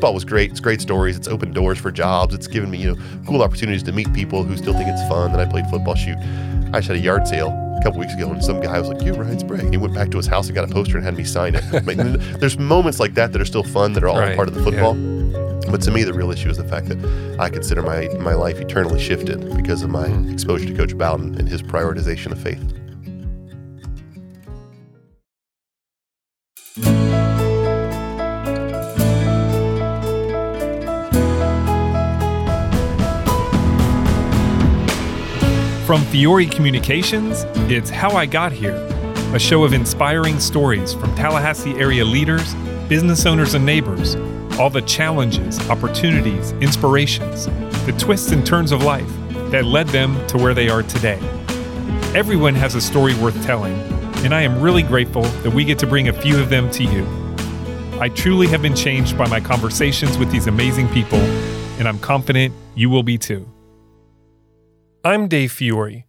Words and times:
football 0.00 0.14
was 0.14 0.24
great. 0.24 0.50
It's 0.50 0.60
great 0.60 0.80
stories. 0.80 1.14
It's 1.14 1.28
opened 1.28 1.54
doors 1.54 1.78
for 1.78 1.90
jobs. 1.90 2.34
It's 2.34 2.46
given 2.46 2.70
me 2.70 2.78
you 2.78 2.94
know 2.94 3.02
cool 3.26 3.42
opportunities 3.42 3.82
to 3.82 3.92
meet 3.92 4.10
people 4.14 4.44
who 4.44 4.56
still 4.56 4.72
think 4.72 4.88
it's 4.88 5.06
fun 5.10 5.30
that 5.32 5.40
I 5.40 5.44
played 5.44 5.66
football. 5.66 5.94
Shoot, 5.94 6.16
I 6.72 6.78
just 6.78 6.88
had 6.88 6.96
a 6.96 7.00
yard 7.00 7.28
sale 7.28 7.48
a 7.48 7.82
couple 7.82 8.00
weeks 8.00 8.14
ago, 8.14 8.30
and 8.30 8.42
some 8.42 8.60
guy 8.60 8.80
was 8.80 8.88
like, 8.88 9.02
"You 9.02 9.12
Ryan 9.12 9.38
Sprague." 9.38 9.60
And 9.60 9.74
he 9.74 9.76
went 9.76 9.94
back 9.94 10.10
to 10.12 10.16
his 10.16 10.26
house 10.26 10.46
and 10.46 10.54
got 10.54 10.64
a 10.64 10.72
poster 10.72 10.96
and 10.96 11.04
had 11.04 11.18
me 11.18 11.24
sign 11.24 11.54
it. 11.54 11.64
I 11.74 11.80
mean, 11.80 12.16
there's 12.38 12.58
moments 12.58 12.98
like 12.98 13.12
that 13.12 13.34
that 13.34 13.42
are 13.42 13.44
still 13.44 13.62
fun 13.62 13.92
that 13.92 14.02
are 14.02 14.08
all 14.08 14.18
Right, 14.18 14.34
part 14.34 14.48
of 14.48 14.54
the 14.54 14.62
football. 14.62 14.94
But 15.70 15.82
to 15.82 15.90
me, 15.90 16.02
the 16.02 16.14
real 16.14 16.30
issue 16.30 16.48
is 16.48 16.56
the 16.56 16.64
fact 16.64 16.88
that 16.88 17.36
I 17.38 17.50
consider 17.50 17.82
my, 17.82 18.08
my 18.20 18.32
life 18.32 18.58
eternally 18.58 18.98
shifted 18.98 19.54
because 19.54 19.82
of 19.82 19.90
my 19.90 20.08
mm. 20.08 20.32
exposure 20.32 20.66
to 20.66 20.74
Coach 20.74 20.96
Bowden 20.96 21.38
and 21.38 21.46
his 21.46 21.62
prioritization 21.62 22.32
of 22.32 22.40
faith. 22.42 22.79
From 35.90 36.02
Fiore 36.02 36.46
Communications, 36.46 37.42
it's 37.68 37.90
How 37.90 38.12
I 38.12 38.24
Got 38.24 38.52
Here, 38.52 38.76
a 39.34 39.40
show 39.40 39.64
of 39.64 39.72
inspiring 39.72 40.38
stories 40.38 40.94
from 40.94 41.12
Tallahassee 41.16 41.74
area 41.80 42.04
leaders, 42.04 42.54
business 42.88 43.26
owners, 43.26 43.54
and 43.54 43.66
neighbors. 43.66 44.14
All 44.56 44.70
the 44.70 44.82
challenges, 44.82 45.58
opportunities, 45.68 46.52
inspirations, 46.60 47.46
the 47.86 47.94
twists 47.98 48.30
and 48.30 48.46
turns 48.46 48.70
of 48.70 48.84
life 48.84 49.10
that 49.50 49.64
led 49.64 49.88
them 49.88 50.24
to 50.28 50.38
where 50.38 50.54
they 50.54 50.68
are 50.68 50.84
today. 50.84 51.18
Everyone 52.14 52.54
has 52.54 52.76
a 52.76 52.80
story 52.80 53.16
worth 53.16 53.44
telling, 53.44 53.74
and 54.24 54.32
I 54.32 54.42
am 54.42 54.60
really 54.60 54.84
grateful 54.84 55.22
that 55.22 55.52
we 55.52 55.64
get 55.64 55.80
to 55.80 55.88
bring 55.88 56.08
a 56.08 56.12
few 56.12 56.38
of 56.38 56.50
them 56.50 56.70
to 56.70 56.84
you. 56.84 57.04
I 57.98 58.10
truly 58.10 58.46
have 58.46 58.62
been 58.62 58.76
changed 58.76 59.18
by 59.18 59.26
my 59.26 59.40
conversations 59.40 60.18
with 60.18 60.30
these 60.30 60.46
amazing 60.46 60.88
people, 60.90 61.18
and 61.80 61.88
I'm 61.88 61.98
confident 61.98 62.54
you 62.76 62.88
will 62.90 63.02
be 63.02 63.18
too. 63.18 63.44
I'm 65.02 65.28
Dave 65.28 65.50
Fiore, 65.50 66.04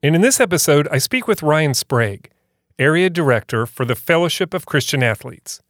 and 0.00 0.14
in 0.14 0.20
this 0.20 0.38
episode, 0.38 0.86
I 0.92 0.98
speak 0.98 1.26
with 1.26 1.42
Ryan 1.42 1.74
Sprague, 1.74 2.30
Area 2.78 3.10
Director 3.10 3.66
for 3.66 3.84
the 3.84 3.96
Fellowship 3.96 4.54
of 4.54 4.64
Christian 4.64 5.02
Athletes. 5.02 5.60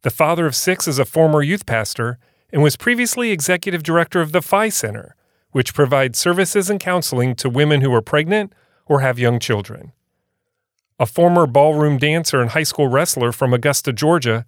The 0.00 0.10
father 0.10 0.44
of 0.46 0.56
six 0.56 0.88
is 0.88 0.98
a 0.98 1.04
former 1.04 1.42
youth 1.42 1.64
pastor 1.64 2.18
and 2.52 2.60
was 2.60 2.74
previously 2.74 3.30
Executive 3.30 3.84
Director 3.84 4.20
of 4.20 4.32
the 4.32 4.42
Phi 4.42 4.68
Center, 4.68 5.14
which 5.52 5.74
provides 5.74 6.18
services 6.18 6.68
and 6.68 6.80
counseling 6.80 7.36
to 7.36 7.48
women 7.48 7.82
who 7.82 7.94
are 7.94 8.02
pregnant 8.02 8.52
or 8.86 8.98
have 8.98 9.20
young 9.20 9.38
children. 9.38 9.92
A 10.98 11.06
former 11.06 11.46
ballroom 11.46 11.98
dancer 11.98 12.40
and 12.40 12.50
high 12.50 12.64
school 12.64 12.88
wrestler 12.88 13.30
from 13.30 13.54
Augusta, 13.54 13.92
Georgia, 13.92 14.44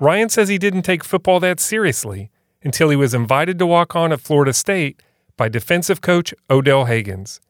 Ryan 0.00 0.28
says 0.28 0.48
he 0.48 0.58
didn't 0.58 0.82
take 0.82 1.04
football 1.04 1.38
that 1.38 1.60
seriously 1.60 2.32
until 2.64 2.90
he 2.90 2.96
was 2.96 3.14
invited 3.14 3.60
to 3.60 3.66
walk 3.66 3.94
on 3.94 4.10
at 4.10 4.20
Florida 4.20 4.52
State 4.52 5.00
by 5.36 5.48
defensive 5.48 6.00
coach 6.00 6.34
Odell 6.50 6.86
Haggins. 6.86 7.40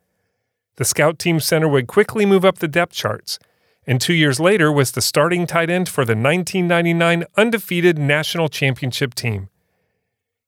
The 0.76 0.84
scout 0.84 1.18
team 1.18 1.40
center 1.40 1.68
would 1.68 1.86
quickly 1.86 2.26
move 2.26 2.44
up 2.44 2.58
the 2.58 2.68
depth 2.68 2.92
charts, 2.92 3.38
and 3.86 4.00
two 4.00 4.12
years 4.12 4.40
later 4.40 4.70
was 4.70 4.92
the 4.92 5.00
starting 5.00 5.46
tight 5.46 5.70
end 5.70 5.88
for 5.88 6.04
the 6.04 6.16
1999 6.16 7.24
undefeated 7.36 7.98
national 7.98 8.48
championship 8.48 9.14
team. 9.14 9.48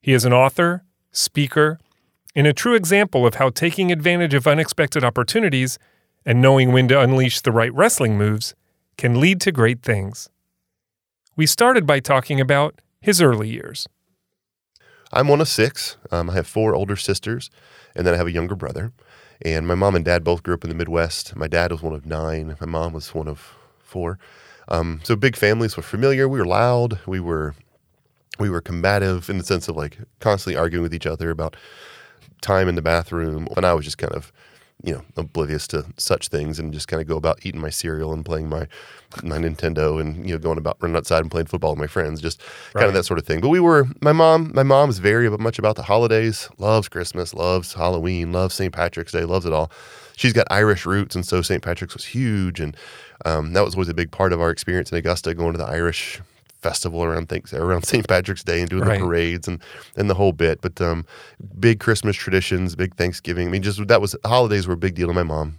He 0.00 0.12
is 0.12 0.24
an 0.24 0.32
author, 0.32 0.84
speaker, 1.12 1.78
and 2.34 2.46
a 2.46 2.52
true 2.52 2.74
example 2.74 3.26
of 3.26 3.34
how 3.34 3.50
taking 3.50 3.90
advantage 3.90 4.34
of 4.34 4.46
unexpected 4.46 5.04
opportunities 5.04 5.78
and 6.26 6.42
knowing 6.42 6.72
when 6.72 6.88
to 6.88 7.00
unleash 7.00 7.40
the 7.40 7.52
right 7.52 7.72
wrestling 7.72 8.18
moves 8.18 8.54
can 8.96 9.20
lead 9.20 9.40
to 9.40 9.52
great 9.52 9.82
things. 9.82 10.28
We 11.36 11.46
started 11.46 11.86
by 11.86 12.00
talking 12.00 12.40
about 12.40 12.80
his 13.00 13.22
early 13.22 13.48
years. 13.48 13.88
I'm 15.12 15.28
one 15.28 15.40
of 15.40 15.48
six. 15.48 15.96
Um, 16.10 16.30
I 16.30 16.34
have 16.34 16.46
four 16.46 16.74
older 16.74 16.96
sisters, 16.96 17.50
and 17.94 18.06
then 18.06 18.14
I 18.14 18.16
have 18.16 18.26
a 18.26 18.32
younger 18.32 18.54
brother. 18.54 18.92
And 19.42 19.66
my 19.66 19.74
mom 19.74 19.94
and 19.94 20.04
dad 20.04 20.24
both 20.24 20.42
grew 20.42 20.54
up 20.54 20.64
in 20.64 20.70
the 20.70 20.76
Midwest. 20.76 21.36
My 21.36 21.46
dad 21.46 21.70
was 21.70 21.82
one 21.82 21.94
of 21.94 22.04
nine. 22.04 22.56
My 22.60 22.66
mom 22.66 22.92
was 22.92 23.14
one 23.14 23.28
of 23.28 23.54
four. 23.78 24.18
Um, 24.68 25.00
so 25.04 25.16
big 25.16 25.36
families 25.36 25.76
were 25.76 25.82
familiar. 25.82 26.28
We 26.28 26.38
were 26.38 26.46
loud. 26.46 26.98
We 27.06 27.20
were 27.20 27.54
we 28.38 28.50
were 28.50 28.60
combative 28.60 29.28
in 29.28 29.38
the 29.38 29.44
sense 29.44 29.68
of 29.68 29.76
like 29.76 29.98
constantly 30.20 30.56
arguing 30.56 30.82
with 30.82 30.94
each 30.94 31.06
other 31.06 31.30
about 31.30 31.56
time 32.40 32.68
in 32.68 32.74
the 32.76 32.82
bathroom. 32.82 33.48
And 33.56 33.66
I 33.66 33.74
was 33.74 33.84
just 33.84 33.98
kind 33.98 34.12
of, 34.12 34.32
you 34.84 34.92
know, 34.92 35.02
oblivious 35.16 35.66
to 35.68 35.84
such 35.96 36.28
things 36.28 36.58
and 36.58 36.72
just 36.72 36.86
kind 36.86 37.02
of 37.02 37.08
go 37.08 37.16
about 37.16 37.44
eating 37.44 37.60
my 37.60 37.70
cereal 37.70 38.12
and 38.12 38.24
playing 38.24 38.48
my 38.48 38.68
my 39.22 39.38
Nintendo 39.38 40.00
and 40.00 40.24
you 40.26 40.34
know 40.34 40.38
going 40.38 40.58
about 40.58 40.76
running 40.80 40.96
outside 40.96 41.20
and 41.20 41.30
playing 41.30 41.46
football 41.46 41.70
with 41.70 41.80
my 41.80 41.86
friends, 41.86 42.20
just 42.20 42.40
kind 42.74 42.86
of 42.86 42.92
that 42.94 43.04
sort 43.04 43.18
of 43.18 43.26
thing. 43.26 43.40
But 43.40 43.48
we 43.48 43.60
were 43.60 43.86
my 44.00 44.12
mom. 44.12 44.52
My 44.54 44.62
mom's 44.62 44.98
very 44.98 45.28
much 45.30 45.58
about 45.58 45.76
the 45.76 45.82
holidays. 45.82 46.48
Loves 46.58 46.88
Christmas. 46.88 47.34
Loves 47.34 47.74
Halloween. 47.74 48.32
Loves 48.32 48.54
St. 48.54 48.72
Patrick's 48.72 49.12
Day. 49.12 49.24
Loves 49.24 49.46
it 49.46 49.52
all. 49.52 49.70
She's 50.16 50.32
got 50.32 50.46
Irish 50.50 50.84
roots, 50.84 51.14
and 51.14 51.26
so 51.26 51.42
St. 51.42 51.62
Patrick's 51.62 51.94
was 51.94 52.04
huge, 52.04 52.60
and 52.60 52.76
um, 53.24 53.52
that 53.52 53.64
was 53.64 53.74
always 53.74 53.88
a 53.88 53.94
big 53.94 54.10
part 54.10 54.32
of 54.32 54.40
our 54.40 54.50
experience 54.50 54.90
in 54.90 54.98
Augusta, 54.98 55.34
going 55.34 55.52
to 55.52 55.58
the 55.58 55.64
Irish 55.64 56.20
festival 56.60 57.04
around 57.04 57.28
things 57.28 57.52
around 57.52 57.84
St. 57.86 58.06
Patrick's 58.08 58.42
Day 58.44 58.60
and 58.60 58.68
doing 58.70 58.82
Right. 58.84 58.98
the 59.00 59.06
parades 59.06 59.46
and 59.48 59.60
and 59.96 60.08
the 60.10 60.14
whole 60.14 60.32
bit. 60.32 60.60
But 60.60 60.80
um, 60.80 61.06
big 61.58 61.80
Christmas 61.80 62.16
traditions, 62.16 62.74
big 62.74 62.94
Thanksgiving. 62.96 63.48
I 63.48 63.50
mean, 63.50 63.62
just 63.62 63.86
that 63.88 64.00
was 64.00 64.16
holidays 64.24 64.66
were 64.66 64.74
a 64.74 64.78
big 64.78 64.94
deal 64.94 65.08
to 65.08 65.14
my 65.14 65.22
mom. 65.22 65.58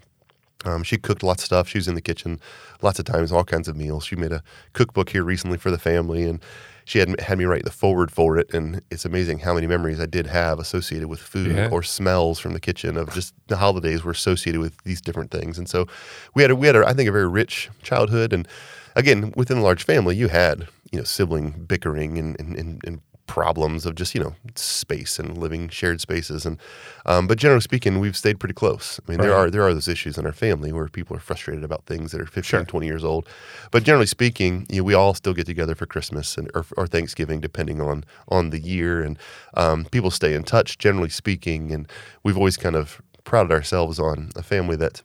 Um, 0.65 0.83
she 0.83 0.97
cooked 0.97 1.23
lots 1.23 1.41
of 1.43 1.45
stuff. 1.45 1.69
She 1.69 1.77
was 1.77 1.87
in 1.87 1.95
the 1.95 2.01
kitchen 2.01 2.37
lots 2.81 2.99
of 2.99 3.05
times, 3.05 3.31
all 3.31 3.45
kinds 3.45 3.69
of 3.69 3.77
meals. 3.77 4.03
She 4.05 4.17
made 4.17 4.33
a 4.33 4.43
cookbook 4.73 5.09
here 5.09 5.23
recently 5.23 5.57
for 5.57 5.71
the 5.71 5.77
family, 5.77 6.23
and 6.23 6.41
she 6.83 6.99
had 6.99 7.17
had 7.21 7.37
me 7.37 7.45
write 7.45 7.63
the 7.63 7.71
forward 7.71 8.11
for 8.11 8.37
it. 8.37 8.53
And 8.53 8.81
it's 8.91 9.05
amazing 9.05 9.39
how 9.39 9.53
many 9.53 9.67
memories 9.67 10.01
I 10.01 10.05
did 10.05 10.27
have 10.27 10.59
associated 10.59 11.07
with 11.07 11.21
food 11.21 11.55
Yeah. 11.55 11.69
or 11.71 11.81
smells 11.81 12.39
from 12.39 12.51
the 12.51 12.59
kitchen 12.59 12.97
of 12.97 13.13
just 13.13 13.33
the 13.47 13.55
holidays 13.55 14.03
were 14.03 14.11
associated 14.11 14.59
with 14.59 14.73
these 14.83 14.99
different 14.99 15.31
things. 15.31 15.57
And 15.57 15.69
so 15.69 15.85
we 16.33 16.41
had 16.41 16.51
a, 16.51 16.55
we 16.57 16.67
had 16.67 16.75
a, 16.75 16.85
I 16.85 16.91
think 16.93 17.07
a 17.07 17.13
very 17.13 17.27
rich 17.29 17.69
childhood. 17.81 18.33
And 18.33 18.45
again, 18.95 19.33
within 19.35 19.57
a 19.57 19.61
large 19.61 19.83
family, 19.83 20.15
you 20.15 20.27
had 20.27 20.67
you 20.91 20.99
know 20.99 21.05
sibling 21.05 21.65
bickering 21.67 22.17
and 22.17 22.39
and, 22.39 22.55
and, 22.55 22.81
and 22.85 23.01
problems 23.27 23.85
of 23.85 23.93
just 23.93 24.15
you 24.15 24.21
know 24.21 24.33
space 24.55 25.19
and 25.19 25.37
living 25.37 25.69
shared 25.69 26.01
spaces 26.01 26.47
and 26.47 26.57
um, 27.05 27.27
but 27.27 27.37
generally 27.37 27.61
speaking 27.61 27.99
we've 27.99 28.17
stayed 28.17 28.39
pretty 28.39 28.55
close. 28.55 28.99
I 29.07 29.11
mean 29.11 29.21
there 29.21 29.35
are 29.35 29.51
there 29.51 29.61
are 29.61 29.71
those 29.71 29.87
issues 29.87 30.17
in 30.17 30.25
our 30.25 30.33
family 30.33 30.73
where 30.73 30.87
people 30.87 31.15
are 31.15 31.19
frustrated 31.19 31.63
about 31.63 31.85
things 31.85 32.11
that 32.11 32.19
are 32.19 32.25
15 32.25 32.43
Sure. 32.43 32.65
20 32.65 32.87
years 32.87 33.03
old. 33.03 33.29
But 33.69 33.83
generally 33.83 34.07
speaking 34.07 34.65
you 34.67 34.77
know, 34.77 34.83
we 34.83 34.95
all 34.95 35.13
still 35.13 35.35
get 35.35 35.45
together 35.45 35.75
for 35.75 35.85
christmas 35.85 36.37
and 36.39 36.49
or, 36.55 36.65
or 36.75 36.87
thanksgiving 36.87 37.39
depending 37.39 37.79
on 37.79 38.03
on 38.29 38.49
the 38.49 38.59
year. 38.59 39.03
And 39.03 39.19
um, 39.53 39.85
people 39.85 40.09
stay 40.09 40.33
in 40.33 40.43
touch 40.43 40.79
generally 40.79 41.09
speaking. 41.09 41.71
And 41.71 41.87
we've 42.23 42.37
always 42.37 42.57
kind 42.57 42.75
of 42.75 42.99
prided 43.25 43.51
ourselves 43.51 43.99
on 43.99 44.31
a 44.35 44.41
family 44.41 44.75
that 44.77 45.03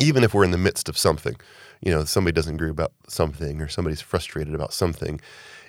even 0.00 0.22
if 0.22 0.34
we're 0.34 0.44
in 0.44 0.50
the 0.50 0.58
midst 0.58 0.88
of 0.90 0.98
something, 0.98 1.36
you 1.80 1.90
know, 1.92 2.04
somebody 2.04 2.34
doesn't 2.34 2.54
agree 2.54 2.70
about 2.70 2.92
something 3.08 3.60
or 3.60 3.68
somebody's 3.68 4.00
frustrated 4.00 4.54
about 4.54 4.72
something, 4.72 5.20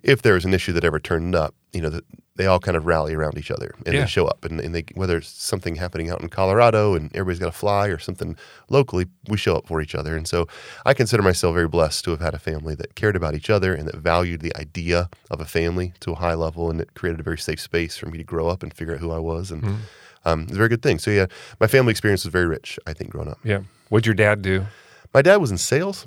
if 0.04 0.22
there's 0.22 0.46
an 0.46 0.54
issue 0.54 0.72
that 0.74 0.84
ever 0.86 1.00
turned 1.00 1.36
up, 1.36 1.54
you 1.74 1.82
know, 1.82 2.00
they 2.38 2.46
all 2.46 2.60
kind 2.60 2.78
of 2.78 2.86
rally 2.86 3.14
around 3.14 3.38
each 3.38 3.52
other 3.52 3.76
and 3.86 3.94
Yeah. 3.94 4.02
they 4.02 4.08
show 4.08 4.26
up 4.26 4.46
and, 4.46 4.62
and 4.62 4.74
they 4.74 4.86
whether 4.96 5.18
it's 5.18 5.28
something 5.28 5.76
happening 5.76 6.10
out 6.10 6.22
in 6.22 6.30
Colorado 6.30 6.96
and 6.96 7.14
everybody's 7.14 7.40
got 7.40 7.48
to 7.48 7.52
fly 7.52 7.88
or 7.88 8.00
something 8.00 8.38
locally, 8.70 9.08
we 9.28 9.36
show 9.36 9.56
up 9.58 9.68
for 9.68 9.82
each 9.82 9.94
other. 9.94 10.16
And 10.16 10.26
so 10.26 10.48
I 10.86 10.94
consider 10.94 11.22
myself 11.22 11.54
very 11.54 11.68
blessed 11.68 12.06
to 12.06 12.12
have 12.12 12.22
had 12.22 12.34
a 12.34 12.40
family 12.40 12.76
that 12.76 12.96
cared 12.96 13.18
about 13.18 13.36
each 13.36 13.50
other 13.50 13.74
and 13.74 13.86
that 13.90 13.98
valued 13.98 14.40
the 14.40 14.56
idea 14.56 15.10
of 15.30 15.42
a 15.42 15.46
family 15.46 15.94
to 16.00 16.12
a 16.14 16.16
high 16.16 16.34
level 16.34 16.70
and 16.72 16.80
it 16.80 16.94
created 16.94 17.20
a 17.20 17.24
very 17.24 17.38
safe 17.38 17.60
space 17.60 17.98
for 17.98 18.06
me 18.06 18.18
to 18.18 18.24
grow 18.24 18.48
up 18.48 18.64
and 18.64 18.74
figure 18.74 18.94
out 18.94 19.02
who 19.02 19.12
I 19.12 19.20
was 19.20 19.52
and 19.52 19.80
um, 20.26 20.44
it's 20.44 20.54
a 20.54 20.56
very 20.56 20.70
good 20.70 20.82
thing. 20.82 20.98
So 20.98 21.12
yeah, 21.12 21.26
my 21.60 21.68
family 21.68 21.92
experience 21.92 22.24
was 22.24 22.32
very 22.32 22.48
rich, 22.48 22.80
I 22.88 22.94
think, 22.94 23.10
growing 23.12 23.28
up. 23.30 23.40
Yeah. 23.44 23.62
What'd 23.90 24.06
your 24.06 24.16
dad 24.16 24.42
do? 24.42 24.66
My 25.14 25.22
dad 25.22 25.38
was 25.38 25.52
in 25.52 25.58
sales, 25.58 26.06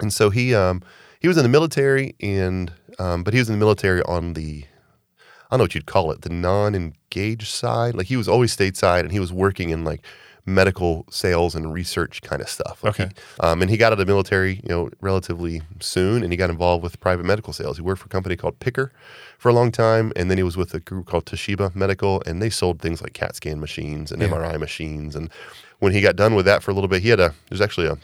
and 0.00 0.12
so 0.12 0.30
he 0.30 0.54
um, 0.54 0.82
he 1.20 1.28
was 1.28 1.36
in 1.36 1.42
the 1.42 1.48
military, 1.48 2.14
and 2.20 2.72
um, 2.98 3.22
but 3.24 3.34
he 3.34 3.38
was 3.40 3.48
in 3.48 3.54
the 3.54 3.58
military 3.64 4.02
on 4.02 4.32
the 4.34 4.64
I 5.50 5.56
don't 5.56 5.58
know 5.58 5.64
what 5.64 5.74
you'd 5.74 5.86
call 5.86 6.10
it, 6.10 6.22
the 6.22 6.30
non-engaged 6.30 7.46
side. 7.48 7.94
Like 7.94 8.06
he 8.06 8.16
was 8.16 8.28
always 8.28 8.56
stateside, 8.56 9.00
and 9.00 9.12
he 9.12 9.20
was 9.20 9.32
working 9.32 9.70
in 9.70 9.84
like 9.84 10.02
medical 10.46 11.06
sales 11.10 11.54
and 11.54 11.72
research 11.72 12.20
kind 12.20 12.42
of 12.42 12.48
stuff. 12.50 12.82
Like 12.84 13.00
Okay. 13.00 13.08
he- 13.14 13.40
um, 13.40 13.62
and 13.62 13.70
he 13.70 13.78
got 13.78 13.86
out 13.86 13.92
of 13.94 13.98
the 13.98 14.04
military, 14.06 14.54
you 14.62 14.68
know, 14.68 14.90
relatively 15.00 15.62
soon, 15.80 16.22
and 16.22 16.30
he 16.32 16.36
got 16.36 16.50
involved 16.50 16.82
with 16.82 17.00
private 17.00 17.24
medical 17.24 17.52
sales. 17.54 17.76
He 17.78 17.82
worked 17.82 18.00
for 18.02 18.06
a 18.06 18.10
company 18.10 18.36
called 18.36 18.58
Picker 18.58 18.92
for 19.38 19.48
a 19.48 19.54
long 19.54 19.70
time, 19.72 20.12
and 20.16 20.30
then 20.30 20.36
he 20.36 20.44
was 20.44 20.56
with 20.56 20.74
a 20.74 20.80
group 20.80 21.06
called 21.06 21.24
Toshiba 21.24 21.74
Medical, 21.74 22.22
and 22.26 22.42
they 22.42 22.50
sold 22.50 22.80
things 22.82 23.00
like 23.00 23.14
CAT 23.14 23.36
scan 23.36 23.58
machines 23.58 24.12
and 24.12 24.20
Yeah. 24.20 24.28
MRI 24.28 24.58
machines. 24.58 25.16
And 25.16 25.30
when 25.78 25.92
he 25.92 26.02
got 26.02 26.14
done 26.16 26.34
with 26.34 26.44
that 26.46 26.62
for 26.62 26.70
a 26.70 26.74
little 26.74 26.88
bit, 26.88 27.00
he 27.02 27.08
had 27.10 27.20
a 27.20 27.32
there's 27.48 27.62
actually 27.62 27.86
a 27.86 27.96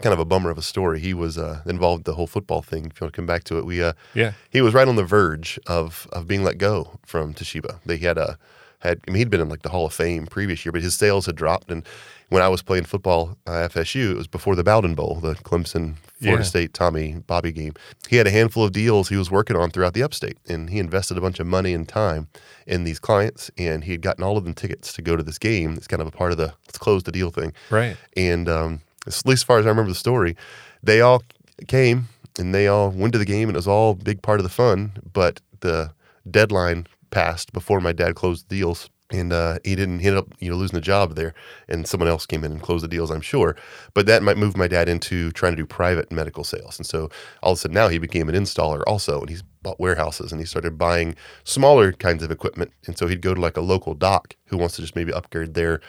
kind 0.00 0.12
of 0.12 0.18
a 0.18 0.24
bummer 0.24 0.50
of 0.50 0.58
a 0.58 0.62
story. 0.62 1.00
He 1.00 1.14
was 1.14 1.38
uh, 1.38 1.60
involved 1.66 2.04
the 2.04 2.14
whole 2.14 2.26
football 2.26 2.62
thing. 2.62 2.86
If 2.86 3.00
you 3.00 3.04
want 3.04 3.12
to 3.14 3.16
come 3.16 3.26
back 3.26 3.44
to 3.44 3.58
it, 3.58 3.64
we 3.64 3.82
uh, 3.82 3.92
Yeah. 4.14 4.32
he 4.50 4.60
was 4.60 4.74
right 4.74 4.88
on 4.88 4.96
the 4.96 5.04
verge 5.04 5.58
of 5.66 6.06
of 6.12 6.26
being 6.26 6.42
let 6.44 6.58
go 6.58 6.98
from 7.06 7.34
Toshiba. 7.34 7.78
They 7.86 7.96
had 7.98 8.18
a 8.18 8.38
had 8.80 9.00
I 9.08 9.10
mean 9.10 9.18
he'd 9.18 9.30
been 9.30 9.40
in 9.40 9.48
like 9.48 9.62
the 9.62 9.70
Hall 9.70 9.86
of 9.86 9.92
Fame 9.94 10.26
previous 10.26 10.64
year, 10.64 10.72
but 10.72 10.82
his 10.82 10.94
sales 10.94 11.26
had 11.26 11.36
dropped. 11.36 11.70
And 11.70 11.84
when 12.28 12.42
I 12.42 12.48
was 12.48 12.62
playing 12.62 12.84
football 12.84 13.36
uh, 13.46 13.68
FSU, 13.68 14.10
it 14.12 14.16
was 14.16 14.26
before 14.26 14.56
the 14.56 14.64
Bowden 14.64 14.94
Bowl, 14.94 15.20
the 15.20 15.34
Clemson 15.36 15.94
Florida 16.20 16.42
Yeah. 16.42 16.48
State 16.48 16.74
Tommy 16.74 17.22
Bobby 17.26 17.52
game. 17.52 17.74
He 18.08 18.16
had 18.16 18.26
a 18.26 18.30
handful 18.30 18.64
of 18.64 18.72
deals 18.72 19.08
he 19.08 19.16
was 19.16 19.30
working 19.30 19.56
on 19.56 19.70
throughout 19.70 19.94
the 19.94 20.02
upstate, 20.02 20.38
and 20.48 20.70
he 20.70 20.78
invested 20.78 21.16
a 21.18 21.20
bunch 21.20 21.38
of 21.38 21.46
money 21.46 21.72
and 21.74 21.88
time 21.88 22.28
in 22.66 22.84
these 22.84 22.98
clients, 22.98 23.50
and 23.58 23.84
he 23.84 23.92
had 23.92 24.00
gotten 24.02 24.24
all 24.24 24.36
of 24.38 24.44
them 24.44 24.54
tickets 24.54 24.92
to 24.94 25.02
go 25.02 25.16
to 25.16 25.22
this 25.22 25.38
game. 25.38 25.74
It's 25.74 25.86
kind 25.86 26.00
of 26.02 26.08
a 26.08 26.10
part 26.10 26.32
of 26.32 26.38
the 26.38 26.54
let's 26.66 26.78
close 26.78 27.02
the 27.04 27.12
deal 27.12 27.30
thing. 27.30 27.52
Right. 27.70 27.96
And 28.16 28.48
um, 28.48 28.80
at 29.06 29.26
least 29.26 29.42
as 29.42 29.42
far 29.42 29.58
as 29.58 29.66
I 29.66 29.70
remember 29.70 29.90
the 29.90 29.96
story, 29.96 30.36
they 30.82 31.00
all 31.00 31.22
came 31.68 32.08
and 32.38 32.54
they 32.54 32.66
all 32.66 32.90
went 32.90 33.12
to 33.12 33.18
the 33.18 33.24
game, 33.24 33.48
and 33.48 33.56
it 33.56 33.58
was 33.58 33.68
all 33.68 33.92
a 33.92 33.94
big 33.94 34.22
part 34.22 34.40
of 34.40 34.44
the 34.44 34.50
fun. 34.50 34.92
But 35.12 35.40
the 35.60 35.92
deadline 36.28 36.86
passed 37.10 37.52
before 37.52 37.80
my 37.80 37.92
dad 37.92 38.16
closed 38.16 38.48
the 38.48 38.56
deals, 38.56 38.90
and 39.10 39.32
uh, 39.32 39.58
he 39.64 39.76
didn't. 39.76 40.00
He 40.00 40.08
ended 40.08 40.24
up 40.24 40.34
you 40.40 40.50
know 40.50 40.56
losing 40.56 40.74
the 40.74 40.80
job 40.80 41.14
there, 41.14 41.34
and 41.68 41.86
someone 41.86 42.08
else 42.08 42.26
came 42.26 42.44
in 42.44 42.52
and 42.52 42.62
closed 42.62 42.82
the 42.82 42.88
deals. 42.88 43.10
I'm 43.10 43.20
sure, 43.20 43.56
but 43.94 44.06
that 44.06 44.22
might 44.22 44.36
move 44.36 44.56
my 44.56 44.66
dad 44.66 44.88
into 44.88 45.30
trying 45.32 45.52
to 45.52 45.56
do 45.56 45.66
private 45.66 46.10
medical 46.10 46.44
sales, 46.44 46.78
and 46.78 46.86
so 46.86 47.08
all 47.42 47.52
of 47.52 47.58
a 47.58 47.60
sudden 47.60 47.74
now 47.74 47.88
he 47.88 47.98
became 47.98 48.28
an 48.28 48.34
installer 48.34 48.82
also, 48.86 49.20
and 49.20 49.30
he's 49.30 49.42
bought 49.62 49.80
warehouses 49.80 50.30
and 50.30 50.40
he 50.40 50.46
started 50.46 50.76
buying 50.76 51.16
smaller 51.42 51.92
kinds 51.92 52.22
of 52.22 52.30
equipment, 52.30 52.70
and 52.86 52.98
so 52.98 53.08
he'd 53.08 53.22
go 53.22 53.34
to 53.34 53.40
like 53.40 53.56
a 53.56 53.60
local 53.62 53.94
doc 53.94 54.36
who 54.46 54.56
wants 54.56 54.76
to 54.76 54.82
just 54.82 54.94
maybe 54.94 55.12
upgrade 55.12 55.54
their 55.54 55.80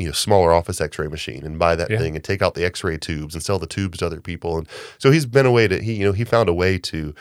you 0.00 0.06
know 0.06 0.12
smaller 0.12 0.52
office 0.52 0.80
x-ray 0.80 1.06
machine 1.08 1.44
and 1.44 1.58
buy 1.58 1.76
that 1.76 1.90
Yeah. 1.90 1.98
thing 1.98 2.14
and 2.16 2.24
take 2.24 2.42
out 2.42 2.54
the 2.54 2.64
x-ray 2.64 2.96
tubes 2.98 3.34
and 3.34 3.42
sell 3.42 3.58
the 3.58 3.66
tubes 3.66 3.98
to 3.98 4.06
other 4.06 4.20
people 4.20 4.58
and 4.58 4.68
so 4.98 5.10
he's 5.10 5.26
been 5.26 5.46
a 5.46 5.50
way 5.52 5.68
to 5.68 5.80
he 5.82 5.94
you 5.94 6.04
know 6.06 6.12
he 6.12 6.24
found 6.24 6.48
a 6.48 6.54
way 6.54 6.78
to 6.78 7.14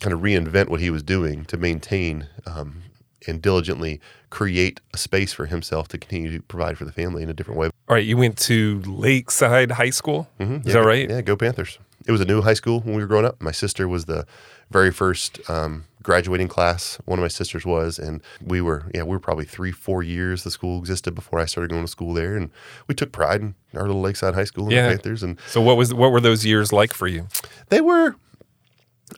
kind 0.00 0.12
of 0.12 0.20
reinvent 0.20 0.68
what 0.68 0.80
he 0.80 0.90
was 0.90 1.02
doing 1.02 1.44
to 1.46 1.56
maintain 1.56 2.28
um, 2.46 2.82
and 3.26 3.40
diligently 3.42 4.00
create 4.30 4.80
a 4.92 4.98
space 4.98 5.32
for 5.32 5.46
himself 5.46 5.88
to 5.88 5.98
continue 5.98 6.30
to 6.36 6.42
provide 6.42 6.76
for 6.76 6.84
the 6.84 6.92
family 6.92 7.22
in 7.22 7.30
a 7.30 7.34
different 7.34 7.58
way 7.58 7.66
All 7.88 7.94
right. 7.96 8.04
You 8.04 8.16
went 8.16 8.36
to 8.40 8.82
Lakeside 8.86 9.70
High 9.72 9.90
School. 9.90 10.28
Is 10.38 10.48
Yeah, 10.66 10.72
that 10.74 10.80
right? 10.84 11.08
yeah 11.08 11.20
go 11.22 11.36
panthers 11.36 11.78
it 12.06 12.12
was 12.12 12.20
a 12.20 12.24
new 12.24 12.42
high 12.42 12.54
school 12.54 12.80
when 12.80 12.94
we 12.94 13.02
were 13.02 13.08
growing 13.08 13.24
up 13.24 13.40
my 13.40 13.52
sister 13.52 13.88
was 13.88 14.04
the 14.04 14.26
very 14.70 14.92
first 14.92 15.40
um, 15.48 15.84
graduating 16.06 16.46
class 16.46 17.00
one 17.04 17.18
of 17.18 17.22
my 17.22 17.26
sisters 17.28 17.66
was 17.66 17.98
and 17.98 18.22
we 18.40 18.60
were 18.60 18.84
yeah 18.94 19.02
we 19.02 19.08
were 19.10 19.18
probably 19.18 19.44
three 19.44 19.72
four 19.72 20.04
years 20.04 20.44
the 20.44 20.52
school 20.52 20.78
existed 20.78 21.16
before 21.16 21.40
i 21.40 21.44
started 21.44 21.68
going 21.68 21.82
to 21.84 21.90
school 21.90 22.14
there 22.14 22.36
and 22.36 22.48
we 22.86 22.94
took 22.94 23.10
pride 23.10 23.40
in 23.42 23.56
our 23.74 23.88
little 23.88 24.00
lakeside 24.00 24.32
high 24.32 24.44
school 24.44 24.66
in 24.66 24.70
Yeah. 24.70 24.84
the 24.86 24.94
panthers 24.94 25.24
and 25.24 25.36
So 25.48 25.60
what 25.60 25.76
was 25.76 25.92
what 25.92 26.12
were 26.12 26.20
those 26.20 26.46
years 26.46 26.72
like 26.72 26.92
for 26.92 27.08
you? 27.08 27.26
they 27.70 27.80
were 27.80 28.14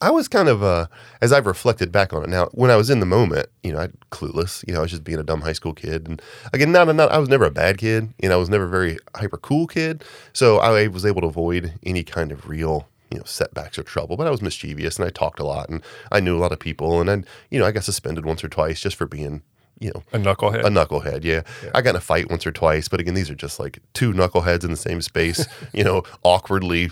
i 0.01 0.11
was 0.11 0.29
kind 0.29 0.49
of 0.49 0.63
uh 0.63 0.87
as 1.21 1.31
i've 1.31 1.45
reflected 1.47 1.93
back 1.93 2.15
on 2.15 2.23
it 2.23 2.31
now 2.31 2.47
when 2.53 2.71
i 2.71 2.77
was 2.77 2.89
in 2.89 3.01
the 3.01 3.07
moment 3.07 3.49
you 3.63 3.71
know 3.73 3.81
i 3.81 3.89
clueless 4.11 4.65
you 4.67 4.73
know 4.73 4.79
i 4.81 4.83
was 4.83 4.91
just 4.91 5.05
being 5.05 5.19
a 5.19 5.23
dumb 5.23 5.43
high 5.43 5.53
school 5.53 5.75
kid 5.75 6.09
and 6.09 6.23
again 6.55 6.73
not, 6.73 6.89
not 6.97 7.11
i 7.13 7.19
was 7.19 7.29
never 7.29 7.45
a 7.45 7.51
bad 7.51 7.77
kid 7.77 8.09
you 8.23 8.31
know 8.31 8.35
i 8.37 8.39
was 8.39 8.49
never 8.49 8.65
a 8.65 8.69
very 8.69 8.97
hyper 9.15 9.37
cool 9.37 9.67
kid 9.67 10.03
so 10.33 10.57
i 10.59 10.87
was 10.89 11.05
able 11.05 11.21
to 11.21 11.27
avoid 11.27 11.75
any 11.85 12.03
kind 12.03 12.33
of 12.33 12.49
real 12.49 12.89
you 13.11 13.19
know 13.19 13.25
setbacks 13.25 13.79
or 13.79 13.83
trouble 13.83 14.17
but 14.17 14.27
i 14.27 14.31
was 14.31 14.43
mischievous 14.43 14.99
and 14.99 15.07
i 15.07 15.11
talked 15.11 15.41
a 15.41 15.45
lot 15.45 15.69
and 15.69 15.83
i 16.13 16.21
knew 16.21 16.37
a 16.37 16.41
lot 16.41 16.53
of 16.53 16.59
people 16.59 17.01
and 17.01 17.09
then 17.09 17.25
you 17.51 17.59
know 17.59 17.65
i 17.67 17.71
got 17.73 17.85
suspended 17.85 18.25
once 18.27 18.43
or 18.45 18.49
twice 18.49 18.81
just 18.81 18.97
for 18.97 19.07
being 19.07 19.43
you 19.81 19.93
know 19.95 20.03
A 20.13 20.19
knucklehead. 20.19 20.65
a 20.65 20.69
knucklehead, 20.71 21.23
yeah. 21.23 21.43
I 21.73 21.83
got 21.83 21.91
in 21.91 21.97
a 21.97 22.01
fight 22.01 22.29
once 22.29 22.45
or 22.45 22.51
twice, 22.51 22.89
but 22.89 22.99
again, 22.99 23.15
these 23.15 23.31
are 23.31 23.37
just 23.37 23.61
like 23.61 23.79
two 23.95 24.13
knuckleheads 24.13 24.65
in 24.65 24.73
the 24.73 24.77
same 24.77 25.01
space, 25.01 25.47
you 25.73 25.85
know, 25.85 26.03
awkwardly 26.25 26.91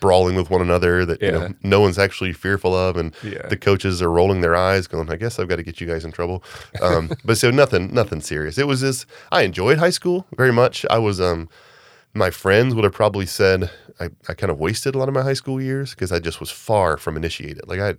brawling 0.00 0.34
with 0.34 0.50
one 0.50 0.60
another 0.60 1.04
that 1.04 1.22
you 1.22 1.30
know 1.30 1.54
no 1.62 1.78
one's 1.78 1.96
actually 1.96 2.32
fearful 2.32 2.74
of, 2.76 2.96
and 2.96 3.14
Yeah. 3.22 3.46
the 3.46 3.56
coaches 3.56 4.02
are 4.02 4.10
rolling 4.10 4.40
their 4.40 4.56
eyes, 4.56 4.88
going, 4.88 5.08
"I 5.12 5.14
guess 5.14 5.38
I've 5.38 5.46
got 5.46 5.56
to 5.56 5.62
get 5.62 5.80
you 5.80 5.86
guys 5.86 6.04
in 6.04 6.10
trouble." 6.10 6.42
Um, 6.82 7.12
but 7.24 7.38
so 7.38 7.52
nothing, 7.52 7.94
nothing 7.94 8.20
serious. 8.20 8.58
It 8.58 8.66
was 8.66 8.80
just 8.80 9.06
I 9.30 9.42
enjoyed 9.42 9.78
high 9.78 9.90
school 9.90 10.26
very 10.36 10.52
much. 10.52 10.84
I 10.90 10.98
was 10.98 11.20
um, 11.20 11.48
my 12.14 12.30
friends 12.30 12.74
would 12.74 12.84
have 12.84 12.92
probably 12.92 13.26
said 13.26 13.70
I, 14.00 14.08
I 14.28 14.34
kind 14.34 14.50
of 14.50 14.58
wasted 14.58 14.94
a 14.94 14.98
lot 14.98 15.08
of 15.08 15.14
my 15.14 15.22
high 15.22 15.34
school 15.34 15.60
years 15.60 15.90
because 15.90 16.12
I 16.12 16.18
just 16.20 16.40
was 16.40 16.50
far 16.50 16.96
from 16.96 17.16
initiated. 17.16 17.66
Like 17.68 17.80
I, 17.80 17.94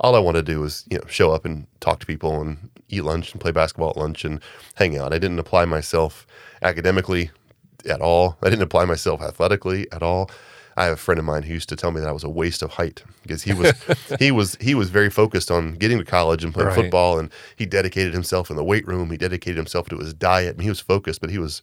all 0.00 0.14
I 0.14 0.18
wanted 0.20 0.46
to 0.46 0.52
do 0.52 0.60
was 0.60 0.84
you 0.90 0.98
know 0.98 1.04
show 1.08 1.32
up 1.32 1.44
and 1.44 1.66
talk 1.80 2.00
to 2.00 2.06
people 2.06 2.40
and 2.40 2.70
eat 2.88 3.02
lunch 3.04 3.32
and 3.32 3.40
play 3.40 3.50
basketball 3.50 3.90
at 3.90 3.96
lunch 3.96 4.24
and 4.24 4.40
hang 4.74 4.96
out. 4.96 5.12
I 5.12 5.18
didn't 5.18 5.38
apply 5.38 5.64
myself 5.64 6.26
academically 6.62 7.30
at 7.88 8.00
all. 8.00 8.36
I 8.42 8.50
didn't 8.50 8.62
apply 8.62 8.84
myself 8.84 9.20
athletically 9.20 9.86
at 9.92 10.02
all. 10.02 10.30
I 10.76 10.84
have 10.84 10.94
a 10.94 10.96
friend 10.96 11.18
of 11.18 11.24
mine 11.24 11.42
who 11.42 11.52
used 11.54 11.68
to 11.70 11.76
tell 11.76 11.90
me 11.90 12.00
that 12.00 12.08
I 12.08 12.12
was 12.12 12.22
a 12.22 12.28
waste 12.28 12.62
of 12.62 12.70
height 12.70 13.02
because 13.22 13.42
he 13.42 13.52
was 13.52 13.72
he 14.20 14.30
was 14.30 14.56
he 14.60 14.74
was 14.74 14.90
very 14.90 15.10
focused 15.10 15.50
on 15.50 15.74
getting 15.74 15.98
to 15.98 16.04
college 16.04 16.44
and 16.44 16.54
playing 16.54 16.68
Right. 16.68 16.76
football 16.76 17.18
and 17.18 17.30
he 17.56 17.66
dedicated 17.66 18.14
himself 18.14 18.50
in 18.50 18.56
the 18.56 18.64
weight 18.64 18.86
room. 18.86 19.10
He 19.10 19.16
dedicated 19.16 19.56
himself 19.56 19.88
to 19.88 19.98
his 19.98 20.14
diet 20.14 20.54
and 20.54 20.62
he 20.62 20.68
was 20.68 20.80
focused, 20.80 21.20
but 21.20 21.30
he 21.30 21.38
was, 21.38 21.62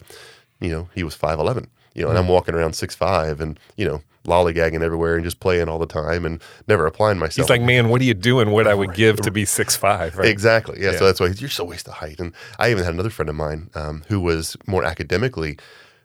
you 0.60 0.70
know, 0.70 0.90
he 0.94 1.04
was 1.04 1.14
five 1.16 1.40
eleven. 1.40 1.68
You 1.96 2.04
know, 2.04 2.10
and 2.10 2.20
I'm 2.20 2.28
walking 2.28 2.54
around 2.54 2.74
six 2.74 2.94
five 2.94 3.42
and 3.42 3.60
you 3.78 3.86
know 3.86 4.02
lollygagging 4.26 4.82
everywhere 4.82 5.16
and 5.16 5.24
just 5.24 5.40
playing 5.40 5.70
all 5.70 5.80
the 5.80 5.86
time 5.86 6.26
and 6.26 6.42
never 6.68 6.86
applying 6.86 7.18
myself. 7.18 7.48
He's 7.48 7.50
like, 7.50 7.62
man, 7.62 7.90
what 7.90 8.02
are 8.02 8.06
you 8.06 8.14
doing? 8.14 8.52
What 8.52 8.68
I 8.68 8.74
would 8.74 8.94
give 8.94 9.22
to 9.22 9.32
be 9.32 9.46
six 9.46 9.76
five, 9.76 10.18
right? 10.18 10.28
Exactly. 10.28 10.82
Yeah, 10.82 10.92
Yeah. 10.92 10.98
So 11.00 11.06
that's 11.06 11.20
why 11.20 11.28
you're 11.28 11.50
so 11.50 11.64
waste 11.64 11.88
of 11.88 11.96
height. 11.96 12.20
And 12.20 12.34
I 12.60 12.72
even 12.72 12.84
had 12.84 12.94
another 12.94 13.10
friend 13.10 13.30
of 13.30 13.36
mine 13.36 13.70
um, 13.76 14.04
who 14.08 14.20
was 14.20 14.58
more 14.68 14.84
academically 14.84 15.58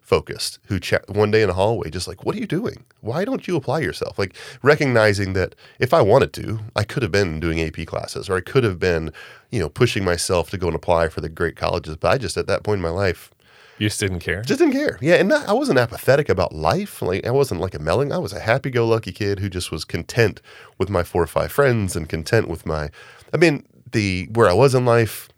focused, 0.02 0.58
who 0.66 0.80
chat 0.80 1.08
one 1.08 1.30
day 1.30 1.40
in 1.40 1.48
the 1.48 1.54
hallway, 1.54 1.88
just 1.88 2.08
like, 2.08 2.24
"What 2.24 2.34
are 2.34 2.38
you 2.38 2.46
doing? 2.46 2.84
Why 3.00 3.24
don't 3.24 3.46
you 3.46 3.54
apply 3.56 3.78
yourself?" 3.80 4.18
Like 4.18 4.34
recognizing 4.62 5.34
that 5.34 5.54
if 5.78 5.94
I 5.94 6.02
wanted 6.02 6.32
to, 6.34 6.58
I 6.74 6.82
could 6.82 7.02
have 7.02 7.12
been 7.12 7.38
doing 7.38 7.60
AP 7.60 7.86
classes, 7.86 8.28
or 8.28 8.36
I 8.36 8.40
could 8.40 8.64
have 8.64 8.78
been, 8.78 9.12
you 9.50 9.60
know, 9.60 9.68
pushing 9.68 10.04
myself 10.04 10.50
to 10.50 10.58
go 10.58 10.66
and 10.66 10.74
apply 10.76 11.08
for 11.08 11.20
the 11.20 11.28
great 11.28 11.56
colleges. 11.56 11.96
But 11.96 12.08
I 12.08 12.18
just 12.18 12.36
at 12.36 12.48
that 12.48 12.64
point 12.64 12.78
in 12.78 12.82
my 12.82 12.90
life 12.90 13.30
You 13.80 13.88
just 13.88 13.98
didn't 13.98 14.20
care. 14.20 14.42
just 14.42 14.60
didn't 14.60 14.74
care. 14.74 14.98
Yeah, 15.00 15.14
and 15.14 15.28
not, 15.30 15.48
I 15.48 15.52
wasn't 15.52 15.78
apathetic 15.78 16.28
about 16.28 16.54
life. 16.54 17.02
Like 17.02 17.26
I 17.26 17.30
wasn't 17.30 17.60
like 17.60 17.74
a 17.74 17.78
melling. 17.78 18.12
I 18.12 18.18
was 18.18 18.32
a 18.32 18.38
happy-go-lucky 18.40 19.12
kid 19.12 19.40
who 19.40 19.48
just 19.48 19.72
was 19.72 19.84
content 19.84 20.40
with 20.78 20.88
my 20.90 21.02
four 21.02 21.22
or 21.22 21.26
five 21.26 21.50
friends 21.50 21.96
and 21.96 22.08
content 22.08 22.46
with 22.46 22.66
my. 22.66 22.90
I 23.34 23.38
mean, 23.38 23.64
the 23.90 24.28
where 24.32 24.48
I 24.48 24.52
was 24.52 24.74
in 24.74 24.84
life. 24.84 25.28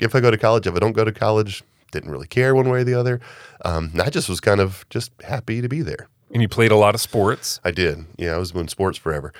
If 0.00 0.14
I 0.14 0.20
go 0.20 0.30
to 0.30 0.36
college, 0.36 0.66
if 0.66 0.74
I 0.74 0.78
don't 0.78 0.92
go 0.92 1.04
to 1.04 1.12
college, 1.12 1.62
didn't 1.90 2.10
really 2.10 2.26
care 2.26 2.54
one 2.54 2.68
way 2.68 2.80
or 2.80 2.84
the 2.84 2.94
other. 2.94 3.20
Um, 3.64 3.92
I 4.02 4.10
just 4.10 4.28
was 4.28 4.40
kind 4.40 4.60
of 4.60 4.84
just 4.90 5.10
happy 5.22 5.60
to 5.62 5.68
be 5.68 5.80
there. 5.80 6.08
and 6.32 6.42
you 6.42 6.48
played 6.48 6.70
a 6.72 6.76
lot 6.76 6.94
of 6.94 7.00
sports. 7.00 7.60
I 7.64 7.70
did. 7.70 8.04
Yeah, 8.16 8.34
I 8.34 8.38
was 8.38 8.50
doing 8.52 8.68
sports 8.68 8.98
forever. 8.98 9.32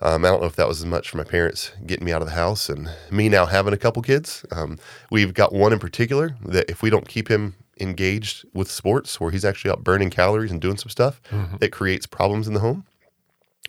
Um, 0.00 0.24
I 0.24 0.28
don't 0.28 0.40
know 0.40 0.46
if 0.46 0.56
that 0.56 0.68
was 0.68 0.78
as 0.80 0.86
much 0.86 1.10
for 1.10 1.16
my 1.16 1.24
parents 1.24 1.72
getting 1.84 2.04
me 2.04 2.12
out 2.12 2.22
of 2.22 2.28
the 2.28 2.34
house 2.34 2.68
and 2.68 2.88
me 3.10 3.28
now 3.28 3.46
having 3.46 3.74
a 3.74 3.76
couple 3.76 4.00
kids. 4.02 4.44
Um, 4.52 4.78
we've 5.10 5.34
got 5.34 5.52
one 5.52 5.72
in 5.72 5.78
particular 5.80 6.36
that 6.46 6.70
if 6.70 6.82
we 6.82 6.88
don't 6.90 7.08
keep 7.08 7.28
him 7.28 7.54
engaged 7.80 8.44
with 8.52 8.70
sports, 8.70 9.20
where 9.20 9.30
he's 9.30 9.44
actually 9.44 9.70
out 9.70 9.84
burning 9.84 10.10
calories 10.10 10.50
and 10.50 10.60
doing 10.60 10.76
some 10.76 10.90
stuff, 10.90 11.20
mm-hmm. 11.30 11.56
that 11.58 11.72
creates 11.72 12.06
problems 12.06 12.48
in 12.48 12.54
the 12.54 12.60
home. 12.60 12.84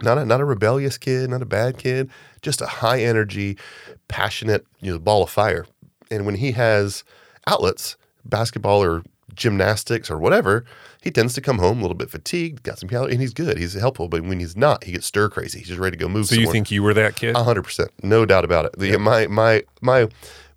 Not 0.01 0.17
a 0.17 0.25
not 0.25 0.39
a 0.39 0.45
rebellious 0.45 0.97
kid, 0.97 1.29
not 1.29 1.41
a 1.41 1.45
bad 1.45 1.77
kid, 1.77 2.09
just 2.41 2.61
a 2.61 2.67
high 2.67 3.01
energy, 3.01 3.57
passionate, 4.07 4.65
you 4.79 4.91
know, 4.91 4.99
ball 4.99 5.23
of 5.23 5.29
fire. 5.29 5.65
And 6.09 6.25
when 6.25 6.35
he 6.35 6.53
has 6.53 7.03
outlets, 7.47 7.97
basketball 8.23 8.81
or 8.81 9.03
gymnastics 9.33 10.09
or 10.09 10.17
whatever, 10.17 10.65
he 11.01 11.11
tends 11.11 11.33
to 11.33 11.41
come 11.41 11.59
home 11.59 11.79
a 11.79 11.81
little 11.81 11.97
bit 11.97 12.09
fatigued, 12.09 12.63
got 12.63 12.79
some 12.79 12.89
calories, 12.89 13.13
and 13.13 13.21
he's 13.21 13.33
good. 13.33 13.57
He's 13.57 13.73
helpful. 13.73 14.07
But 14.07 14.21
when 14.21 14.39
he's 14.39 14.55
not, 14.55 14.83
he 14.85 14.93
gets 14.93 15.05
stir 15.05 15.29
crazy. 15.29 15.59
He's 15.59 15.67
just 15.67 15.79
ready 15.79 15.97
to 15.97 16.01
go 16.01 16.09
move. 16.09 16.27
So 16.27 16.35
you 16.35 16.51
think 16.51 16.71
you 16.71 16.81
were 16.81 16.93
that 16.93 17.15
kid? 17.15 17.35
A 17.35 17.43
hundred 17.43 17.63
percent, 17.63 17.91
no 18.01 18.25
doubt 18.25 18.45
about 18.45 18.65
it. 18.65 18.79
The, 18.79 18.97
My 18.97 19.27
my 19.27 19.63
my 19.81 20.07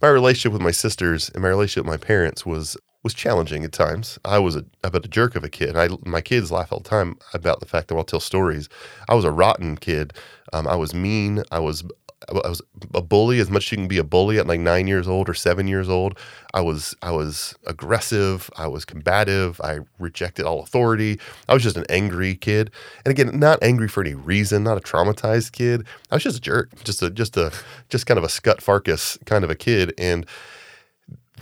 my 0.01 0.09
relationship 0.09 0.53
with 0.53 0.63
my 0.63 0.71
sisters 0.71 1.31
and 1.31 1.43
my 1.43 1.49
relationship 1.49 1.85
with 1.85 2.01
my 2.01 2.05
parents 2.05 2.47
was 2.47 2.77
was 3.03 3.15
challenging 3.15 3.65
at 3.65 3.73
times. 3.73 4.19
I 4.25 4.39
was 4.39 4.57
a 4.57 4.65
about 4.85 5.05
a 5.05 5.09
jerk 5.09 5.35
of 5.35 5.45
a 5.45 5.49
kid. 5.49 5.77
I 5.77 5.89
my 6.05 6.21
kids 6.21 6.53
laugh 6.53 6.73
all 6.73 6.81
the 6.81 6.89
time 6.89 7.19
about 7.35 7.61
the 7.61 7.67
fact 7.67 7.89
that 7.89 7.97
I'll 7.97 8.05
tell 8.05 8.21
stories. 8.21 8.69
I 9.09 9.15
was 9.15 9.25
a 9.25 9.33
rotten 9.33 9.77
kid. 9.77 10.13
Um, 10.53 10.67
I 10.69 10.77
was 10.77 10.95
mean. 10.95 11.43
I 11.51 11.59
was 11.59 11.85
I 12.29 12.49
was 12.49 12.63
a 12.95 13.03
bully 13.03 13.41
as 13.41 13.51
much 13.51 13.67
as 13.67 13.73
you 13.73 13.79
can 13.79 13.89
be 13.89 13.99
a 13.99 14.05
bully 14.05 14.39
at 14.39 14.47
like 14.47 14.61
nine 14.61 14.87
years 14.87 15.09
old 15.09 15.29
or 15.29 15.35
seven 15.35 15.67
years 15.67 15.89
old. 15.89 16.19
I 16.55 16.61
was 16.61 16.95
I 17.03 17.11
was 17.11 17.55
aggressive. 17.67 18.49
I 18.57 18.69
was 18.69 18.85
combative. 18.85 19.61
I 19.63 19.81
rejected 19.99 20.47
all 20.47 20.63
authority. 20.63 21.19
I 21.49 21.55
was 21.55 21.63
just 21.63 21.77
an 21.77 21.85
angry 21.89 22.37
kid, 22.37 22.71
and 23.05 23.11
again, 23.11 23.39
not 23.39 23.63
angry 23.63 23.89
for 23.89 24.03
any 24.03 24.15
reason. 24.15 24.63
Not 24.63 24.79
a 24.79 24.81
traumatized 24.81 25.53
kid. 25.53 25.85
I 26.11 26.17
was 26.17 26.23
just 26.23 26.39
a 26.39 26.41
jerk. 26.41 26.83
Just 26.85 27.03
a 27.03 27.11
just 27.11 27.37
a 27.37 27.53
just 27.89 28.07
kind 28.07 28.19
of 28.19 28.25
a 28.25 28.29
scut 28.29 28.59
farkus 28.59 29.23
kind 29.27 29.45
of 29.45 29.51
a 29.51 29.57
kid, 29.57 29.93
and 29.99 30.27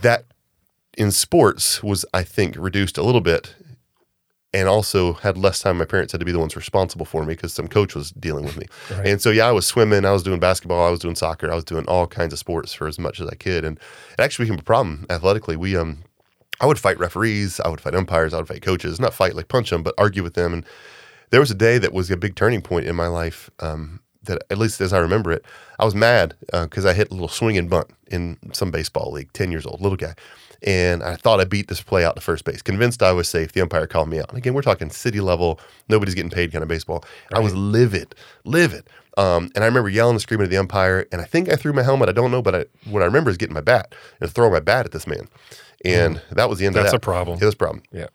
that 0.00 0.24
in 1.00 1.10
sports 1.10 1.82
was 1.82 2.04
I 2.12 2.22
think 2.22 2.54
reduced 2.58 2.98
a 2.98 3.02
little 3.02 3.22
bit 3.22 3.54
and 4.52 4.68
also 4.68 5.14
had 5.14 5.38
less 5.38 5.60
time. 5.60 5.78
My 5.78 5.86
parents 5.86 6.12
had 6.12 6.18
to 6.18 6.26
be 6.26 6.32
the 6.32 6.38
ones 6.38 6.54
responsible 6.54 7.06
for 7.06 7.22
me 7.22 7.34
because 7.34 7.54
some 7.54 7.68
coach 7.68 7.94
was 7.94 8.10
dealing 8.10 8.44
with 8.44 8.58
me. 8.58 8.66
Right. 8.90 9.06
And 9.06 9.22
so, 9.22 9.30
yeah, 9.30 9.46
I 9.46 9.52
was 9.52 9.66
swimming, 9.66 10.04
I 10.04 10.12
was 10.12 10.22
doing 10.22 10.40
basketball, 10.40 10.86
I 10.86 10.90
was 10.90 11.00
doing 11.00 11.14
soccer, 11.14 11.50
I 11.50 11.54
was 11.54 11.64
doing 11.64 11.86
all 11.86 12.06
kinds 12.06 12.34
of 12.34 12.38
sports 12.38 12.74
for 12.74 12.86
as 12.86 12.98
much 12.98 13.18
as 13.18 13.28
I 13.28 13.34
could. 13.34 13.64
And 13.64 13.78
it 13.78 14.20
actually 14.20 14.44
became 14.44 14.58
a 14.58 14.62
problem 14.62 15.06
athletically. 15.08 15.56
We, 15.56 15.74
um, 15.74 16.04
I 16.60 16.66
would 16.66 16.78
fight 16.78 16.98
referees, 16.98 17.60
I 17.60 17.70
would 17.70 17.80
fight 17.80 17.94
umpires, 17.94 18.34
I 18.34 18.36
would 18.36 18.48
fight 18.48 18.60
coaches, 18.60 19.00
not 19.00 19.14
fight 19.14 19.34
like 19.34 19.48
punch 19.48 19.70
them, 19.70 19.82
but 19.82 19.94
argue 19.96 20.22
with 20.22 20.34
them. 20.34 20.52
And 20.52 20.66
there 21.30 21.40
was 21.40 21.50
a 21.50 21.54
day 21.54 21.78
that 21.78 21.94
was 21.94 22.10
a 22.10 22.16
big 22.18 22.34
turning 22.34 22.60
point 22.60 22.84
in 22.84 22.94
my 22.94 23.06
life. 23.06 23.48
Um, 23.60 24.00
that 24.24 24.42
at 24.50 24.58
least 24.58 24.82
as 24.82 24.92
I 24.92 24.98
remember 24.98 25.32
it, 25.32 25.46
I 25.78 25.86
was 25.86 25.94
mad 25.94 26.34
because 26.52 26.84
I 26.84 26.92
hit 26.92 27.10
a 27.10 27.14
little 27.14 27.28
swing 27.28 27.56
and 27.56 27.70
bunt 27.70 27.88
in 28.08 28.36
some 28.52 28.70
baseball 28.70 29.12
league, 29.12 29.32
ten 29.32 29.50
years 29.50 29.64
old, 29.64 29.80
little 29.80 29.96
guy, 29.96 30.14
and 30.62 31.02
I 31.02 31.16
thought 31.16 31.40
I 31.40 31.44
beat 31.44 31.68
this 31.68 31.82
play 31.82 32.04
out 32.04 32.16
to 32.16 32.20
first 32.20 32.44
base. 32.44 32.62
Convinced 32.62 33.02
I 33.02 33.12
was 33.12 33.28
safe. 33.28 33.52
The 33.52 33.60
umpire 33.60 33.86
called 33.86 34.08
me 34.08 34.18
out. 34.18 34.28
And 34.28 34.38
again, 34.38 34.54
we're 34.54 34.62
talking 34.62 34.90
city 34.90 35.20
level, 35.20 35.60
nobody's 35.88 36.14
getting 36.14 36.30
paid 36.30 36.52
kind 36.52 36.62
of 36.62 36.68
baseball. 36.68 37.04
I 37.34 37.40
was 37.40 37.54
livid, 37.54 38.14
livid. 38.44 38.88
Um, 39.16 39.50
and 39.54 39.64
I 39.64 39.66
remember 39.66 39.88
yelling 39.88 40.14
and 40.14 40.20
screaming 40.20 40.44
at 40.44 40.50
the 40.50 40.56
umpire. 40.56 41.06
And 41.12 41.20
I 41.20 41.24
think 41.24 41.48
I 41.48 41.56
threw 41.56 41.72
my 41.72 41.82
helmet. 41.82 42.08
I 42.08 42.12
don't 42.12 42.30
know, 42.30 42.42
but 42.42 42.54
I, 42.54 42.64
what 42.88 43.02
I 43.02 43.06
remember 43.06 43.30
is 43.30 43.36
getting 43.36 43.54
my 43.54 43.60
bat 43.60 43.94
and 44.20 44.30
throwing 44.30 44.52
my 44.52 44.60
bat 44.60 44.86
at 44.86 44.92
this 44.92 45.06
man. 45.06 45.28
And 45.84 46.20
that 46.30 46.48
was 46.48 46.58
the 46.58 46.66
end 46.66 46.74
That's 46.74 46.86
of 46.86 46.92
that. 46.92 46.96
That's 46.96 47.02
a 47.02 47.10
problem. 47.10 47.38
It 47.40 47.44
was 47.44 47.54
a 47.54 47.58
problem. 47.58 47.82
Yeah. 47.92 48.06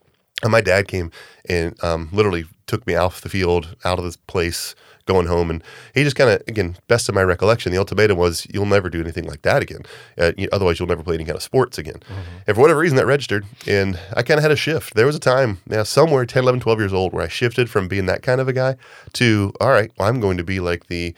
And 0.44 0.52
my 0.52 0.62
dad 0.62 0.88
came 0.88 1.12
and 1.50 1.82
um, 1.84 2.10
literally 2.12 2.46
took 2.68 2.86
me 2.86 2.96
off 2.96 3.22
the 3.22 3.30
field, 3.30 3.76
out 3.86 4.00
of 4.00 4.06
this 4.06 4.18
place, 4.18 4.76
going 5.06 5.28
home. 5.28 5.50
And 5.50 5.64
he 5.94 6.04
just 6.04 6.16
kind 6.16 6.30
of, 6.30 6.42
again, 6.48 6.78
best 6.88 7.08
of 7.10 7.16
my 7.16 7.24
recollection, 7.24 7.72
the 7.72 7.78
ultimatum 7.78 8.18
was, 8.18 8.48
you'll 8.54 8.66
never 8.66 8.90
do 8.90 9.02
anything 9.02 9.26
like 9.26 9.44
that 9.44 9.62
again. 9.62 9.82
Uh, 10.18 10.32
you, 10.38 10.50
otherwise, 10.52 10.80
you'll 10.80 10.88
never 10.88 11.04
play 11.04 11.16
any 11.16 11.26
kind 11.26 11.36
of 11.36 11.44
sports 11.44 11.78
again. 11.78 12.02
And 12.48 12.56
for 12.56 12.62
whatever 12.62 12.80
reason, 12.80 12.98
that 12.98 13.06
registered. 13.06 13.46
And 13.68 14.00
I 14.16 14.24
kind 14.24 14.38
of 14.38 14.44
had 14.44 14.52
a 14.52 14.56
shift. 14.56 14.96
There 14.96 15.06
was 15.06 15.16
a 15.16 15.20
time, 15.20 15.60
now 15.68 15.84
somewhere 15.84 16.26
10, 16.26 16.44
11, 16.44 16.60
12 16.60 16.80
years 16.80 16.94
old, 16.94 17.14
where 17.14 17.24
I 17.24 17.28
shifted 17.28 17.70
from 17.70 17.88
being 17.88 18.06
that 18.08 18.22
kind 18.22 18.42
of 18.42 18.48
a 18.48 18.54
guy 18.54 18.76
to, 19.14 19.54
all 19.60 19.70
right, 19.70 19.92
well, 19.98 20.10
I'm 20.10 20.20
going 20.20 20.38
to 20.38 20.44
be 20.44 20.60
like 20.60 20.88
the 20.88 21.14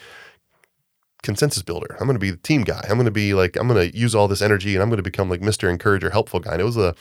consensus 1.27 1.62
builder. 1.62 1.98
I'm 2.00 2.07
going 2.07 2.15
to 2.15 2.19
be 2.19 2.31
the 2.31 2.38
team 2.38 2.63
guy. 2.63 2.79
I'm 2.89 2.96
going 2.96 3.03
to 3.03 3.12
be 3.12 3.34
like, 3.34 3.57
I'm 3.57 3.67
going 3.67 3.91
to 3.91 3.98
use 3.98 4.15
all 4.15 4.29
this 4.29 4.41
energy 4.41 4.75
and 4.75 4.81
I'm 4.81 4.88
going 4.88 4.96
to 4.96 5.03
become 5.03 5.29
like 5.29 5.41
Mr. 5.41 5.69
Encourager, 5.69 6.10
helpful 6.10 6.39
guy. 6.39 6.53
And 6.53 6.62
it 6.62 6.63
was 6.63 6.77
a, 6.77 6.96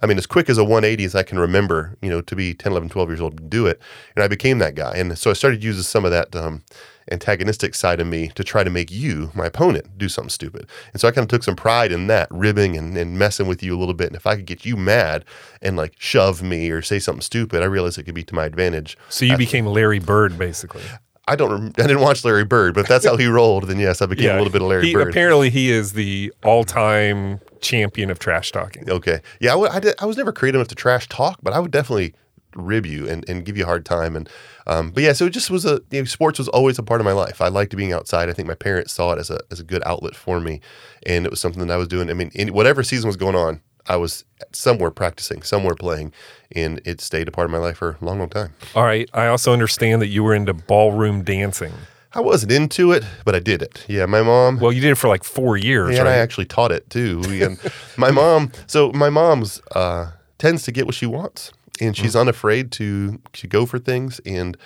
I 0.00 0.06
mean, 0.06 0.16
as 0.16 0.26
quick 0.26 0.48
as 0.48 0.58
a 0.58 0.62
180 0.62 1.04
as 1.04 1.16
I 1.16 1.24
can 1.24 1.40
remember, 1.40 1.98
you 2.00 2.08
know, 2.08 2.20
to 2.20 2.36
be 2.36 2.54
10, 2.54 2.70
11, 2.70 2.88
12 2.90 3.08
years 3.08 3.20
old 3.20 3.36
to 3.36 3.42
do 3.42 3.66
it. 3.66 3.82
And 4.14 4.22
I 4.22 4.28
became 4.28 4.58
that 4.58 4.76
guy. 4.76 4.94
And 4.94 5.18
so 5.18 5.28
I 5.28 5.32
started 5.32 5.64
using 5.64 5.82
some 5.82 6.04
of 6.04 6.12
that 6.12 6.36
um, 6.36 6.62
antagonistic 7.10 7.74
side 7.74 8.00
of 8.00 8.06
me 8.06 8.28
to 8.36 8.44
try 8.44 8.62
to 8.62 8.70
make 8.70 8.92
you, 8.92 9.32
my 9.34 9.46
opponent, 9.46 9.98
do 9.98 10.08
something 10.08 10.30
stupid. 10.30 10.68
And 10.92 11.00
so 11.00 11.08
I 11.08 11.10
kind 11.10 11.24
of 11.24 11.28
took 11.28 11.42
some 11.42 11.56
pride 11.56 11.90
in 11.90 12.06
that, 12.06 12.28
ribbing 12.30 12.76
and, 12.76 12.96
and 12.96 13.18
messing 13.18 13.48
with 13.48 13.60
you 13.60 13.76
a 13.76 13.78
little 13.78 13.92
bit. 13.92 14.06
And 14.06 14.16
if 14.16 14.24
I 14.24 14.36
could 14.36 14.46
get 14.46 14.64
you 14.64 14.76
mad 14.76 15.24
and 15.60 15.76
like 15.76 15.94
shove 15.98 16.44
me 16.44 16.70
or 16.70 16.80
say 16.80 17.00
something 17.00 17.22
stupid, 17.22 17.60
I 17.60 17.66
realized 17.66 17.98
it 17.98 18.04
could 18.04 18.14
be 18.14 18.22
to 18.22 18.36
my 18.36 18.44
advantage. 18.44 18.96
So 19.08 19.24
you 19.24 19.36
became 19.36 19.66
Larry 19.66 19.98
Bird, 19.98 20.38
basically. 20.38 20.84
I 21.26 21.36
don't, 21.36 21.50
rem- 21.50 21.72
I 21.78 21.82
didn't 21.82 22.00
watch 22.00 22.24
Larry 22.24 22.44
Bird, 22.44 22.74
but 22.74 22.80
if 22.80 22.88
that's 22.88 23.06
how 23.06 23.16
he 23.16 23.26
rolled, 23.26 23.64
then 23.68 23.78
yes, 23.78 24.02
I 24.02 24.06
became 24.06 24.30
a 24.30 24.36
little 24.36 24.52
bit 24.52 24.62
of 24.62 24.68
Larry 24.68 24.86
he, 24.86 24.92
Bird. 24.92 25.08
Apparently, 25.08 25.48
he 25.50 25.70
is 25.70 25.94
the 25.94 26.32
all-time 26.42 27.40
champion 27.60 28.10
of 28.10 28.18
trash 28.18 28.52
talking. 28.52 28.90
Okay. 28.90 29.20
Yeah, 29.40 29.52
I, 29.52 29.54
w- 29.54 29.70
I, 29.72 29.80
did, 29.80 29.94
I 29.98 30.06
was 30.06 30.16
never 30.16 30.32
creative 30.32 30.58
enough 30.58 30.68
to 30.68 30.74
trash 30.74 31.08
talk, 31.08 31.38
but 31.42 31.54
I 31.54 31.60
would 31.60 31.70
definitely 31.70 32.14
rib 32.56 32.86
you 32.86 33.08
and, 33.08 33.28
and 33.28 33.44
give 33.44 33.56
you 33.56 33.64
a 33.64 33.66
hard 33.66 33.84
time. 33.84 34.16
And 34.16 34.28
um, 34.66 34.90
but 34.90 35.02
yeah, 35.02 35.12
so 35.12 35.26
it 35.26 35.30
just 35.30 35.50
was 35.50 35.64
a 35.64 35.80
you 35.90 36.00
know, 36.00 36.04
sports 36.04 36.38
was 36.38 36.48
always 36.48 36.78
a 36.78 36.82
part 36.82 37.00
of 37.00 37.04
my 37.04 37.12
life. 37.12 37.40
I 37.40 37.48
liked 37.48 37.76
being 37.76 37.92
outside. 37.92 38.28
I 38.28 38.32
think 38.32 38.48
my 38.48 38.54
parents 38.54 38.92
saw 38.92 39.12
it 39.12 39.18
as 39.18 39.30
a 39.30 39.40
as 39.50 39.60
a 39.60 39.64
good 39.64 39.82
outlet 39.84 40.14
for 40.14 40.40
me, 40.40 40.60
and 41.04 41.24
it 41.26 41.30
was 41.30 41.40
something 41.40 41.66
that 41.66 41.72
I 41.72 41.76
was 41.76 41.88
doing. 41.88 42.10
I 42.10 42.14
mean, 42.14 42.30
in 42.34 42.52
whatever 42.52 42.82
season 42.82 43.08
was 43.08 43.16
going 43.16 43.34
on, 43.34 43.60
I 43.86 43.96
was 43.96 44.24
somewhere 44.52 44.90
practicing, 44.90 45.42
somewhere 45.42 45.74
playing, 45.74 46.12
and 46.52 46.80
it 46.84 47.00
stayed 47.00 47.28
a 47.28 47.30
part 47.30 47.44
of 47.44 47.50
my 47.50 47.58
life 47.58 47.78
for 47.78 47.98
a 48.00 48.04
long, 48.04 48.18
long 48.18 48.28
time. 48.28 48.54
All 48.74 48.84
right. 48.84 49.08
I 49.12 49.26
also 49.26 49.52
understand 49.52 50.00
that 50.02 50.08
you 50.08 50.22
were 50.24 50.34
into 50.34 50.54
ballroom 50.54 51.22
dancing. 51.22 51.72
I 52.14 52.20
wasn't 52.20 52.52
into 52.52 52.92
it, 52.92 53.04
but 53.24 53.34
I 53.34 53.40
did 53.40 53.60
it. 53.60 53.84
Yeah, 53.88 54.06
my 54.06 54.22
mom. 54.22 54.60
Well, 54.60 54.72
you 54.72 54.80
did 54.80 54.92
it 54.92 54.94
for 54.94 55.08
like 55.08 55.24
four 55.24 55.56
years, 55.56 55.98
and 55.98 56.06
right? 56.06 56.14
I 56.14 56.18
actually 56.18 56.46
taught 56.46 56.70
it 56.70 56.88
too. 56.88 57.22
And 57.26 57.58
my 57.96 58.12
mom, 58.12 58.52
so 58.68 58.92
my 58.92 59.10
mom's 59.10 59.60
uh, 59.74 60.12
tends 60.38 60.62
to 60.64 60.72
get 60.72 60.86
what 60.86 60.94
she 60.94 61.06
wants, 61.06 61.52
and 61.80 61.96
she's 61.96 62.14
unafraid 62.14 62.70
to 62.72 63.20
to 63.32 63.46
go 63.48 63.66
for 63.66 63.80
things. 63.80 64.20
And 64.24 64.56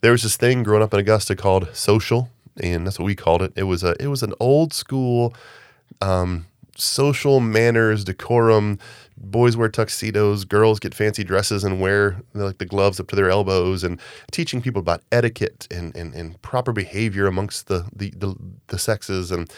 there 0.00 0.12
was 0.12 0.22
this 0.22 0.36
thing 0.36 0.62
growing 0.62 0.82
up 0.82 0.94
in 0.94 1.00
Augusta 1.00 1.34
called 1.34 1.74
social, 1.74 2.30
and 2.62 2.86
that's 2.86 3.00
what 3.00 3.06
we 3.06 3.16
called 3.16 3.42
it. 3.42 3.52
It 3.56 3.64
was 3.64 3.82
a 3.82 3.96
it 4.00 4.06
was 4.06 4.22
an 4.22 4.32
old 4.38 4.72
school 4.72 5.34
um, 6.00 6.46
social 6.82 7.40
manners, 7.40 8.04
decorum. 8.04 8.78
Boys 9.16 9.56
wear 9.56 9.68
tuxedos, 9.68 10.44
girls 10.44 10.80
get 10.80 10.94
fancy 10.94 11.22
dresses 11.22 11.62
and 11.62 11.80
wear 11.80 12.20
like 12.34 12.58
the 12.58 12.66
gloves 12.66 12.98
up 12.98 13.06
to 13.08 13.16
their 13.16 13.30
elbows, 13.30 13.84
and 13.84 14.00
teaching 14.32 14.60
people 14.60 14.80
about 14.80 15.02
etiquette 15.12 15.68
and, 15.70 15.94
and, 15.96 16.12
and 16.14 16.40
proper 16.42 16.72
behavior 16.72 17.26
amongst 17.26 17.68
the, 17.68 17.86
the, 17.94 18.10
the, 18.16 18.34
the 18.66 18.78
sexes. 18.78 19.30
And 19.30 19.48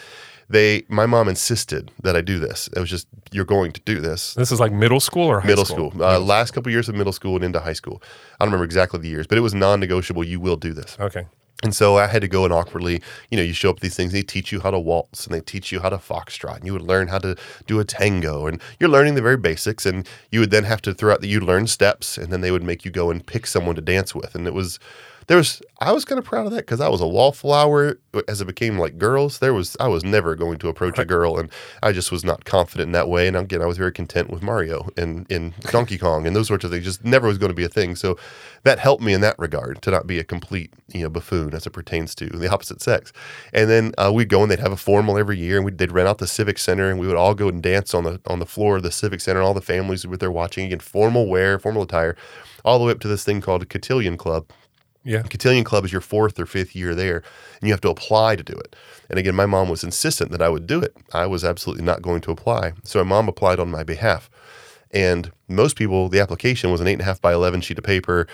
they, 0.49 0.83
my 0.87 1.07
mom 1.07 1.27
insisted 1.27 1.91
that 2.03 2.15
I 2.15 2.21
do 2.21 2.37
this. 2.37 2.69
It 2.75 2.79
was 2.79 2.89
just, 2.89 3.07
you're 3.31 3.45
going 3.45 3.71
to 3.71 3.81
do 3.81 3.99
this 3.99 4.35
this 4.35 4.51
is 4.51 4.59
like 4.59 4.71
middle 4.71 4.99
school 4.99 5.27
or 5.27 5.39
high 5.39 5.47
school. 5.47 5.49
middle 5.49 5.65
school? 5.65 5.91
school. 5.91 6.03
Uh, 6.03 6.19
last 6.19 6.51
couple 6.51 6.71
years 6.71 6.87
of 6.87 6.93
middle 6.93 7.13
school 7.13 7.35
and 7.35 7.43
into 7.43 7.59
high 7.59 7.73
school. 7.73 8.03
I 8.39 8.45
don't 8.45 8.49
remember 8.49 8.65
exactly 8.65 8.99
the 8.99 9.09
years, 9.09 9.25
but 9.25 9.37
it 9.37 9.41
was 9.41 9.55
non-negotiable. 9.55 10.23
You 10.23 10.39
will 10.39 10.57
do 10.57 10.73
this. 10.73 10.95
Okay. 10.99 11.25
And 11.63 11.73
so 11.73 11.97
I 11.97 12.07
had 12.07 12.21
to 12.21 12.27
go 12.27 12.43
and 12.43 12.53
awkwardly, 12.53 13.01
you 13.31 13.37
know, 13.37 13.43
you 13.43 13.53
show 13.53 13.69
up 13.69 13.79
these 13.79 13.95
things, 13.95 14.11
they 14.11 14.21
teach 14.21 14.51
you 14.51 14.59
how 14.59 14.71
to 14.71 14.79
waltz 14.79 15.25
and 15.25 15.33
they 15.33 15.39
teach 15.39 15.71
you 15.71 15.79
how 15.79 15.89
to 15.89 15.97
foxtrot 15.97 16.57
and 16.57 16.65
you 16.65 16.73
would 16.73 16.81
learn 16.81 17.07
how 17.07 17.17
to 17.19 17.35
do 17.65 17.79
a 17.79 17.85
tango 17.85 18.45
and 18.45 18.61
you're 18.79 18.89
learning 18.89 19.15
the 19.15 19.21
very 19.21 19.37
basics 19.37 19.85
and 19.85 20.07
you 20.31 20.41
would 20.41 20.51
then 20.51 20.65
have 20.65 20.81
to 20.81 20.93
throw 20.93 21.13
out 21.13 21.21
that 21.21 21.27
you'd 21.27 21.43
learn 21.43 21.65
steps 21.65 22.17
and 22.17 22.31
then 22.31 22.41
they 22.41 22.51
would 22.51 22.63
make 22.63 22.83
you 22.83 22.91
go 22.91 23.09
and 23.09 23.25
pick 23.25 23.47
someone 23.47 23.75
to 23.75 23.81
dance 23.81 24.13
with. 24.13 24.35
And 24.35 24.47
it 24.47 24.53
was 24.53 24.79
there 25.27 25.37
was 25.37 25.61
I 25.79 25.91
was 25.91 26.05
kind 26.05 26.19
of 26.19 26.25
proud 26.25 26.45
of 26.45 26.51
that 26.53 26.65
because 26.65 26.79
I 26.79 26.87
was 26.87 27.01
a 27.01 27.07
wallflower 27.07 27.99
as 28.27 28.41
it 28.41 28.45
became 28.45 28.77
like 28.77 28.97
girls. 28.97 29.39
There 29.39 29.53
was 29.53 29.75
I 29.79 29.87
was 29.87 30.03
never 30.03 30.35
going 30.35 30.57
to 30.59 30.69
approach 30.69 30.99
a 30.99 31.05
girl 31.05 31.37
and 31.37 31.49
I 31.81 31.91
just 31.91 32.11
was 32.11 32.23
not 32.23 32.45
confident 32.45 32.89
in 32.89 32.91
that 32.93 33.09
way. 33.09 33.27
And 33.27 33.35
again, 33.35 33.61
I 33.61 33.65
was 33.65 33.77
very 33.77 33.91
content 33.91 34.29
with 34.29 34.41
Mario 34.41 34.89
and 34.97 35.25
in 35.29 35.53
Donkey 35.71 35.97
Kong 35.97 36.27
and 36.27 36.35
those 36.35 36.47
sorts 36.47 36.63
of 36.63 36.71
things. 36.71 36.85
Just 36.85 37.03
never 37.03 37.27
was 37.27 37.37
going 37.37 37.49
to 37.49 37.55
be 37.55 37.63
a 37.63 37.69
thing. 37.69 37.95
So 37.95 38.17
that 38.63 38.79
helped 38.79 39.03
me 39.03 39.13
in 39.13 39.21
that 39.21 39.37
regard 39.39 39.81
to 39.83 39.91
not 39.91 40.07
be 40.07 40.19
a 40.19 40.23
complete 40.23 40.71
you 40.93 41.03
know 41.03 41.09
buffoon 41.09 41.53
as 41.53 41.65
it 41.65 41.71
pertains 41.71 42.13
to 42.15 42.27
the 42.27 42.51
opposite 42.51 42.81
sex. 42.81 43.11
And 43.53 43.69
then 43.69 43.93
uh, 43.97 44.11
we'd 44.13 44.29
go 44.29 44.43
and 44.43 44.51
they'd 44.51 44.59
have 44.59 44.71
a 44.71 44.77
formal 44.77 45.17
every 45.17 45.37
year, 45.37 45.57
and 45.57 45.65
we 45.65 45.71
they'd 45.71 45.91
rent 45.91 46.07
out 46.07 46.19
the 46.19 46.27
civic 46.27 46.57
center, 46.57 46.89
and 46.89 46.99
we 46.99 47.07
would 47.07 47.17
all 47.17 47.33
go 47.33 47.49
and 47.49 47.61
dance 47.61 47.93
on 47.93 48.03
the 48.03 48.21
on 48.27 48.39
the 48.39 48.45
floor 48.45 48.77
of 48.77 48.83
the 48.83 48.91
civic 48.91 49.21
center. 49.21 49.39
And 49.39 49.47
all 49.47 49.53
the 49.53 49.61
families 49.61 50.05
were 50.05 50.17
there 50.17 50.31
watching 50.31 50.65
again, 50.65 50.79
formal 50.79 51.27
wear, 51.27 51.57
formal 51.59 51.83
attire, 51.83 52.15
all 52.63 52.79
the 52.79 52.85
way 52.85 52.91
up 52.91 52.99
to 53.01 53.07
this 53.07 53.23
thing 53.23 53.41
called 53.41 53.63
a 53.63 53.65
cotillion 53.65 54.17
club. 54.17 54.45
Yeah. 55.05 55.21
Cotillion 55.21 55.63
Club 55.63 55.85
is 55.85 55.91
your 55.91 56.01
fourth 56.01 56.39
or 56.39 56.47
fifth 56.47 56.75
year 56.75 56.95
there, 56.95 57.17
and 57.61 57.67
you 57.67 57.71
have 57.71 57.81
to 57.81 57.89
apply 57.89 58.35
to 58.35 58.43
do 58.43 58.53
it. 58.53 58.75
And 59.09 59.19
again, 59.19 59.35
my 59.35 59.45
mom 59.45 59.69
was 59.69 59.83
insistent 59.83 60.31
that 60.31 60.41
I 60.41 60.49
would 60.49 60.65
do 60.65 60.81
it. 60.81 60.97
I 61.13 61.27
was 61.27 61.45
absolutely 61.45 61.85
not 61.85 62.01
going 62.01 62.21
to 62.21 62.31
apply. 62.31 62.73
So 62.83 63.01
my 63.03 63.09
mom 63.09 63.29
applied 63.29 63.59
on 63.59 63.69
my 63.69 63.83
behalf. 63.83 64.29
And 64.91 65.31
most 65.47 65.75
people, 65.75 66.09
the 66.09 66.19
application 66.19 66.71
was 66.71 66.81
an 66.81 66.87
eight 66.87 66.93
and 66.93 67.01
a 67.01 67.05
half 67.05 67.21
by 67.21 67.33
11 67.33 67.61
sheet 67.61 67.77
of 67.77 67.83
paper. 67.83 68.27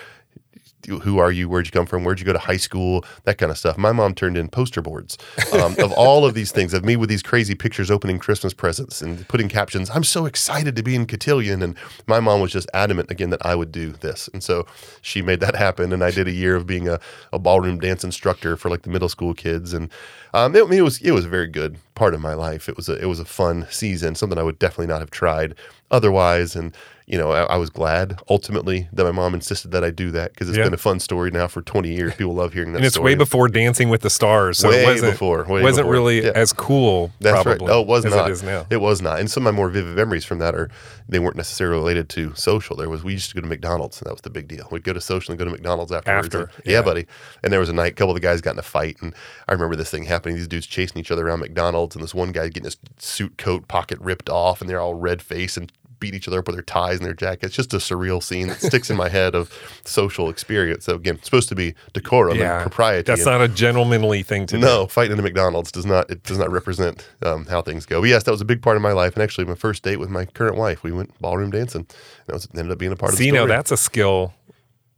Who 0.86 1.18
are 1.18 1.30
you? 1.30 1.48
Where'd 1.48 1.66
you 1.66 1.72
come 1.72 1.86
from? 1.86 2.04
Where'd 2.04 2.20
you 2.20 2.26
go 2.26 2.32
to 2.32 2.38
high 2.38 2.56
school? 2.56 3.04
That 3.24 3.38
kind 3.38 3.50
of 3.50 3.58
stuff. 3.58 3.78
My 3.78 3.92
mom 3.92 4.14
turned 4.14 4.36
in 4.36 4.48
poster 4.48 4.82
boards 4.82 5.18
um, 5.52 5.76
of 5.78 5.92
all 5.92 6.24
of 6.24 6.34
these 6.34 6.52
things, 6.52 6.74
of 6.74 6.84
me 6.84 6.96
with 6.96 7.08
these 7.08 7.22
crazy 7.22 7.54
pictures 7.54 7.90
opening 7.90 8.18
Christmas 8.18 8.52
presents 8.52 9.00
and 9.02 9.26
putting 9.28 9.48
captions. 9.48 9.90
I'm 9.90 10.04
so 10.04 10.26
excited 10.26 10.76
to 10.76 10.82
be 10.82 10.94
in 10.94 11.06
Cotillion. 11.06 11.62
And 11.62 11.76
my 12.06 12.20
mom 12.20 12.40
was 12.40 12.52
just 12.52 12.68
adamant 12.74 13.10
again 13.10 13.30
that 13.30 13.44
I 13.44 13.54
would 13.54 13.72
do 13.72 13.92
this. 13.92 14.28
And 14.32 14.42
so 14.42 14.66
she 15.00 15.22
made 15.22 15.40
that 15.40 15.54
happen. 15.54 15.92
And 15.92 16.02
I 16.02 16.10
did 16.10 16.28
a 16.28 16.32
year 16.32 16.56
of 16.56 16.66
being 16.66 16.88
a, 16.88 17.00
a 17.32 17.38
ballroom 17.38 17.78
dance 17.78 18.04
instructor 18.04 18.56
for 18.56 18.68
like 18.68 18.82
the 18.82 18.90
middle 18.90 19.08
school 19.08 19.34
kids. 19.34 19.72
And 19.72 19.90
um, 20.34 20.56
it, 20.56 20.70
it 20.72 20.82
was 20.82 21.00
it 21.00 21.12
was 21.12 21.24
a 21.24 21.28
very 21.28 21.48
good 21.48 21.78
part 21.94 22.14
of 22.14 22.20
my 22.20 22.34
life. 22.34 22.68
It 22.68 22.76
was 22.76 22.88
a 22.88 23.00
it 23.00 23.06
was 23.06 23.20
a 23.20 23.24
fun 23.24 23.66
season, 23.70 24.14
something 24.14 24.38
I 24.38 24.42
would 24.42 24.58
definitely 24.58 24.86
not 24.86 25.00
have 25.00 25.10
tried 25.10 25.54
otherwise. 25.90 26.56
And 26.56 26.74
you 27.12 27.18
know, 27.18 27.30
I, 27.30 27.42
I 27.42 27.56
was 27.58 27.68
glad 27.68 28.18
ultimately 28.30 28.88
that 28.94 29.04
my 29.04 29.10
mom 29.12 29.34
insisted 29.34 29.70
that 29.72 29.84
I 29.84 29.90
do 29.90 30.10
that 30.12 30.32
because 30.32 30.48
it's 30.48 30.56
Yeah. 30.56 30.64
been 30.64 30.72
a 30.72 30.78
fun 30.78 30.98
story 30.98 31.30
now 31.30 31.46
for 31.46 31.60
20 31.60 31.94
years. 31.94 32.14
People 32.14 32.32
love 32.34 32.54
hearing 32.54 32.72
that 32.72 32.78
And 32.78 32.86
it's 32.86 32.94
story. 32.94 33.12
way 33.12 33.14
before 33.16 33.48
Dancing 33.48 33.90
with 33.90 34.00
the 34.00 34.08
Stars, 34.08 34.56
so 34.58 34.70
Way 34.70 34.82
it 34.82 34.86
wasn't 34.86 35.12
before, 35.12 35.44
way 35.44 35.62
wasn't 35.62 35.84
before. 35.84 35.92
really 35.92 36.24
Yeah. 36.24 36.32
as 36.34 36.54
cool. 36.54 37.12
That's 37.20 37.42
probably, 37.42 37.66
right. 37.66 37.74
Oh, 37.76 37.82
it 37.82 37.86
was 37.86 38.06
not. 38.06 38.28
It 38.30 38.32
is 38.32 38.42
now. 38.42 38.66
It 38.70 38.80
was 38.80 39.02
not. 39.02 39.20
And 39.20 39.30
some 39.30 39.46
of 39.46 39.52
my 39.52 39.56
more 39.56 39.68
vivid 39.68 39.94
memories 39.94 40.24
from 40.24 40.38
that 40.38 40.54
are 40.54 40.70
they 41.06 41.18
weren't 41.18 41.36
necessarily 41.36 41.76
related 41.76 42.08
to 42.08 42.34
social. 42.34 42.76
There 42.76 42.88
was 42.88 43.04
we 43.04 43.12
used 43.12 43.28
to 43.28 43.34
go 43.34 43.42
to 43.42 43.46
McDonald's, 43.46 44.00
and 44.00 44.06
that 44.06 44.12
was 44.14 44.22
the 44.22 44.30
big 44.30 44.48
deal. 44.48 44.66
We'd 44.70 44.82
go 44.82 44.94
to 44.94 45.00
social 45.00 45.32
and 45.32 45.38
go 45.38 45.44
to 45.44 45.50
McDonald's 45.50 45.92
afterwards. 45.92 46.26
After, 46.28 46.38
And- 46.40 46.50
yeah, 46.64 46.72
yeah. 46.72 46.82
buddy. 46.82 47.06
And 47.44 47.52
there 47.52 47.60
was 47.60 47.68
a 47.68 47.74
night, 47.74 47.92
a 47.92 47.94
couple 47.94 48.12
of 48.12 48.14
the 48.14 48.20
guys 48.26 48.40
got 48.40 48.54
in 48.54 48.58
a 48.58 48.62
fight, 48.62 48.96
and 49.02 49.14
I 49.48 49.52
remember 49.52 49.76
this 49.76 49.90
thing 49.90 50.04
happening. 50.04 50.36
These 50.36 50.48
dudes 50.48 50.66
chasing 50.66 50.98
each 50.98 51.10
other 51.10 51.28
around 51.28 51.40
McDonald's, 51.40 51.94
and 51.94 52.02
this 52.02 52.14
one 52.14 52.32
guy 52.32 52.46
getting 52.48 52.64
his 52.64 52.78
suit 52.98 53.36
coat 53.36 53.68
pocket 53.68 53.98
ripped 54.00 54.30
off, 54.30 54.62
and 54.62 54.70
they're 54.70 54.80
all 54.80 54.94
red 54.94 55.20
faced 55.20 55.58
and 55.58 55.70
beat 56.02 56.14
each 56.14 56.26
other 56.28 56.40
up 56.40 56.46
with 56.48 56.56
their 56.56 56.62
ties 56.64 56.96
and 56.98 57.06
their 57.06 57.14
jackets. 57.14 57.54
Just 57.54 57.72
a 57.72 57.76
surreal 57.78 58.20
scene 58.22 58.48
that 58.48 58.60
sticks 58.60 58.90
in 58.90 58.96
my 58.96 59.08
head 59.08 59.34
of 59.36 59.50
social 59.84 60.28
experience. 60.28 60.84
So 60.84 60.96
again, 60.96 61.14
it's 61.14 61.24
supposed 61.24 61.48
to 61.50 61.54
be 61.54 61.74
decorum 61.92 62.36
yeah, 62.36 62.54
and 62.54 62.62
propriety. 62.62 63.04
That's 63.06 63.22
and- 63.22 63.30
not 63.30 63.40
a 63.40 63.48
gentlemanly 63.48 64.22
thing 64.22 64.46
to 64.46 64.56
do. 64.56 64.60
no, 64.60 64.86
fighting 64.88 65.12
in 65.12 65.18
a 65.18 65.22
McDonald's 65.22 65.70
does 65.72 65.86
not 65.86 66.10
it 66.10 66.24
does 66.24 66.38
not 66.38 66.50
represent 66.50 67.08
um, 67.24 67.46
how 67.46 67.62
things 67.62 67.86
go. 67.86 68.00
But 68.00 68.08
yes, 68.10 68.24
that 68.24 68.32
was 68.32 68.40
a 68.40 68.44
big 68.44 68.60
part 68.60 68.76
of 68.76 68.82
my 68.82 68.92
life, 68.92 69.14
and 69.14 69.22
actually 69.22 69.44
my 69.46 69.54
first 69.54 69.82
date 69.84 69.96
with 69.98 70.10
my 70.10 70.24
current 70.26 70.56
wife, 70.56 70.82
we 70.82 70.90
went 70.92 71.18
ballroom 71.20 71.50
dancing. 71.50 71.86
That 72.26 72.34
was 72.34 72.48
ended 72.54 72.72
up 72.72 72.78
being 72.78 72.92
a 72.92 72.96
part 72.96 73.12
of 73.12 73.18
See, 73.18 73.30
now 73.30 73.46
that's 73.46 73.70
a 73.70 73.76
skill 73.76 74.34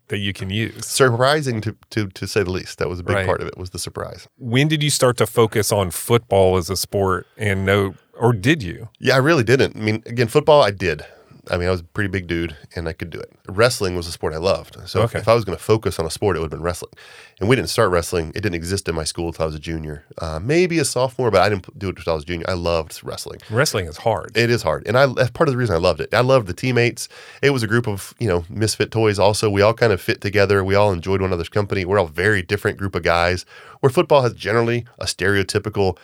that 0.08 0.18
you 0.18 0.32
can 0.34 0.50
use. 0.50 0.86
surprising 0.86 1.60
to, 1.62 1.74
to 1.90 2.08
to 2.08 2.26
say 2.26 2.42
the 2.42 2.50
least. 2.50 2.78
That 2.78 2.88
was 2.88 3.00
a 3.00 3.02
big 3.02 3.16
Right. 3.16 3.26
part 3.26 3.40
of 3.40 3.48
it. 3.48 3.56
Was 3.58 3.70
the 3.70 3.78
surprise. 3.78 4.26
When 4.38 4.68
did 4.68 4.82
you 4.82 4.90
start 4.90 5.16
to 5.18 5.26
focus 5.26 5.72
on 5.72 5.90
football 5.90 6.56
as 6.56 6.68
a 6.70 6.76
sport 6.76 7.26
and 7.38 7.64
know, 7.66 7.94
or 8.18 8.32
did 8.32 8.62
you? 8.62 8.88
Yeah, 8.98 9.14
I 9.14 9.18
really 9.18 9.44
didn't. 9.44 9.76
I 9.76 9.80
mean, 9.80 10.02
again, 10.06 10.28
football 10.28 10.62
I 10.62 10.70
did. 10.70 11.02
I 11.50 11.58
mean, 11.58 11.68
I 11.68 11.72
was 11.72 11.80
a 11.80 11.84
pretty 11.84 12.08
big 12.08 12.26
dude 12.26 12.56
and 12.74 12.88
I 12.88 12.94
could 12.94 13.10
do 13.10 13.20
it. 13.20 13.30
Wrestling 13.46 13.94
was 13.96 14.06
a 14.06 14.10
sport 14.12 14.32
I 14.32 14.38
loved. 14.38 14.78
So 14.88 15.02
Okay. 15.02 15.18
if, 15.18 15.28
I 15.28 15.34
was 15.34 15.44
going 15.44 15.58
to 15.58 15.62
focus 15.62 15.98
on 15.98 16.06
a 16.06 16.10
sport, 16.10 16.36
it 16.36 16.40
would 16.40 16.46
have 16.46 16.50
been 16.58 16.62
wrestling. 16.62 16.92
And 17.38 17.50
we 17.50 17.54
didn't 17.56 17.68
start 17.68 17.90
wrestling. 17.90 18.28
It 18.30 18.40
didn't 18.40 18.54
exist 18.54 18.88
in 18.88 18.94
my 18.94 19.04
school 19.04 19.26
until 19.26 19.42
I 19.42 19.46
was 19.46 19.54
a 19.54 19.58
junior, 19.58 20.04
uh, 20.16 20.40
maybe 20.42 20.78
a 20.78 20.86
sophomore, 20.86 21.30
but 21.30 21.42
I 21.42 21.50
didn't 21.50 21.78
do 21.78 21.90
it 21.90 21.98
until 21.98 22.12
I 22.12 22.14
was 22.14 22.22
a 22.24 22.26
junior. 22.28 22.46
I 22.48 22.54
loved 22.54 22.98
wrestling. 23.04 23.40
Wrestling 23.50 23.84
is 23.84 23.98
hard. 23.98 24.34
It 24.34 24.48
is 24.48 24.62
hard, 24.62 24.86
and 24.86 24.96
I 24.96 25.04
that's 25.04 25.32
part 25.32 25.50
of 25.50 25.52
the 25.52 25.58
reason 25.58 25.74
I 25.74 25.78
loved 25.80 26.00
it. 26.00 26.14
I 26.14 26.20
loved 26.22 26.46
the 26.46 26.54
teammates. 26.54 27.10
It 27.42 27.50
was 27.50 27.62
a 27.62 27.66
group 27.66 27.86
of 27.86 28.14
you 28.18 28.28
know 28.28 28.46
misfit 28.48 28.90
toys. 28.90 29.18
Also, 29.18 29.50
we 29.50 29.60
all 29.60 29.74
kind 29.74 29.92
of 29.92 30.00
fit 30.00 30.22
together. 30.22 30.64
We 30.64 30.74
all 30.76 30.92
enjoyed 30.92 31.20
one 31.20 31.28
another's 31.28 31.50
company. 31.50 31.84
We're 31.84 31.98
all 31.98 32.06
very 32.06 32.40
different 32.40 32.78
group 32.78 32.94
of 32.94 33.02
guys. 33.02 33.44
Where 33.80 33.90
football 33.90 34.22
has 34.22 34.32
generally 34.32 34.86
a 34.98 35.04
stereotypical 35.04 35.98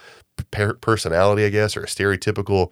per- 0.51 0.75
personality, 0.75 1.45
I 1.45 1.49
guess, 1.49 1.77
or 1.77 1.83
a 1.83 1.87
stereotypical 1.87 2.71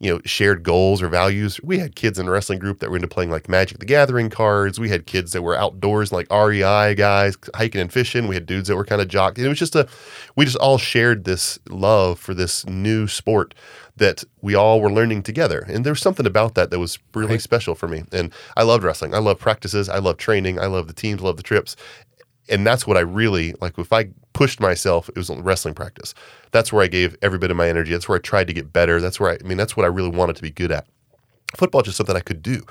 you 0.00 0.14
know 0.14 0.20
shared 0.24 0.62
goals 0.62 1.02
or 1.02 1.08
values. 1.08 1.60
We 1.62 1.78
had 1.78 1.96
kids 1.96 2.20
in 2.20 2.26
the 2.26 2.30
wrestling 2.32 2.60
group 2.60 2.78
that 2.78 2.88
were 2.90 2.94
into 2.96 3.08
playing 3.08 3.30
like 3.30 3.48
Magic 3.48 3.78
the 3.78 3.84
Gathering 3.86 4.30
cards. 4.30 4.78
We 4.78 4.88
had 4.90 5.06
kids 5.06 5.32
that 5.32 5.42
were 5.42 5.56
outdoors 5.56 6.12
like 6.12 6.30
REI 6.32 6.94
guys 6.94 7.36
hiking 7.54 7.80
and 7.80 7.92
fishing. 7.92 8.28
We 8.28 8.36
had 8.36 8.46
dudes 8.46 8.68
that 8.68 8.76
were 8.76 8.84
kind 8.84 9.00
of 9.02 9.08
jocked. 9.08 9.38
It 9.38 9.48
was 9.48 9.58
just 9.58 9.74
a 9.74 9.88
we 10.36 10.44
just 10.44 10.56
all 10.58 10.78
shared 10.78 11.24
this 11.24 11.58
love 11.68 12.20
for 12.20 12.32
this 12.32 12.64
new 12.66 13.08
sport 13.08 13.54
that 13.96 14.22
we 14.40 14.54
all 14.54 14.80
were 14.80 14.92
learning 14.92 15.24
together. 15.24 15.64
And 15.68 15.84
there 15.84 15.92
was 15.92 16.00
something 16.00 16.26
about 16.26 16.54
that 16.54 16.70
that 16.70 16.78
was 16.78 17.00
really 17.14 17.32
Right. 17.32 17.42
special 17.42 17.74
for 17.74 17.88
me. 17.88 18.04
And 18.12 18.32
I 18.56 18.62
loved 18.62 18.84
wrestling. 18.84 19.12
I 19.12 19.18
love 19.18 19.40
practices. 19.40 19.88
I 19.88 19.98
love 19.98 20.18
training. 20.18 20.60
I 20.60 20.66
love 20.66 20.86
the 20.86 20.92
teams. 20.92 21.20
Love 21.20 21.36
the 21.36 21.42
trips. 21.42 21.74
And 22.48 22.64
that's 22.64 22.86
what 22.86 22.96
I 22.96 23.00
really 23.00 23.54
like. 23.60 23.76
If 23.76 23.92
I 23.92 24.10
pushed 24.38 24.60
myself, 24.60 25.08
it 25.08 25.16
was 25.16 25.30
wrestling 25.30 25.74
practice. 25.74 26.14
That's 26.52 26.72
where 26.72 26.84
I 26.84 26.86
gave 26.86 27.16
every 27.22 27.38
bit 27.38 27.50
of 27.50 27.56
my 27.56 27.68
energy. 27.68 27.90
That's 27.90 28.08
where 28.08 28.18
I 28.18 28.20
tried 28.20 28.46
to 28.46 28.52
get 28.52 28.72
better. 28.72 29.00
That's 29.00 29.18
where 29.18 29.32
I, 29.32 29.38
I 29.42 29.44
mean, 29.44 29.58
that's 29.58 29.76
what 29.76 29.82
I 29.82 29.88
really 29.88 30.10
wanted 30.10 30.36
to 30.36 30.42
be 30.42 30.50
good 30.52 30.70
at. 30.70 30.86
Football 31.56 31.82
just 31.82 31.96
something 31.96 32.14
I 32.14 32.20
could 32.20 32.40
do, 32.40 32.62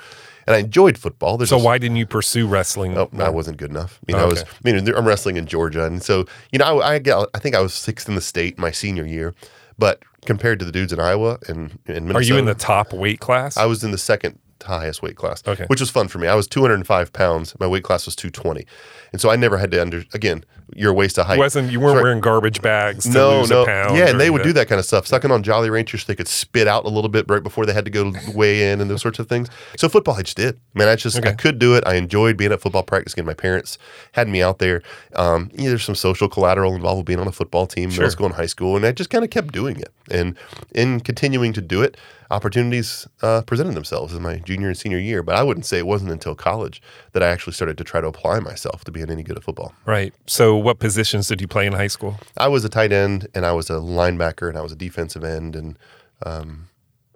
and 0.46 0.56
I 0.56 0.60
enjoyed 0.60 0.96
football. 0.96 1.36
There's 1.36 1.50
so 1.50 1.56
just- 1.56 1.66
why 1.66 1.76
didn't 1.76 1.98
you 1.98 2.06
pursue 2.06 2.46
wrestling? 2.46 2.96
Oh, 2.96 3.10
I 3.18 3.28
wasn't 3.28 3.58
good 3.58 3.68
enough. 3.68 4.00
I 4.08 4.12
mean, 4.12 4.22
I 4.22 4.24
oh, 4.24 4.28
was. 4.28 4.44
I 4.44 4.46
mean, 4.64 4.88
I'm 4.96 5.06
wrestling 5.06 5.36
in 5.36 5.44
Georgia, 5.46 5.84
and 5.84 6.02
so 6.02 6.24
you 6.52 6.58
know, 6.58 6.80
I, 6.80 6.94
I 6.94 6.98
got. 7.00 7.28
I 7.34 7.38
think 7.38 7.54
I 7.54 7.60
was 7.60 7.74
sixth 7.74 8.08
in 8.08 8.14
the 8.14 8.22
state 8.22 8.56
my 8.58 8.70
senior 8.70 9.04
year, 9.04 9.34
but 9.78 10.02
compared 10.24 10.58
to 10.60 10.64
the 10.64 10.72
dudes 10.72 10.92
in 10.92 11.00
Iowa 11.00 11.38
and 11.48 11.78
in 11.86 12.06
Minnesota, 12.06 12.18
Are 12.18 12.22
you 12.22 12.38
in 12.38 12.46
the 12.46 12.54
top 12.54 12.94
weight 12.94 13.20
class? 13.20 13.58
I 13.58 13.66
was 13.66 13.84
in 13.84 13.90
the 13.90 13.98
second 13.98 14.38
highest 14.62 15.02
weight 15.02 15.16
class, 15.16 15.42
Okay. 15.46 15.64
which 15.66 15.80
was 15.80 15.90
fun 15.90 16.08
for 16.08 16.18
me. 16.18 16.28
I 16.28 16.34
was 16.34 16.46
205 16.46 17.12
pounds. 17.12 17.54
My 17.60 17.66
weight 17.66 17.82
class 17.82 18.06
was 18.06 18.16
220, 18.16 18.64
and 19.12 19.20
so 19.20 19.28
I 19.28 19.36
never 19.36 19.58
had 19.58 19.70
to 19.72 19.82
under. 19.82 20.04
Again, 20.14 20.44
your 20.74 20.92
waist 20.92 21.14
to 21.16 21.24
height. 21.24 21.38
wasn't 21.38 21.70
you 21.72 21.80
weren't 21.80 22.02
wearing 22.02 22.20
garbage 22.20 22.60
bags 22.62 23.04
to 23.04 23.10
no, 23.10 23.38
lose 23.40 23.50
no, 23.50 23.62
a 23.62 23.66
pound? 23.66 23.96
yeah, 23.96 24.08
and 24.08 24.20
they 24.20 24.30
would 24.30 24.42
do 24.42 24.52
that 24.52 24.68
kind 24.68 24.78
of 24.78 24.84
stuff, 24.84 25.06
sucking 25.06 25.30
on 25.30 25.42
Jolly 25.42 25.70
Ranchers. 25.70 26.02
So 26.02 26.06
they 26.12 26.14
could 26.16 26.28
spit 26.28 26.66
out 26.68 26.84
a 26.84 26.88
little 26.88 27.08
bit 27.10 27.26
right 27.28 27.42
before 27.42 27.66
they 27.66 27.72
had 27.72 27.84
to 27.84 27.90
go 27.90 28.12
weigh 28.34 28.70
in 28.70 28.80
and 28.80 28.90
those 28.90 29.02
sorts 29.02 29.18
of 29.18 29.28
things. 29.28 29.48
So 29.76 29.88
football, 29.88 30.14
I 30.16 30.22
just 30.22 30.36
did. 30.36 30.58
Man, 30.74 30.88
I 30.88 30.96
just 30.96 31.24
I 31.24 31.32
could 31.32 31.58
do 31.58 31.74
it. 31.74 31.84
I 31.86 31.94
enjoyed 31.94 32.36
being 32.36 32.52
at 32.52 32.60
football 32.60 32.82
practice. 32.82 33.12
Again, 33.12 33.26
my 33.26 33.34
parents 33.34 33.78
had 34.12 34.28
me 34.28 34.42
out 34.42 34.58
there. 34.58 34.82
Um, 35.14 35.50
you 35.52 35.64
know, 35.64 35.68
there's 35.70 35.84
some 35.84 35.94
social 35.94 36.28
collateral 36.28 36.74
involved 36.74 36.98
with 36.98 37.06
being 37.06 37.20
on 37.20 37.26
a 37.28 37.32
football 37.32 37.66
team, 37.66 37.90
Sure. 37.90 38.02
middle 38.02 38.10
school 38.12 38.26
and 38.26 38.34
high 38.34 38.46
school, 38.46 38.76
and 38.76 38.84
I 38.84 38.92
just 38.92 39.10
kind 39.10 39.24
of 39.24 39.30
kept 39.30 39.52
doing 39.52 39.78
it. 39.80 39.92
And 40.10 40.36
in 40.74 41.00
continuing 41.00 41.52
to 41.54 41.60
do 41.60 41.82
it, 41.82 41.96
opportunities 42.30 43.06
uh, 43.22 43.42
presented 43.42 43.74
themselves 43.74 44.14
in 44.14 44.22
my 44.22 44.36
junior 44.38 44.68
and 44.68 44.76
senior 44.76 44.98
year. 44.98 45.22
But 45.22 45.34
I 45.36 45.42
wouldn't 45.42 45.64
say 45.66 45.78
it 45.78 45.86
wasn't 45.86 46.10
until 46.10 46.34
college 46.34 46.82
that 47.12 47.22
I 47.22 47.28
actually 47.28 47.54
started 47.54 47.78
to 47.78 47.84
try 47.84 48.00
to 48.00 48.06
apply 48.06 48.40
myself 48.40 48.84
to 48.84 48.92
being 48.92 49.10
any 49.10 49.22
good 49.22 49.36
at 49.36 49.44
football. 49.44 49.72
Right. 49.86 50.12
So, 50.26 50.56
what 50.56 50.78
positions 50.78 51.28
did 51.28 51.40
you 51.40 51.48
play 51.48 51.66
in 51.66 51.72
high 51.72 51.86
school? 51.86 52.18
I 52.36 52.48
was 52.48 52.64
a 52.64 52.68
tight 52.68 52.92
end, 52.92 53.28
and 53.34 53.46
I 53.46 53.52
was 53.52 53.70
a 53.70 53.74
linebacker, 53.74 54.48
and 54.48 54.58
I 54.58 54.60
was 54.62 54.72
a 54.72 54.76
defensive 54.76 55.24
end, 55.24 55.56
and 55.56 55.78
um, 56.24 56.68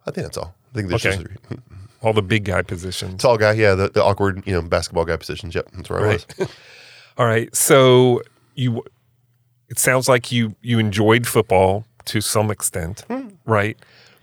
I 0.07 0.11
think 0.11 0.27
that's 0.27 0.39
all. 0.39 0.55
I 0.71 0.75
think 0.75 0.89
there's 0.89 1.05
Okay. 1.07 1.17
just 1.23 1.61
All 2.03 2.13
the 2.13 2.21
big 2.23 2.45
guy 2.47 2.63
positions. 2.63 3.23
tall 3.23 3.39
guy, 3.39 3.53
yeah, 3.53 3.77
the, 3.77 3.89
the 3.89 4.03
awkward, 4.03 4.43
you 4.45 4.53
know, 4.53 4.63
basketball 4.63 5.05
guy 5.05 5.17
positions. 5.17 5.55
Yep, 5.55 5.69
that's 5.73 5.89
where 5.89 6.01
I 6.05 6.13
was. 6.15 6.27
All 7.17 7.27
right. 7.27 7.55
So 7.55 8.23
you, 8.57 8.83
it 9.69 9.79
sounds 9.79 10.09
like 10.09 10.33
you 10.33 10.57
you 10.63 10.81
enjoyed 10.81 11.29
football 11.29 11.85
to 12.07 12.21
some 12.21 12.51
extent, 12.51 13.05
Hmm. 13.09 13.29
right? 13.45 13.77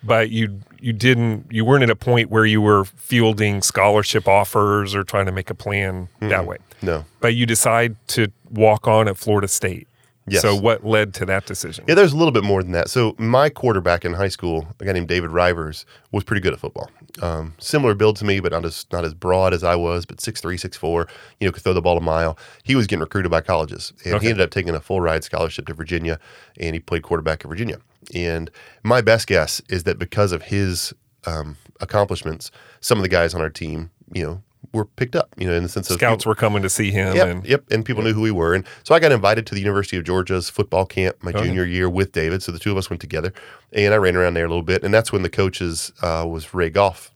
But 0.04 0.30
you 0.30 0.62
you 0.80 0.94
didn't 0.94 1.48
you 1.52 1.66
weren't 1.66 1.84
at 1.84 1.90
a 1.90 1.96
point 1.96 2.30
where 2.30 2.46
you 2.46 2.62
were 2.62 2.86
fielding 2.86 3.62
scholarship 3.62 4.28
offers 4.30 4.96
or 4.96 5.04
trying 5.04 5.26
to 5.26 5.32
make 5.34 5.50
a 5.50 5.54
plan 5.56 6.08
that 6.22 6.46
way. 6.46 6.58
No, 6.82 7.04
But 7.20 7.36
you 7.36 7.46
decide 7.46 7.98
to 8.10 8.32
walk 8.50 8.88
on 8.88 9.10
at 9.10 9.18
Florida 9.18 9.50
State. 9.50 9.89
Yes. 10.32 10.42
So 10.42 10.56
what 10.56 10.86
led 10.86 11.14
to 11.16 11.26
that 11.26 11.46
decision? 11.46 11.86
yeah, 11.88 11.96
there's 11.96 12.14
a 12.14 12.18
little 12.18 12.32
bit 12.32 12.44
more 12.44 12.62
than 12.64 12.72
that. 12.74 12.90
So 12.90 13.16
my 13.18 13.50
quarterback 13.50 14.06
in 14.06 14.14
high 14.14 14.28
school, 14.30 14.68
a 14.80 14.86
guy 14.86 14.92
named 14.94 15.08
David 15.08 15.32
Rivers, 15.32 15.86
was 16.12 16.24
pretty 16.24 16.42
good 16.42 16.54
at 16.54 16.60
football. 16.60 16.90
Um, 17.22 17.54
similar 17.60 17.94
build 17.96 18.16
to 18.18 18.26
me, 18.26 18.40
but 18.40 18.52
not 18.52 18.66
as 18.66 18.86
not 18.92 19.04
as 19.06 19.14
broad 19.14 19.54
as 19.54 19.64
I 19.64 19.76
was, 19.76 20.06
but 20.06 20.18
6'3", 20.18 20.56
6'4", 20.60 21.10
you 21.40 21.48
know, 21.48 21.52
could 21.52 21.64
throw 21.64 21.74
the 21.74 21.82
ball 21.82 21.98
a 21.98 22.02
mile. 22.02 22.38
He 22.64 22.76
was 22.76 22.88
getting 22.88 23.02
recruited 23.02 23.32
by 23.32 23.42
colleges, 23.42 23.92
and 24.06 24.16
Okay. 24.16 24.26
he 24.26 24.30
ended 24.32 24.44
up 24.44 24.52
taking 24.52 24.74
a 24.76 24.80
full 24.80 25.02
ride 25.02 25.24
scholarship 25.24 25.66
to 25.68 25.74
Virginia, 25.74 26.20
and 26.60 26.76
he 26.76 26.80
played 26.80 27.04
quarterback 27.04 27.44
at 27.44 27.50
Virginia. 27.50 27.78
And 28.14 28.50
my 28.84 29.02
best 29.02 29.28
guess 29.28 29.62
is 29.70 29.84
that 29.84 30.00
because 30.00 30.32
of 30.32 30.44
his 30.44 30.94
um, 31.26 31.58
accomplishments, 31.82 32.52
some 32.80 32.98
of 32.98 33.02
the 33.04 33.10
guys 33.10 33.34
on 33.34 33.42
our 33.42 33.50
team, 33.50 33.92
you 34.14 34.24
know, 34.26 34.44
were 34.72 34.86
picked 34.86 35.16
up, 35.16 35.30
you 35.38 35.48
know, 35.48 35.54
in 35.54 35.64
the 35.64 35.70
sense 35.70 35.90
of 35.90 35.96
Scouts 35.96 36.26
were 36.26 36.36
coming 36.36 36.62
to 36.62 36.70
see 36.70 36.92
him, 36.92 37.16
Yep, 37.16 37.28
and 37.28 37.46
yep, 37.46 37.64
and 37.72 37.86
people 37.86 38.04
knew 38.04 38.14
who 38.14 38.22
we 38.22 38.32
were, 38.32 38.54
and 38.54 38.66
so 38.84 38.94
I 38.94 39.00
got 39.00 39.12
invited 39.12 39.48
to 39.48 39.56
the 39.56 39.62
University 39.62 39.98
of 39.98 40.04
Georgia's 40.04 40.50
football 40.50 40.86
camp 40.86 41.18
my 41.22 41.32
junior 41.32 41.66
year 41.66 41.90
with 41.90 42.12
David. 42.12 42.44
So 42.44 42.52
the 42.52 42.60
two 42.60 42.72
of 42.72 42.78
us 42.78 42.90
went 42.90 43.02
together, 43.02 43.34
and 43.74 43.94
I 43.94 43.98
ran 43.98 44.16
around 44.16 44.36
there 44.36 44.46
a 44.46 44.50
little 44.50 44.64
bit, 44.64 44.84
and 44.84 44.94
that's 44.94 45.12
when 45.12 45.22
the 45.24 45.30
coaches 45.30 45.92
uh, 46.02 46.26
was 46.30 46.54
Ray 46.54 46.70
Goff, 46.70 47.12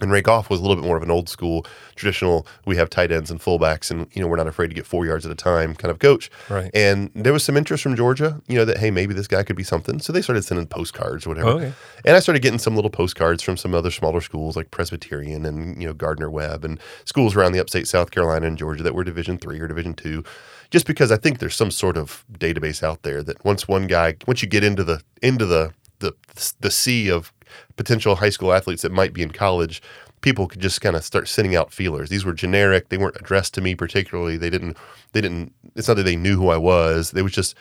and 0.00 0.10
Ray 0.10 0.22
Goff 0.22 0.50
was 0.50 0.58
a 0.58 0.62
little 0.62 0.76
bit 0.76 0.84
more 0.84 0.96
of 0.96 1.02
an 1.02 1.10
old 1.10 1.28
school, 1.28 1.64
traditional. 1.94 2.46
We 2.66 2.76
have 2.76 2.90
tight 2.90 3.12
ends 3.12 3.30
and 3.30 3.40
fullbacks, 3.40 3.90
and 3.90 4.08
you 4.12 4.20
know 4.20 4.26
we're 4.26 4.36
not 4.36 4.48
afraid 4.48 4.68
to 4.68 4.74
get 4.74 4.86
four 4.86 5.06
yards 5.06 5.24
at 5.24 5.30
a 5.30 5.36
time 5.36 5.74
kind 5.74 5.90
of 5.90 6.00
coach. 6.00 6.30
Right. 6.50 6.70
And 6.74 7.10
there 7.14 7.32
was 7.32 7.44
some 7.44 7.56
interest 7.56 7.82
from 7.82 7.94
Georgia, 7.94 8.42
you 8.48 8.56
know 8.56 8.64
that 8.64 8.78
hey 8.78 8.90
maybe 8.90 9.14
this 9.14 9.28
guy 9.28 9.44
could 9.44 9.56
be 9.56 9.62
something. 9.62 10.00
So 10.00 10.12
they 10.12 10.22
started 10.22 10.44
sending 10.44 10.66
postcards 10.66 11.26
or 11.26 11.30
whatever. 11.30 11.48
Oh, 11.48 11.56
okay. 11.58 11.72
And 12.04 12.16
I 12.16 12.20
started 12.20 12.42
getting 12.42 12.58
some 12.58 12.74
little 12.74 12.90
postcards 12.90 13.42
from 13.42 13.56
some 13.56 13.74
other 13.74 13.90
smaller 13.90 14.20
schools 14.20 14.56
like 14.56 14.70
Presbyterian 14.70 15.46
and 15.46 15.80
you 15.80 15.86
know 15.86 15.94
Gardner 15.94 16.30
Webb 16.30 16.64
and 16.64 16.80
schools 17.04 17.36
around 17.36 17.52
the 17.52 17.60
upstate 17.60 17.86
South 17.86 18.10
Carolina 18.10 18.46
and 18.46 18.58
Georgia 18.58 18.82
that 18.82 18.94
were 18.94 19.04
Division 19.04 19.38
three 19.38 19.60
or 19.60 19.68
Division 19.68 19.94
two. 19.94 20.24
Just 20.70 20.86
because 20.86 21.12
I 21.12 21.16
think 21.16 21.38
there's 21.38 21.54
some 21.54 21.70
sort 21.70 21.96
of 21.96 22.24
database 22.32 22.82
out 22.82 23.02
there 23.02 23.22
that 23.22 23.44
once 23.44 23.68
one 23.68 23.86
guy, 23.86 24.16
once 24.26 24.42
you 24.42 24.48
get 24.48 24.64
into 24.64 24.82
the 24.82 25.02
into 25.22 25.46
the 25.46 25.72
the 26.00 26.14
the 26.60 26.70
sea 26.70 27.10
of 27.10 27.32
potential 27.76 28.16
high 28.16 28.30
school 28.30 28.52
athletes 28.52 28.82
that 28.82 28.92
might 28.92 29.12
be 29.12 29.22
in 29.22 29.30
college, 29.30 29.82
people 30.20 30.46
could 30.46 30.60
just 30.60 30.80
kind 30.80 30.96
of 30.96 31.04
start 31.04 31.28
sending 31.28 31.54
out 31.54 31.72
feelers. 31.72 32.10
These 32.10 32.24
were 32.24 32.34
generic; 32.34 32.88
they 32.88 32.98
weren't 32.98 33.16
addressed 33.16 33.54
to 33.54 33.60
me 33.60 33.74
particularly. 33.74 34.36
They 34.36 34.50
didn't. 34.50 34.76
They 35.12 35.20
didn't. 35.20 35.52
It's 35.74 35.88
not 35.88 35.96
that 35.96 36.04
they 36.04 36.16
knew 36.16 36.36
who 36.36 36.48
I 36.48 36.56
was. 36.56 37.12
They 37.12 37.22
was 37.22 37.32
just 37.32 37.54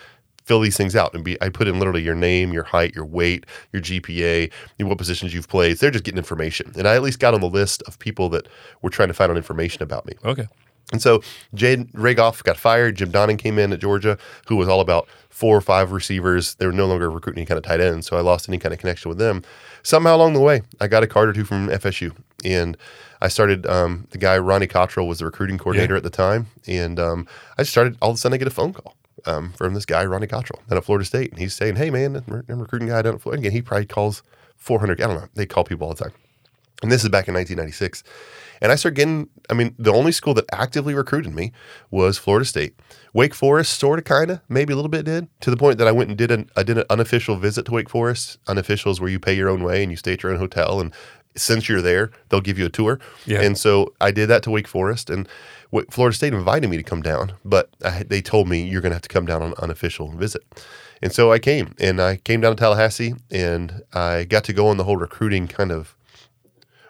fill 0.46 0.60
these 0.60 0.78
things 0.78 0.96
out 0.96 1.14
and 1.14 1.24
be 1.24 1.42
I 1.42 1.50
put 1.50 1.68
in 1.68 1.80
literally 1.80 2.02
your 2.02 2.16
name, 2.16 2.54
your 2.54 2.64
height, 2.64 2.96
your 2.96 3.06
weight, 3.06 3.46
your 3.72 3.82
GPA, 3.82 4.52
what 4.80 4.98
positions 4.98 5.34
you've 5.34 5.48
played. 5.48 5.78
They're 5.78 5.92
just 5.92 6.04
getting 6.04 6.18
information. 6.18 6.72
And 6.78 6.88
I 6.88 6.96
at 6.96 7.02
least 7.02 7.20
got 7.20 7.34
on 7.34 7.42
the 7.42 7.50
list 7.50 7.82
of 7.84 8.00
people 8.00 8.30
that 8.30 8.48
were 8.82 8.90
trying 8.90 9.08
to 9.08 9.14
find 9.14 9.32
out 9.32 9.38
information 9.38 9.82
about 9.84 10.06
me. 10.06 10.14
okay, 10.26 10.48
And 10.92 11.02
so 11.02 11.22
Jade 11.54 11.88
Ray 11.94 12.14
Goff 12.14 12.44
got 12.44 12.58
fired. 12.58 12.96
Jim 12.96 13.12
Donnan 13.12 13.38
came 13.38 13.58
in 13.58 13.72
at 13.72 13.80
Georgia, 13.80 14.18
who 14.48 14.56
was 14.56 14.68
all 14.68 14.82
about 14.82 15.08
four 15.30 15.56
or 15.56 15.62
five 15.62 15.92
receivers. 15.92 16.56
They 16.56 16.66
were 16.66 16.74
no 16.74 16.86
longer 16.86 17.10
recruiting 17.10 17.42
any 17.42 17.46
kind 17.46 17.58
of 17.58 17.64
tight 17.64 17.80
ends, 17.80 18.08
so 18.08 18.18
I 18.18 18.22
lost 18.22 18.50
any 18.50 18.58
kind 18.58 18.74
of 18.74 18.80
connection 18.80 19.10
with 19.10 19.18
them. 19.18 19.44
Somehow 19.84 20.16
along 20.16 20.34
the 20.34 20.40
way, 20.40 20.62
I 20.80 20.88
got 20.88 21.04
a 21.04 21.08
card 21.08 21.30
or 21.30 21.34
two 21.34 21.44
from 21.44 21.68
FSU, 21.68 22.16
and 22.44 22.78
I 23.22 23.28
started. 23.28 23.66
Um, 23.68 24.08
the 24.12 24.18
guy 24.18 24.38
Ronnie 24.38 24.68
Cottrell 24.68 25.08
was 25.08 25.20
the 25.20 25.26
recruiting 25.26 25.58
coordinator 25.58 25.96
at 25.96 26.04
the 26.04 26.10
time, 26.10 26.48
and 26.68 27.00
um, 27.00 27.28
I 27.58 27.64
started. 27.64 27.98
All 28.02 28.12
of 28.12 28.16
a 28.16 28.18
sudden, 28.18 28.34
I 28.34 28.38
get 28.38 28.48
a 28.48 28.52
phone 28.52 28.74
call 28.74 28.96
um, 29.26 29.52
from 29.54 29.74
this 29.74 29.86
guy 29.86 30.06
Ronnie 30.06 30.28
Cottrell 30.28 30.62
down 30.70 30.78
at 30.78 30.86
Florida 30.86 31.06
State, 31.06 31.32
and 31.32 31.40
he's 31.40 31.54
saying, 31.54 31.76
"Hey, 31.76 31.90
man, 31.90 32.24
I'm 32.28 32.44
a 32.48 32.56
recruiting 32.56 32.88
guy 32.88 33.02
down 33.02 33.16
at 33.16 33.22
Florida." 33.22 33.42
Again, 33.42 33.52
he 33.52 33.62
probably 33.62 33.86
calls 33.86 34.24
400. 34.56 35.02
I 35.02 35.08
don't 35.08 35.16
know. 35.16 35.28
They 35.36 35.46
call 35.46 35.66
people 35.66 35.88
all 35.88 35.94
the 35.94 36.04
time. 36.06 36.14
And 36.82 36.92
this 36.92 37.04
is 37.04 37.10
back 37.10 37.28
in 37.28 37.34
1996. 37.34 38.04
And 38.64 38.72
I 38.72 38.76
started 38.76 38.96
getting, 38.96 39.30
I 39.50 39.54
mean, 39.54 39.76
the 39.78 39.92
only 39.92 40.14
school 40.14 40.34
that 40.36 40.46
actively 40.52 40.94
recruited 40.94 41.36
me 41.36 41.52
was 41.92 42.18
Florida 42.18 42.46
State. 42.46 42.80
Wake 43.14 43.36
Forest, 43.36 43.78
sort 43.78 44.00
of, 44.00 44.06
kind 44.06 44.32
of, 44.32 44.40
maybe 44.48 44.72
a 44.72 44.76
little 44.78 44.90
bit 44.90 45.04
did, 45.06 45.28
to 45.42 45.52
the 45.52 45.58
point 45.58 45.78
that 45.80 45.88
I 45.88 45.92
went 45.92 46.10
and 46.10 46.18
did 46.18 46.32
an, 46.32 46.50
I 46.56 46.64
did 46.64 46.78
an 46.78 46.86
unofficial 46.90 47.36
visit 47.36 47.66
to 47.66 47.74
Wake 47.74 47.90
Forest. 47.90 48.38
Unofficial 48.48 48.92
is 48.92 49.02
where 49.02 49.10
you 49.10 49.20
pay 49.20 49.36
your 49.36 49.50
own 49.50 49.64
way 49.64 49.84
and 49.84 49.92
you 49.92 49.98
stay 49.98 50.14
at 50.14 50.24
your 50.24 50.32
own 50.32 50.40
hotel. 50.40 50.80
And 50.80 50.94
since 51.36 51.68
you're 51.68 51.82
there, 51.82 52.10
they'll 52.30 52.42
give 52.42 52.58
you 52.58 52.66
a 52.66 52.70
tour. 52.70 53.00
Yeah. 53.26 53.42
And 53.42 53.58
so 53.58 53.94
I 54.00 54.12
did 54.12 54.28
that 54.28 54.44
to 54.44 54.50
Wake 54.50 54.70
Forest. 54.70 55.10
And 55.10 55.28
Florida 55.90 56.16
State 56.16 56.34
invited 56.34 56.70
me 56.70 56.78
to 56.78 56.84
come 56.84 57.02
down, 57.02 57.34
but 57.44 57.70
I, 57.84 58.04
they 58.04 58.22
told 58.22 58.48
me 58.48 58.64
you're 58.64 58.82
going 58.82 58.92
to 58.92 58.96
have 58.96 59.02
to 59.02 59.10
come 59.10 59.26
down 59.26 59.42
on 59.42 59.50
an 59.50 59.56
unofficial 59.62 60.10
visit. 60.12 60.42
And 61.02 61.12
so 61.12 61.34
I 61.34 61.40
came, 61.40 61.76
and 61.82 62.00
I 62.00 62.16
came 62.16 62.40
down 62.40 62.56
to 62.56 62.60
Tallahassee, 62.62 63.16
and 63.30 63.82
I 63.92 64.24
got 64.24 64.46
to 64.46 64.54
go 64.54 64.68
on 64.68 64.78
the 64.78 64.86
whole 64.86 64.96
recruiting 64.96 65.50
kind 65.50 65.72
of 65.72 65.98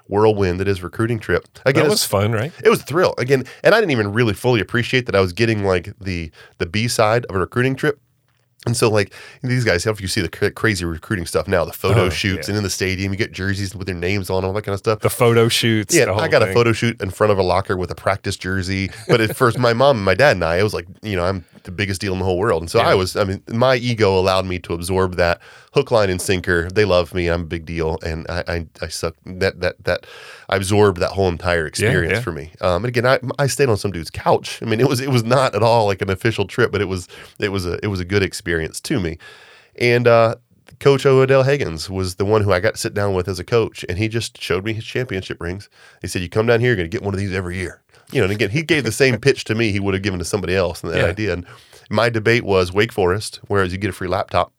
whirlwind 0.07 0.59
that 0.59 0.67
is 0.67 0.83
recruiting 0.83 1.19
trip. 1.19 1.47
Again, 1.65 1.83
that 1.83 1.89
was 1.89 2.03
fun, 2.05 2.31
right? 2.31 2.51
it 2.63 2.69
was 2.69 2.81
a 2.81 2.85
thrill 2.85 3.13
again, 3.17 3.43
and 3.63 3.73
I 3.73 3.79
didn't 3.79 3.91
even 3.91 4.11
really 4.13 4.33
fully 4.33 4.59
appreciate 4.61 5.05
that 5.05 5.15
I 5.15 5.21
was 5.21 5.33
getting 5.33 5.63
like 5.63 5.97
the 5.99 6.31
the 6.57 6.65
B 6.65 6.87
side 6.87 7.25
of 7.25 7.35
a 7.35 7.39
recruiting 7.39 7.75
trip 7.75 7.99
And 8.65 8.77
so, 8.77 8.89
like 8.89 9.13
these 9.41 9.65
guys, 9.65 9.85
if 9.85 9.99
you 9.99 10.07
see 10.07 10.21
the 10.21 10.29
cra- 10.29 10.51
crazy 10.51 10.85
recruiting 10.85 11.25
stuff 11.25 11.47
now, 11.49 11.65
the 11.65 11.73
photo 11.73 12.05
Oh, 12.05 12.09
shoots 12.09 12.47
yeah. 12.47 12.51
and 12.53 12.57
in 12.57 12.63
the 12.63 12.69
stadium, 12.69 13.11
you 13.11 13.17
get 13.17 13.33
jerseys 13.33 13.75
with 13.75 13.87
their 13.87 13.95
names 13.95 14.29
on, 14.29 14.45
all 14.45 14.53
that 14.53 14.63
kind 14.63 14.73
of 14.73 14.79
stuff. 14.79 14.99
The 15.01 15.09
photo 15.09 15.49
shoots. 15.49 15.93
Yeah, 15.93 16.13
I 16.13 16.29
got 16.29 16.41
a 16.43 16.53
photo 16.53 16.71
shoot 16.71 17.01
in 17.01 17.09
front 17.09 17.31
of 17.33 17.37
a 17.39 17.43
locker 17.43 17.75
with 17.75 17.91
a 17.91 17.95
practice 17.95 18.37
jersey. 18.37 18.89
But 19.09 19.19
at 19.19 19.35
first, 19.35 19.57
my 19.59 19.73
mom 19.73 19.97
and 19.97 20.05
my 20.05 20.15
dad 20.15 20.37
and 20.37 20.45
I, 20.45 20.59
it 20.59 20.63
was 20.63 20.73
like, 20.73 20.87
you 21.01 21.17
know, 21.17 21.25
I'm 21.25 21.43
the 21.63 21.71
biggest 21.71 21.99
deal 21.99 22.13
in 22.13 22.19
the 22.19 22.25
whole 22.25 22.37
world. 22.39 22.61
And 22.61 22.71
so 22.71 22.79
Yeah. 22.79 22.87
I 22.91 22.95
was, 22.95 23.17
I 23.17 23.25
mean, 23.25 23.41
my 23.49 23.75
ego 23.75 24.17
allowed 24.17 24.45
me 24.45 24.59
to 24.59 24.73
absorb 24.73 25.15
that 25.15 25.41
hook, 25.73 25.91
line, 25.91 26.09
and 26.09 26.21
sinker. 26.21 26.69
They 26.69 26.85
love 26.85 27.13
me. 27.13 27.27
I'm 27.27 27.41
a 27.41 27.45
big 27.45 27.65
deal. 27.65 27.97
And 28.05 28.25
I, 28.29 28.43
I, 28.47 28.67
I 28.81 28.87
suck 28.87 29.15
that, 29.25 29.59
that, 29.61 29.83
that, 29.83 30.05
I 30.49 30.55
absorbed 30.55 30.99
that 30.99 31.11
whole 31.11 31.27
entire 31.27 31.65
experience 31.65 32.13
yeah. 32.13 32.21
for 32.21 32.31
me. 32.31 32.51
Um, 32.61 32.85
and 32.85 32.85
again, 32.85 33.05
I, 33.05 33.19
I 33.39 33.47
stayed 33.47 33.69
on 33.69 33.77
some 33.77 33.91
dude's 33.91 34.11
couch. 34.11 34.61
I 34.61 34.65
mean, 34.65 34.79
it 34.79 34.87
was, 34.87 34.99
it 34.99 35.09
was 35.09 35.23
not 35.23 35.55
at 35.55 35.63
all 35.63 35.87
like 35.87 36.01
an 36.01 36.09
official 36.09 36.45
trip, 36.45 36.71
but 36.71 36.81
it 36.81 36.85
was, 36.85 37.07
it 37.39 37.49
was 37.49 37.65
a, 37.65 37.83
it 37.83 37.87
was 37.87 37.99
a 37.99 38.05
good 38.05 38.23
experience 38.23 38.79
to 38.81 38.99
me. 38.99 39.17
And, 39.75 40.07
uh, 40.07 40.35
Coach 40.79 41.05
Odell 41.05 41.43
Haggins 41.43 41.89
was 41.89 42.15
the 42.15 42.25
one 42.25 42.41
who 42.41 42.51
I 42.51 42.59
got 42.59 42.73
to 42.73 42.79
sit 42.79 42.93
down 42.93 43.13
with 43.13 43.29
as 43.29 43.39
a 43.39 43.43
coach, 43.43 43.85
and 43.87 43.97
he 43.97 44.09
just 44.09 44.41
showed 44.41 44.65
me 44.65 44.73
his 44.73 44.83
championship 44.83 45.39
rings. 45.39 45.69
He 46.01 46.07
said, 46.07 46.21
"You 46.21 46.29
come 46.29 46.45
down 46.45 46.59
here, 46.59 46.69
you're 46.69 46.75
going 46.75 46.89
to 46.89 46.97
get 46.97 47.03
one 47.03 47.13
of 47.13 47.19
these 47.19 47.31
every 47.31 47.57
year." 47.57 47.81
You 48.11 48.19
know, 48.19 48.25
and 48.25 48.33
again, 48.33 48.49
he 48.49 48.63
gave 48.63 48.83
the 48.83 48.91
same 48.91 49.17
pitch 49.17 49.45
to 49.45 49.55
me 49.55 49.71
he 49.71 49.79
would 49.79 49.93
have 49.93 50.03
given 50.03 50.19
to 50.19 50.25
somebody 50.25 50.55
else, 50.55 50.83
and 50.83 50.91
that 50.91 50.97
Yeah. 50.99 51.05
I 51.07 51.11
did. 51.13 51.29
And 51.29 51.45
my 51.89 52.09
debate 52.09 52.43
was 52.43 52.73
Wake 52.73 52.91
Forest, 52.91 53.39
whereas 53.47 53.71
you 53.71 53.77
get 53.77 53.91
a 53.91 53.93
free 53.93 54.09
laptop 54.09 54.51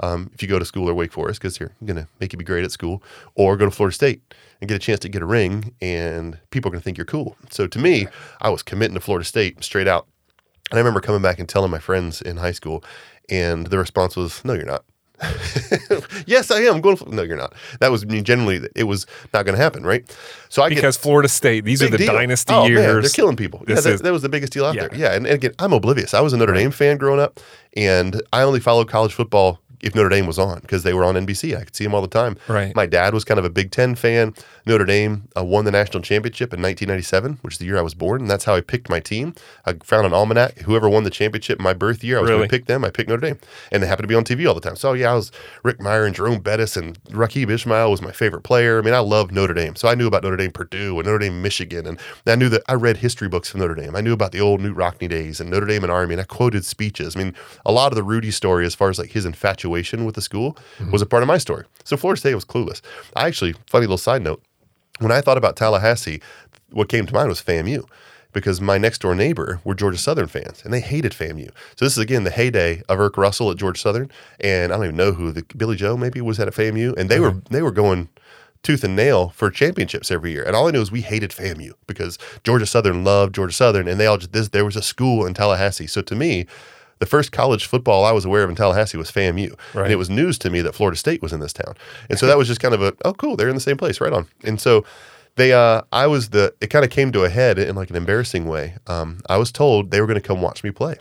um, 0.00 0.30
if 0.34 0.42
you 0.42 0.48
go 0.48 0.58
to 0.58 0.64
school 0.64 0.88
or 0.88 0.94
Wake 0.94 1.12
Forest 1.12 1.40
because 1.40 1.58
they're 1.58 1.72
going 1.84 1.96
to 1.96 2.08
make 2.20 2.32
you 2.32 2.38
be 2.38 2.44
great 2.44 2.64
at 2.64 2.72
school, 2.72 3.02
or 3.34 3.56
go 3.56 3.64
to 3.64 3.70
Florida 3.70 3.94
State 3.94 4.22
and 4.60 4.68
get 4.68 4.74
a 4.76 4.78
chance 4.78 5.00
to 5.00 5.08
get 5.08 5.22
a 5.22 5.26
ring, 5.26 5.74
and 5.80 6.38
people 6.50 6.68
are 6.68 6.72
going 6.72 6.80
to 6.80 6.84
think 6.84 6.96
you're 6.98 7.04
cool. 7.04 7.36
So 7.50 7.66
to 7.66 7.78
me, 7.78 8.06
I 8.40 8.50
was 8.50 8.62
committing 8.62 8.94
to 8.94 9.00
Florida 9.00 9.24
State 9.24 9.62
straight 9.62 9.88
out. 9.88 10.06
And 10.70 10.78
I 10.78 10.80
remember 10.80 11.00
coming 11.00 11.20
back 11.22 11.38
and 11.38 11.48
telling 11.48 11.70
my 11.70 11.78
friends 11.78 12.22
in 12.22 12.38
high 12.38 12.52
school, 12.52 12.82
and 13.28 13.66
the 13.66 13.78
response 13.78 14.16
was, 14.16 14.42
"No, 14.44 14.54
you're 14.54 14.64
not." 14.64 14.84
yes, 16.26 16.50
I 16.50 16.60
am 16.62 16.80
going. 16.80 16.98
No, 17.06 17.22
you're 17.22 17.36
not. 17.36 17.54
That 17.80 17.90
was 17.90 18.02
I 18.02 18.06
mean, 18.06 18.24
generally 18.24 18.66
it 18.74 18.84
was 18.84 19.06
not 19.32 19.44
going 19.44 19.56
to 19.56 19.62
happen, 19.62 19.84
right? 19.84 20.04
So 20.48 20.62
I 20.62 20.68
get 20.68 20.76
Because 20.76 20.96
Florida 20.96 21.28
State, 21.28 21.64
these 21.64 21.82
are 21.82 21.88
the 21.88 21.98
deal. 21.98 22.12
dynasty 22.12 22.52
oh, 22.52 22.66
years. 22.66 22.80
Man, 22.80 23.00
they're 23.00 23.10
killing 23.10 23.36
people. 23.36 23.62
Yeah, 23.68 23.76
This 23.76 23.84
that, 23.84 23.92
is- 23.94 24.00
that 24.02 24.12
was 24.12 24.22
the 24.22 24.28
biggest 24.28 24.52
deal 24.52 24.64
out 24.64 24.74
Yeah. 24.74 24.88
there. 24.88 24.98
Yeah, 24.98 25.12
and, 25.14 25.26
and 25.26 25.34
again, 25.36 25.52
I'm 25.58 25.72
oblivious. 25.72 26.14
I 26.14 26.20
was 26.20 26.32
a 26.32 26.36
Notre 26.36 26.52
Dame 26.54 26.70
fan 26.70 26.96
growing 26.96 27.20
up, 27.20 27.40
and 27.76 28.20
I 28.32 28.42
only 28.42 28.60
followed 28.60 28.88
college 28.88 29.12
football 29.14 29.60
if 29.84 29.94
Notre 29.94 30.08
Dame 30.08 30.26
was 30.26 30.38
on 30.38 30.60
because 30.60 30.82
they 30.82 30.94
were 30.94 31.04
on 31.04 31.14
NBC. 31.14 31.56
I 31.56 31.64
could 31.64 31.76
see 31.76 31.84
them 31.84 31.94
all 31.94 32.02
the 32.02 32.08
time. 32.08 32.36
Right. 32.48 32.74
My 32.74 32.86
dad 32.86 33.12
was 33.14 33.24
kind 33.24 33.38
of 33.38 33.44
a 33.44 33.50
Big 33.50 33.70
Ten 33.70 33.94
fan. 33.94 34.34
Notre 34.66 34.84
Dame 34.86 35.28
uh, 35.36 35.44
won 35.44 35.64
the 35.64 35.70
national 35.70 36.02
championship 36.02 36.54
in 36.54 36.60
1997, 36.62 37.38
which 37.42 37.54
is 37.54 37.58
the 37.58 37.66
year 37.66 37.78
I 37.78 37.82
was 37.82 37.94
born, 37.94 38.22
and 38.22 38.30
that's 38.30 38.44
how 38.44 38.54
I 38.54 38.60
picked 38.62 38.88
my 38.88 38.98
team. 39.00 39.34
I 39.66 39.74
found 39.82 40.06
an 40.06 40.14
almanac. 40.14 40.58
Whoever 40.60 40.88
won 40.88 41.04
the 41.04 41.10
championship 41.10 41.58
in 41.58 41.62
my 41.64 41.74
birth 41.74 42.02
year, 42.02 42.18
I 42.18 42.20
was 42.22 42.30
Really? 42.30 42.40
going 42.40 42.48
to 42.48 42.56
pick 42.56 42.66
them. 42.66 42.84
I 42.84 42.90
picked 42.90 43.08
Notre 43.10 43.20
Dame, 43.26 43.38
and 43.70 43.82
they 43.82 43.86
happened 43.86 44.04
to 44.04 44.08
be 44.08 44.14
on 44.14 44.24
TV 44.24 44.48
all 44.48 44.54
the 44.54 44.60
time. 44.62 44.76
So 44.76 44.94
yeah, 44.94 45.12
I 45.12 45.14
was 45.14 45.30
Rick 45.62 45.78
Mirer 45.80 46.06
and 46.06 46.14
Jerome 46.14 46.40
Bettis 46.40 46.76
and 46.76 46.98
Raghib 47.04 47.50
Ismail 47.50 47.90
was 47.90 48.00
my 48.00 48.12
favorite 48.12 48.42
player. 48.42 48.78
I 48.78 48.82
mean, 48.82 48.94
I 48.94 49.00
loved 49.00 49.32
Notre 49.32 49.54
Dame, 49.54 49.76
so 49.76 49.88
I 49.88 49.94
knew 49.94 50.06
about 50.06 50.22
Notre 50.22 50.36
Dame, 50.36 50.50
Purdue, 50.52 50.98
and 50.98 51.06
Notre 51.06 51.18
Dame, 51.18 51.42
Michigan, 51.42 51.86
and 51.86 51.98
I 52.26 52.34
knew 52.34 52.48
that 52.48 52.62
I 52.68 52.74
read 52.74 52.98
history 52.98 53.28
books 53.28 53.50
from 53.50 53.60
Notre 53.60 53.74
Dame. 53.74 53.94
I 53.94 54.00
knew 54.00 54.12
about 54.12 54.32
the 54.32 54.40
old 54.40 54.60
Knute 54.60 54.74
Rockne 54.76 55.08
days 55.08 55.40
and 55.40 55.50
Notre 55.50 55.66
Dame 55.66 55.82
and 55.82 55.92
Army, 55.92 56.14
and 56.14 56.20
I 56.20 56.24
quoted 56.24 56.64
speeches. 56.64 57.16
I 57.16 57.18
mean, 57.18 57.34
a 57.66 57.72
lot 57.72 57.92
of 57.92 57.96
the 57.96 58.02
Rudy 58.02 58.30
story, 58.30 58.64
as 58.64 58.74
far 58.74 58.88
as 58.88 58.98
like 58.98 59.10
his 59.10 59.26
infatuation 59.26 60.04
with 60.06 60.14
the 60.14 60.22
school, 60.22 60.56
was 60.90 61.02
a 61.02 61.06
part 61.06 61.22
of 61.22 61.26
my 61.26 61.38
story. 61.38 61.64
So 61.84 61.96
Florida 61.98 62.18
State 62.18 62.34
was 62.34 62.44
clueless. 62.46 62.80
I 63.14 63.26
actually, 63.26 63.54
funny 63.66 63.82
little 63.84 63.98
side 63.98 64.22
note, 64.22 64.42
when 64.98 65.12
I 65.12 65.20
thought 65.20 65.38
about 65.38 65.56
Tallahassee, 65.56 66.20
what 66.70 66.88
came 66.88 67.06
to 67.06 67.14
mind 67.14 67.28
was 67.28 67.42
FAMU 67.42 67.84
because 68.34 68.60
my 68.60 68.76
next 68.76 69.00
door 69.00 69.14
neighbor 69.14 69.60
were 69.64 69.74
Georgia 69.74 69.96
Southern 69.96 70.26
fans 70.26 70.60
and 70.64 70.74
they 70.74 70.80
hated 70.80 71.12
FAMU. 71.12 71.48
So 71.76 71.84
this 71.84 71.92
is 71.92 71.98
again 71.98 72.24
the 72.24 72.30
heyday 72.30 72.82
of 72.88 72.98
Erk 72.98 73.16
Russell 73.16 73.50
at 73.50 73.56
Georgia 73.56 73.80
Southern, 73.80 74.10
and 74.40 74.72
I 74.72 74.76
don't 74.76 74.84
even 74.86 74.96
know 74.96 75.12
who 75.12 75.32
the 75.32 75.44
Billy 75.56 75.76
Joe 75.76 75.96
maybe 75.96 76.20
was 76.20 76.38
at 76.38 76.48
FAMU, 76.48 76.96
and 76.98 77.08
they 77.08 77.20
were 77.20 77.30
mm-hmm. 77.30 77.54
they 77.54 77.62
were 77.62 77.70
going 77.70 78.08
tooth 78.62 78.82
and 78.82 78.96
nail 78.96 79.28
for 79.30 79.50
championships 79.50 80.10
every 80.10 80.32
year. 80.32 80.42
And 80.42 80.56
all 80.56 80.66
I 80.66 80.72
knew 80.72 80.80
is 80.80 80.90
we 80.90 81.02
hated 81.02 81.30
FAMU 81.30 81.72
because 81.86 82.18
Georgia 82.42 82.66
Southern 82.66 83.04
loved 83.04 83.34
Georgia 83.34 83.54
Southern, 83.54 83.88
and 83.88 83.98
they 83.98 84.06
all 84.06 84.18
just 84.18 84.32
this 84.32 84.48
there 84.48 84.64
was 84.64 84.76
a 84.76 84.82
school 84.82 85.24
in 85.24 85.32
Tallahassee. 85.32 85.86
So 85.86 86.02
to 86.02 86.14
me. 86.14 86.46
The 87.04 87.10
first 87.10 87.32
college 87.32 87.66
football 87.66 88.06
I 88.06 88.12
was 88.12 88.24
aware 88.24 88.44
of 88.44 88.48
in 88.48 88.56
Tallahassee 88.56 88.96
was 88.96 89.10
FAMU. 89.10 89.54
Right. 89.74 89.82
And 89.82 89.92
it 89.92 89.96
was 89.96 90.08
news 90.08 90.38
to 90.38 90.48
me 90.48 90.62
that 90.62 90.74
Florida 90.74 90.96
State 90.96 91.20
was 91.20 91.34
in 91.34 91.40
this 91.40 91.52
town. 91.52 91.74
And 92.08 92.18
so 92.18 92.26
that 92.26 92.38
was 92.38 92.48
just 92.48 92.60
kind 92.60 92.72
of 92.72 92.80
a, 92.80 92.94
oh, 93.04 93.12
cool, 93.12 93.36
they're 93.36 93.50
in 93.50 93.54
the 93.54 93.60
same 93.60 93.76
place, 93.76 94.00
right 94.00 94.10
on. 94.10 94.26
And 94.42 94.58
so 94.58 94.86
they, 95.36 95.52
uh, 95.52 95.82
I 95.92 96.06
was 96.06 96.30
the, 96.30 96.54
it 96.62 96.68
kind 96.68 96.82
of 96.82 96.90
came 96.90 97.12
to 97.12 97.24
a 97.24 97.28
head 97.28 97.58
in 97.58 97.76
like 97.76 97.90
an 97.90 97.96
embarrassing 97.96 98.46
way. 98.46 98.76
Um, 98.86 99.20
I 99.28 99.36
was 99.36 99.52
told 99.52 99.90
they 99.90 100.00
were 100.00 100.06
going 100.06 100.18
to 100.18 100.26
come 100.26 100.40
watch 100.40 100.64
me 100.64 100.70
play. 100.70 100.96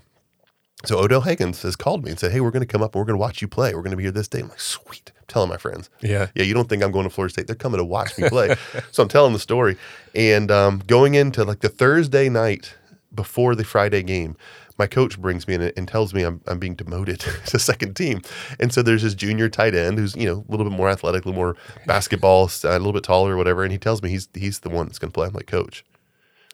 So 0.83 0.99
Odell 0.99 1.21
Haggins 1.21 1.61
has 1.61 1.77
called 1.77 2.03
me 2.03 2.11
and 2.11 2.19
said, 2.19 2.33
hey, 2.33 2.41
we're 2.41 2.51
going 2.51 2.67
to 2.67 2.67
come 2.67 2.81
up 2.81 2.95
and 2.95 2.99
we're 2.99 3.05
going 3.05 3.17
to 3.17 3.21
watch 3.21 3.41
you 3.41 3.47
play. 3.47 3.73
We're 3.73 3.81
going 3.81 3.91
to 3.91 3.97
be 3.97 4.03
here 4.03 4.11
this 4.11 4.27
day. 4.27 4.41
I'm 4.41 4.49
like, 4.49 4.59
sweet. 4.59 5.13
I'm 5.17 5.23
telling 5.29 5.47
my 5.47 5.55
friends. 5.55 5.89
Yeah. 6.01 6.27
Yeah, 6.35 6.43
you 6.43 6.53
don't 6.53 6.67
think 6.67 6.83
I'm 6.83 6.91
going 6.91 7.05
to 7.05 7.09
Florida 7.09 7.31
State? 7.31 7.47
They're 7.47 7.55
coming 7.55 7.77
to 7.77 7.85
watch 7.85 8.17
me 8.17 8.27
play. 8.27 8.57
so 8.91 9.03
I'm 9.03 9.07
telling 9.07 9.31
the 9.31 9.39
story, 9.39 9.77
and 10.13 10.51
um, 10.51 10.83
going 10.85 11.15
into 11.15 11.45
like 11.45 11.61
the 11.61 11.69
Thursday 11.69 12.27
night 12.27 12.75
before 13.15 13.55
the 13.55 13.63
Friday 13.63 14.03
game, 14.03 14.35
my 14.83 14.87
coach 14.87 15.17
brings 15.17 15.47
me 15.47 15.53
in 15.53 15.61
and 15.61 15.87
tells 15.87 16.13
me 16.13 16.23
I'm, 16.23 16.41
I'm 16.45 16.59
being 16.59 16.75
demoted 16.75 17.19
to 17.45 17.57
second 17.57 17.95
team. 17.95 18.21
And 18.59 18.73
so 18.73 18.81
there's 18.81 19.01
this 19.03 19.15
junior 19.15 19.47
tight 19.47 19.73
end 19.75 19.97
who's 19.97 20.13
you 20.13 20.25
know 20.25 20.43
a 20.45 20.51
little 20.51 20.69
bit 20.69 20.75
more 20.77 20.89
athletic, 20.89 21.23
a 21.23 21.29
little 21.29 21.41
more 21.41 21.55
basketball, 21.87 22.51
a 22.65 22.71
little 22.71 22.91
bit 22.91 23.03
taller 23.03 23.33
or 23.33 23.37
whatever. 23.37 23.63
And 23.63 23.71
he 23.71 23.77
tells 23.77 24.01
me 24.03 24.09
he's 24.09 24.27
he's 24.33 24.59
the 24.59 24.69
one 24.69 24.87
that's 24.87 24.99
going 24.99 25.09
to 25.11 25.13
play. 25.13 25.27
I'm 25.27 25.33
like, 25.33 25.47
coach, 25.47 25.85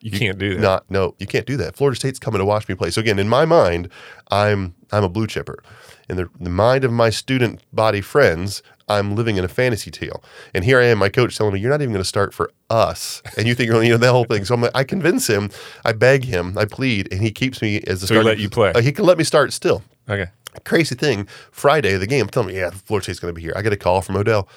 You 0.02 0.12
can't 0.12 0.38
do 0.38 0.54
that. 0.56 0.62
not 0.62 0.92
no, 0.92 1.16
you 1.18 1.26
can't 1.26 1.48
do 1.48 1.58
that. 1.58 1.76
Florida 1.76 1.96
State's 1.98 2.20
coming 2.20 2.38
to 2.38 2.46
watch 2.46 2.70
me 2.70 2.76
play. 2.76 2.92
So 2.92 3.02
again, 3.02 3.18
in 3.18 3.28
my 3.28 3.46
mind, 3.46 3.90
I'm 4.30 4.76
I'm 4.92 5.04
a 5.04 5.10
blue 5.10 5.26
chipper. 5.26 5.64
In 6.10 6.18
the, 6.18 6.30
the 6.40 6.50
mind 6.50 6.84
of 6.84 6.92
my 6.92 7.10
student 7.10 7.62
body 7.72 8.02
friends, 8.02 8.64
I'm 8.88 9.16
living 9.16 9.38
in 9.38 9.44
a 9.46 9.48
fantasy 9.48 9.92
tale. 9.92 10.24
And 10.54 10.66
here 10.66 10.80
I 10.80 10.86
am, 10.86 10.98
my 10.98 11.10
coach 11.10 11.38
telling 11.38 11.54
me, 11.54 11.60
"You're 11.60 11.70
not 11.70 11.82
even 11.82 11.94
going 11.94 12.02
to 12.04 12.08
start 12.08 12.34
for 12.34 12.50
us." 12.70 13.22
And 13.38 13.48
you 13.48 13.54
think 13.56 13.68
you're 13.68 13.76
going 13.78 13.88
you 13.88 13.94
know 13.94 13.98
that 14.00 14.12
whole 14.12 14.26
thing. 14.26 14.44
So 14.46 14.56
I'm 14.56 14.62
like, 14.62 14.72
I 14.74 14.84
convince 14.84 15.28
him, 15.28 15.52
I 15.86 15.92
beg 15.94 16.24
him, 16.26 16.58
I 16.58 16.66
plead, 16.66 17.08
and 17.12 17.22
he 17.22 17.32
keeps 17.32 17.62
me 17.62 17.82
as 17.86 18.02
a 18.04 18.08
So 18.08 18.16
starter. 18.16 18.24
let 18.24 18.40
you 18.40 18.50
play? 18.50 18.72
Uh, 18.74 18.82
he 18.82 18.92
can 18.92 19.06
let 19.06 19.18
me 19.18 19.24
start 19.24 19.54
still 19.54 19.84
Okay. 20.10 20.26
crazy 20.66 20.96
thing 20.96 21.28
Friday 21.52 21.96
the 21.98 22.08
game, 22.08 22.26
telling 22.28 22.48
me, 22.50 22.56
yeah, 22.56 22.72
Florida 22.72 23.04
State's 23.04 23.20
going 23.20 23.32
to 23.32 23.36
be 23.36 23.44
here. 23.44 23.54
I 23.56 23.62
get 23.62 23.72
a 23.74 23.78
call 23.78 24.02
from 24.02 24.16
Odell. 24.18 24.48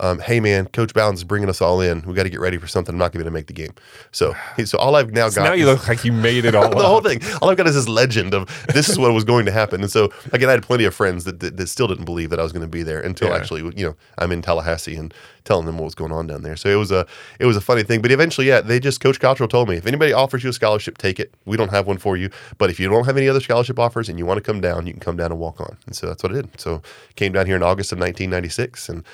Um, 0.00 0.18
hey 0.18 0.40
man, 0.40 0.66
Coach 0.68 0.94
Bowden's 0.94 1.20
is 1.20 1.24
bringing 1.24 1.50
us 1.50 1.60
all 1.60 1.80
in. 1.82 2.00
We 2.02 2.14
got 2.14 2.22
to 2.22 2.30
get 2.30 2.40
ready 2.40 2.56
for 2.56 2.66
something. 2.66 2.94
I'm 2.94 2.98
not 2.98 3.12
going 3.12 3.18
to 3.18 3.18
be 3.18 3.22
able 3.24 3.30
to 3.30 3.34
make 3.34 3.46
the 3.48 3.52
game. 3.52 3.74
So, 4.12 4.34
so 4.64 4.78
all 4.78 4.96
I've 4.96 5.12
now 5.12 5.28
So 5.28 5.42
got. 5.42 5.48
now 5.50 5.52
you 5.52 5.68
is- 5.68 5.76
look 5.78 5.88
like 5.88 6.04
you 6.04 6.12
made 6.12 6.46
it 6.46 6.54
all 6.56 6.70
the 6.70 6.76
up. 6.78 6.82
whole 6.84 7.00
thing. 7.02 7.20
All 7.42 7.50
I've 7.50 7.58
got 7.58 7.66
is 7.66 7.74
this 7.74 7.86
legend 7.86 8.32
of 8.32 8.48
this 8.72 8.88
is 8.88 8.98
what 8.98 9.12
was 9.12 9.24
going 9.24 9.44
to 9.44 9.52
happen. 9.52 9.82
And 9.82 9.90
so 9.92 10.10
again, 10.32 10.48
I 10.48 10.52
had 10.52 10.62
plenty 10.62 10.84
of 10.84 10.94
friends 10.94 11.24
that, 11.24 11.40
that, 11.40 11.58
that 11.58 11.66
still 11.68 11.86
didn't 11.86 12.06
believe 12.06 12.30
that 12.30 12.40
I 12.40 12.42
was 12.42 12.50
going 12.52 12.62
to 12.62 12.68
be 12.68 12.82
there 12.82 13.00
until 13.00 13.28
Yeah. 13.28 13.36
actually, 13.36 13.60
you 13.76 13.86
know, 13.86 13.94
I'm 14.16 14.32
in 14.32 14.40
Tallahassee 14.40 14.96
and 14.96 15.12
telling 15.44 15.66
them 15.66 15.76
what 15.76 15.84
was 15.84 15.94
going 15.94 16.12
on 16.12 16.26
down 16.26 16.42
there. 16.42 16.56
So 16.56 16.68
it 16.70 16.76
was 16.76 16.90
a 16.90 17.06
it 17.38 17.44
was 17.44 17.56
a 17.58 17.60
funny 17.60 17.82
thing. 17.82 18.00
But 18.00 18.10
eventually, 18.10 18.46
yeah, 18.48 18.62
they 18.62 18.80
just 18.80 19.00
Coach 19.00 19.20
Cottrell 19.20 19.48
told 19.48 19.68
me 19.68 19.76
if 19.76 19.86
anybody 19.86 20.14
offers 20.14 20.42
you 20.42 20.48
a 20.50 20.52
scholarship, 20.54 20.96
take 20.96 21.20
it. 21.20 21.34
We 21.44 21.58
don't 21.58 21.70
have 21.70 21.86
one 21.86 21.98
for 21.98 22.16
you, 22.16 22.30
but 22.56 22.70
if 22.70 22.80
you 22.80 22.88
don't 22.88 23.04
have 23.04 23.18
any 23.18 23.28
other 23.28 23.40
scholarship 23.40 23.78
offers 23.78 24.08
and 24.08 24.18
you 24.18 24.24
want 24.24 24.38
to 24.38 24.42
come 24.42 24.62
down, 24.62 24.86
you 24.86 24.94
can 24.94 25.00
come 25.00 25.16
down 25.18 25.30
and 25.30 25.38
walk 25.38 25.60
on. 25.60 25.76
And 25.84 25.94
so 25.94 26.06
that's 26.06 26.22
what 26.22 26.32
I 26.32 26.36
did. 26.36 26.58
So 26.58 26.80
came 27.16 27.32
down 27.32 27.44
here 27.44 27.56
in 27.56 27.62
August 27.62 27.92
of 27.92 27.98
1996 27.98 28.88
and. 28.88 29.04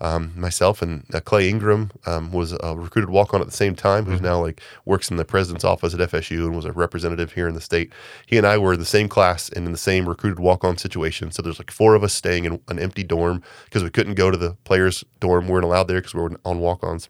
Um, 0.00 0.32
myself 0.36 0.82
and 0.82 1.04
uh, 1.14 1.20
Clay 1.20 1.48
Ingram 1.48 1.90
um, 2.06 2.32
was 2.32 2.52
a 2.52 2.76
recruited 2.76 3.10
walk 3.10 3.32
on 3.32 3.40
at 3.40 3.46
the 3.46 3.52
same 3.52 3.74
time, 3.74 4.04
who's 4.04 4.20
now 4.20 4.40
like 4.40 4.60
works 4.84 5.10
in 5.10 5.16
the 5.16 5.24
president's 5.24 5.64
office 5.64 5.94
at 5.94 6.00
FSU 6.00 6.46
and 6.46 6.54
was 6.54 6.64
a 6.64 6.72
representative 6.72 7.32
here 7.32 7.48
in 7.48 7.54
the 7.54 7.60
state. 7.60 7.92
He 8.26 8.36
and 8.36 8.46
I 8.46 8.58
were 8.58 8.74
in 8.74 8.78
the 8.78 8.84
same 8.84 9.08
class 9.08 9.48
and 9.48 9.66
in 9.66 9.72
the 9.72 9.78
same 9.78 10.08
recruited 10.08 10.38
walk 10.38 10.64
on 10.64 10.76
situation. 10.76 11.30
So 11.30 11.42
there's 11.42 11.58
like 11.58 11.70
four 11.70 11.94
of 11.94 12.04
us 12.04 12.12
staying 12.12 12.44
in 12.44 12.60
an 12.68 12.78
empty 12.78 13.02
dorm 13.02 13.42
because 13.64 13.82
we 13.82 13.90
couldn't 13.90 14.14
go 14.14 14.30
to 14.30 14.36
the 14.36 14.56
players' 14.64 15.04
dorm. 15.20 15.46
We 15.46 15.52
weren't 15.52 15.64
allowed 15.64 15.84
there 15.84 15.98
because 15.98 16.14
we 16.14 16.20
were 16.20 16.40
on 16.44 16.58
walk 16.58 16.84
ons. 16.84 17.08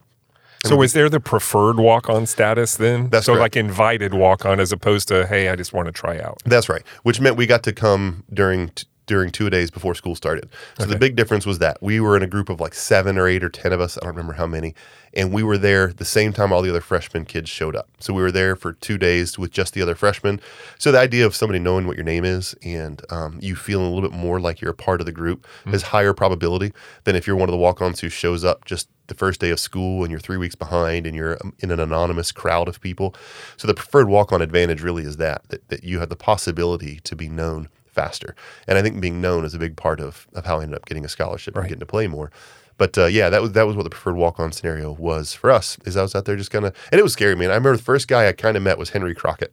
So 0.64 0.82
is 0.82 0.92
there 0.92 1.08
the 1.08 1.20
preferred 1.20 1.78
walk 1.78 2.08
on 2.10 2.26
status 2.26 2.76
then? 2.76 3.08
That's 3.10 3.26
so 3.26 3.34
correct. 3.34 3.54
like 3.54 3.56
invited 3.56 4.14
walk 4.14 4.44
on 4.44 4.60
as 4.60 4.72
opposed 4.72 5.08
to 5.08 5.26
hey, 5.26 5.48
I 5.48 5.56
just 5.56 5.72
want 5.72 5.86
to 5.86 5.92
try 5.92 6.18
out. 6.18 6.42
That's 6.44 6.68
right. 6.68 6.82
Which 7.02 7.20
meant 7.20 7.36
we 7.36 7.46
got 7.46 7.62
to 7.64 7.72
come 7.72 8.24
during 8.32 8.70
t- 8.70 8.86
during 9.06 9.30
two 9.30 9.48
days 9.48 9.70
before 9.70 9.94
school 9.94 10.14
started. 10.14 10.48
So 10.78 10.86
the 10.86 10.98
big 10.98 11.16
difference 11.16 11.46
was 11.46 11.58
that 11.60 11.78
we 11.80 12.00
were 12.00 12.16
in 12.16 12.22
a 12.22 12.26
group 12.26 12.48
of 12.48 12.60
like 12.60 12.74
seven 12.74 13.16
or 13.18 13.28
eight 13.28 13.42
or 13.42 13.48
ten 13.48 13.72
of 13.72 13.80
us. 13.80 13.96
I 13.96 14.00
don't 14.00 14.10
remember 14.10 14.34
how 14.34 14.46
many, 14.46 14.74
and 15.14 15.32
we 15.32 15.42
were 15.42 15.58
there 15.58 15.92
the 15.92 16.04
same 16.04 16.32
time 16.32 16.52
all 16.52 16.62
the 16.62 16.70
other 16.70 16.80
freshman 16.80 17.24
kids 17.24 17.48
showed 17.48 17.76
up. 17.76 17.88
So 17.98 18.12
we 18.12 18.22
were 18.22 18.32
there 18.32 18.56
for 18.56 18.72
two 18.72 18.98
days 18.98 19.38
with 19.38 19.50
just 19.50 19.74
the 19.74 19.82
other 19.82 19.94
freshmen. 19.94 20.40
So 20.78 20.92
the 20.92 20.98
idea 20.98 21.24
of 21.24 21.34
somebody 21.34 21.58
knowing 21.58 21.86
what 21.86 21.96
your 21.96 22.04
name 22.04 22.24
is 22.24 22.54
and 22.62 23.00
um, 23.10 23.38
you 23.40 23.56
feeling 23.56 23.86
a 23.86 23.94
little 23.94 24.08
bit 24.08 24.16
more 24.16 24.40
like 24.40 24.60
you're 24.60 24.72
a 24.72 24.74
part 24.74 25.00
of 25.00 25.06
the 25.06 25.12
group 25.12 25.46
has 25.66 25.82
higher 25.82 26.12
probability 26.12 26.72
than 27.04 27.16
if 27.16 27.26
you're 27.26 27.36
one 27.36 27.48
of 27.48 27.52
the 27.52 27.58
walk-ons 27.58 28.00
who 28.00 28.08
shows 28.08 28.44
up 28.44 28.64
just 28.64 28.88
the 29.06 29.14
first 29.14 29.40
day 29.40 29.50
of 29.50 29.60
school 29.60 30.02
and 30.02 30.10
you're 30.10 30.18
three 30.20 30.36
weeks 30.36 30.56
behind 30.56 31.06
and 31.06 31.14
you're 31.14 31.38
um, 31.44 31.52
in 31.60 31.70
an 31.70 31.78
anonymous 31.78 32.32
crowd 32.32 32.68
of 32.68 32.80
people. 32.80 33.14
So 33.56 33.68
the 33.68 33.74
preferred 33.74 34.08
walk-on 34.08 34.42
advantage 34.42 34.82
really 34.82 35.04
is 35.04 35.16
that, 35.18 35.48
that 35.48 35.68
that 35.68 35.84
you 35.84 36.00
have 36.00 36.08
the 36.08 36.16
possibility 36.16 37.00
to 37.04 37.14
be 37.14 37.28
known 37.28 37.68
faster. 37.96 38.36
And 38.68 38.78
I 38.78 38.82
think 38.82 39.00
being 39.00 39.20
known 39.20 39.44
is 39.44 39.54
a 39.54 39.58
big 39.58 39.76
part 39.76 40.00
of, 40.00 40.28
of 40.34 40.46
how 40.46 40.60
I 40.60 40.62
ended 40.62 40.76
up 40.76 40.86
getting 40.86 41.04
a 41.04 41.08
scholarship 41.08 41.56
and 41.56 41.64
getting 41.64 41.80
to 41.80 41.86
play 41.86 42.06
more. 42.06 42.30
But 42.78 42.96
uh, 42.98 43.06
yeah, 43.06 43.30
that 43.30 43.42
was 43.42 43.52
that 43.52 43.66
was 43.66 43.74
what 43.74 43.84
the 43.84 43.90
preferred 43.90 44.16
walk-on 44.16 44.52
scenario 44.52 44.92
was 44.92 45.32
for 45.32 45.50
us. 45.50 45.78
Is 45.84 45.96
I 45.96 46.02
was 46.02 46.14
out 46.14 46.26
there 46.26 46.36
just 46.36 46.50
kind 46.50 46.66
of, 46.66 46.76
and 46.92 46.98
it 46.98 47.02
was 47.02 47.14
scary, 47.14 47.34
man. 47.34 47.50
I 47.50 47.54
remember 47.54 47.76
the 47.76 47.82
first 47.82 48.06
guy 48.06 48.28
I 48.28 48.32
kind 48.32 48.56
of 48.56 48.62
met 48.62 48.78
was 48.78 48.90
Henri 48.90 49.14
Crockett. 49.14 49.52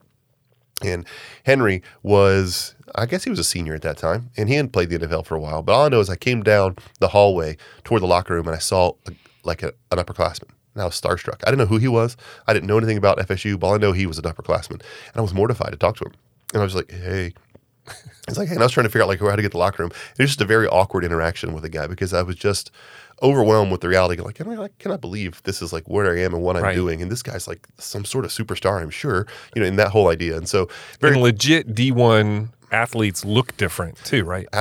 And 0.84 1.06
Henri 1.46 1.82
was, 2.02 2.76
I 2.96 3.06
guess 3.06 3.24
he 3.24 3.30
was 3.30 3.40
a 3.40 3.44
senior 3.44 3.74
at 3.74 3.84
that 3.84 3.98
time, 3.98 4.32
and 4.36 4.50
he 4.50 4.56
hadn't 4.56 4.74
played 4.74 4.90
the 4.90 5.00
NFL 5.00 5.26
for 5.26 5.36
a 5.36 5.40
while. 5.40 5.64
But 5.64 5.74
all 5.74 5.86
I 5.86 5.90
know 5.90 6.02
is 6.02 6.10
I 6.10 6.18
came 6.18 6.44
down 6.44 6.76
the 7.00 7.10
hallway 7.10 7.58
toward 7.86 8.02
the 8.02 8.08
locker 8.08 8.34
room 8.34 8.48
and 8.48 8.56
I 8.56 8.60
saw 8.60 8.94
a, 9.08 9.14
like 9.44 9.64
a, 9.64 9.68
an 9.92 10.00
upperclassman. 10.00 10.50
And 10.74 10.82
I 10.82 10.86
was 10.86 11.00
starstruck. 11.00 11.42
I 11.46 11.52
didn't 11.52 11.60
know 11.60 11.66
who 11.68 11.78
he 11.78 11.88
was. 11.88 12.18
I 12.48 12.54
didn't 12.54 12.68
know 12.68 12.78
anything 12.78 12.98
about 12.98 13.20
FSU, 13.20 13.60
but 13.60 13.68
all 13.68 13.76
I 13.76 13.78
know 13.78 13.92
he 13.92 14.08
was 14.08 14.18
an 14.18 14.26
upperclassman. 14.26 14.82
And 14.82 15.16
I 15.16 15.22
was 15.22 15.34
mortified 15.34 15.72
to 15.72 15.78
talk 15.78 15.98
to 15.98 16.06
him. 16.06 16.14
And 16.54 16.62
I 16.62 16.66
was 16.66 16.76
like, 16.76 16.92
hey. 16.92 17.34
It's 18.28 18.38
like, 18.38 18.50
and 18.50 18.60
I 18.60 18.64
was 18.64 18.72
trying 18.72 18.86
to 18.86 18.90
figure 18.90 19.04
out 19.04 19.10
like 19.10 19.20
how 19.20 19.36
to 19.36 19.42
get 19.42 19.52
the 19.52 19.58
locker 19.58 19.84
room. 19.84 19.92
It 20.18 20.22
was 20.24 20.30
just 20.30 20.42
a 20.42 20.46
very 20.46 20.68
awkward 20.68 21.04
interaction 21.04 21.54
with 21.54 21.66
a 21.66 21.70
guy 21.70 21.88
because 21.88 22.14
I 22.14 22.22
was 22.22 22.36
just 22.38 22.72
overwhelmed 23.22 23.72
with 23.72 23.82
the 23.82 23.90
reality. 23.90 24.22
Like, 24.22 24.36
can 24.36 24.50
I, 24.50 24.56
like, 24.56 24.78
can 24.80 24.92
I 24.92 24.98
believe 24.98 25.42
this 25.44 25.62
is 25.62 25.74
like 25.74 25.88
where 25.90 26.12
I 26.12 26.20
am 26.22 26.34
and 26.34 26.42
what 26.44 26.56
I'm 26.56 26.64
Right. 26.64 26.76
doing? 26.76 27.02
And 27.02 27.12
this 27.12 27.22
guy's 27.22 27.48
like 27.48 27.68
some 27.78 28.06
sort 28.06 28.24
of 28.26 28.32
superstar, 28.32 28.82
I'm 28.82 28.90
sure, 28.90 29.28
you 29.56 29.62
know, 29.62 29.68
in 29.68 29.76
that 29.76 29.90
whole 29.90 30.08
idea. 30.08 30.38
And 30.38 30.48
so 30.48 30.70
very 31.02 31.14
And 31.14 31.22
legit 31.24 31.76
D1 31.76 32.50
athletes 32.74 33.24
look 33.24 33.56
different 33.58 33.98
too, 34.04 34.24
right? 34.24 34.48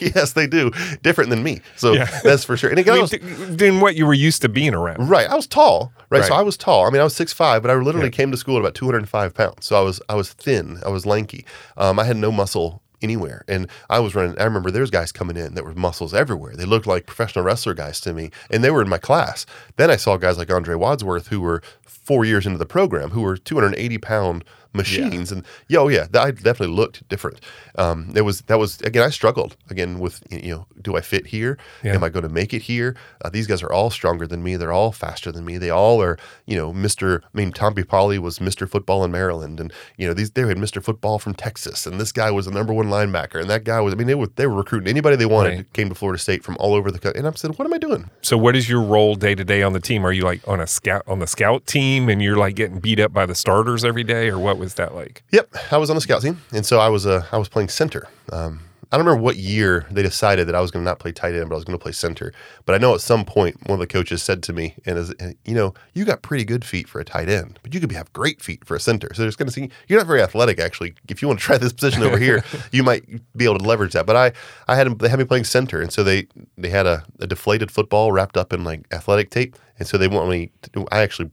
yes, 0.00 0.32
they 0.34 0.46
do. 0.46 0.70
Different 1.02 1.30
than 1.30 1.42
me. 1.42 1.60
So 1.76 1.92
Yeah. 1.92 2.08
that's 2.24 2.44
for 2.44 2.56
sure. 2.56 2.70
And 2.70 2.78
again, 2.78 2.92
I 2.92 2.96
mean, 2.96 3.02
was, 3.02 3.10
th- 3.10 3.22
than 3.22 3.80
what 3.80 3.96
you 3.96 4.06
were 4.06 4.14
used 4.14 4.42
to 4.42 4.48
being 4.48 4.74
around. 4.74 5.08
right. 5.08 5.28
I 5.28 5.34
was 5.34 5.46
tall. 5.46 5.92
Right? 6.10 6.24
So 6.24 6.34
I 6.34 6.42
was 6.42 6.56
tall. 6.56 6.86
I 6.86 6.90
mean, 6.90 7.00
I 7.00 7.04
was 7.04 7.14
six 7.16 7.32
five, 7.32 7.62
but 7.62 7.70
I 7.70 7.74
literally 7.74 8.08
Yeah. 8.08 8.10
came 8.12 8.30
to 8.30 8.36
school 8.36 8.56
at 8.56 8.60
about 8.60 8.74
205 8.74 9.34
pounds. 9.34 9.64
So 9.66 9.76
I 9.76 9.80
was 9.80 10.00
I 10.08 10.14
was 10.14 10.32
thin. 10.32 10.78
I 10.84 10.88
was 10.90 11.06
lanky. 11.06 11.44
Um, 11.76 11.98
I 11.98 12.04
had 12.04 12.16
no 12.16 12.30
muscle 12.32 12.82
anywhere. 13.02 13.44
And 13.48 13.66
I 13.88 13.98
was 14.00 14.14
running. 14.14 14.38
I 14.38 14.44
remember 14.44 14.70
there's 14.70 14.90
guys 14.90 15.10
coming 15.12 15.36
in 15.36 15.54
that 15.54 15.64
were 15.64 15.74
muscles 15.74 16.12
everywhere. 16.12 16.54
They 16.56 16.66
looked 16.66 16.86
like 16.86 17.06
professional 17.06 17.44
wrestler 17.44 17.72
guys 17.74 18.00
to 18.02 18.12
me, 18.12 18.30
and 18.50 18.62
they 18.62 18.70
were 18.70 18.82
in 18.82 18.88
my 18.90 18.98
class. 18.98 19.46
Then 19.76 19.90
I 19.90 19.96
saw 19.96 20.16
guys 20.18 20.36
like 20.36 20.50
Andre 20.52 20.74
Wadsworth 20.74 21.28
who 21.28 21.40
were 21.40 21.62
four 21.82 22.24
years 22.24 22.44
into 22.44 22.58
the 22.58 22.66
program 22.66 23.10
who 23.10 23.22
were 23.22 23.36
280 23.36 23.98
pound 23.98 24.44
machines. 24.72 25.32
And 25.32 25.44
yeah, 25.68 25.78
oh 25.78 25.88
yeah 25.88 26.06
that, 26.10 26.22
i 26.22 26.30
definitely 26.30 26.74
looked 26.74 27.08
different. 27.08 27.40
Um 27.76 28.12
it 28.14 28.22
was 28.22 28.42
that 28.42 28.58
was 28.58 28.80
again 28.82 29.02
i 29.02 29.10
struggled 29.10 29.56
again 29.68 29.98
with 29.98 30.22
you 30.30 30.54
know 30.54 30.66
do 30.80 30.96
i 30.96 31.00
fit 31.00 31.26
here? 31.26 31.58
Yeah. 31.82 31.94
am 31.94 32.04
i 32.04 32.08
going 32.08 32.22
to 32.22 32.28
make 32.28 32.54
it 32.54 32.62
here? 32.62 32.96
Uh, 33.24 33.30
these 33.30 33.46
guys 33.46 33.62
are 33.62 33.72
all 33.72 33.90
stronger 33.90 34.26
than 34.26 34.42
me. 34.42 34.56
They're 34.56 34.72
all 34.72 34.92
faster 34.92 35.30
than 35.32 35.44
me. 35.44 35.58
They 35.58 35.70
all 35.70 36.02
are 36.02 36.18
you 36.46 36.56
know 36.56 36.72
mr 36.72 37.20
i 37.22 37.28
mean 37.38 37.52
tom 37.52 37.74
Polley 37.74 38.18
was 38.18 38.38
mr 38.38 38.68
football 38.68 39.04
in 39.04 39.10
maryland 39.12 39.60
and 39.60 39.72
you 39.96 40.06
know 40.06 40.14
these 40.14 40.30
they 40.32 40.42
had 40.42 40.56
mr 40.56 40.82
football 40.82 41.18
from 41.18 41.34
texas 41.34 41.86
and 41.86 42.00
this 42.00 42.12
guy 42.12 42.30
was 42.30 42.46
the 42.46 42.50
number 42.50 42.72
one 42.72 42.86
linebacker 42.86 43.40
and 43.40 43.48
that 43.48 43.64
guy 43.64 43.80
was 43.80 43.94
i 43.94 43.96
mean 43.96 44.06
they 44.06 44.14
were 44.14 44.26
they 44.36 44.46
were 44.46 44.56
recruiting 44.56 44.88
anybody 44.88 45.16
they 45.16 45.26
wanted 45.26 45.50
Right. 45.56 45.72
came 45.72 45.88
to 45.88 45.94
florida 45.94 46.18
state 46.18 46.42
from 46.44 46.56
all 46.60 46.74
over 46.74 46.90
the 46.90 46.98
country 46.98 47.18
and 47.18 47.26
i'm 47.26 47.36
saying 47.36 47.54
what 47.54 47.64
am 47.66 47.72
i 47.72 47.78
doing? 47.78 48.10
So 48.22 48.36
what 48.36 48.54
is 48.56 48.68
your 48.68 48.82
role 48.82 49.14
day 49.14 49.34
to 49.34 49.44
day 49.44 49.62
on 49.62 49.72
the 49.72 49.80
team? 49.80 50.04
Are 50.04 50.12
you 50.12 50.22
like 50.22 50.46
on 50.46 50.60
a 50.60 50.66
scout 50.66 51.02
on 51.06 51.18
the 51.18 51.26
scout 51.26 51.66
team 51.66 52.08
and 52.08 52.20
you're 52.22 52.36
like 52.36 52.54
getting 52.54 52.78
beat 52.80 53.00
up 53.00 53.12
by 53.12 53.26
the 53.26 53.34
starters 53.34 53.84
every 53.84 54.04
day 54.04 54.28
or 54.28 54.38
what 54.38 54.58
was 54.60 54.74
that 54.74 54.94
like? 54.94 55.24
Yep, 55.32 55.56
I 55.72 55.78
was 55.78 55.90
on 55.90 55.96
the 55.96 56.00
scout 56.00 56.22
team, 56.22 56.40
and 56.52 56.64
so 56.64 56.78
I 56.78 56.88
was 56.88 57.06
uh, 57.06 57.24
I 57.32 57.38
was 57.38 57.48
playing 57.48 57.70
center. 57.70 58.08
Um, 58.30 58.60
I 58.92 58.96
don't 58.96 59.06
remember 59.06 59.22
what 59.22 59.36
year 59.36 59.86
they 59.90 60.02
decided 60.02 60.48
that 60.48 60.54
I 60.56 60.60
was 60.60 60.72
going 60.72 60.84
to 60.84 60.90
not 60.90 60.98
play 60.98 61.12
tight 61.12 61.34
end, 61.34 61.48
but 61.48 61.54
I 61.54 61.58
was 61.58 61.64
going 61.64 61.78
to 61.78 61.82
play 61.82 61.92
center. 61.92 62.32
But 62.64 62.74
I 62.74 62.78
know 62.78 62.94
at 62.94 63.00
some 63.00 63.24
point 63.24 63.56
one 63.68 63.74
of 63.74 63.80
the 63.80 63.86
coaches 63.86 64.20
said 64.22 64.42
to 64.44 64.52
me, 64.52 64.74
"And 64.84 65.36
you 65.44 65.54
know, 65.54 65.74
you 65.94 66.04
got 66.04 66.22
pretty 66.22 66.44
good 66.44 66.64
feet 66.64 66.88
for 66.88 67.00
a 67.00 67.04
tight 67.04 67.28
end, 67.28 67.60
but 67.62 67.72
you 67.72 67.78
could 67.78 67.88
be, 67.88 67.94
have 67.94 68.12
great 68.12 68.42
feet 68.42 68.64
for 68.64 68.74
a 68.74 68.80
center. 68.80 69.12
So 69.14 69.22
there's 69.22 69.36
going 69.36 69.46
to 69.46 69.52
see 69.52 69.70
you're 69.86 70.00
not 70.00 70.08
very 70.08 70.22
athletic 70.22 70.58
actually. 70.58 70.94
If 71.08 71.22
you 71.22 71.28
want 71.28 71.38
to 71.38 71.46
try 71.46 71.56
this 71.56 71.72
position 71.72 72.02
over 72.02 72.18
here, 72.18 72.42
you 72.72 72.82
might 72.82 73.04
be 73.36 73.44
able 73.44 73.58
to 73.58 73.64
leverage 73.64 73.92
that. 73.92 74.06
But 74.06 74.16
I 74.16 74.32
I 74.66 74.74
had 74.74 74.86
them 74.86 74.98
they 74.98 75.08
had 75.08 75.18
me 75.18 75.24
playing 75.24 75.44
center, 75.44 75.80
and 75.80 75.92
so 75.92 76.02
they 76.02 76.26
they 76.58 76.70
had 76.70 76.86
a, 76.86 77.04
a 77.20 77.28
deflated 77.28 77.70
football 77.70 78.10
wrapped 78.10 78.36
up 78.36 78.52
in 78.52 78.64
like 78.64 78.92
athletic 78.92 79.30
tape, 79.30 79.56
and 79.78 79.86
so 79.86 79.98
they 79.98 80.08
want 80.08 80.28
me. 80.28 80.50
To 80.72 80.86
I 80.90 81.02
actually 81.02 81.30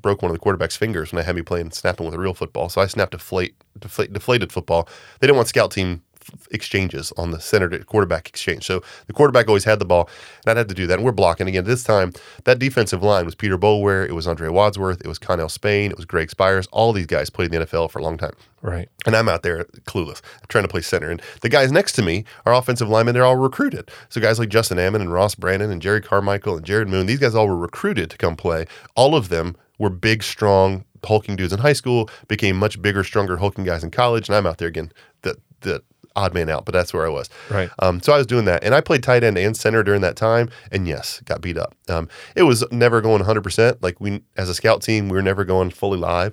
broke 0.00 0.22
one 0.22 0.30
of 0.30 0.34
the 0.34 0.40
quarterback's 0.40 0.76
fingers 0.76 1.12
when 1.12 1.20
they 1.20 1.24
had 1.24 1.36
me 1.36 1.42
playing 1.42 1.70
snapping 1.70 2.06
with 2.06 2.14
a 2.14 2.18
real 2.18 2.34
football. 2.34 2.68
So 2.68 2.80
I 2.80 2.86
snapped 2.86 3.12
deflate, 3.12 3.54
deflate 3.78 4.12
deflated 4.12 4.52
football. 4.52 4.88
They 5.20 5.26
didn't 5.26 5.36
want 5.36 5.48
scout 5.48 5.70
team 5.70 6.02
exchanges 6.50 7.12
on 7.16 7.30
the 7.30 7.40
center 7.40 7.68
to 7.68 7.84
quarterback 7.84 8.28
exchange. 8.28 8.64
So 8.64 8.82
the 9.06 9.12
quarterback 9.12 9.48
always 9.48 9.64
had 9.64 9.78
the 9.78 9.84
ball, 9.84 10.08
and 10.44 10.50
I'd 10.50 10.56
have 10.56 10.68
to 10.68 10.74
do 10.74 10.86
that. 10.86 10.94
And 10.94 11.04
we're 11.04 11.12
blocking 11.12 11.48
again. 11.48 11.64
This 11.64 11.82
time, 11.82 12.12
that 12.44 12.58
defensive 12.58 13.02
line 13.02 13.24
was 13.24 13.34
Peter 13.34 13.58
Boulware, 13.58 14.08
it 14.08 14.12
was 14.12 14.26
Andre 14.26 14.48
Wadsworth, 14.48 15.00
it 15.04 15.08
was 15.08 15.18
Connell 15.18 15.48
Spain, 15.48 15.90
it 15.90 15.96
was 15.96 16.06
Greg 16.06 16.30
Spires. 16.30 16.66
All 16.68 16.92
these 16.92 17.06
guys 17.06 17.30
played 17.30 17.52
in 17.52 17.60
the 17.60 17.66
NFL 17.66 17.90
for 17.90 17.98
a 17.98 18.02
long 18.02 18.16
time. 18.16 18.34
Right. 18.60 18.88
And 19.06 19.14
I'm 19.14 19.28
out 19.28 19.42
there 19.42 19.64
clueless, 19.86 20.20
trying 20.48 20.64
to 20.64 20.68
play 20.68 20.80
center. 20.80 21.10
And 21.10 21.22
the 21.42 21.48
guys 21.48 21.70
next 21.70 21.92
to 21.92 22.02
me 22.02 22.24
are 22.44 22.54
offensive 22.54 22.88
linemen. 22.88 23.14
They're 23.14 23.24
all 23.24 23.36
recruited. 23.36 23.90
So 24.08 24.20
guys 24.20 24.38
like 24.38 24.48
Justin 24.48 24.78
Amman 24.78 25.00
and 25.00 25.12
Ross 25.12 25.34
Brandon 25.34 25.70
and 25.70 25.80
Jerry 25.80 26.00
Carmichael 26.00 26.56
and 26.56 26.66
Jared 26.66 26.88
Moon, 26.88 27.06
these 27.06 27.20
guys 27.20 27.34
all 27.34 27.46
were 27.46 27.56
recruited 27.56 28.10
to 28.10 28.18
come 28.18 28.36
play. 28.36 28.66
All 28.96 29.14
of 29.14 29.28
them 29.28 29.56
were 29.78 29.90
big, 29.90 30.24
strong, 30.24 30.84
hulking 31.04 31.36
dudes 31.36 31.52
in 31.52 31.60
high 31.60 31.72
school, 31.72 32.10
became 32.26 32.56
much 32.56 32.82
bigger, 32.82 33.04
stronger, 33.04 33.36
hulking 33.36 33.64
guys 33.64 33.84
in 33.84 33.90
college. 33.90 34.28
And 34.28 34.36
I'm 34.36 34.46
out 34.46 34.58
there 34.58 34.68
again, 34.68 34.92
the, 35.22 35.36
the 35.60 35.82
odd 36.18 36.34
man 36.34 36.48
out, 36.48 36.64
but 36.64 36.72
that's 36.72 36.92
where 36.92 37.06
I 37.06 37.08
was. 37.08 37.30
Right. 37.48 37.70
Um, 37.78 38.00
so 38.00 38.12
I 38.12 38.18
was 38.18 38.26
doing 38.26 38.44
that, 38.46 38.64
and 38.64 38.74
I 38.74 38.80
played 38.80 39.02
tight 39.02 39.24
end 39.24 39.38
and 39.38 39.56
center 39.56 39.82
during 39.82 40.00
that 40.02 40.16
time, 40.16 40.50
and 40.72 40.86
yes, 40.86 41.20
got 41.24 41.40
beat 41.40 41.56
up. 41.56 41.74
Um, 41.88 42.08
it 42.34 42.42
was 42.42 42.64
never 42.70 43.00
going 43.00 43.20
100. 43.20 43.42
percent 43.42 43.82
Like 43.82 44.00
we, 44.00 44.22
as 44.36 44.48
a 44.48 44.54
scout 44.54 44.82
team, 44.82 45.08
we 45.08 45.16
were 45.16 45.22
never 45.22 45.44
going 45.44 45.70
fully 45.70 45.98
live. 45.98 46.32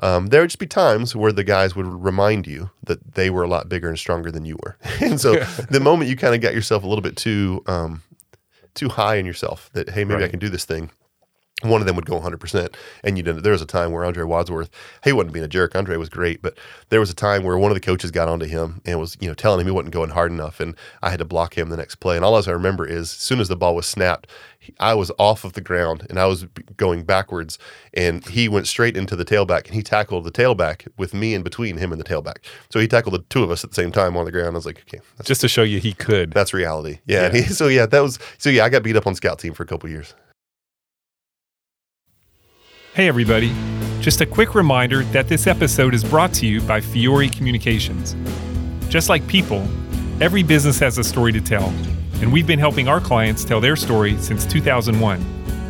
Um, 0.00 0.26
there 0.26 0.42
would 0.42 0.50
just 0.50 0.58
be 0.58 0.66
times 0.66 1.16
where 1.16 1.32
the 1.32 1.44
guys 1.44 1.74
would 1.74 1.86
remind 1.86 2.46
you 2.46 2.70
that 2.84 3.14
they 3.14 3.30
were 3.30 3.42
a 3.42 3.48
lot 3.48 3.68
bigger 3.68 3.88
and 3.88 3.98
stronger 3.98 4.30
than 4.30 4.44
you 4.44 4.58
were, 4.62 4.76
and 5.00 5.20
so 5.20 5.36
the 5.70 5.80
moment 5.80 6.10
you 6.10 6.16
kind 6.16 6.34
of 6.34 6.40
got 6.40 6.54
yourself 6.54 6.84
a 6.84 6.86
little 6.86 7.02
bit 7.02 7.16
too 7.16 7.62
um, 7.66 8.02
too 8.74 8.88
high 8.88 9.16
in 9.16 9.26
yourself 9.26 9.70
that 9.72 9.90
hey 9.90 10.04
maybe 10.04 10.22
I 10.24 10.28
can 10.28 10.38
do 10.38 10.48
this 10.48 10.64
thing. 10.64 10.90
One 11.62 11.80
of 11.80 11.86
them 11.86 11.96
would 11.96 12.04
go 12.04 12.20
100%. 12.20 12.74
And 13.02 13.16
you 13.16 13.22
didn't. 13.22 13.42
There 13.42 13.52
was 13.52 13.62
a 13.62 13.66
time 13.66 13.90
where 13.92 14.04
Andre 14.04 14.24
Wadsworth, 14.24 14.68
he 15.04 15.12
wasn't 15.12 15.32
being 15.32 15.44
a 15.44 15.48
jerk. 15.48 15.74
Andre 15.74 15.96
was 15.96 16.10
great, 16.10 16.42
but 16.42 16.58
there 16.90 17.00
was 17.00 17.08
a 17.10 17.14
time 17.14 17.44
where 17.44 17.56
one 17.56 17.70
of 17.70 17.74
the 17.74 17.80
coaches 17.80 18.10
got 18.10 18.28
onto 18.28 18.44
him 18.44 18.82
and 18.84 19.00
was, 19.00 19.16
you 19.20 19.28
know, 19.28 19.34
telling 19.34 19.60
him 19.60 19.66
he 19.66 19.72
wasn't 19.72 19.94
going 19.94 20.10
hard 20.10 20.30
enough. 20.30 20.60
And 20.60 20.76
I 21.02 21.08
had 21.08 21.18
to 21.20 21.24
block 21.24 21.56
him 21.56 21.70
the 21.70 21.76
next 21.78 21.94
play. 21.96 22.14
And 22.16 22.24
all 22.26 22.36
I 22.36 22.50
remember 22.50 22.86
is 22.86 23.00
as 23.04 23.10
soon 23.10 23.40
as 23.40 23.48
the 23.48 23.56
ball 23.56 23.74
was 23.74 23.86
snapped, 23.86 24.26
I 24.80 24.92
was 24.94 25.10
off 25.18 25.44
of 25.44 25.54
the 25.54 25.60
ground 25.62 26.06
and 26.10 26.18
I 26.18 26.26
was 26.26 26.44
going 26.76 27.04
backwards. 27.04 27.58
And 27.94 28.26
he 28.26 28.48
went 28.48 28.66
straight 28.66 28.96
into 28.96 29.16
the 29.16 29.24
tailback 29.24 29.64
and 29.64 29.74
he 29.74 29.82
tackled 29.82 30.24
the 30.24 30.30
tailback 30.30 30.86
with 30.98 31.14
me 31.14 31.32
in 31.32 31.42
between 31.42 31.78
him 31.78 31.90
and 31.90 31.98
the 31.98 32.04
tailback. 32.04 32.44
So 32.68 32.80
he 32.80 32.88
tackled 32.88 33.14
the 33.14 33.24
two 33.30 33.42
of 33.42 33.50
us 33.50 33.64
at 33.64 33.70
the 33.70 33.76
same 33.76 33.92
time 33.92 34.14
on 34.18 34.26
the 34.26 34.32
ground. 34.32 34.48
I 34.48 34.50
was 34.50 34.66
like, 34.66 34.80
okay, 34.80 35.00
that's, 35.16 35.28
Just 35.28 35.40
to 35.40 35.48
show 35.48 35.62
you 35.62 35.78
he 35.80 35.94
could. 35.94 36.32
that's 36.32 36.52
reality. 36.52 36.98
Yeah. 37.06 37.20
Yeah. 37.20 37.26
And 37.28 37.36
he, 37.36 37.42
so 37.44 37.68
yeah, 37.68 37.86
that 37.86 38.00
was, 38.00 38.18
so 38.36 38.50
yeah, 38.50 38.64
I 38.64 38.68
got 38.68 38.82
beat 38.82 38.96
up 38.96 39.06
on 39.06 39.14
scout 39.14 39.38
team 39.38 39.54
for 39.54 39.62
a 39.62 39.66
couple 39.66 39.88
years. 39.88 40.14
Hey, 42.96 43.08
everybody. 43.08 43.52
Just 44.00 44.22
a 44.22 44.26
quick 44.26 44.54
reminder 44.54 45.02
that 45.12 45.28
this 45.28 45.46
episode 45.46 45.92
is 45.92 46.02
brought 46.02 46.32
to 46.32 46.46
you 46.46 46.62
by 46.62 46.80
Fiore 46.80 47.28
Communications. 47.28 48.16
Just 48.88 49.10
like 49.10 49.28
people, 49.28 49.68
every 50.22 50.42
business 50.42 50.78
has 50.78 50.96
a 50.96 51.04
story 51.04 51.30
to 51.32 51.40
tell, 51.42 51.68
and 52.22 52.32
we've 52.32 52.46
been 52.46 52.58
helping 52.58 52.88
our 52.88 52.98
clients 52.98 53.44
tell 53.44 53.60
their 53.60 53.76
story 53.76 54.16
since 54.16 54.46
2001 54.46 55.22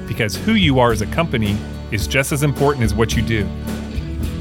because 0.06 0.36
who 0.36 0.52
you 0.52 0.78
are 0.78 0.92
as 0.92 1.02
a 1.02 1.06
company 1.06 1.58
is 1.90 2.06
just 2.06 2.30
as 2.30 2.44
important 2.44 2.84
as 2.84 2.94
what 2.94 3.16
you 3.16 3.22
do. 3.22 3.42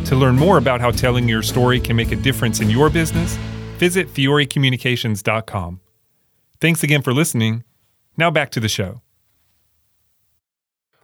To 0.06 0.16
learn 0.16 0.36
more 0.36 0.60
about 0.60 0.80
how 0.80 0.92
telling 0.92 1.28
your 1.28 1.42
story 1.42 1.80
can 1.80 1.96
make 1.96 2.12
a 2.12 2.16
difference 2.16 2.60
in 2.60 2.70
your 2.70 2.92
business, 2.92 3.36
visit 3.80 4.14
fiorecommunications.com. 4.14 5.80
Thanks 6.62 6.84
again 6.84 7.02
for 7.02 7.14
listening. 7.16 7.64
Now 8.16 8.30
back 8.30 8.52
to 8.52 8.60
the 8.60 8.70
show. 8.70 9.02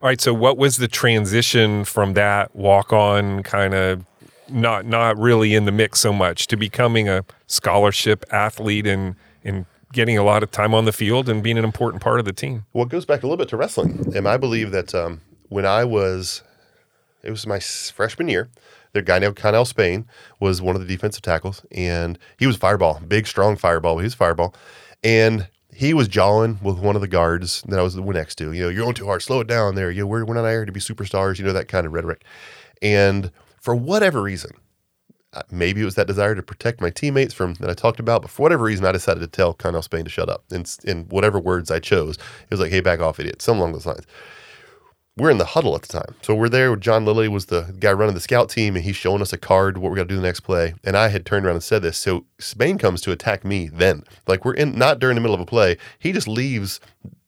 All 0.02 0.08
right. 0.08 0.20
So, 0.20 0.34
what 0.34 0.58
was 0.58 0.78
the 0.78 0.88
transition 0.88 1.86
from 1.86 2.14
that 2.14 2.56
walk 2.56 2.92
on 2.92 3.44
kind 3.44 3.74
of 3.74 4.04
not 4.50 4.86
not 4.86 5.18
really 5.18 5.54
in 5.54 5.66
the 5.66 5.72
mix 5.72 6.00
so 6.00 6.12
much 6.12 6.48
to 6.48 6.58
becoming 6.58 7.08
a 7.08 7.24
scholarship 7.48 8.26
athlete 8.32 8.88
and 8.88 9.16
and 9.44 9.66
getting 9.94 10.18
a 10.18 10.24
lot 10.24 10.42
of 10.42 10.52
time 10.52 10.74
on 10.74 10.86
the 10.86 10.92
field 10.92 11.30
and 11.30 11.44
being 11.44 11.58
an 11.58 11.64
important 11.64 12.02
part 12.02 12.20
of 12.20 12.26
the 12.26 12.34
team? 12.34 12.66
Well, 12.74 12.86
it 12.86 12.90
goes 12.90 13.06
back 13.06 13.24
a 13.24 13.28
little 13.28 13.38
bit 13.38 13.50
to 13.50 13.58
wrestling. 13.58 14.12
And 14.16 14.28
I 14.28 14.38
believe 14.38 14.72
that 14.72 14.96
um, 14.96 15.22
when 15.50 15.66
I 15.66 15.84
was, 15.84 16.44
it 17.24 17.30
was 17.30 17.46
my 17.46 17.60
freshman 17.60 18.30
year, 18.30 18.50
their 18.94 19.02
guy 19.02 19.20
named 19.20 19.36
Connell 19.36 19.66
Spain 19.66 20.08
was 20.40 20.62
one 20.62 20.76
of 20.76 20.82
the 20.82 20.88
defensive 20.88 21.22
tackles, 21.22 21.64
and 21.72 22.18
he 22.38 22.48
was 22.48 22.58
fireball, 22.58 23.02
big, 23.08 23.28
strong 23.28 23.56
fireball. 23.56 24.00
He 24.00 24.04
was 24.04 24.14
fireball, 24.14 24.56
and 25.04 25.48
he 25.74 25.94
was 25.94 26.08
jawing 26.08 26.60
with 26.62 26.80
one 26.80 26.96
of 26.96 27.02
the 27.02 27.08
guards 27.08 27.62
that 27.68 27.80
I 27.80 27.84
was 27.84 27.96
the 27.96 28.02
one 28.02 28.16
next 28.16 28.36
to. 28.36 28.52
You 28.52 28.64
know, 28.64 28.70
you're 28.70 28.84
going 28.84 28.96
too 28.96 29.06
hard. 29.06 29.22
Slow 29.22 29.40
it 29.40 29.48
down 29.48 29.76
there. 29.76 29.92
You 29.92 30.02
know, 30.02 30.08
we're, 30.08 30.26
we're 30.26 30.34
not 30.34 30.48
here 30.48 30.66
to 30.66 30.72
be 30.72 30.80
superstars. 30.80 31.40
You 31.40 31.46
know 31.46 31.54
that 31.54 31.68
kind 31.68 31.86
of 31.86 31.94
rhetoric. 31.94 32.24
And 32.82 33.32
for 33.60 33.76
whatever 33.76 34.22
reason, 34.22 34.52
uh, 35.34 35.44
maybe 35.50 35.82
it 35.82 35.86
was 35.86 35.96
that 35.96 36.08
desire 36.08 36.36
to 36.36 36.44
protect 36.44 36.82
my 36.82 36.90
teammates 36.90 37.34
from 37.34 37.54
that 37.56 37.70
I 37.70 37.74
talked 37.74 38.02
about, 38.02 38.22
but 38.22 38.32
for 38.32 38.42
whatever 38.42 38.66
reason, 38.66 38.86
I 38.86 38.92
decided 38.92 39.22
to 39.22 39.28
tell 39.28 39.54
Connell 39.54 39.82
Spain 39.82 40.04
to 40.04 40.10
shut 40.10 40.30
up. 40.30 40.44
In, 40.52 40.66
in 40.84 41.06
whatever 41.06 41.40
words 41.40 41.72
I 41.72 41.80
chose, 41.80 42.18
it 42.18 42.52
was 42.52 42.60
like, 42.60 42.72
"Hey, 42.72 42.82
back 42.82 43.00
off, 43.00 43.20
idiot," 43.20 43.42
something 43.42 43.62
along 43.62 43.74
those 43.74 43.86
lines. 43.86 44.06
We're 45.18 45.30
in 45.30 45.40
the 45.40 45.46
huddle 45.46 45.76
at 45.76 45.82
the 45.82 45.90
time, 45.90 46.16
so 46.22 46.34
we're 46.34 46.48
there. 46.48 46.74
John 46.78 47.04
Lilly 47.04 47.28
was 47.28 47.48
the 47.48 47.76
guy 47.80 47.92
running 47.92 48.16
the 48.16 48.22
scout 48.22 48.50
team, 48.50 48.78
and 48.78 48.86
he's 48.86 48.96
showing 48.96 49.22
us 49.22 49.34
a 49.34 49.38
card 49.38 49.78
what 49.78 49.92
we 49.92 49.98
got 49.98 50.04
to 50.04 50.08
do 50.08 50.16
the 50.16 50.22
next 50.22 50.40
play. 50.40 50.74
And 50.86 50.96
I 50.96 51.10
had 51.10 51.26
turned 51.26 51.46
around 51.46 51.56
and 51.56 51.64
said 51.64 51.82
this, 51.82 51.98
so 51.98 52.26
Spain 52.40 52.78
comes 52.78 53.02
to 53.02 53.12
attack 53.12 53.44
me. 53.44 53.68
Then, 53.68 54.04
like 54.26 54.46
we're 54.46 54.54
in 54.54 54.78
not 54.78 55.00
during 55.00 55.16
the 55.16 55.22
middle 55.22 55.36
of 55.36 55.42
a 55.42 55.46
play, 55.46 55.78
he 56.00 56.14
just 56.14 56.30
leaves 56.30 56.80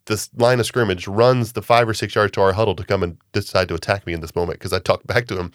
this 0.05 0.29
line 0.35 0.61
of 0.61 0.65
scrimmage, 0.65 1.07
runs 1.07 1.53
the 1.53 1.61
five 1.61 1.87
or 1.87 1.93
six 1.93 2.15
yards 2.15 2.31
to 2.33 2.41
our 2.41 2.53
huddle 2.53 2.75
to 2.75 2.85
come 2.85 3.03
and 3.03 3.17
decide 3.33 3.67
to 3.67 3.75
attack 3.75 4.05
me 4.05 4.13
in 4.13 4.21
this 4.21 4.35
moment 4.35 4.59
because 4.59 4.73
I 4.73 4.79
talked 4.79 5.07
back 5.07 5.27
to 5.27 5.37
him. 5.37 5.51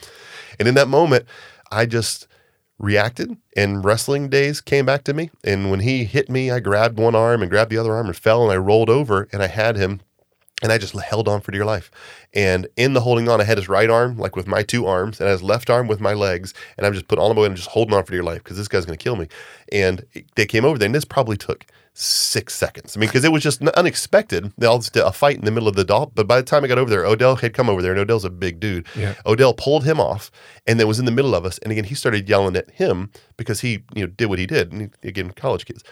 And 0.59 0.69
in 0.69 0.75
that 0.75 0.89
moment, 0.89 1.25
I 1.71 1.87
just 1.87 2.27
reacted 2.79 3.37
and 3.57 3.85
wrestling 3.85 4.29
days 4.29 4.61
came 4.61 4.87
back 4.87 5.05
to 5.05 5.15
me. 5.15 5.31
And 5.45 5.71
when 5.71 5.81
he 5.81 6.05
hit 6.05 6.31
me, 6.31 6.51
I 6.51 6.61
grabbed 6.61 6.99
one 6.99 7.15
arm 7.15 7.43
and 7.43 7.51
grabbed 7.51 7.71
the 7.71 7.79
other 7.79 7.95
arm 7.95 8.07
and 8.07 8.17
fell 8.17 8.43
and 8.43 8.53
I 8.53 8.57
rolled 8.57 8.91
over 8.91 9.29
and 9.33 9.43
I 9.43 9.49
had 9.49 9.77
him 9.77 10.01
and 10.63 10.73
I 10.73 10.79
just 10.79 10.95
held 10.95 11.29
on 11.29 11.41
for 11.41 11.53
dear 11.53 11.65
life. 11.65 11.91
And 12.35 12.67
in 12.77 12.93
the 12.93 13.01
holding 13.01 13.29
on, 13.29 13.41
I 13.41 13.45
had 13.45 13.59
his 13.59 13.69
right 13.69 13.89
arm, 13.89 14.19
like 14.19 14.35
with 14.35 14.47
my 14.47 14.63
two 14.63 14.87
arms, 14.87 15.21
and 15.21 15.29
his 15.29 15.43
left 15.43 15.71
arm 15.71 15.87
with 15.87 16.01
my 16.01 16.15
legs. 16.15 16.53
And 16.77 16.87
I'm 16.87 16.93
just 16.93 17.09
put 17.09 17.19
all 17.19 17.33
the 17.33 17.41
way 17.41 17.47
and 17.47 17.57
just 17.57 17.71
holding 17.71 17.95
on 17.95 18.05
for 18.05 18.13
dear 18.13 18.25
life 18.25 18.43
because 18.43 18.57
this 18.57 18.69
guy's 18.69 18.85
going 18.85 18.99
to 18.99 19.03
kill 19.03 19.17
me. 19.17 19.29
And 19.71 20.05
they 20.35 20.47
came 20.47 20.65
over 20.65 20.79
there, 20.79 20.87
and 20.87 20.95
this 20.95 21.05
probably 21.05 21.37
took 21.37 21.67
six 21.95 22.55
seconds. 22.55 22.97
I 22.97 23.01
mean, 23.01 23.09
because 23.09 23.25
it 23.25 23.33
was 23.33 23.43
just 23.43 23.63
unexpected. 23.63 24.53
They 24.57 24.67
all 24.67 24.79
just 24.79 24.93
did 24.93 25.05
a 25.05 25.13
fight 25.13 25.37
in 25.37 25.45
the 25.45 25.51
middle 25.51 25.69
of 25.69 25.77
the 25.77 25.85
doll. 25.85 26.13
But 26.15 26.27
by 26.27 26.37
the 26.37 26.45
time 26.45 26.65
I 26.65 26.69
got 26.69 26.79
over 26.79 26.91
there, 26.91 27.05
Odell 27.05 27.37
had 27.37 27.55
come 27.55 27.69
over 27.69 27.83
there, 27.83 27.93
and 27.93 28.01
Odell's 28.01 28.25
a 28.25 28.31
big 28.31 28.61
dude. 28.61 28.87
Yeah. 28.97 29.15
Odell 29.27 29.55
pulled 29.55 29.85
him 29.85 30.01
off, 30.01 30.31
and 30.67 30.79
then 30.79 30.89
was 30.89 30.99
in 30.99 31.05
the 31.05 31.13
middle 31.13 31.35
of 31.35 31.45
us. 31.45 31.59
And 31.59 31.71
again, 31.73 31.85
he 31.85 31.95
started 31.95 32.29
yelling 32.29 32.57
at 32.57 32.71
him 32.71 33.11
because 33.37 33.61
he, 33.61 33.85
you 33.95 34.07
know, 34.07 34.07
did 34.07 34.27
what 34.27 34.39
he 34.39 34.47
did. 34.47 34.73
And 34.73 34.95
he, 35.03 35.09
again, 35.09 35.31
college 35.31 35.67
kids. 35.67 35.85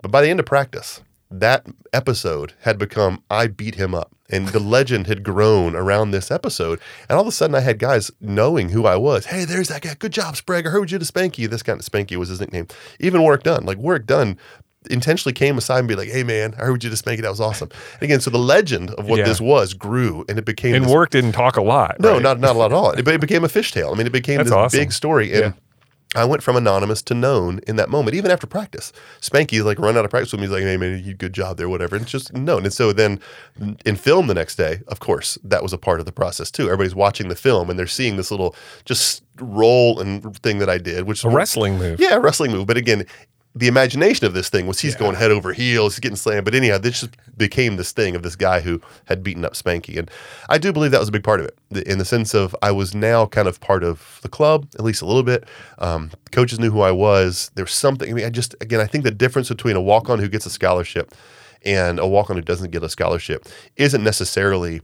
But 0.00 0.10
by 0.10 0.22
the 0.22 0.28
end 0.28 0.40
of 0.40 0.46
practice, 0.46 1.02
that 1.40 1.66
episode 1.92 2.52
had 2.60 2.78
become 2.78 3.22
I 3.30 3.46
beat 3.46 3.74
him 3.76 3.94
up. 3.94 4.12
And 4.30 4.48
the 4.48 4.60
legend 4.60 5.08
had 5.08 5.22
grown 5.22 5.76
around 5.76 6.10
this 6.10 6.30
episode. 6.30 6.80
And 7.08 7.16
all 7.16 7.22
of 7.22 7.28
a 7.28 7.32
sudden 7.32 7.54
I 7.54 7.60
had 7.60 7.78
guys 7.78 8.10
knowing 8.20 8.70
who 8.70 8.86
I 8.86 8.96
was. 8.96 9.26
Hey, 9.26 9.44
there's 9.44 9.68
that 9.68 9.82
guy. 9.82 9.94
Good 9.98 10.12
job, 10.12 10.36
Sprague. 10.36 10.66
I 10.66 10.70
heard 10.70 10.90
you 10.90 10.98
to 10.98 11.04
Spanky. 11.04 11.48
This 11.48 11.62
kind 11.62 11.78
of 11.78 11.84
Spanky 11.84 12.16
was 12.16 12.30
his 12.30 12.40
nickname. 12.40 12.66
Even 12.98 13.20
Warrick 13.20 13.42
Dunn. 13.42 13.64
Like 13.66 13.76
Warrick 13.76 14.06
Dunn 14.06 14.38
intentionally 14.90 15.32
came 15.34 15.58
aside 15.58 15.80
and 15.80 15.88
be 15.88 15.94
like, 15.94 16.08
hey 16.08 16.24
man, 16.24 16.54
I 16.58 16.62
heard 16.64 16.82
you 16.82 16.88
to 16.90 16.96
Spanky. 16.96 17.20
That 17.22 17.28
was 17.30 17.40
awesome. 17.40 17.68
And 17.94 18.02
again, 18.02 18.20
so 18.20 18.30
the 18.30 18.38
legend 18.38 18.90
of 18.92 19.06
what 19.06 19.18
Yeah. 19.18 19.24
this 19.26 19.40
was 19.40 19.74
grew 19.74 20.24
and 20.28 20.38
it 20.38 20.44
became 20.44 20.74
And 20.74 20.84
this 20.84 20.90
Warrick 20.90 21.10
didn't 21.10 21.32
talk 21.32 21.56
a 21.56 21.62
lot. 21.62 22.00
no, 22.00 22.14
right? 22.14 22.22
not 22.22 22.40
not 22.40 22.56
a 22.56 22.58
lot 22.58 22.72
at 22.72 22.76
all. 22.76 22.90
It, 22.98 23.06
it 23.06 23.20
became 23.20 23.44
a 23.44 23.48
fishtail. 23.48 23.92
I 23.92 23.96
mean, 23.98 24.06
it 24.06 24.12
became 24.12 24.38
That's 24.38 24.48
this 24.50 24.54
awesome. 24.56 24.80
big 24.80 24.92
story, 24.92 25.32
and 25.34 25.54
I 26.14 26.24
went 26.24 26.42
from 26.42 26.56
anonymous 26.56 27.00
to 27.02 27.14
known 27.14 27.60
in 27.66 27.76
that 27.76 27.88
moment, 27.88 28.14
even 28.14 28.30
after 28.30 28.46
practice. 28.46 28.92
Spanky 29.20 29.64
like 29.64 29.78
run 29.78 29.96
out 29.96 30.04
of 30.04 30.10
practice 30.10 30.32
with 30.32 30.40
me. 30.40 30.46
He's 30.46 30.52
like, 30.54 30.62
"Hey 30.62 30.76
man, 30.76 31.02
you 31.02 31.14
good 31.14 31.32
job 31.32 31.56
there, 31.56 31.68
whatever." 31.68 31.96
And 31.96 32.02
it's 32.02 32.12
just 32.12 32.32
known. 32.34 32.64
And 32.64 32.72
so 32.72 32.92
then 32.92 33.18
in 33.86 33.96
film 33.96 34.26
the 34.26 34.34
next 34.34 34.56
day, 34.56 34.80
of 34.88 35.00
course, 35.00 35.38
that 35.42 35.62
was 35.62 35.72
a 35.72 35.78
part 35.78 36.00
of 36.00 36.06
the 36.06 36.12
process 36.12 36.50
too. 36.50 36.64
Everybody's 36.64 36.94
watching 36.94 37.28
the 37.28 37.36
film 37.36 37.70
and 37.70 37.78
they're 37.78 37.86
seeing 37.86 38.16
this 38.16 38.30
little 38.30 38.54
just 38.84 39.22
roll 39.38 40.00
and 40.00 40.36
thing 40.38 40.58
that 40.58 40.68
I 40.68 40.78
did, 40.78 41.04
which 41.04 41.24
a 41.24 41.28
wrestling 41.30 41.78
move. 41.78 41.98
yeah, 41.98 42.14
a 42.14 42.20
wrestling 42.20 42.50
move. 42.52 42.66
But 42.66 42.76
again, 42.76 43.06
the 43.54 43.68
imagination 43.68 44.26
of 44.26 44.32
this 44.32 44.48
thing 44.48 44.66
was 44.66 44.80
he's 44.80 44.94
going 44.94 45.14
head 45.14 45.30
over 45.30 45.52
heels, 45.52 45.94
he's 45.94 46.00
getting 46.00 46.16
slammed. 46.16 46.44
But 46.44 46.54
anyhow, 46.54 46.78
this 46.78 47.00
just 47.00 47.16
became 47.36 47.76
this 47.76 47.92
thing 47.92 48.16
of 48.16 48.22
this 48.22 48.34
guy 48.34 48.60
who 48.60 48.80
had 49.04 49.22
beaten 49.22 49.44
up 49.44 49.52
Spanky. 49.52 49.98
And 49.98 50.10
I 50.48 50.56
do 50.56 50.72
believe 50.72 50.90
that 50.92 51.00
was 51.00 51.10
a 51.10 51.12
big 51.12 51.24
part 51.24 51.40
of 51.40 51.46
it 51.46 51.86
in 51.86 51.98
the 51.98 52.04
sense 52.04 52.34
of 52.34 52.56
I 52.62 52.70
was 52.70 52.94
now 52.94 53.26
kind 53.26 53.48
of 53.48 53.60
part 53.60 53.84
of 53.84 54.20
the 54.22 54.28
club, 54.28 54.68
at 54.74 54.84
least 54.84 55.02
a 55.02 55.06
little 55.06 55.22
bit. 55.22 55.44
Um, 55.78 56.10
coaches 56.30 56.58
knew 56.58 56.70
who 56.70 56.80
I 56.80 56.92
was. 56.92 57.50
There 57.54 57.64
was 57.64 57.74
something, 57.74 58.08
I 58.08 58.12
mean, 58.14 58.24
I 58.24 58.30
just, 58.30 58.54
again, 58.60 58.80
I 58.80 58.86
think 58.86 59.04
the 59.04 59.10
difference 59.10 59.48
between 59.48 59.76
a 59.76 59.82
walk 59.82 60.08
on 60.08 60.18
who 60.18 60.28
gets 60.28 60.46
a 60.46 60.50
scholarship 60.50 61.12
and 61.64 61.98
a 61.98 62.06
walk 62.06 62.30
on 62.30 62.36
who 62.36 62.42
doesn't 62.42 62.70
get 62.70 62.82
a 62.82 62.88
scholarship 62.88 63.46
isn't 63.76 64.02
necessarily 64.02 64.80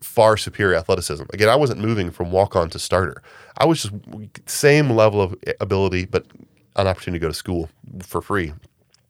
far 0.00 0.36
superior 0.36 0.76
athleticism. 0.76 1.24
Again, 1.32 1.48
I 1.48 1.56
wasn't 1.56 1.80
moving 1.80 2.10
from 2.10 2.30
walk 2.30 2.54
on 2.54 2.68
to 2.70 2.78
starter. 2.78 3.22
I 3.56 3.64
was 3.64 3.82
just 3.82 3.94
same 4.46 4.90
level 4.90 5.22
of 5.22 5.36
ability, 5.60 6.04
but 6.04 6.26
an 6.76 6.86
opportunity 6.86 7.18
to 7.18 7.22
go 7.22 7.28
to 7.28 7.34
school 7.34 7.68
for 8.02 8.20
free. 8.22 8.52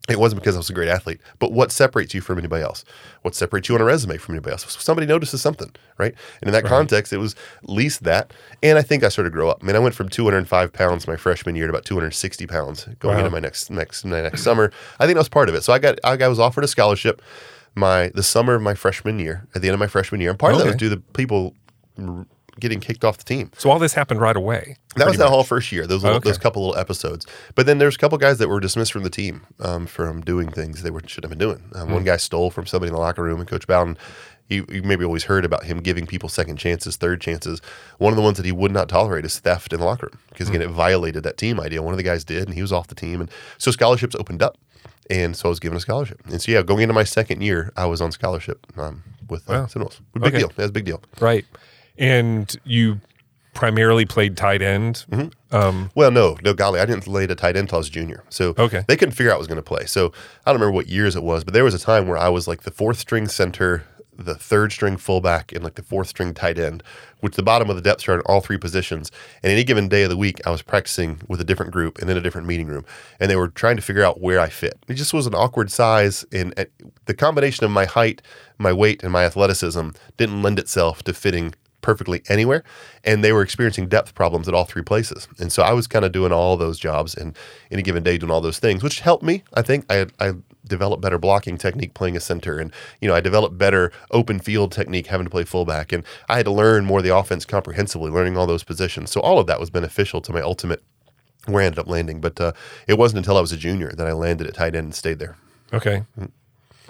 It 0.09 0.19
wasn't 0.19 0.41
because 0.43 0.57
I 0.57 0.59
was 0.59 0.71
a 0.71 0.73
great 0.73 0.89
athlete, 0.89 1.21
but 1.39 1.53
what 1.53 1.71
separates 1.71 2.15
you 2.15 2.21
from 2.21 2.39
anybody 2.39 2.65
else? 2.65 2.85
What 3.23 3.35
separates 3.37 3.69
you 3.69 3.75
on 3.77 3.81
a 3.81 3.85
resume 3.85 4.17
from 4.17 4.35
anybody 4.35 4.53
else? 4.53 4.77
Somebody 4.83 5.07
notices 5.07 5.41
something, 5.41 5.71
right? 5.99 6.15
And 6.41 6.49
in 6.49 6.53
that 6.53 6.65
context, 6.65 7.13
it 7.13 7.19
was 7.19 7.37
at 7.63 7.69
least 7.69 8.03
that. 8.05 8.33
And 8.63 8.77
I 8.77 8.83
think 8.83 9.05
I 9.05 9.09
started 9.09 9.31
to 9.31 9.35
grow 9.35 9.49
up. 9.51 9.59
I 9.63 9.67
mean, 9.67 9.77
I 9.77 9.79
went 9.79 9.95
from 9.95 10.09
205 10.09 10.73
pounds 10.73 11.07
my 11.07 11.17
freshman 11.17 11.55
year 11.55 11.67
to 11.67 11.71
about 11.71 11.85
260 11.85 12.47
pounds 12.47 12.89
going 12.99 13.15
Wow. 13.19 13.21
into 13.21 13.31
my 13.31 13.39
next 13.41 13.71
next 13.71 14.05
my 14.05 14.23
next 14.23 14.43
summer. 14.43 14.73
I 14.99 15.05
think 15.05 15.15
that 15.15 15.21
was 15.21 15.29
part 15.29 15.49
of 15.49 15.55
it. 15.55 15.63
So 15.63 15.73
I 15.73 15.79
got 15.79 15.99
I 16.03 16.27
was 16.29 16.41
offered 16.41 16.65
a 16.65 16.69
scholarship 16.69 17.23
my 17.77 18.11
the 18.15 18.23
summer 18.25 18.55
of 18.55 18.63
my 18.63 18.75
freshman 18.75 19.19
year. 19.21 19.47
At 19.55 19.63
the 19.63 19.69
end 19.69 19.75
of 19.75 19.81
my 19.81 19.87
freshman 19.87 20.21
year, 20.21 20.31
and 20.31 20.39
part 20.39 20.55
of 20.55 20.59
that 20.61 20.67
was 20.67 20.77
due 20.77 20.89
to 20.89 20.97
the 20.97 21.03
people 21.13 21.55
getting 22.61 22.81
kicked 22.81 23.05
off 23.05 23.19
the 23.19 23.25
team. 23.25 23.51
So 23.59 23.71
all 23.71 23.79
this 23.79 23.95
happened 23.95 24.21
right 24.21 24.37
away. 24.37 24.77
That 24.97 25.05
was 25.07 25.13
pretty 25.13 25.17
that 25.19 25.25
much. 25.25 25.31
whole 25.31 25.45
first 25.45 25.73
year. 25.73 25.87
Those 25.87 26.03
little, 26.03 26.19
Okay. 26.19 26.29
those 26.29 26.39
couple 26.39 26.63
little 26.67 26.79
episodes. 26.81 27.27
But 27.55 27.67
then 27.67 27.79
there's 27.79 27.95
a 27.97 27.99
couple 27.99 28.19
guys 28.19 28.39
that 28.39 28.49
were 28.49 28.61
dismissed 28.61 28.93
from 28.93 29.03
the 29.03 29.11
team 29.11 29.43
um, 29.61 29.87
from 29.87 30.21
doing 30.21 30.51
things 30.51 30.83
they 30.83 30.91
were, 30.91 31.03
should 31.07 31.25
have 31.25 31.31
been 31.31 31.39
doing. 31.39 31.63
Um, 31.75 31.89
Hmm. 31.89 31.95
One 31.95 32.05
guy 32.05 32.17
stole 32.19 32.51
from 32.51 32.67
somebody 32.67 32.89
in 32.89 32.95
the 32.95 33.01
locker 33.01 33.23
room, 33.23 33.41
and 33.41 33.49
Coach 33.49 33.67
Bowden, 33.67 33.97
he, 34.49 34.57
you 34.69 34.83
maybe 34.85 35.05
always 35.05 35.25
heard 35.25 35.45
about 35.45 35.65
him 35.65 35.79
giving 35.79 36.07
people 36.07 36.29
second 36.29 36.57
chances, 36.57 36.97
third 36.97 37.21
chances. 37.21 37.61
One 37.99 38.13
of 38.13 38.17
the 38.17 38.23
ones 38.23 38.37
that 38.37 38.45
he 38.47 38.53
would 38.53 38.73
not 38.73 38.89
tolerate 38.89 39.25
is 39.25 39.39
theft 39.39 39.73
in 39.73 39.79
the 39.81 39.87
locker 39.87 40.09
room 40.13 40.21
because 40.31 40.49
Hmm. 40.49 40.57
again, 40.57 40.69
it 40.69 40.73
violated 40.73 41.23
that 41.23 41.37
team 41.37 41.61
idea. 41.61 41.83
One 41.83 41.93
of 41.95 41.99
the 41.99 42.03
guys 42.05 42.25
did, 42.25 42.45
and 42.47 42.55
he 42.55 42.63
was 42.63 42.73
off 42.73 42.89
the 42.89 42.95
team, 42.95 43.21
and 43.21 43.31
so 43.59 43.71
scholarships 43.71 44.15
opened 44.15 44.43
up. 44.43 44.59
And 45.09 45.37
so 45.37 45.49
I 45.49 45.51
was 45.51 45.59
given 45.59 45.77
a 45.77 45.81
scholarship. 45.81 46.21
And 46.31 46.41
so, 46.41 46.53
yeah, 46.53 46.63
going 46.63 46.83
into 46.83 46.93
my 46.95 47.03
second 47.03 47.43
year, 47.43 47.73
I 47.77 47.85
was 47.87 48.01
on 48.01 48.13
scholarship 48.13 48.65
um, 48.77 49.03
with 49.29 49.49
uh, 49.51 49.55
Wow. 49.55 49.67
Seminoles. 49.67 50.01
Big 50.15 50.23
Okay. 50.25 50.39
deal. 50.39 50.49
That 50.51 50.59
was 50.59 50.69
a 50.71 50.73
big 50.73 50.85
deal. 50.85 51.03
Right. 51.21 51.45
And 52.01 52.53
you 52.65 53.01
primarily 53.55 54.07
played 54.07 54.37
tight 54.37 54.63
end. 54.63 55.05
Mm-hmm. 55.11 55.55
Um, 55.55 55.91
Well, 55.95 56.11
no, 56.11 56.37
no, 56.43 56.55
golly, 56.55 56.81
I 56.81 56.87
didn't 56.87 57.07
lay 57.07 57.27
to 57.27 57.35
tight 57.35 57.51
end 57.57 57.65
until 57.65 57.77
I 57.77 57.81
was 57.81 57.91
junior. 57.91 58.25
So 58.31 58.55
Okay. 58.59 58.85
they 58.89 58.97
couldn't 58.97 59.15
figure 59.15 59.31
out 59.31 59.35
I 59.35 59.39
was 59.39 59.49
going 59.49 59.57
to 59.57 59.63
play. 59.63 59.85
So 59.87 60.13
I 60.47 60.51
don't 60.53 60.61
remember 60.61 60.75
what 60.75 60.89
years 60.89 61.15
it 61.17 61.23
was, 61.23 61.45
but 61.45 61.53
there 61.55 61.65
was 61.65 61.75
a 61.75 61.79
time 61.79 62.07
where 62.09 62.17
I 62.19 62.29
was 62.29 62.49
like 62.49 62.63
the 62.63 62.71
fourth 62.71 62.99
string 62.99 63.27
center, 63.29 63.85
the 64.17 64.35
third 64.37 64.71
string 64.71 64.97
fullback, 64.97 65.51
and 65.53 65.65
like 65.65 65.75
the 65.75 65.83
fourth 65.83 66.07
string 66.09 66.33
tight 66.33 66.59
end, 66.59 66.83
which 67.21 67.35
the 67.37 67.43
bottom 67.43 67.69
of 67.69 67.77
the 67.77 67.83
depth 67.83 68.03
chart 68.03 68.21
in 68.21 68.27
all 68.27 68.41
three 68.41 68.57
positions. 68.57 69.11
And 69.43 69.51
any 69.53 69.65
given 69.65 69.89
day 69.89 70.05
of 70.05 70.11
the 70.11 70.17
week, 70.17 70.41
I 70.47 70.51
was 70.51 70.63
practicing 70.63 71.21
with 71.27 71.41
a 71.41 71.45
different 71.45 71.73
group 71.73 71.99
and 71.99 72.09
in 72.09 72.17
a 72.17 72.21
different 72.21 72.47
meeting 72.47 72.69
room, 72.69 72.85
and 73.19 73.29
they 73.31 73.37
were 73.37 73.49
trying 73.49 73.77
to 73.77 73.83
figure 73.83 74.05
out 74.05 74.21
where 74.21 74.39
I 74.39 74.49
fit. 74.49 74.79
It 74.89 74.95
just 74.95 75.13
was 75.13 75.27
an 75.27 75.35
awkward 75.35 75.71
size, 75.73 76.25
and 76.33 76.55
and 76.57 76.69
the 77.07 77.15
combination 77.15 77.65
of 77.65 77.73
my 77.73 77.85
height, 77.87 78.23
my 78.59 78.73
weight, 78.73 79.03
and 79.03 79.11
my 79.13 79.25
athleticism 79.25 79.89
didn't 80.17 80.43
lend 80.43 80.59
itself 80.59 81.03
to 81.05 81.13
fitting 81.13 81.55
perfectly 81.81 82.23
anywhere 82.29 82.63
and 83.05 83.25
they 83.25 83.33
were 83.33 83.43
experiencing 83.43 83.89
depth 83.89 84.15
problems 84.15 84.47
at 84.49 84.55
all 84.55 84.65
three 84.65 84.83
places. 84.83 85.29
And 85.39 85.53
so 85.53 85.63
i 85.63 85.73
was 85.73 85.87
kind 85.87 86.05
of 86.05 86.13
doing 86.13 86.33
all 86.33 86.57
those 86.57 86.79
jobs 86.79 87.15
and 87.15 87.37
any 87.71 87.83
given 87.83 88.03
day 88.03 88.19
doing 88.19 88.31
all 88.31 88.41
those 88.41 88.59
things 88.59 88.83
which 88.83 89.01
helped 89.01 89.25
me 89.25 89.43
i 89.55 89.63
think. 89.63 89.85
I 89.91 90.07
i 90.19 90.33
developed 90.67 91.03
better 91.03 91.19
blocking 91.19 91.57
technique 91.57 91.95
playing 91.95 92.17
a 92.17 92.21
center 92.21 92.59
and 92.59 92.73
you 93.01 93.09
know 93.09 93.15
i 93.15 93.21
developed 93.21 93.57
better 93.59 93.91
open 94.11 94.39
field 94.39 94.73
technique 94.73 95.07
having 95.07 95.25
to 95.25 95.31
play 95.31 95.45
fullback 95.45 95.91
and 95.91 96.05
i 96.29 96.37
had 96.37 96.45
to 96.45 96.53
learn 96.53 96.85
more 96.85 96.99
of 96.99 97.05
the 97.05 97.17
offense 97.17 97.45
comprehensively 97.45 98.11
learning 98.11 98.37
all 98.37 98.47
those 98.47 98.65
positions. 98.65 99.11
So 99.11 99.21
all 99.21 99.39
of 99.39 99.47
that 99.47 99.59
was 99.61 99.71
beneficial 99.71 100.21
to 100.21 100.33
my 100.33 100.41
ultimate 100.41 100.83
where 101.47 101.63
i 101.63 101.67
ended 101.67 101.79
up 101.79 101.89
landing. 101.89 102.21
But 102.21 102.41
uh, 102.41 102.53
it 102.87 102.99
wasn't 102.99 103.19
until 103.19 103.37
i 103.37 103.41
was 103.41 103.53
a 103.53 103.57
junior 103.57 103.93
that 103.93 104.07
i 104.07 104.13
landed 104.13 104.47
at 104.47 104.55
tight 104.55 104.75
end 104.75 104.85
and 104.87 104.95
stayed 104.95 105.19
there. 105.19 105.37
Okay. 105.73 106.05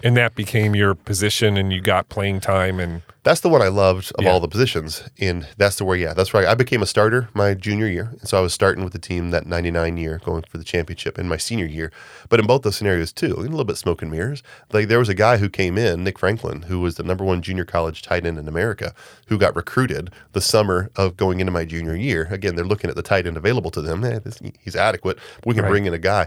And 0.02 0.16
that 0.16 0.34
became 0.34 0.74
your 0.74 0.94
position, 0.94 1.56
and 1.56 1.72
you 1.72 1.80
got 1.80 2.08
playing 2.08 2.40
time. 2.40 2.80
And 2.80 3.02
That's 3.22 3.40
the 3.42 3.50
one 3.50 3.60
I 3.60 3.68
loved 3.68 4.12
of 4.16 4.24
Yeah. 4.24 4.30
all 4.30 4.40
the 4.40 4.48
positions, 4.48 5.02
and 5.20 5.46
that's 5.58 5.76
the 5.76 5.84
where 5.84 5.94
yeah, 5.98 6.14
that's 6.14 6.32
right. 6.32 6.46
I 6.46 6.54
became 6.54 6.80
a 6.82 6.86
starter 6.86 7.28
my 7.34 7.52
junior 7.52 7.86
year, 7.86 8.08
and 8.18 8.26
so 8.26 8.38
I 8.38 8.40
was 8.40 8.54
starting 8.54 8.82
with 8.82 8.94
the 8.94 8.98
team 8.98 9.30
that 9.30 9.46
'99 9.46 9.98
year, 9.98 10.22
going 10.24 10.42
for 10.48 10.56
the 10.56 10.64
championship 10.64 11.18
in 11.18 11.28
my 11.28 11.36
senior 11.36 11.66
year. 11.66 11.92
But 12.30 12.40
in 12.40 12.46
both 12.46 12.62
those 12.62 12.76
scenarios 12.76 13.12
too, 13.12 13.34
a 13.34 13.40
little 13.40 13.64
bit 13.66 13.76
smoke 13.76 14.00
and 14.00 14.10
mirrors. 14.10 14.42
Like 14.72 14.88
there 14.88 14.98
was 14.98 15.10
a 15.10 15.14
guy 15.14 15.36
who 15.36 15.50
came 15.50 15.76
in, 15.76 16.02
Nick 16.02 16.18
Franklin, 16.18 16.62
who 16.62 16.80
was 16.80 16.94
the 16.94 17.02
number 17.02 17.22
one 17.22 17.42
junior 17.42 17.66
college 17.66 18.00
tight 18.00 18.24
end 18.24 18.38
in 18.38 18.48
America, 18.48 18.94
who 19.26 19.36
got 19.36 19.54
recruited 19.54 20.10
the 20.32 20.40
summer 20.40 20.90
of 20.96 21.18
going 21.18 21.40
into 21.40 21.52
my 21.52 21.66
junior 21.66 21.94
year. 21.94 22.26
Again, 22.30 22.56
they're 22.56 22.64
looking 22.64 22.88
at 22.88 22.96
the 22.96 23.02
tight 23.02 23.26
end 23.26 23.36
available 23.36 23.70
to 23.72 23.82
them. 23.82 24.02
Eh, 24.02 24.18
this, 24.20 24.38
he's 24.64 24.74
adequate. 24.76 25.18
We 25.44 25.52
can 25.54 25.64
Right. 25.64 25.70
bring 25.70 25.84
in 25.84 25.92
a 25.92 25.98
guy, 25.98 26.26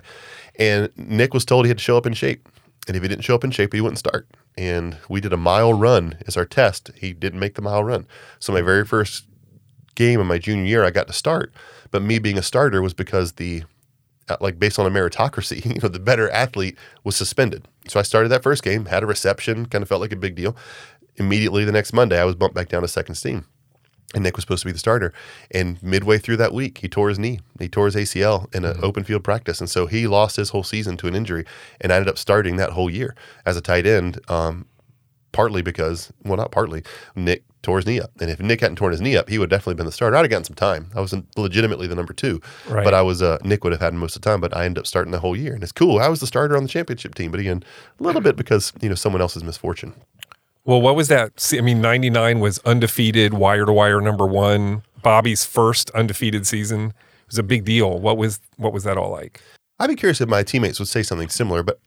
and 0.59 0.89
Nick 0.95 1.33
was 1.33 1.43
told 1.43 1.65
he 1.65 1.69
had 1.69 1.79
to 1.79 1.83
show 1.83 1.97
up 1.97 2.05
in 2.05 2.13
shape. 2.13 2.47
And 2.87 2.97
if 2.97 3.03
he 3.03 3.09
didn't 3.09 3.23
show 3.23 3.35
up 3.35 3.43
in 3.43 3.51
shape, 3.51 3.73
he 3.73 3.81
wouldn't 3.81 3.99
start. 3.99 4.27
And 4.57 4.97
we 5.09 5.21
did 5.21 5.33
a 5.33 5.37
mile 5.37 5.73
run 5.73 6.17
as 6.27 6.35
our 6.35 6.45
test. 6.45 6.91
He 6.97 7.13
didn't 7.13 7.39
make 7.39 7.55
the 7.55 7.61
mile 7.61 7.83
run. 7.83 8.07
So 8.39 8.53
my 8.53 8.61
very 8.61 8.85
first 8.85 9.25
game 9.95 10.19
in 10.19 10.27
my 10.27 10.37
junior 10.37 10.65
year, 10.65 10.83
I 10.83 10.91
got 10.91 11.07
to 11.07 11.13
start. 11.13 11.53
But 11.91 12.01
me 12.01 12.19
being 12.19 12.37
a 12.37 12.43
starter 12.43 12.81
was 12.81 12.93
because 12.93 13.33
the 13.33 13.63
uh, 14.29 14.37
like 14.39 14.57
based 14.57 14.79
on 14.79 14.85
a 14.85 14.89
meritocracy, 14.89 15.65
you 15.75 15.81
know, 15.81 15.89
the 15.89 15.99
better 15.99 16.29
athlete 16.29 16.77
was 17.03 17.15
suspended. 17.15 17.67
So 17.87 17.99
I 17.99 18.03
started 18.03 18.29
that 18.29 18.43
first 18.43 18.63
game, 18.63 18.85
had 18.85 19.03
a 19.03 19.07
reception, 19.07 19.65
kind 19.65 19.81
of 19.81 19.89
felt 19.89 20.01
like 20.01 20.13
a 20.13 20.17
big 20.17 20.35
deal. 20.35 20.55
Immediately 21.17 21.65
the 21.65 21.71
next 21.71 21.93
Monday, 21.93 22.19
I 22.19 22.25
was 22.25 22.35
bumped 22.35 22.55
back 22.55 22.69
down 22.69 22.81
to 22.81 22.87
second 22.87 23.15
team. 23.15 23.45
And 24.13 24.23
Nick 24.23 24.35
was 24.35 24.43
supposed 24.43 24.61
to 24.61 24.67
be 24.67 24.71
the 24.71 24.79
starter. 24.79 25.11
And 25.51 25.81
midway 25.81 26.19
through 26.19 26.37
that 26.37 26.53
week, 26.53 26.77
he 26.79 26.87
tore 26.87 27.09
his 27.09 27.17
knee. 27.17 27.39
He 27.59 27.67
tore 27.67 27.85
his 27.87 27.95
ACL 27.95 28.53
in 28.53 28.63
an 28.63 28.77
open 28.83 29.03
field 29.03 29.23
practice. 29.23 29.59
And 29.59 29.69
so 29.69 29.87
he 29.87 30.05
lost 30.05 30.35
his 30.35 30.49
whole 30.49 30.63
season 30.63 30.97
to 30.97 31.07
an 31.07 31.15
injury. 31.15 31.45
And 31.81 31.91
I 31.91 31.95
ended 31.95 32.09
up 32.09 32.17
starting 32.19 32.57
that 32.57 32.71
whole 32.71 32.89
year 32.91 33.15
as 33.45 33.57
a 33.57 33.61
tight 33.61 33.87
end, 33.87 34.19
um, 34.29 34.67
partly 35.31 35.63
because, 35.63 36.13
well, 36.23 36.37
not 36.37 36.51
partly, 36.51 36.83
Nick 37.15 37.43
tore 37.63 37.77
his 37.77 37.87
knee 37.87 37.99
up. 37.99 38.11
And 38.21 38.29
if 38.29 38.39
Nick 38.39 38.59
hadn't 38.61 38.75
torn 38.75 38.91
his 38.91 39.01
knee 39.01 39.15
up, 39.15 39.29
he 39.29 39.39
would 39.39 39.49
have 39.49 39.57
definitely 39.61 39.75
been 39.77 39.85
the 39.87 39.91
starter. 39.91 40.15
I'd 40.17 40.21
have 40.25 40.29
gotten 40.29 40.43
some 40.43 40.53
time. 40.55 40.91
I 40.95 40.99
wasn't 40.99 41.25
legitimately 41.37 41.87
the 41.87 41.95
number 41.95 42.13
two, 42.13 42.39
Right. 42.69 42.83
but 42.83 42.93
I 42.93 43.01
was, 43.01 43.21
uh, 43.23 43.37
Nick 43.43 43.63
would 43.63 43.71
have 43.73 43.81
had 43.81 43.93
most 43.93 44.15
of 44.17 44.21
the 44.21 44.29
time, 44.29 44.41
but 44.41 44.55
I 44.55 44.65
ended 44.65 44.79
up 44.81 44.85
starting 44.85 45.11
the 45.11 45.19
whole 45.21 45.35
year. 45.35 45.53
And 45.53 45.63
it's 45.63 45.71
cool. 45.71 45.97
I 45.99 46.09
was 46.09 46.19
the 46.19 46.27
starter 46.27 46.55
on 46.57 46.63
the 46.63 46.69
championship 46.69 47.15
team, 47.15 47.31
but 47.31 47.39
again, 47.39 47.63
a 47.99 48.03
little 48.03 48.21
bit 48.21 48.35
because, 48.35 48.73
you 48.81 48.89
know, 48.89 48.95
someone 48.95 49.21
else's 49.21 49.43
misfortune. 49.45 49.93
Well, 50.65 50.81
what 50.81 50.95
was 50.95 51.07
that? 51.09 51.31
I 51.57 51.61
mean, 51.61 51.81
'99 51.81 52.39
was 52.39 52.59
undefeated, 52.59 53.33
wire 53.33 53.65
to 53.65 53.73
wire 53.73 54.01
number 54.01 54.25
one. 54.25 54.83
Bobby's 55.01 55.45
first 55.45 55.89
undefeated 55.91 56.47
season. 56.47 56.87
It 56.87 57.27
was 57.27 57.37
a 57.37 57.43
big 57.43 57.65
deal. 57.65 57.99
What 57.99 58.17
was 58.17 58.39
what 58.57 58.73
was 58.73 58.83
that 58.85 58.97
all 58.97 59.11
like? 59.11 59.41
I'd 59.79 59.87
be 59.87 59.95
curious 59.95 60.21
if 60.21 60.29
my 60.29 60.43
teammates 60.43 60.79
would 60.79 60.87
say 60.87 61.03
something 61.03 61.29
similar, 61.29 61.63
but 61.63 61.79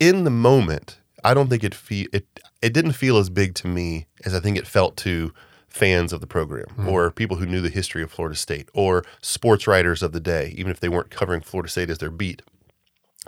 in 0.00 0.24
the 0.24 0.30
moment, 0.30 0.98
I 1.24 1.32
don't 1.34 1.48
think 1.48 1.64
it 1.64 1.74
fe- 1.74 2.08
it 2.12 2.26
it 2.60 2.72
didn't 2.74 2.92
feel 2.92 3.16
as 3.16 3.30
big 3.30 3.54
to 3.56 3.68
me 3.68 4.06
as 4.24 4.34
I 4.34 4.40
think 4.40 4.58
it 4.58 4.66
felt 4.66 4.96
to 4.98 5.32
fans 5.68 6.12
of 6.12 6.20
the 6.20 6.26
program 6.26 6.66
Hmm. 6.76 6.88
or 6.88 7.10
people 7.10 7.36
who 7.36 7.46
knew 7.46 7.60
the 7.60 7.68
history 7.68 8.02
of 8.02 8.10
Florida 8.10 8.34
State 8.36 8.68
or 8.74 9.04
sports 9.22 9.66
writers 9.66 10.02
of 10.02 10.12
the 10.12 10.20
day, 10.20 10.52
even 10.56 10.70
if 10.72 10.80
they 10.80 10.88
weren't 10.88 11.10
covering 11.10 11.40
Florida 11.40 11.70
State 11.70 11.90
as 11.90 11.98
their 11.98 12.10
beat. 12.10 12.42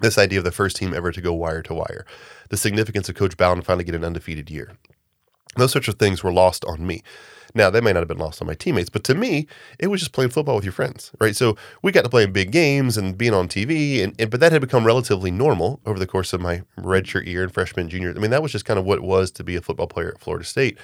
This 0.01 0.19
idea 0.19 0.39
of 0.39 0.45
the 0.45 0.53
first 0.53 0.77
team 0.77 0.95
ever 0.95 1.13
to 1.13 1.21
go 1.21 1.33
wire 1.33 1.63
to 1.63 1.75
wire, 1.75 2.07
the 2.49 2.57
significance 2.57 3.09
of 3.09 3.15
Coach 3.15 3.37
Bowden 3.37 3.63
finally 3.63 3.85
get 3.85 3.95
an 3.95 4.05
undefeated 4.05 4.51
year. 4.51 4.73
Those 5.57 5.73
sorts 5.73 5.89
of 5.89 5.97
things 5.97 6.23
were 6.23 6.33
lost 6.33 6.65
on 6.65 6.87
me. 6.87 7.03
Now, 7.55 7.69
they 7.69 7.81
may 7.81 7.93
not 7.93 8.01
have 8.01 8.09
been 8.09 8.19
lost 8.19 8.41
on 8.41 8.47
my 8.47 8.55
teammates, 8.55 8.91
but 8.91 9.03
to 9.05 9.15
me, 9.15 9.47
it 9.79 9.89
was 9.89 10.01
just 10.01 10.13
playing 10.13 10.31
football 10.31 10.55
with 10.55 10.65
your 10.65 10.73
friends, 10.73 11.11
right? 11.21 11.35
So 11.35 11.57
we 11.83 11.91
got 11.91 12.05
to 12.05 12.09
play 12.09 12.23
in 12.23 12.33
big 12.33 12.53
games 12.53 12.97
and 12.97 13.19
being 13.19 13.35
on 13.35 13.49
TV, 13.49 14.03
and, 14.05 14.15
and 14.21 14.31
but 14.31 14.41
that 14.41 14.53
had 14.53 14.61
become 14.61 14.87
relatively 14.87 15.31
normal 15.31 15.81
over 15.85 15.99
the 15.99 16.07
course 16.07 16.33
of 16.33 16.41
my 16.41 16.63
redshirt 16.79 17.27
year 17.27 17.43
and 17.43 17.53
freshman, 17.53 17.89
junior. 17.89 18.11
I 18.11 18.21
mean, 18.21 18.31
that 18.31 18.43
was 18.43 18.53
just 18.53 18.65
kind 18.65 18.79
of 18.79 18.85
what 18.85 18.99
it 18.99 19.05
was 19.05 19.31
to 19.33 19.45
be 19.45 19.57
a 19.57 19.61
football 19.61 19.89
player 19.89 20.13
at 20.15 20.21
Florida 20.21 20.45
State, 20.45 20.79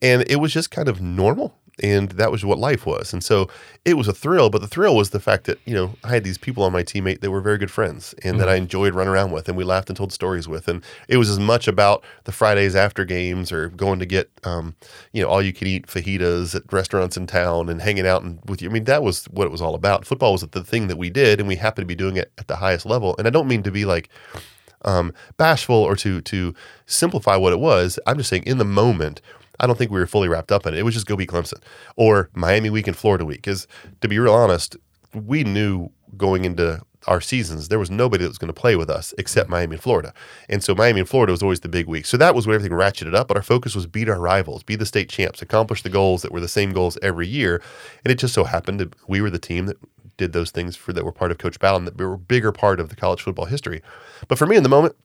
and 0.00 0.28
it 0.28 0.36
was 0.36 0.52
just 0.52 0.72
kind 0.72 0.88
of 0.88 1.00
normal, 1.00 1.56
and 1.80 2.10
that 2.10 2.30
was 2.30 2.44
what 2.44 2.58
life 2.58 2.84
was. 2.84 3.12
And 3.12 3.24
so 3.24 3.48
it 3.84 3.94
was 3.94 4.06
a 4.06 4.12
thrill, 4.12 4.50
but 4.50 4.60
the 4.60 4.68
thrill 4.68 4.94
was 4.94 5.10
the 5.10 5.20
fact 5.20 5.44
that 5.44 5.58
you 5.64 5.74
know 5.74 5.94
I 6.04 6.08
had 6.08 6.24
these 6.24 6.38
people 6.38 6.62
on 6.64 6.72
my 6.72 6.82
teammate 6.82 7.20
that 7.20 7.30
were 7.30 7.40
very 7.40 7.58
good 7.58 7.70
friends 7.70 8.14
and 8.22 8.38
that 8.40 8.48
I 8.48 8.56
enjoyed 8.56 8.94
running 8.94 9.12
around 9.12 9.32
with, 9.32 9.48
and 9.48 9.56
we 9.56 9.64
laughed 9.64 9.88
and 9.88 9.96
told 9.96 10.12
stories 10.12 10.48
with, 10.48 10.68
and 10.68 10.84
it 11.08 11.16
was 11.16 11.30
as 11.30 11.38
much 11.38 11.66
about 11.66 12.04
the 12.24 12.32
Fridays 12.32 12.76
after 12.76 13.04
games 13.04 13.50
or 13.50 13.68
going 13.68 13.98
to 13.98 14.06
get 14.06 14.30
um, 14.44 14.74
you 15.12 15.22
know 15.22 15.28
all 15.28 15.42
you 15.42 15.52
can 15.52 15.66
eat 15.66 15.86
fajitas 15.86 16.54
at 16.54 16.70
restaurants 16.72 17.16
in 17.16 17.26
town 17.26 17.68
and 17.68 17.80
hanging 17.80 18.06
out 18.06 18.22
and 18.22 18.38
with 18.46 18.60
you. 18.60 18.68
I 18.68 18.72
mean 18.72 18.84
that 18.84 19.02
was 19.02 19.24
what 19.26 19.46
it 19.46 19.50
was 19.50 19.62
all 19.62 19.74
about. 19.74 20.06
Football 20.06 20.32
was 20.32 20.42
the 20.42 20.64
thing 20.64 20.88
that 20.88 20.98
we 20.98 21.10
did, 21.10 21.40
and 21.40 21.48
we 21.48 21.56
happened 21.56 21.84
to 21.84 21.88
be 21.88 21.94
doing 21.94 22.16
it 22.16 22.32
at 22.38 22.48
the 22.48 22.56
highest 22.56 22.86
level. 22.86 23.14
And 23.18 23.26
I 23.26 23.30
don't 23.30 23.48
mean 23.48 23.62
to 23.62 23.70
be 23.70 23.84
like 23.84 24.08
um, 24.84 25.12
bashful 25.36 25.76
or 25.76 25.96
to 25.96 26.20
to 26.20 26.54
simplify 26.86 27.36
what 27.36 27.52
it 27.52 27.60
was. 27.60 27.98
I'm 28.06 28.18
just 28.18 28.30
saying 28.30 28.44
in 28.44 28.58
the 28.58 28.64
moment, 28.64 29.20
I 29.62 29.66
don't 29.66 29.78
think 29.78 29.90
we 29.90 30.00
were 30.00 30.06
fully 30.06 30.28
wrapped 30.28 30.52
up 30.52 30.66
in 30.66 30.74
it. 30.74 30.78
It 30.78 30.82
was 30.82 30.94
just 30.94 31.06
go 31.06 31.16
beat 31.16 31.30
Clemson 31.30 31.60
or 31.96 32.28
Miami 32.34 32.68
week 32.68 32.88
and 32.88 32.96
Florida 32.96 33.24
week. 33.24 33.38
Because 33.38 33.68
to 34.00 34.08
be 34.08 34.18
real 34.18 34.34
honest, 34.34 34.76
we 35.14 35.44
knew 35.44 35.90
going 36.16 36.44
into 36.44 36.82
our 37.08 37.20
seasons 37.20 37.68
there 37.68 37.78
was 37.78 37.90
nobody 37.90 38.22
that 38.22 38.30
was 38.30 38.38
going 38.38 38.52
to 38.52 38.60
play 38.60 38.76
with 38.76 38.88
us 38.88 39.12
except 39.18 39.48
Miami 39.48 39.74
and 39.74 39.82
Florida. 39.82 40.12
And 40.48 40.62
so 40.62 40.74
Miami 40.74 41.00
and 41.00 41.08
Florida 41.08 41.32
was 41.32 41.42
always 41.42 41.60
the 41.60 41.68
big 41.68 41.86
week. 41.86 42.06
So 42.06 42.16
that 42.16 42.34
was 42.34 42.46
where 42.46 42.54
everything 42.54 42.76
ratcheted 42.76 43.14
up. 43.14 43.28
But 43.28 43.36
our 43.36 43.42
focus 43.42 43.74
was 43.74 43.86
beat 43.86 44.08
our 44.08 44.20
rivals, 44.20 44.62
be 44.62 44.76
the 44.76 44.86
state 44.86 45.08
champs, 45.08 45.42
accomplish 45.42 45.82
the 45.82 45.88
goals 45.88 46.22
that 46.22 46.32
were 46.32 46.40
the 46.40 46.48
same 46.48 46.72
goals 46.72 46.98
every 47.00 47.28
year. 47.28 47.62
And 48.04 48.12
it 48.12 48.16
just 48.16 48.34
so 48.34 48.44
happened 48.44 48.80
that 48.80 48.94
we 49.08 49.20
were 49.20 49.30
the 49.30 49.38
team 49.38 49.66
that 49.66 49.78
did 50.16 50.32
those 50.32 50.50
things 50.50 50.76
for 50.76 50.92
that 50.92 51.04
were 51.04 51.12
part 51.12 51.30
of 51.30 51.38
Coach 51.38 51.58
Bowden 51.58 51.84
that 51.84 51.96
were 51.96 52.14
a 52.14 52.18
bigger 52.18 52.52
part 52.52 52.80
of 52.80 52.88
the 52.88 52.96
college 52.96 53.22
football 53.22 53.46
history. 53.46 53.82
But 54.28 54.38
for 54.38 54.46
me 54.46 54.56
in 54.56 54.62
the 54.62 54.68
moment, 54.68 54.96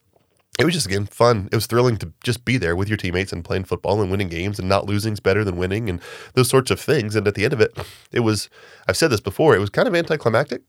it 0.57 0.65
was 0.65 0.73
just 0.73 0.87
again 0.87 1.05
fun. 1.05 1.49
It 1.51 1.55
was 1.55 1.67
thrilling 1.67 1.97
to 1.97 2.11
just 2.23 2.45
be 2.45 2.57
there 2.57 2.75
with 2.75 2.87
your 2.87 2.97
teammates 2.97 3.31
and 3.31 3.45
playing 3.45 3.65
football 3.65 4.01
and 4.01 4.09
winning 4.09 4.29
games 4.29 4.59
and 4.59 4.67
not 4.67 4.85
losing 4.85 5.13
is 5.13 5.19
better 5.19 5.43
than 5.43 5.57
winning 5.57 5.89
and 5.89 6.01
those 6.33 6.49
sorts 6.49 6.71
of 6.71 6.79
things. 6.79 7.15
And 7.15 7.27
at 7.27 7.35
the 7.35 7.43
end 7.43 7.53
of 7.53 7.61
it, 7.61 7.77
it 8.11 8.21
was 8.21 8.49
I've 8.87 8.97
said 8.97 9.11
this 9.11 9.21
before, 9.21 9.55
it 9.55 9.59
was 9.59 9.69
kind 9.69 9.87
of 9.87 9.95
anticlimactic. 9.95 10.61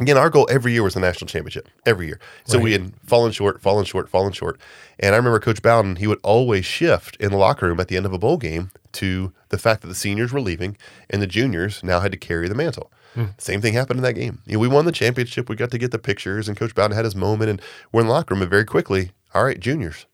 Again, 0.00 0.16
our 0.16 0.30
goal 0.30 0.48
every 0.50 0.72
year 0.72 0.82
was 0.82 0.94
the 0.94 1.00
national 1.00 1.28
championship. 1.28 1.68
Every 1.84 2.06
year. 2.06 2.18
So 2.44 2.58
we 2.58 2.72
had 2.72 2.94
fallen 3.04 3.30
short, 3.30 3.60
fallen 3.60 3.84
short, 3.84 4.08
fallen 4.08 4.32
short. 4.32 4.58
And 4.98 5.14
I 5.14 5.18
remember 5.18 5.38
Coach 5.38 5.60
Bowden, 5.60 5.96
he 5.96 6.06
would 6.06 6.20
always 6.22 6.64
shift 6.64 7.16
in 7.16 7.30
the 7.30 7.36
locker 7.36 7.66
room 7.66 7.78
at 7.78 7.88
the 7.88 7.98
end 7.98 8.06
of 8.06 8.12
a 8.14 8.18
bowl 8.18 8.38
game 8.38 8.70
to 8.92 9.34
the 9.50 9.58
fact 9.58 9.82
that 9.82 9.88
the 9.88 9.94
seniors 9.94 10.32
were 10.32 10.40
leaving 10.40 10.78
and 11.10 11.20
the 11.20 11.26
juniors 11.26 11.84
now 11.84 12.00
had 12.00 12.10
to 12.12 12.16
carry 12.16 12.48
the 12.48 12.54
mantle. 12.54 12.90
Same 13.38 13.60
thing 13.60 13.74
happened 13.74 13.98
in 13.98 14.04
that 14.04 14.14
game. 14.14 14.40
You 14.46 14.54
know, 14.54 14.58
we 14.58 14.68
won 14.68 14.84
the 14.84 14.92
championship. 14.92 15.48
We 15.48 15.56
got 15.56 15.70
to 15.70 15.78
get 15.78 15.90
the 15.90 15.98
pictures, 15.98 16.48
and 16.48 16.56
Coach 16.56 16.74
Bowden 16.74 16.96
had 16.96 17.04
his 17.04 17.14
moment, 17.14 17.50
and 17.50 17.62
we're 17.92 18.00
in 18.00 18.06
the 18.06 18.12
locker 18.12 18.34
room. 18.34 18.42
And 18.42 18.50
very 18.50 18.64
quickly, 18.64 19.12
all 19.34 19.44
right, 19.44 19.60
juniors, 19.60 20.06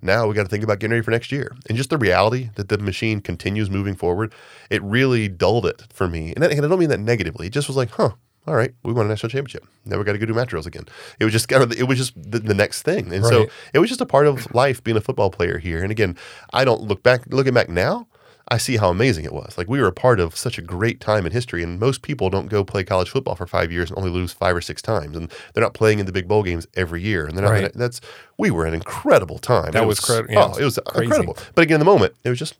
now 0.00 0.26
we 0.26 0.34
got 0.34 0.44
to 0.44 0.48
think 0.48 0.62
about 0.62 0.78
getting 0.78 0.92
ready 0.92 1.02
for 1.02 1.10
next 1.10 1.32
year. 1.32 1.56
And 1.68 1.76
just 1.76 1.90
the 1.90 1.98
reality 1.98 2.50
that 2.56 2.68
the 2.68 2.78
machine 2.78 3.20
continues 3.20 3.70
moving 3.70 3.94
forward, 3.94 4.32
it 4.70 4.82
really 4.82 5.28
dulled 5.28 5.66
it 5.66 5.84
for 5.92 6.06
me. 6.06 6.32
And, 6.34 6.42
that, 6.42 6.52
and 6.52 6.64
I 6.64 6.68
don't 6.68 6.78
mean 6.78 6.90
that 6.90 7.00
negatively. 7.00 7.48
It 7.48 7.52
just 7.52 7.68
was 7.68 7.76
like, 7.76 7.90
huh, 7.90 8.10
all 8.46 8.54
right, 8.54 8.72
we 8.84 8.92
won 8.92 9.06
a 9.06 9.08
national 9.08 9.30
championship. 9.30 9.66
Now 9.84 9.98
we 9.98 10.04
got 10.04 10.12
to 10.12 10.18
go 10.18 10.26
do 10.26 10.34
mat 10.34 10.48
drills 10.48 10.66
again. 10.66 10.86
It 11.18 11.24
was 11.24 11.32
just 11.32 11.48
kind 11.48 11.64
of, 11.64 11.72
it 11.72 11.88
was 11.88 11.98
just 11.98 12.14
the, 12.14 12.38
the 12.38 12.54
next 12.54 12.82
thing. 12.82 13.12
And 13.12 13.24
so 13.24 13.46
it 13.74 13.80
was 13.80 13.88
just 13.88 14.00
a 14.00 14.06
part 14.06 14.26
of 14.26 14.54
life 14.54 14.84
being 14.84 14.96
a 14.96 15.00
football 15.00 15.30
player 15.30 15.58
here. 15.58 15.82
And 15.82 15.90
again, 15.90 16.16
I 16.52 16.64
don't 16.64 16.82
look 16.82 17.02
back, 17.02 17.22
looking 17.30 17.54
back 17.54 17.68
now, 17.68 18.06
I 18.48 18.58
see 18.58 18.76
how 18.76 18.90
amazing 18.90 19.24
it 19.24 19.32
was. 19.32 19.58
Like 19.58 19.68
we 19.68 19.80
were 19.80 19.88
a 19.88 19.92
part 19.92 20.20
of 20.20 20.36
such 20.36 20.56
a 20.56 20.62
great 20.62 21.00
time 21.00 21.26
in 21.26 21.32
history, 21.32 21.62
and 21.64 21.80
most 21.80 22.02
people 22.02 22.30
don't 22.30 22.46
go 22.46 22.62
play 22.62 22.84
college 22.84 23.10
football 23.10 23.34
for 23.34 23.46
five 23.46 23.72
years 23.72 23.90
and 23.90 23.98
only 23.98 24.10
lose 24.10 24.32
five 24.32 24.54
or 24.54 24.60
six 24.60 24.80
times, 24.80 25.16
and 25.16 25.32
they're 25.52 25.64
not 25.64 25.74
playing 25.74 25.98
in 25.98 26.06
the 26.06 26.12
big 26.12 26.28
bowl 26.28 26.42
games 26.44 26.66
every 26.74 27.02
year. 27.02 27.26
And 27.26 27.36
they're 27.36 27.44
not. 27.44 27.50
Right. 27.50 27.72
That's 27.74 28.00
we 28.38 28.50
were 28.52 28.64
an 28.64 28.74
incredible 28.74 29.38
time. 29.38 29.72
That 29.72 29.82
It 29.82 29.86
was 29.86 29.98
cred- 30.00 30.26
oh, 30.28 30.32
yeah, 30.32 30.52
oh, 30.54 30.58
it 30.58 30.64
was 30.64 30.78
crazy. 30.86 31.04
incredible. 31.06 31.36
But 31.54 31.62
again, 31.62 31.76
in 31.76 31.80
the 31.80 31.84
moment, 31.86 32.14
it 32.22 32.28
was 32.28 32.38
just 32.38 32.54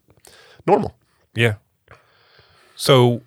normal. 0.66 0.96
Yeah. 1.34 1.54
So, 2.74 3.22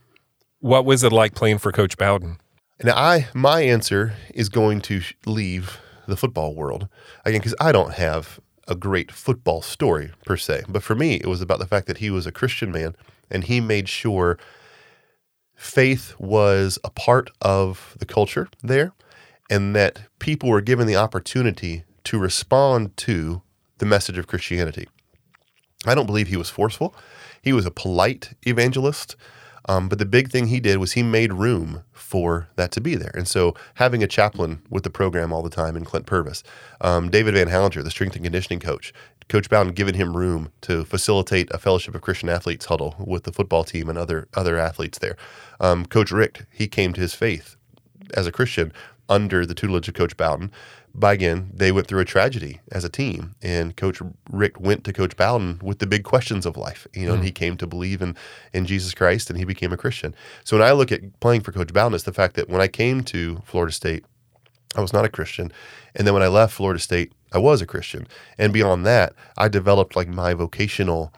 what 0.60 0.86
was 0.86 1.04
it 1.04 1.12
like 1.12 1.34
playing 1.34 1.60
for 1.60 1.72
Coach 1.72 1.98
Bowden? 1.98 2.40
Now, 2.84 2.96
I 2.96 3.28
my 3.34 3.62
answer 3.62 4.14
is 4.34 4.50
going 4.50 4.82
to 4.82 5.02
leave 5.26 5.80
the 6.08 6.18
football 6.18 6.56
world 6.56 6.88
again 7.26 7.40
because 7.40 7.56
I 7.60 7.72
don't 7.72 7.94
have 7.94 8.40
a 8.70 8.76
great 8.76 9.12
football 9.12 9.62
story 9.62 10.12
per 10.26 10.38
se. 10.38 10.64
But 10.70 10.84
for 10.84 10.96
me, 10.96 11.16
it 11.16 11.26
was 11.26 11.42
about 11.42 11.60
the 11.60 11.68
fact 11.68 11.88
that 11.88 11.98
he 11.98 12.10
was 12.10 12.26
a 12.26 12.32
Christian 12.32 12.72
man 12.72 12.96
and 13.30 13.44
he 13.44 13.60
made 13.60 13.90
sure 13.90 14.38
faith 15.56 16.14
was 16.18 16.80
a 16.84 16.90
part 16.90 17.30
of 17.42 17.96
the 18.00 18.06
culture 18.06 18.50
there, 18.64 18.94
and 19.50 19.76
that 19.76 20.00
people 20.20 20.50
were 20.50 20.62
given 20.62 20.88
the 20.88 20.96
opportunity 20.96 21.84
to 22.06 22.18
respond 22.18 22.96
to 22.96 23.42
the 23.80 23.86
message 23.86 24.18
of 24.18 24.28
Christianity. 24.28 24.88
I 25.86 25.96
don't 25.96 26.06
believe 26.06 26.28
he 26.28 26.38
was 26.38 26.50
forceful. 26.50 26.96
He 27.42 27.54
was 27.54 27.66
a 27.66 27.72
polite 27.72 28.34
evangelist. 28.44 29.16
Um, 29.68 29.90
but 29.90 30.00
the 30.00 30.06
big 30.06 30.30
thing 30.30 30.48
he 30.48 30.60
did 30.60 30.78
was 30.78 30.94
he 30.94 31.04
made 31.04 31.34
room 31.34 31.84
for 31.92 32.48
that 32.56 32.72
to 32.72 32.82
be 32.82 32.96
there. 32.96 33.12
And 33.14 33.28
so 33.28 33.56
having 33.76 34.04
a 34.04 34.08
chaplain 34.08 34.62
with 34.70 34.84
the 34.84 34.90
program 34.90 35.34
all 35.34 35.42
the 35.42 35.50
time 35.50 35.76
in 35.76 35.86
Clint 35.86 36.06
Purvis, 36.06 36.44
um, 36.82 37.10
David 37.10 37.34
Van 37.34 37.48
Halanger, 37.48 37.84
the 37.84 37.92
strength 37.92 38.16
and 38.16 38.24
conditioning 38.24 38.60
coach, 38.60 38.94
Coach 39.30 39.48
Bowden 39.48 39.74
giving 39.74 39.94
him 39.94 40.18
room 40.18 40.52
to 40.62 40.84
facilitate 40.84 41.50
a 41.52 41.60
fellowship 41.60 41.94
of 41.94 42.02
Christian 42.02 42.30
athletes 42.30 42.66
huddle 42.66 42.96
with 42.98 43.24
the 43.24 43.32
football 43.32 43.64
team 43.64 43.88
and 43.88 43.98
other 43.98 44.28
other 44.34 44.58
athletes 44.58 44.98
there. 44.98 45.16
Um, 45.60 45.86
Coach 45.86 46.12
Rick, 46.12 46.46
he 46.52 46.68
came 46.68 46.94
to 46.94 47.02
his 47.02 47.14
faith 47.14 47.56
as 48.16 48.26
a 48.26 48.32
Christian 48.32 48.74
under 49.08 49.46
the 49.46 49.54
tutelage 49.54 49.88
of 49.88 49.94
Coach 49.94 50.18
Bowden. 50.18 50.52
By 51.00 51.14
again, 51.14 51.50
they 51.54 51.72
went 51.72 51.88
through 51.88 52.02
a 52.02 52.06
tragedy 52.06 52.60
as 52.74 52.84
a 52.84 52.90
team, 52.90 53.36
and 53.42 53.78
Coach 53.78 54.02
Rick 54.30 54.60
went 54.60 54.84
to 54.84 54.92
Coach 54.92 55.16
Bowden 55.16 55.62
with 55.64 55.80
the 55.80 55.88
big 55.88 56.04
questions 56.04 56.46
of 56.46 56.58
life. 56.58 56.88
You 56.94 57.08
know, 57.08 57.14
and 57.14 57.24
he 57.24 57.30
hmm. 57.30 57.36
came 57.36 57.58
to 57.58 57.66
believe 57.66 58.02
in 58.02 58.18
in 58.52 58.66
Jesus 58.66 58.94
Christ, 58.94 59.30
and 59.30 59.40
he 59.40 59.46
became 59.46 59.72
a 59.72 59.78
Christian. 59.78 60.14
So 60.44 60.58
when 60.58 60.68
I 60.68 60.74
look 60.74 60.92
at 60.92 61.20
playing 61.22 61.42
for 61.42 61.54
Coach 61.54 61.72
Bowden, 61.72 61.94
it's 61.94 62.04
the 62.04 62.12
fact 62.12 62.36
that 62.36 62.50
when 62.50 62.60
I 62.60 62.68
came 62.68 63.02
to 63.06 63.42
Florida 63.46 63.72
State, 63.72 64.04
I 64.76 64.82
was 64.82 64.92
not 64.92 65.06
a 65.06 65.10
Christian, 65.10 65.54
and 65.96 66.06
then 66.06 66.14
when 66.14 66.24
I 66.24 66.28
left 66.28 66.54
Florida 66.54 66.82
State, 66.82 67.14
I 67.32 67.38
was 67.38 67.62
a 67.62 67.66
Christian, 67.66 68.06
and 68.38 68.52
beyond 68.52 68.86
that, 68.86 69.14
I 69.38 69.48
developed 69.48 69.96
like 69.96 70.10
my 70.10 70.34
vocational 70.34 71.14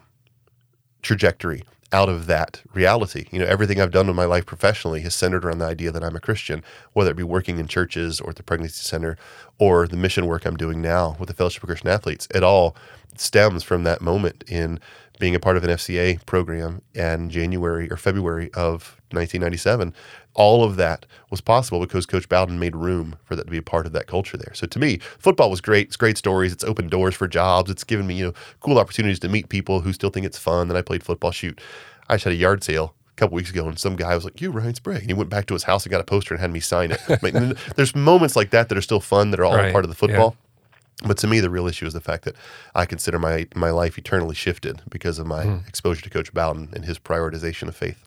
trajectory 1.02 1.64
out 1.92 2.08
of 2.08 2.26
that 2.26 2.62
reality. 2.72 3.26
You 3.30 3.38
know, 3.38 3.46
everything 3.46 3.80
I've 3.80 3.90
done 3.90 4.08
in 4.08 4.16
my 4.16 4.24
life 4.24 4.46
professionally 4.46 5.00
has 5.02 5.14
centered 5.14 5.44
around 5.44 5.58
the 5.58 5.66
idea 5.66 5.90
that 5.92 6.02
I'm 6.02 6.16
a 6.16 6.20
Christian, 6.20 6.62
whether 6.92 7.10
it 7.10 7.16
be 7.16 7.22
working 7.22 7.58
in 7.58 7.68
churches 7.68 8.20
or 8.20 8.30
at 8.30 8.36
the 8.36 8.42
pregnancy 8.42 8.82
center 8.82 9.16
or 9.58 9.86
the 9.86 9.96
mission 9.96 10.26
work 10.26 10.46
I'm 10.46 10.56
doing 10.56 10.80
now 10.80 11.16
with 11.18 11.28
the 11.28 11.34
Fellowship 11.34 11.62
of 11.62 11.68
Christian 11.68 11.90
Athletes. 11.90 12.26
It 12.34 12.42
all 12.42 12.76
stems 13.16 13.62
from 13.62 13.84
that 13.84 14.00
moment 14.00 14.44
in 14.48 14.80
being 15.22 15.36
a 15.36 15.38
part 15.38 15.56
of 15.56 15.62
an 15.62 15.70
FCA 15.70 16.18
program 16.26 16.82
in 16.94 17.30
January 17.30 17.88
or 17.92 17.96
February 17.96 18.50
of 18.54 19.00
1997. 19.12 19.94
All 20.34 20.64
of 20.64 20.74
that 20.74 21.06
was 21.30 21.40
possible 21.40 21.78
because 21.78 22.06
Coach 22.06 22.28
Bowden 22.28 22.58
made 22.58 22.74
room 22.74 23.14
for 23.22 23.36
that 23.36 23.44
to 23.44 23.50
be 23.52 23.56
a 23.58 23.62
part 23.62 23.86
of 23.86 23.92
that 23.92 24.08
culture 24.08 24.36
there. 24.36 24.52
So 24.52 24.66
to 24.66 24.78
me, 24.80 24.98
football 25.20 25.48
was 25.48 25.60
great. 25.60 25.86
It's 25.86 25.96
great 25.96 26.18
stories. 26.18 26.52
It's 26.52 26.64
opened 26.64 26.90
doors 26.90 27.14
for 27.14 27.28
jobs. 27.28 27.70
It's 27.70 27.84
given 27.84 28.08
me, 28.08 28.16
you 28.16 28.26
know, 28.26 28.32
cool 28.58 28.80
opportunities 28.80 29.20
to 29.20 29.28
meet 29.28 29.48
people 29.48 29.82
who 29.82 29.92
still 29.92 30.10
think 30.10 30.26
it's 30.26 30.38
fun. 30.38 30.66
That 30.66 30.76
I 30.76 30.82
played 30.82 31.04
football. 31.04 31.30
Shoot, 31.30 31.60
I 32.08 32.14
just 32.16 32.24
had 32.24 32.32
a 32.32 32.36
yard 32.36 32.64
sale 32.64 32.96
a 33.12 33.14
couple 33.14 33.36
weeks 33.36 33.50
ago, 33.50 33.68
and 33.68 33.78
some 33.78 33.94
guy 33.94 34.12
was 34.16 34.24
like, 34.24 34.40
"You 34.40 34.50
Ryan 34.50 34.74
Sprague," 34.74 35.02
and 35.02 35.08
he 35.10 35.14
went 35.14 35.30
back 35.30 35.46
to 35.46 35.54
his 35.54 35.62
house 35.62 35.84
and 35.84 35.92
got 35.92 36.00
a 36.00 36.04
poster 36.04 36.34
and 36.34 36.40
had 36.40 36.50
me 36.50 36.58
sign 36.58 36.90
it. 36.90 37.00
Like, 37.22 37.34
and 37.34 37.56
there's 37.76 37.94
moments 37.94 38.34
like 38.34 38.50
that 38.50 38.68
that 38.70 38.76
are 38.76 38.82
still 38.82 38.98
fun 39.00 39.30
that 39.30 39.38
are 39.38 39.44
all 39.44 39.54
Right. 39.54 39.70
part 39.70 39.84
of 39.84 39.88
the 39.88 39.94
football. 39.94 40.34
But 41.06 41.18
to 41.18 41.26
me, 41.26 41.40
the 41.40 41.50
real 41.50 41.66
issue 41.66 41.86
is 41.86 41.92
the 41.92 42.00
fact 42.00 42.24
that 42.24 42.36
I 42.74 42.86
consider 42.86 43.18
my 43.18 43.46
my 43.54 43.70
life 43.70 43.98
eternally 43.98 44.34
shifted 44.34 44.82
because 44.88 45.18
of 45.18 45.26
my 45.26 45.44
hmm. 45.44 45.68
exposure 45.68 46.02
to 46.02 46.10
Coach 46.10 46.32
Bowden 46.32 46.70
and 46.72 46.84
his 46.84 46.98
prioritization 46.98 47.68
of 47.68 47.76
faith. 47.76 47.98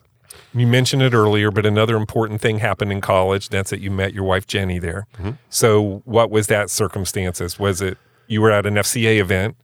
You 0.53 0.67
mentioned 0.67 1.01
it 1.01 1.13
earlier, 1.13 1.51
but 1.51 1.65
another 1.65 1.95
important 1.95 2.41
thing 2.41 2.59
happened 2.59 2.91
in 2.91 3.01
college. 3.01 3.49
That's 3.49 3.69
that 3.69 3.79
you 3.79 3.91
met 3.91 4.13
your 4.13 4.23
wife 4.23 4.47
Jenny 4.47 4.79
there. 4.79 5.07
Mm-hmm. 5.17 5.31
So, 5.49 6.01
what 6.05 6.29
was 6.29 6.47
that 6.47 6.69
circumstances? 6.69 7.59
Was 7.59 7.81
it 7.81 7.97
you 8.27 8.41
were 8.41 8.51
at 8.51 8.65
an 8.65 8.75
FCA 8.75 9.19
event, 9.19 9.55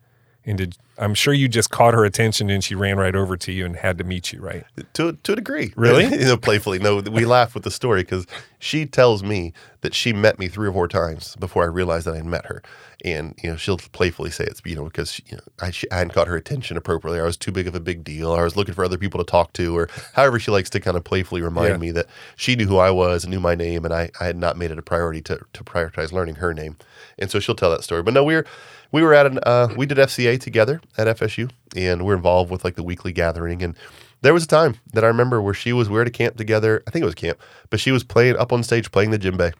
and 0.46 0.58
did 0.58 0.78
I'm 1.02 1.14
sure 1.16 1.34
you 1.34 1.48
just 1.50 1.72
caught 1.72 1.94
her 1.96 2.06
attention 2.06 2.50
and 2.50 2.64
she 2.64 2.76
ran 2.76 2.98
right 2.98 3.16
over 3.16 3.36
to 3.36 3.52
you 3.52 3.66
and 3.66 3.76
had 3.76 3.98
to 3.98 4.04
meet 4.04 4.32
you, 4.32 4.40
right? 4.40 4.64
to 4.94 5.14
to 5.14 5.34
a 5.34 5.36
degree. 5.36 5.74
Really? 5.76 6.04
you 6.12 6.26
know, 6.26 6.38
playfully. 6.38 6.80
No, 6.80 6.98
we 7.00 7.26
laugh 7.26 7.54
with 7.56 7.64
the 7.64 7.72
story 7.72 8.04
because 8.04 8.28
she 8.60 8.86
tells 8.86 9.24
me 9.24 9.52
that 9.82 9.96
she 9.96 10.14
met 10.14 10.38
me 10.38 10.48
three 10.48 10.70
or 10.70 10.72
four 10.74 10.88
times 10.88 11.36
before 11.38 11.64
I 11.64 11.68
realized 11.68 12.06
that 12.06 12.14
I 12.14 12.18
had 12.18 12.26
met 12.26 12.46
her, 12.46 12.62
and 13.04 13.34
you 13.42 13.50
know 13.50 13.56
she'll 13.58 13.78
playfully 13.78 14.30
say 14.30 14.44
it's 14.46 14.62
you 14.64 14.76
know 14.76 14.84
because 14.86 15.12
she, 15.14 15.24
you 15.26 15.38
know 15.38 15.44
I, 15.60 15.72
she, 15.72 15.90
I 15.92 15.98
hadn't 15.98 16.14
caught 16.14 16.28
her 16.28 16.36
attention 16.36 16.78
appropriately. 16.78 17.20
I 17.20 17.24
was 17.24 17.36
too 17.38 17.52
big 17.52 17.68
of 17.68 17.74
a 17.74 17.80
big 17.80 18.04
deal. 18.04 18.34
I 18.34 18.44
was 18.44 18.56
looking 18.56 18.76
for 18.76 18.86
other 18.86 19.00
people 19.00 19.18
to 19.18 19.30
talk 19.30 19.54
to, 19.54 19.76
or 19.76 19.90
however 20.14 20.40
she 20.40 20.52
likes 20.52 20.70
to 20.70 20.80
kind 20.80 20.96
of 20.96 21.04
playfully 21.04 21.42
remind 21.42 21.70
Yeah. 21.70 21.78
me 21.78 21.92
that 21.92 22.06
she 22.36 22.56
knew 22.56 22.68
who 22.68 22.78
I 22.78 22.92
was 22.92 23.24
and 23.24 23.32
knew 23.34 23.40
my 23.40 23.56
name, 23.56 23.86
and 23.86 23.94
I, 23.94 24.12
I 24.20 24.26
had 24.26 24.38
not 24.38 24.56
made 24.58 24.70
it 24.70 24.78
a 24.78 24.84
priority 24.84 25.22
to 25.24 25.40
to 25.54 25.64
prioritize 25.64 26.12
learning 26.12 26.36
her 26.36 26.54
name, 26.54 26.78
and 27.18 27.32
so 27.32 27.40
she'll 27.40 27.56
tell 27.56 27.72
that 27.72 27.84
story. 27.84 28.04
But 28.04 28.14
no, 28.14 28.24
we 28.24 28.36
were 28.36 28.46
we 28.92 29.02
were 29.02 29.14
at 29.14 29.26
an 29.26 29.40
uh, 29.44 29.70
we 29.76 29.86
did 29.86 29.98
FCA 29.98 30.40
together 30.40 30.82
at 30.98 31.08
FSU, 31.18 31.50
and 31.76 32.06
we're 32.06 32.16
involved 32.16 32.52
with 32.52 32.64
like 32.64 32.76
the 32.76 32.84
weekly 32.84 33.12
gathering 33.12 33.62
and. 33.64 33.76
There 34.24 34.36
was 34.36 34.44
a 34.44 34.48
time 34.48 34.76
that 34.94 35.04
I 35.04 35.08
remember 35.08 35.42
where 35.42 35.56
she 35.56 35.74
was, 35.74 35.90
we 35.90 35.96
were 35.96 36.04
at 36.04 36.08
a 36.08 36.12
camp 36.12 36.38
together. 36.38 36.84
I 36.88 36.92
think 36.92 37.02
it 37.02 37.08
was 37.08 37.16
camp, 37.16 37.40
but 37.72 37.80
she 37.80 37.92
was 37.92 38.04
playing 38.04 38.38
up 38.38 38.54
on 38.54 38.62
stage 38.62 38.92
playing 38.92 39.10
the 39.10 39.18
djembe. 39.18 39.52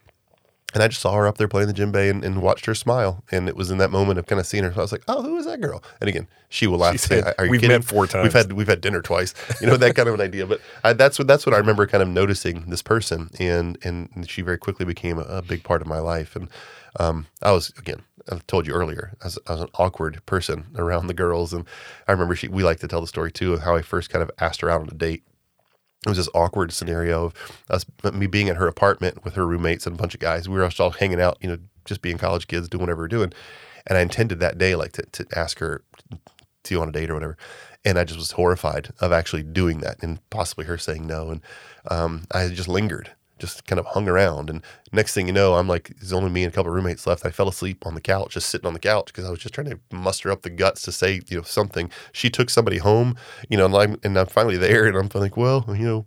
And 0.72 0.84
I 0.84 0.86
just 0.86 1.00
saw 1.00 1.14
her 1.14 1.26
up 1.26 1.36
there 1.36 1.48
playing 1.48 1.66
the 1.66 1.74
djembe 1.74 2.08
and, 2.08 2.24
and 2.24 2.40
watched 2.40 2.66
her 2.66 2.74
smile. 2.76 3.24
And 3.32 3.48
it 3.48 3.56
was 3.56 3.72
in 3.72 3.78
that 3.78 3.90
moment 3.90 4.20
of 4.20 4.26
kind 4.26 4.38
of 4.38 4.46
seeing 4.46 4.62
her. 4.62 4.72
So 4.72 4.78
I 4.78 4.82
was 4.82 4.92
like, 4.92 5.02
oh, 5.08 5.20
who 5.20 5.36
is 5.36 5.46
that 5.46 5.60
girl? 5.60 5.82
And 6.00 6.08
again, 6.08 6.28
she 6.48 6.68
will 6.68 6.78
laugh. 6.78 6.92
She 6.92 6.98
said, 6.98 7.34
Are 7.38 7.44
you 7.44 7.50
"We've 7.50 7.60
kidding? 7.60 7.74
met 7.76 7.84
four 7.84 8.06
times." 8.06 8.22
We've 8.22 8.32
had 8.32 8.52
we've 8.52 8.68
had 8.68 8.80
dinner 8.80 9.02
twice. 9.02 9.34
You 9.60 9.66
know 9.66 9.76
that 9.76 9.96
kind 9.96 10.08
of 10.08 10.14
an 10.14 10.20
idea. 10.20 10.46
But 10.46 10.60
I, 10.84 10.92
that's 10.92 11.18
what 11.18 11.26
that's 11.26 11.44
what 11.44 11.54
I 11.54 11.58
remember 11.58 11.86
kind 11.88 12.02
of 12.02 12.08
noticing 12.08 12.66
this 12.66 12.82
person, 12.82 13.30
and 13.40 13.78
and 13.82 14.28
she 14.28 14.42
very 14.42 14.58
quickly 14.58 14.86
became 14.86 15.18
a, 15.18 15.22
a 15.22 15.42
big 15.42 15.64
part 15.64 15.82
of 15.82 15.88
my 15.88 15.98
life. 15.98 16.36
And 16.36 16.48
um, 17.00 17.26
I 17.42 17.52
was 17.52 17.72
again, 17.78 18.02
I 18.30 18.38
told 18.46 18.66
you 18.66 18.74
earlier, 18.74 19.12
I 19.22 19.26
was, 19.26 19.38
I 19.46 19.52
was 19.52 19.60
an 19.62 19.70
awkward 19.74 20.24
person 20.26 20.66
around 20.76 21.06
the 21.06 21.14
girls, 21.14 21.52
and 21.52 21.66
I 22.06 22.12
remember 22.12 22.36
she 22.36 22.48
we 22.48 22.62
like 22.62 22.80
to 22.80 22.88
tell 22.88 23.00
the 23.00 23.06
story 23.06 23.32
too 23.32 23.54
of 23.54 23.62
how 23.62 23.76
I 23.76 23.82
first 23.82 24.10
kind 24.10 24.22
of 24.22 24.30
asked 24.38 24.60
her 24.60 24.70
out 24.70 24.80
on 24.80 24.88
a 24.88 24.94
date 24.94 25.24
it 26.04 26.08
was 26.08 26.18
this 26.18 26.28
awkward 26.34 26.72
scenario 26.72 27.26
of 27.26 27.34
us 27.70 27.86
me 28.12 28.26
being 28.26 28.48
at 28.48 28.56
her 28.56 28.66
apartment 28.66 29.24
with 29.24 29.34
her 29.34 29.46
roommates 29.46 29.86
and 29.86 29.94
a 29.94 29.98
bunch 29.98 30.14
of 30.14 30.20
guys. 30.20 30.48
We 30.48 30.58
were 30.58 30.68
all 30.80 30.90
hanging 30.90 31.20
out, 31.20 31.38
you 31.40 31.48
know, 31.48 31.58
just 31.84 32.02
being 32.02 32.18
college 32.18 32.48
kids, 32.48 32.68
doing 32.68 32.80
whatever 32.80 33.02
we're 33.02 33.08
doing. 33.08 33.32
And 33.86 33.96
I 33.96 34.00
intended 34.00 34.40
that 34.40 34.58
day 34.58 34.74
like 34.74 34.92
to, 34.92 35.02
to 35.02 35.26
ask 35.36 35.60
her 35.60 35.84
to 36.64 36.74
you 36.74 36.82
on 36.82 36.88
a 36.88 36.92
date 36.92 37.10
or 37.10 37.14
whatever. 37.14 37.36
And 37.84 37.98
I 37.98 38.04
just 38.04 38.18
was 38.18 38.32
horrified 38.32 38.90
of 39.00 39.12
actually 39.12 39.44
doing 39.44 39.78
that 39.78 40.02
and 40.02 40.18
possibly 40.30 40.64
her 40.64 40.78
saying 40.78 41.06
no. 41.06 41.30
And 41.30 41.40
um, 41.88 42.24
I 42.32 42.48
just 42.48 42.68
lingered, 42.68 43.12
just 43.38 43.66
kind 43.66 43.78
of 43.78 43.86
hung 43.86 44.08
around. 44.08 44.50
And 44.50 44.62
next 44.92 45.14
thing 45.14 45.26
you 45.26 45.32
know, 45.32 45.54
I'm 45.54 45.68
like, 45.68 45.92
there's 45.98 46.12
only 46.12 46.30
me 46.30 46.44
and 46.44 46.52
a 46.52 46.54
couple 46.54 46.70
roommates 46.70 47.06
left. 47.06 47.24
I 47.24 47.30
fell 47.30 47.48
asleep 47.48 47.86
on 47.86 47.94
the 47.94 48.00
couch, 48.00 48.34
just 48.34 48.48
sitting 48.48 48.66
on 48.66 48.74
the 48.74 48.78
couch 48.78 49.06
because 49.06 49.24
I 49.24 49.30
was 49.30 49.40
just 49.40 49.54
trying 49.54 49.70
to 49.70 49.78
muster 49.90 50.30
up 50.30 50.42
the 50.42 50.50
guts 50.50 50.82
to 50.82 50.92
say, 50.92 51.20
you 51.28 51.38
know, 51.38 51.42
something. 51.42 51.90
She 52.12 52.30
took 52.30 52.50
somebody 52.50 52.78
home, 52.78 53.16
you 53.48 53.56
know, 53.56 53.66
and 53.66 53.74
I'm, 53.74 54.00
and 54.02 54.18
I'm 54.18 54.26
finally 54.26 54.56
there 54.56 54.86
and 54.86 54.96
I'm 54.96 55.08
like, 55.14 55.36
well, 55.36 55.64
you 55.68 55.84
know, 55.84 56.06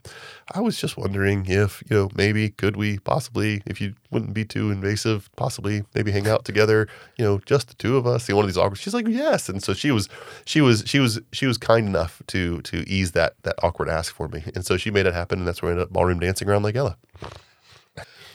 I 0.53 0.61
was 0.61 0.79
just 0.79 0.97
wondering 0.97 1.45
if, 1.47 1.83
you 1.89 1.95
know, 1.95 2.09
maybe 2.15 2.49
could 2.49 2.75
we 2.75 2.99
possibly, 2.99 3.63
if 3.65 3.81
you 3.81 3.95
wouldn't 4.11 4.33
be 4.33 4.45
too 4.45 4.69
invasive, 4.69 5.29
possibly 5.35 5.83
maybe 5.95 6.11
hang 6.11 6.27
out 6.27 6.45
together, 6.45 6.87
you 7.17 7.25
know, 7.25 7.39
just 7.45 7.69
the 7.69 7.73
two 7.73 7.97
of 7.97 8.05
us. 8.05 8.27
You 8.27 8.33
know, 8.33 8.37
one 8.37 8.45
of 8.45 8.49
these 8.49 8.57
awkward. 8.57 8.77
She's 8.77 8.93
like, 8.93 9.07
yes. 9.07 9.49
And 9.49 9.63
so 9.63 9.73
she 9.73 9.91
was, 9.91 10.07
she 10.45 10.61
was, 10.61 10.83
she 10.85 10.99
was, 10.99 11.19
she 11.31 11.47
was 11.47 11.57
kind 11.57 11.87
enough 11.87 12.21
to 12.27 12.61
to 12.61 12.87
ease 12.89 13.11
that 13.13 13.35
that 13.43 13.55
awkward 13.63 13.89
ask 13.89 14.13
for 14.13 14.27
me. 14.27 14.43
And 14.53 14.65
so 14.65 14.77
she 14.77 14.91
made 14.91 15.05
it 15.05 15.13
happen, 15.13 15.39
and 15.39 15.47
that's 15.47 15.61
where 15.61 15.69
I 15.69 15.73
ended 15.73 15.87
up 15.87 15.93
ballroom 15.93 16.19
dancing 16.19 16.47
around 16.49 16.63
Lake 16.63 16.75
Ella. 16.75 16.97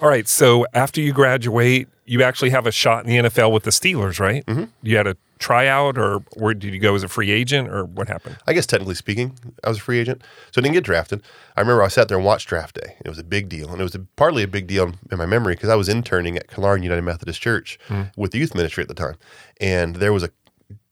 All 0.01 0.09
right. 0.09 0.27
So 0.27 0.67
after 0.73 1.01
you 1.01 1.13
graduate, 1.13 1.89
you 2.07 2.23
actually 2.23 2.51
have 2.51 2.67
a 2.67 2.73
shot 2.73 3.05
in 3.05 3.11
the 3.11 3.29
NFL 3.29 3.53
with 3.53 3.65
the 3.65 3.71
Steelers, 3.71 4.19
right? 4.19 4.45
Mm-hmm. 4.47 4.65
You 4.83 4.97
had 4.97 5.07
a 5.07 5.17
tryout, 5.39 5.97
or 5.97 6.19
where 6.37 6.55
did 6.55 6.73
you 6.73 6.81
go 6.81 6.95
as 6.95 7.03
a 7.03 7.09
free 7.09 7.31
agent, 7.31 7.69
or 7.69 7.85
what 7.85 8.09
happened? 8.09 8.37
I 8.47 8.53
guess 8.53 8.67
technically 8.67 8.95
speaking, 8.95 9.39
I 9.65 9.69
was 9.69 9.79
a 9.79 9.81
free 9.81 9.99
agent, 9.99 10.23
so 10.53 10.61
I 10.61 10.63
didn't 10.63 10.75
get 10.75 10.85
drafted. 10.85 11.23
I 11.57 11.61
remember 11.61 11.83
I 11.83 11.89
sat 11.89 12.09
there 12.09 12.17
and 12.19 12.27
watched 12.27 12.49
draft 12.49 12.77
day. 12.77 12.97
It 13.05 13.09
was 13.09 13.19
a 13.19 13.25
big 13.25 13.49
deal, 13.49 13.71
and 13.71 13.81
it 13.81 13.85
was 13.85 13.95
a, 13.95 14.01
partly 14.17 14.43
a 14.43 14.49
big 14.49 14.67
deal 14.67 14.93
in 15.11 15.19
my 15.19 15.27
memory 15.27 15.55
because 15.55 15.71
I 15.71 15.77
was 15.77 15.89
interning 15.89 16.37
at 16.37 16.49
Killearn 16.49 16.83
United 16.83 17.03
Methodist 17.03 17.41
Church 17.41 17.79
with 18.17 18.33
the 18.33 18.39
youth 18.39 18.55
ministry 18.55 18.83
at 18.83 18.89
the 18.89 18.95
time, 18.95 19.17
and 19.61 19.97
there 19.97 20.13
was 20.13 20.23
a 20.23 20.31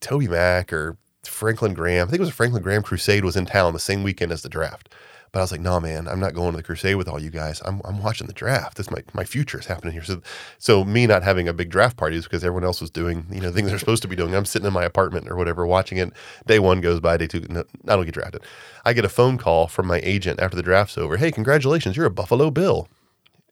TobyMac 0.00 0.72
or 0.72 0.96
Franklin 1.24 1.74
Graham. 1.74 2.08
I 2.08 2.10
think 2.10 2.20
it 2.20 2.20
was 2.20 2.30
a 2.30 2.32
Franklin 2.32 2.62
Graham 2.62 2.82
crusade 2.82 3.24
was 3.24 3.36
in 3.36 3.44
town 3.44 3.72
the 3.72 3.78
same 3.78 4.02
weekend 4.02 4.32
as 4.32 4.42
the 4.42 4.48
draft. 4.48 4.88
But 5.32 5.40
I 5.40 5.42
was 5.42 5.52
like, 5.52 5.60
no, 5.60 5.78
man, 5.78 6.08
I'm 6.08 6.20
not 6.20 6.34
going 6.34 6.52
to 6.52 6.56
the 6.56 6.62
crusade 6.62 6.96
with 6.96 7.08
all 7.08 7.20
you 7.20 7.30
guys. 7.30 7.60
I'm, 7.64 7.80
I'm 7.84 8.02
watching 8.02 8.26
the 8.26 8.32
draft. 8.32 8.76
This 8.76 8.90
my 8.90 9.02
my 9.12 9.24
future 9.24 9.58
is 9.58 9.66
happening 9.66 9.92
here. 9.92 10.04
So 10.04 10.22
so 10.58 10.84
me 10.84 11.06
not 11.06 11.22
having 11.22 11.48
a 11.48 11.52
big 11.52 11.70
draft 11.70 11.96
party 11.96 12.16
is 12.16 12.24
because 12.24 12.44
everyone 12.44 12.64
else 12.64 12.80
was 12.80 12.90
doing 12.90 13.26
you 13.30 13.40
know 13.40 13.52
things 13.52 13.68
they're 13.68 13.78
supposed 13.86 14.02
to 14.02 14.08
be 14.08 14.16
doing. 14.16 14.34
I'm 14.34 14.44
sitting 14.44 14.66
in 14.66 14.72
my 14.72 14.84
apartment 14.84 15.28
or 15.28 15.36
whatever 15.36 15.66
watching 15.66 15.98
it. 15.98 16.12
Day 16.46 16.58
one 16.58 16.80
goes 16.80 17.00
by. 17.00 17.16
Day 17.16 17.26
two, 17.26 17.40
no, 17.48 17.64
I 17.86 17.96
don't 17.96 18.04
get 18.04 18.14
drafted. 18.14 18.42
I 18.84 18.92
get 18.92 19.04
a 19.04 19.08
phone 19.10 19.38
call 19.38 19.66
from 19.68 19.86
my 19.86 20.00
agent 20.02 20.40
after 20.40 20.56
the 20.56 20.62
draft's 20.62 20.96
over. 20.96 21.16
Hey, 21.16 21.30
congratulations, 21.30 21.96
you're 21.96 22.06
a 22.06 22.10
Buffalo 22.10 22.50
Bill. 22.50 22.88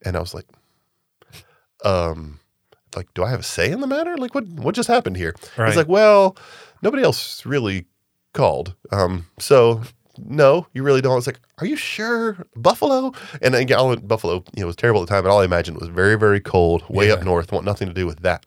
And 0.04 0.16
I 0.16 0.20
was 0.20 0.34
like, 0.34 0.46
um, 1.84 2.40
like, 2.94 3.12
do 3.14 3.24
I 3.24 3.30
have 3.30 3.40
a 3.40 3.44
say 3.44 3.70
in 3.70 3.80
the 3.80 3.86
matter? 3.86 4.16
Like, 4.16 4.34
what 4.34 4.46
what 4.48 4.74
just 4.74 4.88
happened 4.88 5.16
here? 5.16 5.34
Right. 5.56 5.68
He's 5.68 5.76
like, 5.76 5.88
well, 5.88 6.36
nobody 6.82 7.02
else 7.02 7.44
really 7.44 7.86
called. 8.32 8.74
Um, 8.92 9.26
so 9.38 9.82
no, 10.18 10.66
you 10.72 10.82
really 10.82 11.00
don't. 11.00 11.12
I 11.12 11.16
was 11.16 11.26
like, 11.26 11.40
are 11.58 11.66
you 11.66 11.76
sure? 11.76 12.46
Buffalo? 12.56 13.12
And 13.42 13.54
then 13.54 13.72
all 13.72 13.92
in 13.92 14.06
Buffalo, 14.06 14.44
you 14.54 14.60
know, 14.60 14.66
was 14.66 14.76
terrible 14.76 15.02
at 15.02 15.08
the 15.08 15.14
time, 15.14 15.24
but 15.24 15.30
all 15.30 15.40
I 15.40 15.44
imagined 15.44 15.78
was 15.78 15.88
very, 15.88 16.16
very 16.16 16.40
cold, 16.40 16.84
way 16.88 17.10
up 17.10 17.22
north, 17.22 17.52
want 17.52 17.64
nothing 17.64 17.88
to 17.88 17.94
do 17.94 18.06
with 18.06 18.20
that. 18.20 18.44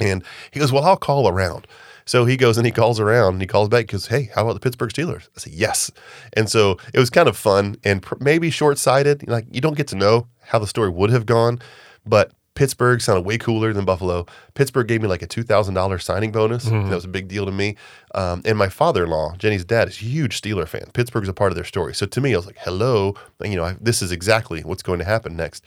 And 0.00 0.22
he 0.50 0.60
goes, 0.60 0.72
Well, 0.72 0.84
I'll 0.84 0.96
call 0.96 1.28
around. 1.28 1.66
So 2.04 2.24
he 2.24 2.36
goes 2.36 2.56
and 2.56 2.64
he 2.64 2.72
calls 2.72 2.98
around 2.98 3.34
and 3.34 3.40
he 3.42 3.46
calls 3.46 3.68
back 3.68 3.86
because, 3.86 4.06
Hey, 4.06 4.30
how 4.34 4.42
about 4.42 4.54
the 4.54 4.60
Pittsburgh 4.60 4.90
Steelers? 4.90 5.28
I 5.36 5.40
said, 5.40 5.52
Yes. 5.52 5.90
And 6.34 6.48
so 6.48 6.78
it 6.94 6.98
was 6.98 7.10
kind 7.10 7.28
of 7.28 7.36
fun 7.36 7.76
and 7.84 8.02
pr- 8.02 8.14
maybe 8.20 8.50
short 8.50 8.78
sighted. 8.78 9.28
Like, 9.28 9.46
you 9.50 9.60
don't 9.60 9.76
get 9.76 9.88
to 9.88 9.96
know 9.96 10.28
how 10.40 10.58
the 10.58 10.66
story 10.66 10.88
would 10.88 11.10
have 11.10 11.26
gone, 11.26 11.58
but 12.06 12.32
Pittsburgh 12.58 13.00
sounded 13.00 13.20
way 13.24 13.38
cooler 13.38 13.72
than 13.72 13.84
Buffalo. 13.84 14.26
Pittsburgh 14.54 14.88
gave 14.88 15.00
me 15.00 15.06
like 15.06 15.22
a 15.22 15.28
$2,000 15.28 16.02
signing 16.02 16.32
bonus. 16.32 16.66
and 16.66 16.90
That 16.90 16.94
was 16.96 17.04
a 17.04 17.08
big 17.08 17.28
deal 17.28 17.46
to 17.46 17.52
me. 17.52 17.76
Um, 18.16 18.42
and 18.44 18.58
my 18.58 18.68
father 18.68 19.04
in 19.04 19.10
law, 19.10 19.36
Jenny's 19.38 19.64
dad, 19.64 19.86
is 19.86 19.94
a 20.02 20.04
huge 20.04 20.40
Steeler 20.42 20.66
fan. 20.66 20.90
Pittsburgh's 20.92 21.28
a 21.28 21.32
part 21.32 21.52
of 21.52 21.56
their 21.56 21.64
story. 21.64 21.94
So 21.94 22.04
to 22.06 22.20
me, 22.20 22.34
I 22.34 22.36
was 22.36 22.46
like, 22.46 22.58
hello, 22.58 23.14
you 23.44 23.54
know, 23.56 23.62
I, 23.64 23.76
this 23.80 24.02
is 24.02 24.10
exactly 24.10 24.62
what's 24.62 24.82
going 24.82 24.98
to 24.98 25.04
happen 25.04 25.36
next. 25.36 25.64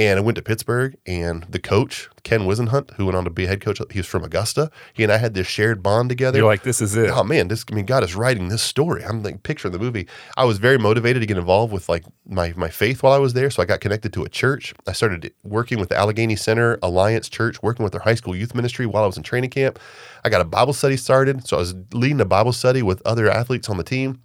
And 0.00 0.18
I 0.18 0.22
went 0.22 0.36
to 0.36 0.42
Pittsburgh, 0.42 0.96
and 1.04 1.42
the 1.42 1.58
coach, 1.58 2.08
Ken 2.22 2.46
Whisenhunt, 2.46 2.94
who 2.94 3.04
went 3.04 3.18
on 3.18 3.24
to 3.24 3.30
be 3.30 3.44
head 3.44 3.60
coach, 3.60 3.82
he 3.90 3.98
was 3.98 4.06
from 4.06 4.24
Augusta. 4.24 4.70
He 4.94 5.02
and 5.02 5.12
I 5.12 5.18
had 5.18 5.34
this 5.34 5.46
shared 5.46 5.82
bond 5.82 6.08
together. 6.08 6.38
You're 6.38 6.46
like, 6.46 6.62
this 6.62 6.80
is 6.80 6.96
it. 6.96 7.10
oh 7.10 7.22
man, 7.22 7.48
this 7.48 7.66
I 7.70 7.74
mean, 7.74 7.84
God 7.84 8.02
is 8.02 8.14
writing 8.14 8.48
this 8.48 8.62
story. 8.62 9.04
I'm 9.04 9.22
like 9.22 9.42
picturing 9.42 9.72
the 9.72 9.78
movie. 9.78 10.08
I 10.38 10.46
was 10.46 10.56
very 10.56 10.78
motivated 10.78 11.20
to 11.20 11.26
get 11.26 11.36
involved 11.36 11.70
with 11.70 11.90
like 11.90 12.04
my 12.24 12.54
my 12.56 12.70
faith 12.70 13.02
while 13.02 13.12
I 13.12 13.18
was 13.18 13.34
there. 13.34 13.50
So 13.50 13.62
I 13.62 13.66
got 13.66 13.80
connected 13.82 14.14
to 14.14 14.24
a 14.24 14.30
church. 14.30 14.72
I 14.86 14.92
started 14.92 15.34
working 15.42 15.78
with 15.78 15.90
the 15.90 15.98
Allegheny 15.98 16.34
Center 16.34 16.78
Alliance 16.82 17.28
Church, 17.28 17.62
working 17.62 17.84
with 17.84 17.92
their 17.92 18.00
high 18.00 18.14
school 18.14 18.34
youth 18.34 18.54
ministry 18.54 18.86
while 18.86 19.04
I 19.04 19.06
was 19.06 19.18
in 19.18 19.22
training 19.22 19.50
camp. 19.50 19.78
I 20.24 20.30
got 20.30 20.40
a 20.40 20.46
Bible 20.46 20.72
study 20.72 20.96
started. 20.96 21.46
So 21.46 21.58
I 21.58 21.60
was 21.60 21.74
leading 21.92 22.22
a 22.22 22.24
Bible 22.24 22.54
study 22.54 22.80
with 22.80 23.02
other 23.04 23.30
athletes 23.30 23.68
on 23.68 23.76
the 23.76 23.84
team. 23.84 24.22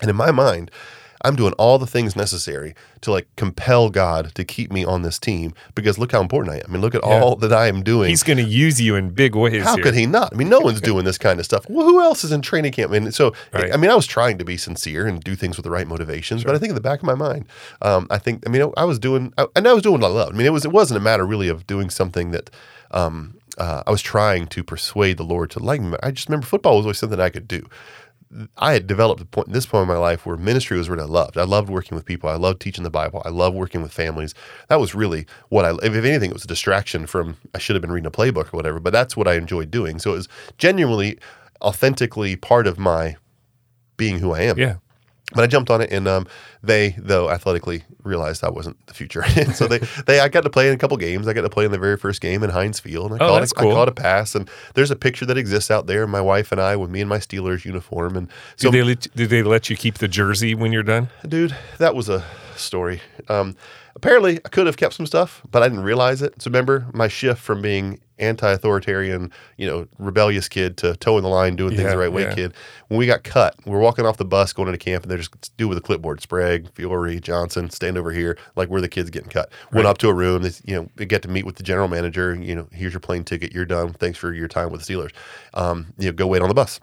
And 0.00 0.10
in 0.10 0.16
my 0.16 0.32
mind, 0.32 0.72
I'm 1.24 1.36
doing 1.36 1.52
all 1.54 1.78
the 1.78 1.86
things 1.86 2.16
necessary 2.16 2.74
to 3.02 3.10
like 3.10 3.28
compel 3.36 3.90
God 3.90 4.34
to 4.34 4.44
keep 4.44 4.72
me 4.72 4.84
on 4.84 5.02
this 5.02 5.18
team 5.18 5.54
because 5.74 5.98
look 5.98 6.12
how 6.12 6.20
important 6.20 6.54
I 6.54 6.58
am. 6.58 6.64
I 6.68 6.72
mean, 6.72 6.80
look 6.80 6.94
at 6.94 7.02
all 7.02 7.36
that 7.36 7.52
I 7.52 7.66
am 7.68 7.82
doing. 7.82 8.10
He's 8.10 8.22
going 8.22 8.38
to 8.38 8.44
use 8.44 8.80
you 8.80 8.96
in 8.96 9.10
big 9.10 9.34
ways. 9.34 9.62
How 9.62 9.76
here. 9.76 9.84
could 9.84 9.94
he 9.94 10.06
not? 10.06 10.32
I 10.32 10.36
mean, 10.36 10.48
no 10.48 10.60
one's 10.60 10.80
doing 10.80 11.04
this 11.04 11.18
kind 11.18 11.38
of 11.38 11.44
stuff. 11.44 11.68
Well, 11.68 11.86
who 11.86 12.00
else 12.00 12.24
is 12.24 12.32
in 12.32 12.42
training 12.42 12.72
camp? 12.72 12.92
I 12.92 12.96
And 12.96 13.14
so, 13.14 13.32
Right. 13.52 13.72
I 13.72 13.76
mean, 13.76 13.90
I 13.90 13.94
was 13.94 14.06
trying 14.06 14.38
to 14.38 14.44
be 14.44 14.56
sincere 14.56 15.06
and 15.06 15.22
do 15.22 15.36
things 15.36 15.56
with 15.56 15.64
the 15.64 15.70
right 15.70 15.86
motivations, 15.86 16.44
but 16.44 16.54
I 16.54 16.58
think 16.58 16.70
in 16.70 16.74
the 16.74 16.80
back 16.80 17.00
of 17.00 17.04
my 17.04 17.14
mind, 17.14 17.46
um, 17.80 18.06
I 18.10 18.18
think, 18.18 18.42
I 18.46 18.50
mean, 18.50 18.72
I 18.76 18.84
was 18.84 18.98
doing, 18.98 19.32
I, 19.38 19.46
and 19.56 19.66
I 19.66 19.72
was 19.72 19.82
doing 19.82 20.00
what 20.00 20.10
I 20.10 20.12
loved. 20.12 20.34
I 20.34 20.36
mean, 20.36 20.46
it 20.46 20.52
was, 20.52 20.64
it 20.64 20.72
wasn't 20.72 20.98
a 20.98 21.02
matter 21.02 21.26
really 21.26 21.48
of 21.48 21.66
doing 21.66 21.90
something 21.90 22.30
that, 22.32 22.50
um, 22.90 23.38
uh, 23.58 23.82
I 23.86 23.90
was 23.90 24.02
trying 24.02 24.46
to 24.48 24.64
persuade 24.64 25.18
the 25.18 25.24
Lord 25.24 25.50
to 25.50 25.58
like 25.58 25.80
me. 25.80 25.96
I 26.02 26.10
just 26.10 26.28
remember 26.28 26.46
football 26.46 26.76
was 26.76 26.86
always 26.86 26.98
something 26.98 27.20
I 27.20 27.28
could 27.30 27.46
do. 27.46 27.66
I 28.56 28.72
had 28.72 28.86
developed 28.86 29.20
a 29.20 29.24
point 29.24 29.52
this 29.52 29.66
point 29.66 29.82
in 29.82 29.88
my 29.88 29.98
life 29.98 30.24
where 30.24 30.36
ministry 30.36 30.78
was 30.78 30.88
what 30.88 30.98
I 30.98 31.04
loved. 31.04 31.36
I 31.36 31.44
loved 31.44 31.68
working 31.68 31.94
with 31.94 32.04
people. 32.04 32.30
I 32.30 32.36
loved 32.36 32.60
teaching 32.60 32.84
the 32.84 32.90
Bible. 32.90 33.22
I 33.24 33.28
loved 33.28 33.56
working 33.56 33.82
with 33.82 33.92
families. 33.92 34.34
That 34.68 34.80
was 34.80 34.94
really 34.94 35.26
what 35.48 35.64
I. 35.64 35.72
If 35.82 35.94
anything, 35.94 36.30
it 36.30 36.34
was 36.34 36.44
a 36.44 36.48
distraction 36.48 37.06
from. 37.06 37.36
I 37.54 37.58
should 37.58 37.76
have 37.76 37.82
been 37.82 37.92
reading 37.92 38.06
a 38.06 38.10
playbook 38.10 38.46
or 38.52 38.56
whatever. 38.56 38.80
But 38.80 38.92
that's 38.92 39.16
what 39.16 39.28
I 39.28 39.34
enjoyed 39.34 39.70
doing. 39.70 39.98
So 39.98 40.12
it 40.12 40.16
was 40.16 40.28
genuinely, 40.58 41.18
authentically 41.60 42.36
part 42.36 42.66
of 42.66 42.78
my 42.78 43.16
being 43.96 44.18
who 44.18 44.32
I 44.32 44.40
am. 44.42 44.58
Yeah. 44.58 44.76
But 45.34 45.44
I 45.44 45.46
jumped 45.46 45.70
on 45.70 45.80
it, 45.80 45.90
and 45.92 46.06
um, 46.06 46.26
they, 46.62 46.94
though 46.98 47.30
athletically, 47.30 47.84
realized 48.02 48.42
that 48.42 48.54
wasn't 48.54 48.84
the 48.86 48.94
future. 48.94 49.24
and 49.36 49.54
so 49.54 49.66
they, 49.66 49.78
they, 50.06 50.20
I 50.20 50.28
got 50.28 50.42
to 50.42 50.50
play 50.50 50.68
in 50.68 50.74
a 50.74 50.78
couple 50.78 50.96
games. 50.96 51.26
I 51.26 51.32
got 51.32 51.42
to 51.42 51.50
play 51.50 51.64
in 51.64 51.72
the 51.72 51.78
very 51.78 51.96
first 51.96 52.20
game 52.20 52.42
in 52.42 52.50
Heinz 52.50 52.80
Field. 52.80 53.12
And 53.12 53.20
I 53.22 53.24
Oh, 53.24 53.28
caught 53.28 53.38
that's 53.40 53.52
a, 53.52 53.54
cool. 53.54 53.70
I 53.72 53.74
caught 53.74 53.88
a 53.88 53.92
pass, 53.92 54.34
and 54.34 54.48
there's 54.74 54.90
a 54.90 54.96
picture 54.96 55.24
that 55.26 55.38
exists 55.38 55.70
out 55.70 55.86
there. 55.86 56.06
My 56.06 56.20
wife 56.20 56.52
and 56.52 56.60
I, 56.60 56.76
with 56.76 56.90
me 56.90 57.00
in 57.00 57.08
my 57.08 57.18
Steelers 57.18 57.64
uniform, 57.64 58.16
and 58.16 58.28
so 58.56 58.70
Did 58.70 58.78
they 58.78 58.82
let, 58.88 59.00
did 59.16 59.30
they 59.30 59.42
let 59.42 59.70
you 59.70 59.76
keep 59.76 59.98
the 59.98 60.08
jersey 60.08 60.54
when 60.54 60.72
you're 60.72 60.82
done? 60.82 61.08
dude, 61.26 61.56
that 61.78 61.94
was 61.94 62.08
a 62.08 62.24
story. 62.56 63.00
Um, 63.28 63.56
apparently, 63.94 64.38
I 64.44 64.48
could 64.48 64.66
have 64.66 64.76
kept 64.76 64.94
some 64.94 65.06
stuff, 65.06 65.42
but 65.50 65.62
I 65.62 65.68
didn't 65.68 65.84
realize 65.84 66.22
it. 66.22 66.40
So 66.40 66.48
remember 66.50 66.86
my 66.92 67.08
shift 67.08 67.40
from 67.40 67.62
being 67.62 68.00
anti-authoritarian, 68.18 69.32
you 69.56 69.66
know, 69.66 69.86
rebellious 69.98 70.48
kid 70.48 70.76
to 70.76 70.94
toeing 70.96 71.22
the 71.22 71.28
line, 71.28 71.56
doing 71.56 71.70
things 71.70 71.82
Yeah, 71.82 71.90
the 71.90 71.98
right 71.98 72.12
way 72.12 72.22
yeah. 72.22 72.34
kid. 72.34 72.54
When 72.88 72.98
we 72.98 73.06
got 73.06 73.24
cut, 73.24 73.56
we're 73.64 73.80
walking 73.80 74.06
off 74.06 74.16
the 74.16 74.24
bus 74.24 74.52
going 74.52 74.68
into 74.68 74.78
camp, 74.78 75.02
and 75.02 75.10
they're 75.10 75.18
just 75.18 75.56
do 75.56 75.66
with 75.66 75.76
a 75.76 75.80
clipboard. 75.80 76.20
Sprague, 76.20 76.70
Fiore, 76.74 77.18
Johnson, 77.18 77.68
stand 77.70 77.98
over 77.98 78.12
here, 78.12 78.38
like 78.54 78.68
we're 78.68 78.80
the 78.80 78.88
kids 78.88 79.10
getting 79.10 79.30
cut. 79.30 79.50
Went 79.72 79.86
up 79.86 79.98
to 79.98 80.08
a 80.08 80.14
room. 80.14 80.42
They, 80.42 80.52
you 80.64 80.76
know, 80.76 80.88
we 80.96 81.06
get 81.06 81.22
to 81.22 81.28
meet 81.28 81.44
with 81.44 81.56
the 81.56 81.64
general 81.64 81.88
manager. 81.88 82.34
You 82.34 82.54
know, 82.54 82.68
here's 82.72 82.92
your 82.92 83.00
plane 83.00 83.24
ticket. 83.24 83.52
You're 83.52 83.64
done. 83.64 83.92
Thanks 83.94 84.18
for 84.18 84.32
your 84.32 84.48
time 84.48 84.70
with 84.70 84.84
the 84.84 84.94
Steelers. 84.94 85.12
Um, 85.54 85.92
you 85.98 86.06
know, 86.06 86.12
go 86.12 86.26
wait 86.26 86.42
on 86.42 86.48
the 86.48 86.54
bus. 86.54 86.80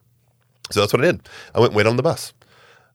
So 0.71 0.81
that's 0.81 0.93
what 0.93 1.01
I 1.01 1.05
did. 1.05 1.29
I 1.55 1.59
went 1.59 1.73
wait 1.73 1.87
on 1.87 1.95
the 1.95 2.03
bus. 2.03 2.33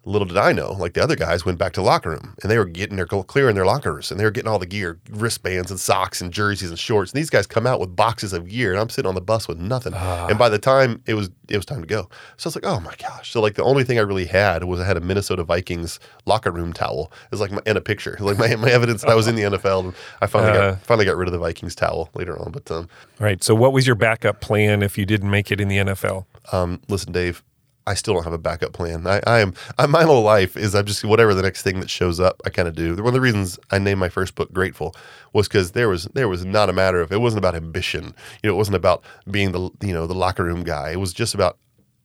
Little 0.07 0.27
did 0.27 0.37
I 0.37 0.53
know, 0.53 0.73
like 0.73 0.93
the 0.95 1.03
other 1.03 1.17
guys 1.17 1.45
went 1.47 1.59
back 1.59 1.73
to 1.75 1.81
the 1.81 1.87
locker 1.87 2.11
room 2.11 2.35
and 2.43 2.51
they 2.51 2.59
were 2.59 2.65
getting 2.67 2.97
their 2.97 3.07
clearing 3.07 3.55
their 3.55 3.65
lockers 3.65 4.11
and 4.11 4.21
they 4.21 4.25
were 4.25 4.31
getting 4.31 4.49
all 4.51 4.59
the 4.59 4.67
gear, 4.67 4.99
wristbands 5.11 5.71
and 5.71 5.81
socks 5.81 6.21
and 6.21 6.33
jerseys 6.33 6.69
and 6.71 6.79
shorts. 6.79 7.13
And 7.13 7.19
these 7.19 7.31
guys 7.31 7.47
come 7.47 7.67
out 7.67 7.81
with 7.81 7.97
boxes 7.97 8.33
of 8.33 8.49
gear 8.49 8.73
and 8.73 8.81
I'm 8.81 8.91
sitting 8.91 9.09
on 9.09 9.15
the 9.15 9.21
bus 9.21 9.49
with 9.49 9.59
nothing. 9.59 9.95
And 9.95 10.39
by 10.39 10.49
the 10.49 10.59
time 10.59 11.03
it 11.07 11.15
was 11.15 11.31
it 11.49 11.57
was 11.57 11.65
time 11.67 11.81
to 11.81 11.87
go, 11.87 12.09
so 12.37 12.47
I 12.47 12.49
was 12.49 12.57
like, 12.57 12.67
oh 12.67 12.81
my 12.81 12.95
gosh. 12.99 13.31
So 13.31 13.41
like 13.41 13.55
the 13.55 13.65
only 13.65 13.85
thing 13.85 13.99
I 13.99 14.03
really 14.03 14.27
had 14.27 14.65
was 14.65 14.79
I 14.81 14.85
had 14.87 14.97
a 14.97 15.01
Minnesota 15.01 15.43
Vikings 15.45 16.01
locker 16.27 16.51
room 16.51 16.73
towel. 16.73 17.11
It 17.25 17.31
was 17.31 17.41
like 17.41 17.51
my 17.53 17.61
and 17.67 17.79
a 17.79 17.81
picture, 17.81 18.17
like 18.21 18.39
my, 18.39 18.55
my 18.57 18.71
evidence 18.71 19.03
that 19.03 19.11
I 19.11 19.15
was 19.15 19.27
in 19.27 19.37
the 19.37 19.43
NFL. 19.55 19.85
And 19.85 19.95
I 20.21 20.27
finally 20.27 20.53
Uh. 20.53 20.73
got 20.73 20.81
finally 20.83 21.05
got 21.07 21.17
rid 21.17 21.29
of 21.29 21.33
the 21.33 21.39
Vikings 21.39 21.75
towel 21.75 22.11
later 22.15 22.39
on. 22.39 22.51
But 22.53 22.71
um, 22.71 22.89
Right. 23.19 23.43
So, 23.45 23.55
what 23.55 23.73
was 23.73 23.87
your 23.87 23.97
backup 23.97 24.41
plan 24.41 24.83
if 24.83 24.99
you 24.99 25.07
didn't 25.07 25.31
make 25.31 25.51
it 25.51 25.61
in 25.61 25.69
the 25.69 25.79
NFL? 25.79 26.27
um, 26.53 26.81
listen, 26.89 27.11
Dave, 27.13 27.43
I 27.87 27.95
still 27.95 28.15
don't 28.15 28.25
have 28.25 28.33
a 28.33 28.39
backup 28.39 28.73
plan. 28.73 29.07
I, 29.07 29.21
I 29.27 29.41
am 29.41 29.55
I, 29.79 29.87
my 29.87 30.05
whole 30.05 30.23
life 30.23 30.57
is 30.57 30.75
I'm 30.75 30.87
just 30.87 31.05
whatever 31.05 31.35
the 31.35 31.43
next 31.43 31.63
thing 31.63 31.81
that 31.81 31.91
shows 31.91 32.19
up, 32.19 32.41
I 32.47 32.51
kind 32.51 32.67
of 32.67 32.75
do. 32.75 32.97
One 32.97 33.09
of 33.09 33.13
the 33.13 33.21
reasons 33.21 33.59
I 33.71 33.79
named 33.79 34.01
my 34.01 34.09
first 34.09 34.35
book 34.35 34.53
Grateful 34.53 34.95
was 35.33 35.49
because 35.49 35.73
there 35.73 35.89
was 35.89 36.05
there 36.15 36.29
was 36.29 36.45
not 36.45 36.71
a 36.71 36.73
matter 36.73 37.01
of 37.01 37.13
it 37.13 37.21
wasn't 37.21 37.39
about 37.39 37.55
ambition. 37.55 38.15
You 38.43 38.49
know, 38.49 38.55
it 38.55 38.57
wasn't 38.57 38.77
about 38.77 39.05
being 39.31 39.53
the 39.53 39.71
you 39.83 39.93
know 39.93 40.07
the 40.07 40.15
locker 40.15 40.45
room 40.45 40.65
guy. 40.65 40.93
It 40.93 41.01
was 41.01 41.13
just 41.13 41.35
about, 41.35 41.59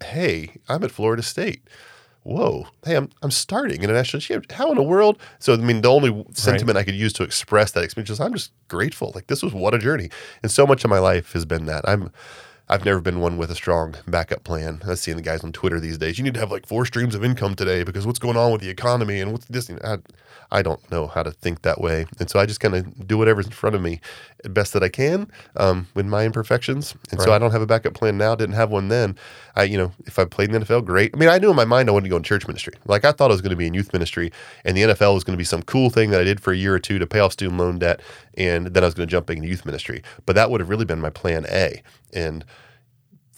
hey, 0.03 0.57
I'm 0.67 0.83
at 0.83 0.91
Florida 0.91 1.23
State. 1.23 1.61
Whoa, 2.23 2.67
hey, 2.85 2.95
I'm 2.95 3.09
I'm 3.21 3.31
starting 3.31 3.81
in 3.81 3.89
a 3.89 3.93
national 3.93 4.19
championship. 4.19 4.51
How 4.51 4.69
in 4.71 4.75
the 4.75 4.83
world? 4.83 5.17
So 5.39 5.53
I 5.53 5.57
mean, 5.57 5.81
the 5.81 5.89
only 5.89 6.25
sentiment 6.33 6.77
I 6.77 6.83
could 6.83 6.95
use 6.95 7.13
to 7.13 7.23
express 7.23 7.71
that 7.71 7.83
experience 7.85 8.09
is 8.09 8.19
I'm 8.19 8.33
just 8.33 8.51
grateful. 8.67 9.13
Like 9.15 9.27
this 9.27 9.41
was 9.41 9.53
what 9.53 9.73
a 9.73 9.79
journey, 9.79 10.09
and 10.43 10.51
so 10.51 10.67
much 10.67 10.83
of 10.83 10.89
my 10.89 10.99
life 10.99 11.31
has 11.31 11.45
been 11.45 11.65
that. 11.67 11.87
I'm 11.87 12.11
I've 12.71 12.85
never 12.85 13.01
been 13.01 13.19
one 13.19 13.37
with 13.37 13.49
a 13.49 13.55
strong 13.55 13.95
backup 14.07 14.43
plan. 14.43 14.83
I've 14.87 14.99
seen 14.99 15.15
the 15.15 15.23
guys 15.23 15.43
on 15.43 15.51
Twitter 15.51 15.79
these 15.79 15.97
days. 15.97 16.19
You 16.19 16.23
need 16.23 16.35
to 16.35 16.39
have 16.39 16.51
like 16.51 16.67
four 16.67 16.85
streams 16.85 17.15
of 17.15 17.23
income 17.23 17.55
today 17.55 17.83
because 17.83 18.05
what's 18.05 18.19
going 18.19 18.37
on 18.37 18.51
with 18.51 18.61
the 18.61 18.69
economy 18.69 19.19
and 19.19 19.31
what's 19.31 19.45
this? 19.45 19.71
I, 19.83 19.97
I 20.51 20.61
don't 20.61 20.79
know 20.91 21.07
how 21.07 21.23
to 21.23 21.31
think 21.31 21.63
that 21.63 21.81
way, 21.81 22.05
and 22.19 22.29
so 22.29 22.39
I 22.39 22.45
just 22.45 22.59
kind 22.59 22.75
of 22.75 23.07
do 23.07 23.17
whatever's 23.17 23.47
in 23.47 23.51
front 23.51 23.75
of 23.75 23.81
me, 23.81 24.01
best 24.43 24.73
that 24.73 24.83
I 24.83 24.89
can, 24.89 25.31
um, 25.55 25.87
with 25.95 26.05
my 26.05 26.25
imperfections. 26.25 26.95
And 27.11 27.19
so 27.21 27.31
I 27.31 27.39
don't 27.39 27.51
have 27.51 27.61
a 27.61 27.67
backup 27.67 27.93
plan 27.93 28.17
now. 28.17 28.35
Didn't 28.35 28.55
have 28.55 28.69
one 28.69 28.87
then. 28.89 29.15
I, 29.59 29.63
you 29.63 29.77
know, 29.77 29.91
if 30.05 30.17
I 30.17 30.25
played 30.25 30.49
in 30.53 30.59
the 30.59 30.65
NFL, 30.65 30.85
great. 30.85 31.11
I 31.13 31.17
mean, 31.17 31.29
I 31.29 31.37
knew 31.37 31.49
in 31.49 31.55
my 31.55 31.65
mind 31.65 31.89
I 31.89 31.91
wanted 31.91 32.05
to 32.05 32.09
go 32.09 32.17
in 32.17 32.23
church 32.23 32.47
ministry. 32.47 32.73
Like 32.85 33.03
I 33.03 33.11
thought 33.11 33.29
I 33.29 33.33
was 33.33 33.41
going 33.41 33.51
to 33.51 33.55
be 33.57 33.67
in 33.67 33.73
youth 33.73 33.91
ministry, 33.93 34.31
and 34.63 34.75
the 34.77 34.83
NFL 34.83 35.13
was 35.13 35.23
going 35.23 35.35
to 35.35 35.37
be 35.37 35.43
some 35.43 35.61
cool 35.63 35.89
thing 35.89 36.11
that 36.11 36.21
I 36.21 36.23
did 36.23 36.39
for 36.39 36.53
a 36.53 36.55
year 36.57 36.73
or 36.73 36.79
two 36.79 36.97
to 36.99 37.05
pay 37.05 37.19
off 37.19 37.33
student 37.33 37.57
loan 37.59 37.79
debt, 37.79 38.01
and 38.35 38.67
then 38.67 38.83
I 38.83 38.87
was 38.87 38.93
going 38.93 39.07
to 39.07 39.11
jump 39.11 39.29
into 39.29 39.47
youth 39.47 39.65
ministry. 39.65 40.01
But 40.25 40.35
that 40.35 40.49
would 40.49 40.61
have 40.61 40.69
really 40.69 40.85
been 40.85 41.01
my 41.01 41.09
plan 41.09 41.45
A, 41.49 41.81
and 42.13 42.45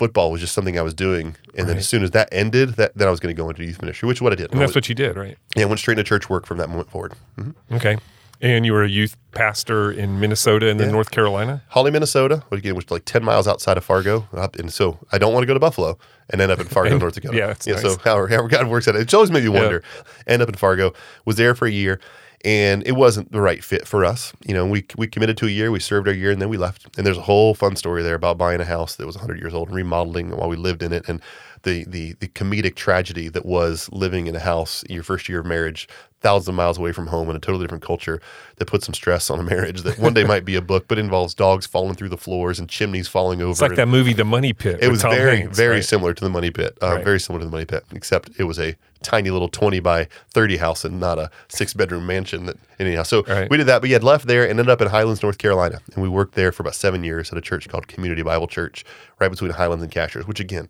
football 0.02 0.32
was 0.32 0.42
just 0.42 0.54
something 0.54 0.80
I 0.80 0.82
was 0.82 0.94
doing. 0.96 1.36
And 1.56 1.70
then 1.70 1.78
as 1.78 1.88
soon 1.88 2.04
as 2.04 2.12
that 2.12 2.30
ended, 2.32 2.70
that 2.70 2.96
then 2.96 3.08
I 3.08 3.12
was 3.12 3.20
going 3.20 3.36
to 3.36 3.40
go 3.40 3.50
into 3.50 3.64
youth 3.64 3.82
ministry, 3.82 4.08
which 4.08 4.18
is 4.18 4.22
what 4.22 4.34
I 4.34 4.36
did. 4.36 4.52
And 4.52 4.60
that's 4.60 4.70
went, 4.70 4.76
what 4.76 4.90
you 4.90 4.96
did, 4.96 5.16
right? 5.16 5.38
yeah, 5.56 5.64
I 5.64 5.66
went 5.66 5.80
straight 5.80 6.00
into 6.00 6.08
church 6.08 6.30
work 6.30 6.48
from 6.48 6.58
that 6.58 6.70
moment 6.70 6.90
forward. 6.90 7.14
Mhm. 7.38 7.54
Okay. 7.74 7.98
And 8.42 8.66
you 8.66 8.74
were 8.74 8.84
a 8.84 8.90
youth 8.90 9.16
pastor 9.34 9.92
in 9.92 10.20
Minnesota 10.20 10.68
and 10.70 10.80
then 10.80 10.88
Yeah. 10.88 10.94
North 10.94 11.12
Carolina? 11.12 11.62
Hawley, 11.70 11.92
Minnesota, 11.92 12.44
which 12.50 12.60
again 12.60 12.76
was 12.76 12.90
like 12.90 13.06
ten 13.06 13.24
miles 13.24 13.48
outside 13.48 13.78
of 13.78 13.86
Fargo, 13.86 14.28
and 14.58 14.74
so 14.74 14.98
I 15.12 15.18
don't 15.20 15.32
want 15.34 15.44
to 15.44 15.48
go 15.48 15.54
to 15.54 15.60
Buffalo 15.60 15.98
and 16.30 16.42
end 16.42 16.52
up 16.52 16.60
in 16.60 16.66
Fargo, 16.68 16.92
And- 16.92 17.00
North 17.00 17.14
Dakota. 17.16 17.38
yeah, 17.38 17.54
So 17.60 17.72
nice. 17.90 17.98
however, 18.04 18.28
however 18.28 18.48
God 18.48 18.68
works 18.68 18.88
at 18.88 18.96
it, 18.96 19.02
it's 19.02 19.14
always 19.14 19.30
made 19.32 19.44
me 19.44 19.50
wonder. 19.50 19.84
End 20.28 20.42
up 20.42 20.50
in 20.50 20.56
Fargo, 20.56 20.94
was 21.26 21.36
there 21.38 21.54
for 21.54 21.68
a 21.68 21.72
year, 21.72 22.00
and 22.44 22.82
it 22.88 22.94
wasn't 22.94 23.32
the 23.32 23.40
right 23.42 23.64
fit 23.64 23.88
for 23.88 24.04
us. 24.04 24.34
You 24.44 24.56
know, 24.56 24.66
we 24.66 24.86
we 24.98 25.06
committed 25.08 25.38
to 25.38 25.46
a 25.46 25.50
year, 25.50 25.70
we 25.70 25.80
served 25.80 26.08
our 26.08 26.14
year, 26.14 26.32
and 26.32 26.42
then 26.42 26.50
we 26.50 26.58
left. 26.58 26.88
And 26.98 27.06
there's 27.06 27.18
a 27.20 27.22
whole 27.22 27.54
fun 27.54 27.76
story 27.76 28.02
there 28.02 28.16
about 28.16 28.38
buying 28.40 28.60
a 28.60 28.66
house 28.66 28.96
that 28.96 29.06
was 29.06 29.16
100 29.16 29.40
years 29.40 29.54
old 29.54 29.68
and 29.68 29.76
remodeling 29.78 30.32
while 30.36 30.50
we 30.50 30.56
lived 30.56 30.82
in 30.82 30.92
it, 30.92 31.08
and 31.08 31.22
the 31.64 31.86
the 31.86 32.14
the 32.20 32.28
comedic 32.28 32.74
tragedy 32.76 33.30
that 33.30 33.46
was 33.46 33.88
living 33.92 34.26
in 34.26 34.36
a 34.36 34.40
house 34.40 34.84
your 34.90 35.04
first 35.04 35.30
year 35.30 35.42
of 35.42 35.46
marriage, 35.46 35.88
thousands 36.22 36.50
of 36.50 36.56
miles 36.56 36.78
away 36.78 36.92
from 36.92 37.08
home 37.08 37.30
in 37.30 37.36
a 37.36 37.40
totally 37.40 37.64
different 37.64 37.84
culture 37.84 38.22
that 38.58 38.66
puts 38.68 38.86
some 38.86 38.94
stress 38.94 39.30
on 39.30 39.40
a 39.40 39.44
marriage 39.44 39.82
that 39.82 39.98
one 40.00 40.14
day 40.14 40.24
might 40.24 40.46
be 40.46 40.56
a 40.56 40.62
book, 40.62 40.88
but 40.88 40.98
involves 41.00 41.34
dogs 41.34 41.66
falling 41.66 41.96
through 41.96 42.10
the 42.10 42.18
floors 42.18 42.60
and 42.60 42.70
chimneys 42.70 43.08
falling 43.08 43.42
over. 43.42 43.52
It's 43.52 43.62
like 43.62 43.76
that 43.76 43.88
movie, 43.88 44.14
The 44.14 44.24
Money 44.24 44.54
Pit. 44.54 44.80
it 44.82 44.90
was 44.90 45.02
Tom 45.02 45.12
very, 45.16 45.38
Hanks, 45.38 45.58
very 45.58 45.76
right? 45.76 45.86
similar 45.86 46.14
to 46.14 46.24
the 46.24 46.30
Money 46.30 46.52
Pit. 46.52 46.78
Uh, 46.82 46.96
Right. 46.96 47.04
Very 47.04 47.20
similar 47.20 47.40
to 47.40 47.46
the 47.46 47.52
Money 47.52 47.66
Pit, 47.66 47.84
except 47.94 48.30
it 48.38 48.44
was 48.44 48.60
a 48.60 48.76
tiny 49.04 49.32
little 49.32 49.50
twenty 49.50 49.80
by 49.80 50.08
thirty 50.30 50.58
house 50.58 50.86
and 50.86 51.00
not 51.00 51.18
a 51.18 51.32
six 51.48 51.74
bedroom 51.74 52.06
mansion. 52.06 52.46
That 52.46 52.58
anyhow, 52.80 53.02
so 53.02 53.24
Right. 53.24 53.50
we 53.50 53.58
did 53.58 53.66
that. 53.66 53.82
But 53.82 53.90
had 53.90 54.04
left 54.04 54.28
there 54.28 54.44
and 54.44 54.52
ended 54.52 54.70
up 54.70 54.80
in 54.80 54.90
Highlands, 54.90 55.24
North 55.24 55.40
Carolina, 55.40 55.80
and 55.96 56.04
we 56.04 56.08
worked 56.10 56.36
there 56.36 56.52
for 56.52 56.62
about 56.62 56.76
seven 56.76 57.04
years 57.04 57.32
at 57.32 57.38
a 57.38 57.42
church 57.42 57.68
called 57.68 57.88
Community 57.88 58.22
Bible 58.22 58.48
Church, 58.48 58.86
right 59.20 59.32
between 59.32 59.50
Highlands 59.52 59.82
and 59.84 59.92
Cashiers. 59.92 60.28
Which 60.28 60.40
again. 60.40 60.70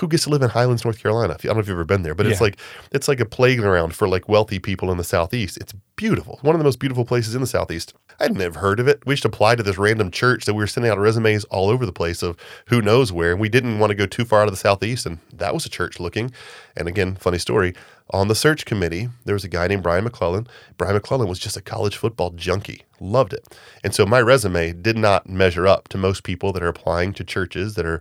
Who 0.00 0.08
gets 0.08 0.24
to 0.24 0.30
live 0.30 0.40
in 0.42 0.48
Highlands, 0.50 0.82
North 0.84 0.98
Carolina? 1.02 1.34
I 1.34 1.36
don't 1.42 1.56
know 1.56 1.60
if 1.60 1.66
you've 1.68 1.74
ever 1.76 1.84
been 1.84 2.02
there, 2.02 2.14
but 2.14 2.26
it's 2.26 2.40
Yeah. 2.40 2.44
like 2.44 2.58
it's 2.90 3.06
like 3.06 3.20
a 3.20 3.26
playground 3.26 3.94
for 3.94 4.08
like 4.08 4.28
wealthy 4.28 4.58
people 4.58 4.90
in 4.90 4.96
the 4.96 5.04
southeast. 5.04 5.58
It's 5.58 5.74
beautiful, 5.96 6.38
one 6.40 6.54
of 6.54 6.58
the 6.58 6.64
most 6.64 6.78
beautiful 6.78 7.04
places 7.04 7.34
in 7.34 7.42
the 7.42 7.46
southeast. 7.46 7.92
I'd 8.18 8.34
never 8.34 8.60
heard 8.60 8.80
of 8.80 8.88
it. 8.88 9.02
We 9.04 9.14
just 9.14 9.24
applied 9.26 9.58
to 9.58 9.62
this 9.62 9.76
random 9.78 10.10
church 10.10 10.46
that 10.46 10.54
we 10.54 10.62
were 10.62 10.66
sending 10.66 10.90
out 10.90 10.98
resumes 10.98 11.44
all 11.44 11.68
over 11.68 11.84
the 11.84 11.92
place 11.92 12.22
of 12.22 12.36
who 12.66 12.80
knows 12.80 13.12
where. 13.12 13.32
And 13.32 13.40
we 13.40 13.48
didn't 13.50 13.78
want 13.78 13.90
to 13.90 13.94
go 13.94 14.06
too 14.06 14.24
far 14.24 14.40
out 14.40 14.48
of 14.48 14.52
the 14.52 14.58
southeast, 14.58 15.04
and 15.04 15.18
that 15.32 15.52
was 15.52 15.66
a 15.66 15.70
church 15.70 16.00
looking. 16.00 16.30
And 16.76 16.88
again, 16.88 17.16
funny 17.16 17.38
story. 17.38 17.74
On 18.12 18.28
the 18.28 18.34
search 18.34 18.64
committee, 18.64 19.08
there 19.26 19.34
was 19.34 19.44
a 19.44 19.48
guy 19.48 19.68
named 19.68 19.82
Brian 19.82 20.04
McClellan. 20.04 20.46
Brian 20.78 20.94
McClellan 20.94 21.28
was 21.28 21.38
just 21.38 21.56
a 21.56 21.60
college 21.62 21.96
football 21.96 22.30
junkie, 22.30 22.82
loved 23.00 23.32
it. 23.32 23.46
And 23.84 23.94
so 23.94 24.04
my 24.06 24.20
resume 24.20 24.72
did 24.72 24.96
not 24.96 25.28
measure 25.28 25.66
up 25.66 25.88
to 25.88 25.98
most 25.98 26.22
people 26.24 26.52
that 26.54 26.62
are 26.62 26.68
applying 26.68 27.12
to 27.14 27.24
churches 27.24 27.74
that 27.74 27.86
are 27.86 28.00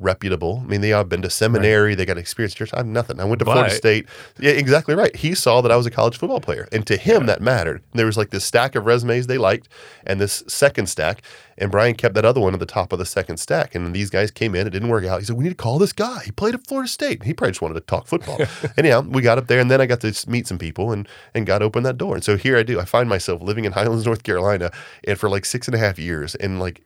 reputable. 0.00 0.62
I 0.64 0.66
mean, 0.68 0.80
they 0.80 0.90
have 0.90 1.08
been 1.08 1.22
to 1.22 1.30
seminary, 1.30 1.94
they 1.94 2.04
got 2.04 2.18
experience 2.18 2.54
church. 2.54 2.72
I 2.72 2.78
have 2.78 2.86
nothing. 2.86 3.20
I 3.20 3.24
went 3.24 3.40
to 3.40 3.44
Florida 3.44 3.70
State. 3.70 4.06
Yeah, 4.38 4.52
exactly 4.52 4.94
right. 4.94 5.14
He 5.14 5.34
saw 5.34 5.60
that 5.60 5.72
I 5.72 5.76
was 5.76 5.86
a 5.86 5.90
college 5.90 6.16
football 6.16 6.40
player, 6.40 6.68
and 6.72 6.86
to 6.86 6.96
him 6.96 7.26
that 7.26 7.40
mattered. 7.40 7.82
There 7.92 8.06
was 8.06 8.16
like 8.16 8.30
this 8.30 8.44
stack 8.44 8.74
of 8.74 8.86
resumes 8.86 9.26
they 9.26 9.38
liked, 9.38 9.68
and 10.06 10.20
this 10.20 10.44
second 10.46 10.88
stack, 10.88 11.22
and 11.56 11.70
Brian 11.70 11.94
kept 11.94 12.14
that 12.14 12.24
other 12.24 12.40
one 12.40 12.54
at 12.54 12.60
the 12.60 12.66
top 12.66 12.92
of 12.92 12.98
the 12.98 13.06
second 13.06 13.38
stack. 13.38 13.74
And 13.74 13.94
these 13.94 14.10
guys 14.10 14.30
came 14.30 14.54
in, 14.54 14.66
it 14.66 14.70
didn't 14.70 14.88
work 14.88 15.04
out. 15.04 15.20
He 15.20 15.26
said, 15.26 15.36
"We 15.36 15.44
need 15.44 15.50
to 15.50 15.56
call 15.56 15.78
this 15.78 15.92
guy. 15.92 16.22
He 16.24 16.30
played 16.30 16.54
at 16.54 16.66
Florida 16.66 16.88
State. 16.88 17.24
He 17.24 17.34
probably 17.34 17.52
just 17.52 17.62
wanted 17.62 17.74
to 17.74 17.80
talk 17.80 18.06
football." 18.06 18.38
Anyhow, 18.76 19.00
we 19.00 19.22
got 19.22 19.38
up 19.38 19.48
there, 19.48 19.60
and 19.60 19.70
then 19.70 19.80
I 19.80 19.86
got 19.86 20.00
to 20.00 20.30
meet 20.30 20.46
some 20.46 20.58
people, 20.58 20.92
and 20.92 21.08
and 21.34 21.46
got 21.46 21.62
open 21.62 21.82
that 21.82 21.98
door. 21.98 22.14
And 22.14 22.24
so 22.24 22.36
here 22.36 22.56
I 22.56 22.62
do. 22.62 22.78
I 22.80 22.84
find 22.84 23.08
myself 23.08 23.42
living 23.42 23.64
in 23.64 23.72
Highlands, 23.72 24.06
North 24.06 24.22
Carolina, 24.22 24.70
and 25.06 25.18
for 25.18 25.28
like 25.28 25.44
six 25.44 25.66
and 25.66 25.74
a 25.74 25.78
half 25.78 25.98
years, 25.98 26.34
and 26.36 26.60
like 26.60 26.82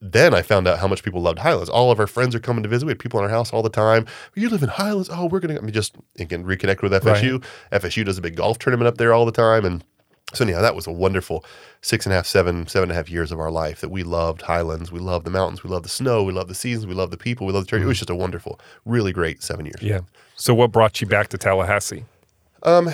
then 0.00 0.32
I 0.32 0.42
found 0.42 0.66
out 0.66 0.78
how 0.78 0.88
much 0.88 1.02
people 1.02 1.20
loved 1.20 1.40
Highlands. 1.40 1.68
All 1.68 1.90
of 1.90 2.00
our 2.00 2.06
friends 2.06 2.34
are 2.34 2.40
coming 2.40 2.62
to 2.62 2.68
visit. 2.68 2.86
We 2.86 2.92
had 2.92 2.98
people 2.98 3.20
in 3.20 3.24
our 3.24 3.30
house 3.30 3.52
all 3.52 3.62
the 3.62 3.68
time. 3.68 4.06
You 4.34 4.48
live 4.48 4.62
in 4.62 4.70
Highlands? 4.70 5.10
Oh, 5.12 5.26
we're 5.26 5.40
gonna. 5.40 5.58
I 5.58 5.60
mean, 5.60 5.72
just 5.72 5.96
again 6.18 6.44
reconnect 6.44 6.82
with 6.82 6.92
FSU. 6.92 7.44
FSU 7.72 8.04
does 8.04 8.18
a 8.18 8.22
big 8.22 8.36
golf 8.36 8.58
tournament 8.58 8.88
up 8.88 8.96
there 8.96 9.12
all 9.12 9.26
the 9.26 9.32
time, 9.32 9.64
and 9.64 9.84
so 10.32 10.44
anyhow, 10.44 10.62
that 10.62 10.76
was 10.76 10.86
a 10.86 10.92
wonderful 10.92 11.44
six 11.82 12.06
and 12.06 12.12
a 12.12 12.16
half, 12.16 12.26
seven, 12.26 12.66
seven 12.68 12.84
and 12.84 12.92
a 12.92 12.94
half 12.94 13.10
years 13.10 13.32
of 13.32 13.40
our 13.40 13.50
life 13.50 13.80
that 13.80 13.88
we 13.90 14.02
loved 14.02 14.42
Highlands. 14.42 14.92
We 14.92 15.00
loved 15.00 15.26
the 15.26 15.30
mountains. 15.30 15.64
We 15.64 15.70
loved 15.70 15.84
the 15.84 15.90
snow. 15.90 16.22
We 16.22 16.32
loved 16.32 16.48
the 16.48 16.54
seasons. 16.54 16.86
We 16.86 16.94
loved 16.94 17.12
the 17.12 17.18
people. 17.18 17.46
We 17.46 17.52
loved 17.52 17.66
the 17.66 17.70
church. 17.70 17.82
It 17.82 17.86
was 17.86 17.96
mm. 17.96 18.00
just 18.00 18.10
a 18.10 18.14
wonderful, 18.14 18.60
really 18.84 19.12
great 19.12 19.42
seven 19.42 19.66
years. 19.66 19.82
Yeah. 19.82 20.00
So, 20.36 20.54
what 20.54 20.70
brought 20.70 21.00
you 21.00 21.06
back 21.06 21.28
to 21.28 21.38
Tallahassee? 21.38 22.04
Um, 22.62 22.90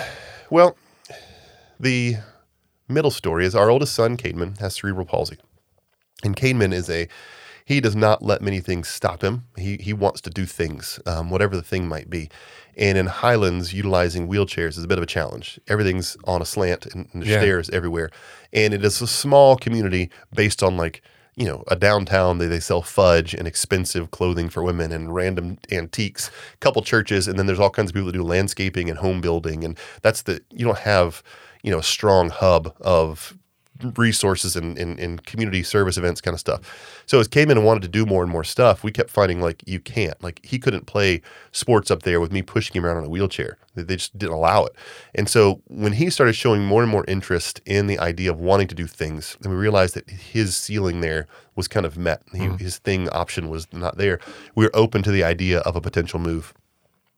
well, 0.49 0.75
the 1.79 2.15
middle 2.89 3.11
story 3.11 3.45
is 3.45 3.55
our 3.55 3.69
oldest 3.69 3.93
son, 3.93 4.17
Cademan, 4.17 4.59
has 4.59 4.75
cerebral 4.75 5.05
palsy. 5.05 5.37
And 6.23 6.35
Cademan 6.35 6.73
is 6.73 6.89
a, 6.89 7.07
he 7.65 7.79
does 7.81 7.95
not 7.95 8.23
let 8.23 8.41
many 8.41 8.59
things 8.59 8.87
stop 8.87 9.21
him. 9.23 9.43
He, 9.57 9.77
he 9.77 9.93
wants 9.93 10.21
to 10.21 10.29
do 10.29 10.45
things, 10.45 10.99
um, 11.05 11.29
whatever 11.29 11.55
the 11.55 11.61
thing 11.61 11.87
might 11.87 12.09
be. 12.09 12.29
And 12.75 12.97
in 12.97 13.07
Highlands, 13.07 13.73
utilizing 13.73 14.27
wheelchairs 14.27 14.77
is 14.77 14.83
a 14.83 14.87
bit 14.87 14.97
of 14.97 15.03
a 15.03 15.07
challenge. 15.07 15.59
Everything's 15.67 16.15
on 16.25 16.41
a 16.41 16.45
slant 16.45 16.85
and, 16.85 17.07
and 17.11 17.21
there's 17.21 17.31
Yeah. 17.31 17.39
stairs 17.39 17.69
everywhere. 17.71 18.09
And 18.53 18.73
it 18.73 18.85
is 18.85 19.01
a 19.01 19.07
small 19.07 19.57
community 19.57 20.09
based 20.33 20.63
on 20.63 20.77
like, 20.77 21.01
you 21.35 21.45
know, 21.45 21.63
a 21.67 21.75
downtown 21.75 22.39
they, 22.39 22.47
they 22.47 22.59
sell 22.59 22.81
fudge 22.81 23.33
and 23.35 23.47
expensive 23.47 24.09
clothing 24.11 24.49
for 24.49 24.63
women 24.63 24.91
and 24.91 25.13
random 25.13 25.57
antiques, 25.71 26.31
a 26.53 26.57
couple 26.57 26.81
churches, 26.81 27.27
and 27.27 27.37
then 27.37 27.45
there's 27.45 27.59
all 27.59 27.69
kinds 27.69 27.91
of 27.91 27.93
people 27.93 28.07
that 28.07 28.13
do 28.17 28.23
landscaping 28.23 28.89
and 28.89 28.99
home 28.99 29.21
building. 29.21 29.63
And 29.63 29.77
that's 30.01 30.23
the 30.23 30.41
you 30.51 30.65
don't 30.65 30.79
have, 30.79 31.21
you 31.61 31.69
know, 31.69 31.77
a 31.79 31.83
strong 31.83 32.29
hub 32.29 32.75
of 32.81 33.36
resources 33.95 34.55
and, 34.55 34.77
and, 34.77 34.99
and 34.99 35.25
community 35.25 35.63
service 35.63 35.97
events 35.97 36.21
kind 36.21 36.33
of 36.33 36.39
stuff. 36.39 37.03
So 37.05 37.19
as 37.19 37.27
came 37.27 37.49
in 37.51 37.57
and 37.57 37.65
wanted 37.65 37.83
to 37.83 37.87
do 37.87 38.05
more 38.05 38.23
and 38.23 38.31
more 38.31 38.43
stuff, 38.43 38.83
we 38.83 38.91
kept 38.91 39.09
finding 39.09 39.41
like 39.41 39.63
you 39.65 39.79
can't. 39.79 40.21
Like 40.21 40.39
he 40.43 40.59
couldn't 40.59 40.85
play 40.85 41.21
sports 41.51 41.91
up 41.91 42.03
there 42.03 42.19
with 42.19 42.31
me 42.31 42.41
pushing 42.41 42.75
him 42.75 42.85
around 42.85 42.97
on 42.97 43.05
a 43.05 43.09
wheelchair. 43.09 43.57
They 43.75 43.95
just 43.95 44.17
didn't 44.17 44.33
allow 44.33 44.65
it. 44.65 44.73
And 45.13 45.29
so 45.29 45.61
when 45.67 45.93
he 45.93 46.09
started 46.09 46.33
showing 46.33 46.63
more 46.63 46.81
and 46.81 46.91
more 46.91 47.05
interest 47.07 47.61
in 47.65 47.87
the 47.87 47.99
idea 47.99 48.31
of 48.31 48.39
wanting 48.39 48.67
to 48.69 48.75
do 48.75 48.87
things, 48.87 49.37
and 49.43 49.51
we 49.51 49.57
realized 49.57 49.93
that 49.93 50.09
his 50.09 50.55
ceiling 50.55 51.01
there 51.01 51.27
was 51.55 51.67
kind 51.67 51.85
of 51.85 51.97
met. 51.97 52.21
He, 52.31 52.39
mm. 52.39 52.59
His 52.59 52.77
thing 52.77 53.09
option 53.09 53.49
was 53.49 53.67
not 53.73 53.97
there. 53.97 54.19
We 54.55 54.65
were 54.65 54.75
open 54.75 55.03
to 55.03 55.11
the 55.11 55.23
idea 55.23 55.59
of 55.59 55.75
a 55.75 55.81
potential 55.81 56.19
move. 56.19 56.53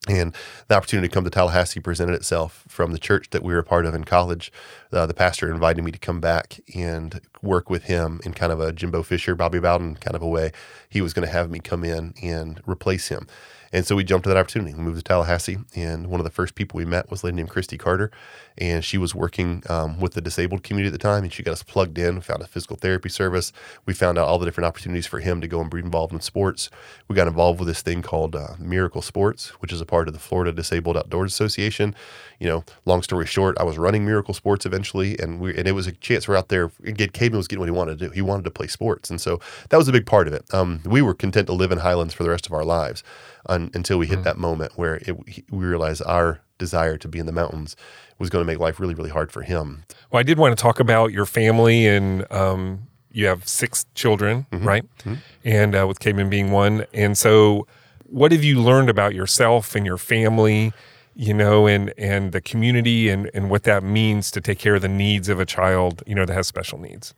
And 0.07 0.33
the 0.67 0.75
opportunity 0.75 1.07
to 1.09 1.13
come 1.13 1.25
to 1.25 1.29
Tallahassee 1.29 1.81
presented 1.81 2.13
itself 2.13 2.63
from 2.67 2.93
the 2.93 2.99
church 2.99 3.29
that 3.31 3.43
we 3.43 3.53
were 3.53 3.59
a 3.59 3.63
part 3.63 3.85
of 3.85 3.93
in 3.93 4.05
college. 4.05 4.51
Uh, 4.93 5.05
the 5.05 5.13
pastor 5.13 5.51
invited 5.51 5.83
me 5.83 5.91
to 5.91 5.99
come 5.99 6.21
back 6.21 6.59
and 6.73 7.19
work 7.41 7.69
with 7.69 7.83
him 7.83 8.19
in 8.23 8.33
kind 8.33 8.51
of 8.51 8.59
a 8.59 8.71
Jimbo 8.71 9.03
Fisher, 9.03 9.35
Bobby 9.35 9.59
Bowden 9.59 9.95
kind 9.95 10.15
of 10.15 10.21
a 10.21 10.27
way. 10.27 10.51
He 10.89 11.01
was 11.01 11.13
going 11.13 11.25
to 11.25 11.31
have 11.31 11.49
me 11.49 11.59
come 11.59 11.83
in 11.83 12.13
and 12.21 12.61
replace 12.65 13.07
him. 13.07 13.27
And 13.71 13.85
so 13.85 13.95
we 13.95 14.03
jumped 14.03 14.23
to 14.23 14.29
that 14.29 14.37
opportunity. 14.37 14.73
We 14.73 14.81
moved 14.81 14.97
to 14.97 15.03
Tallahassee, 15.03 15.59
and 15.75 16.07
one 16.07 16.19
of 16.19 16.23
the 16.23 16.31
first 16.31 16.55
people 16.55 16.77
we 16.77 16.85
met 16.85 17.11
was 17.11 17.21
a 17.21 17.27
lady 17.27 17.37
named 17.37 17.49
Christy 17.49 17.77
Carter, 17.77 18.09
and 18.57 18.83
she 18.83 18.97
was 18.97 19.13
working 19.13 19.63
um, 19.69 19.99
with 19.99 20.13
the 20.13 20.21
disabled 20.21 20.63
community 20.63 20.87
at 20.87 20.99
the 20.99 21.07
time, 21.07 21.23
and 21.23 21.31
she 21.31 21.43
got 21.43 21.51
us 21.51 21.63
plugged 21.63 21.97
in. 21.97 22.19
Found 22.21 22.41
a 22.41 22.47
physical 22.47 22.75
therapy 22.75 23.09
service. 23.09 23.53
We 23.85 23.93
found 23.93 24.17
out 24.17 24.27
all 24.27 24.39
the 24.39 24.45
different 24.45 24.65
opportunities 24.65 25.05
for 25.05 25.19
him 25.19 25.39
to 25.41 25.47
go 25.47 25.61
and 25.61 25.69
be 25.69 25.79
involved 25.79 26.13
in 26.13 26.21
sports. 26.21 26.69
We 27.07 27.15
got 27.15 27.27
involved 27.27 27.59
with 27.59 27.67
this 27.67 27.81
thing 27.81 28.01
called 28.01 28.35
uh, 28.35 28.55
Miracle 28.57 29.03
Sports, 29.03 29.49
which 29.59 29.71
is 29.71 29.81
a 29.81 29.85
part 29.85 30.07
of 30.07 30.13
the 30.13 30.19
Florida 30.19 30.51
Disabled 30.51 30.97
Outdoors 30.97 31.31
Association. 31.31 31.95
You 32.39 32.47
know, 32.47 32.63
long 32.85 33.03
story 33.03 33.27
short, 33.27 33.57
I 33.59 33.63
was 33.63 33.77
running 33.77 34.03
Miracle 34.03 34.33
Sports 34.33 34.65
eventually, 34.65 35.17
and 35.19 35.39
we 35.39 35.55
and 35.55 35.67
it 35.67 35.73
was 35.73 35.85
a 35.85 35.91
chance 35.91 36.27
we're 36.27 36.37
out 36.37 36.49
there. 36.49 36.69
Get 36.69 37.13
Was 37.37 37.47
getting 37.47 37.59
what 37.59 37.67
he 37.67 37.71
wanted 37.71 37.99
to 37.99 38.07
do. 38.07 38.11
He 38.11 38.21
wanted 38.21 38.43
to 38.45 38.51
play 38.51 38.67
sports, 38.67 39.09
and 39.09 39.19
so 39.19 39.39
that 39.69 39.77
was 39.77 39.87
a 39.87 39.91
big 39.91 40.05
part 40.05 40.27
of 40.27 40.33
it. 40.33 40.45
Um, 40.53 40.81
we 40.85 41.01
were 41.01 41.13
content 41.13 41.47
to 41.47 41.53
live 41.53 41.71
in 41.71 41.79
Highlands 41.79 42.13
for 42.13 42.23
the 42.23 42.29
rest 42.29 42.45
of 42.45 42.53
our 42.53 42.63
lives 42.63 43.03
un, 43.47 43.71
until 43.73 43.97
we 43.97 44.07
hit 44.07 44.19
mm. 44.19 44.23
that 44.23 44.37
moment 44.37 44.73
where 44.75 44.95
it, 44.95 45.17
we 45.51 45.65
realized 45.65 46.01
our 46.05 46.41
desire 46.57 46.97
to 46.97 47.07
be 47.07 47.19
in 47.19 47.25
the 47.25 47.31
mountains 47.31 47.75
was 48.19 48.29
going 48.29 48.43
to 48.43 48.45
make 48.45 48.59
life 48.59 48.79
really, 48.79 48.93
really 48.93 49.09
hard 49.09 49.31
for 49.31 49.41
him. 49.41 49.85
Well, 50.11 50.19
I 50.19 50.23
did 50.23 50.37
want 50.37 50.57
to 50.57 50.61
talk 50.61 50.79
about 50.79 51.11
your 51.11 51.25
family 51.25 51.87
and 51.87 52.29
um, 52.31 52.87
you 53.11 53.25
have 53.27 53.47
six 53.47 53.85
children, 53.95 54.45
mm-hmm. 54.51 54.67
right? 54.67 54.83
Mm-hmm. 54.99 55.13
And 55.45 55.75
uh, 55.75 55.87
with 55.87 55.99
Cayman 55.99 56.29
being 56.29 56.51
one. 56.51 56.85
And 56.93 57.17
so, 57.17 57.65
what 58.05 58.31
have 58.31 58.43
you 58.43 58.61
learned 58.61 58.89
about 58.89 59.13
yourself 59.15 59.75
and 59.75 59.85
your 59.85 59.97
family? 59.97 60.73
You 61.19 61.33
know, 61.33 61.67
and 61.67 61.93
and 61.97 62.31
the 62.31 62.39
community 62.39 63.09
and 63.09 63.29
and 63.33 63.49
what 63.49 63.63
that 63.63 63.83
means 63.83 64.31
to 64.31 64.39
take 64.39 64.57
care 64.57 64.75
of 64.75 64.81
the 64.81 64.87
needs 64.87 65.27
of 65.27 65.37
a 65.37 65.45
child, 65.45 66.01
you 66.07 66.15
know, 66.15 66.25
that 66.25 66.33
has 66.33 66.47
special 66.47 66.79
needs. 66.79 67.13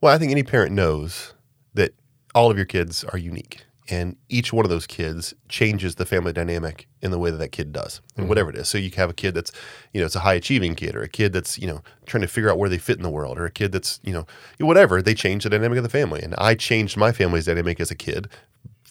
Well, 0.00 0.14
I 0.14 0.16
think 0.16 0.32
any 0.32 0.42
parent 0.42 0.72
knows 0.72 1.34
that 1.74 1.92
all 2.34 2.50
of 2.50 2.56
your 2.56 2.64
kids 2.64 3.04
are 3.04 3.18
unique 3.18 3.66
and 3.86 4.16
each 4.30 4.50
one 4.50 4.64
of 4.64 4.70
those 4.70 4.86
kids 4.86 5.34
changes 5.50 5.96
the 5.96 6.06
family 6.06 6.32
dynamic 6.32 6.88
in 7.02 7.10
the 7.10 7.18
way 7.18 7.30
that 7.30 7.36
that 7.36 7.52
kid 7.52 7.70
does 7.70 8.00
and 8.16 8.22
mm-hmm. 8.22 8.28
whatever 8.28 8.50
it 8.50 8.56
is 8.56 8.68
so 8.68 8.78
you 8.78 8.90
have 8.96 9.10
a 9.10 9.14
kid 9.14 9.34
that's 9.34 9.52
you 9.92 10.00
know 10.00 10.06
it's 10.06 10.16
a 10.16 10.20
high 10.20 10.34
achieving 10.34 10.74
kid 10.74 10.94
or 10.94 11.02
a 11.02 11.08
kid 11.08 11.32
that's 11.32 11.58
you 11.58 11.66
know 11.66 11.82
trying 12.06 12.20
to 12.20 12.28
figure 12.28 12.50
out 12.50 12.58
where 12.58 12.68
they 12.68 12.78
fit 12.78 12.96
in 12.96 13.02
the 13.02 13.10
world 13.10 13.38
or 13.38 13.46
a 13.46 13.50
kid 13.50 13.72
that's 13.72 14.00
you 14.02 14.12
know 14.12 14.26
whatever 14.60 15.00
they 15.00 15.14
change 15.14 15.44
the 15.44 15.50
dynamic 15.50 15.78
of 15.78 15.82
the 15.82 15.90
family 15.90 16.22
and 16.22 16.34
i 16.36 16.54
changed 16.54 16.96
my 16.96 17.12
family's 17.12 17.46
dynamic 17.46 17.80
as 17.80 17.90
a 17.90 17.94
kid 17.94 18.28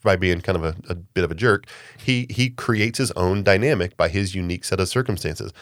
by 0.07 0.15
being 0.15 0.41
kind 0.41 0.57
of 0.57 0.63
a, 0.63 0.75
a 0.89 0.95
bit 0.95 1.23
of 1.23 1.31
a 1.31 1.35
jerk 1.35 1.67
he 1.97 2.25
he 2.29 2.49
creates 2.49 2.97
his 2.97 3.11
own 3.11 3.43
dynamic 3.43 3.95
by 3.97 4.07
his 4.07 4.33
unique 4.33 4.65
set 4.65 4.79
of 4.79 4.87
circumstances 4.87 5.53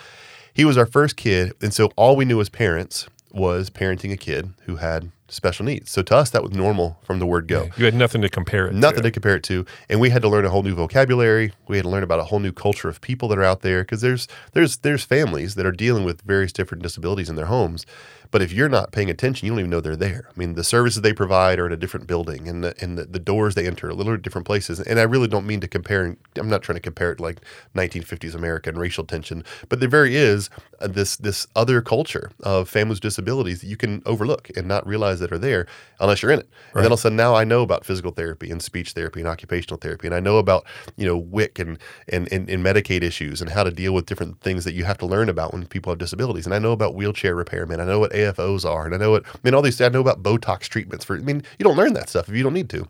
he 0.53 0.63
was 0.63 0.77
our 0.77 0.85
first 0.85 1.17
kid 1.17 1.51
and 1.61 1.73
so 1.73 1.91
all 1.95 2.15
we 2.15 2.23
knew 2.23 2.39
as 2.39 2.49
parents 2.49 3.07
was 3.35 3.69
parenting 3.69 4.13
a 4.13 4.17
kid 4.17 4.53
who 4.65 4.77
had 4.77 5.11
special 5.27 5.65
needs. 5.65 5.91
So 5.91 6.01
to 6.03 6.15
us, 6.15 6.29
that 6.31 6.43
was 6.43 6.51
normal 6.51 6.99
from 7.03 7.19
the 7.19 7.25
word 7.25 7.47
go. 7.47 7.69
You 7.77 7.85
had 7.85 7.93
nothing 7.93 8.21
to 8.21 8.29
compare 8.29 8.67
it 8.67 8.73
nothing 8.73 9.03
to. 9.03 9.09
to 9.09 9.11
compare 9.11 9.35
it 9.35 9.43
to. 9.43 9.65
And 9.89 9.99
we 9.99 10.09
had 10.09 10.21
to 10.21 10.29
learn 10.29 10.45
a 10.45 10.49
whole 10.49 10.63
new 10.63 10.75
vocabulary. 10.75 11.51
We 11.67 11.77
had 11.77 11.83
to 11.83 11.89
learn 11.89 12.03
about 12.03 12.19
a 12.19 12.25
whole 12.25 12.39
new 12.39 12.51
culture 12.51 12.87
of 12.87 13.01
people 13.01 13.27
that 13.29 13.37
are 13.37 13.43
out 13.43 13.61
there 13.61 13.81
because 13.81 14.01
there's 14.01 14.27
there's 14.53 14.77
there's 14.77 15.03
families 15.03 15.55
that 15.55 15.65
are 15.65 15.71
dealing 15.71 16.03
with 16.03 16.21
various 16.21 16.53
different 16.53 16.83
disabilities 16.83 17.29
in 17.29 17.35
their 17.35 17.47
homes. 17.47 17.85
But 18.36 18.41
if 18.41 18.51
you're 18.51 18.67
not 18.67 18.91
paying 18.91 19.09
attention, 19.09 19.45
you 19.45 19.53
don't 19.53 19.59
even 19.59 19.71
know 19.71 19.79
they're 19.79 19.95
there. 19.95 20.27
I 20.27 20.38
mean, 20.38 20.55
the 20.55 20.63
services 20.65 21.01
they 21.01 21.13
provide 21.13 21.57
are 21.57 21.65
in 21.67 21.71
a 21.71 21.77
different 21.77 22.05
building, 22.05 22.49
and 22.49 22.65
the 22.65 22.75
and 22.83 22.97
the, 22.97 23.05
the 23.05 23.17
doors 23.17 23.55
they 23.55 23.65
enter 23.65 23.88
are 23.88 23.91
a 23.91 23.93
little 23.93 24.17
different 24.17 24.45
places. 24.45 24.81
And 24.81 24.99
I 24.99 25.03
really 25.03 25.29
don't 25.29 25.47
mean 25.47 25.61
to 25.61 25.69
compare. 25.69 26.17
I'm 26.36 26.49
not 26.49 26.61
trying 26.61 26.75
to 26.75 26.81
compare 26.81 27.13
it 27.13 27.21
like 27.21 27.39
1950s 27.75 28.36
America 28.36 28.69
and 28.69 28.77
racial 28.77 29.05
tension, 29.05 29.45
but 29.69 29.79
there 29.79 29.88
very 29.88 30.17
is 30.17 30.49
uh, 30.81 30.88
this 30.88 31.15
this 31.15 31.47
other 31.55 31.81
culture 31.81 32.29
of 32.41 32.67
families 32.67 32.97
with 32.97 33.03
disabilities 33.03 33.61
that 33.61 33.67
you 33.67 33.77
can 33.77 34.03
overlook 34.05 34.49
and 34.57 34.67
not 34.67 34.86
realize 34.86 35.21
that 35.21 35.31
are 35.31 35.38
there 35.38 35.65
unless 36.01 36.21
you're 36.21 36.31
in 36.33 36.39
it. 36.39 36.49
Right. 36.73 36.79
And 36.79 36.83
then 36.83 36.91
all 36.91 36.95
of 36.95 36.99
a 36.99 37.03
sudden, 37.03 37.15
now 37.15 37.36
I 37.36 37.45
know 37.45 37.61
about 37.61 37.86
physical 37.86 38.11
therapy 38.11 38.51
and 38.51 38.61
speech 38.61 38.91
therapy 38.91 39.21
and 39.21 39.29
occupational 39.29 39.77
therapy, 39.77 40.07
and 40.07 40.13
I 40.13 40.19
know 40.19 40.39
about 40.39 40.65
you 40.97 41.05
know 41.05 41.15
WIC 41.15 41.57
and 41.59 41.79
and, 42.09 42.29
and 42.33 42.49
and 42.49 42.65
Medicaid 42.65 43.01
issues 43.01 43.39
and 43.39 43.51
how 43.51 43.63
to 43.63 43.71
deal 43.71 43.93
with 43.93 44.07
different 44.07 44.41
things 44.41 44.65
that 44.65 44.73
you 44.73 44.83
have 44.83 44.97
to 44.97 45.05
learn 45.05 45.29
about 45.29 45.53
when 45.53 45.65
people 45.67 45.89
have 45.93 45.99
disabilities. 45.99 46.45
And 46.45 46.53
I 46.53 46.59
know 46.59 46.73
about 46.73 46.95
wheelchair 46.95 47.33
repairmen. 47.33 47.79
I 47.79 47.86
know 47.86 47.99
what 47.99 48.13
AFOs 48.34 48.65
are, 48.69 48.86
and 48.86 48.95
I 48.95 48.97
know 48.97 49.11
what 49.11 49.26
I 49.26 49.38
mean. 49.43 49.53
All 49.53 49.61
these 49.61 49.80
I 49.82 49.89
know 49.89 50.01
about 50.01 50.23
Botox 50.23 50.61
treatments 50.61 51.05
for. 51.05 51.15
I 51.15 51.19
mean, 51.19 51.43
you 51.59 51.63
don't 51.63 51.78
learn 51.78 51.93
that 51.93 52.09
stuff 52.09 52.30
if 52.30 52.36
you 52.36 52.43
don't 52.43 52.53
need 52.53 52.69
to. 52.69 52.88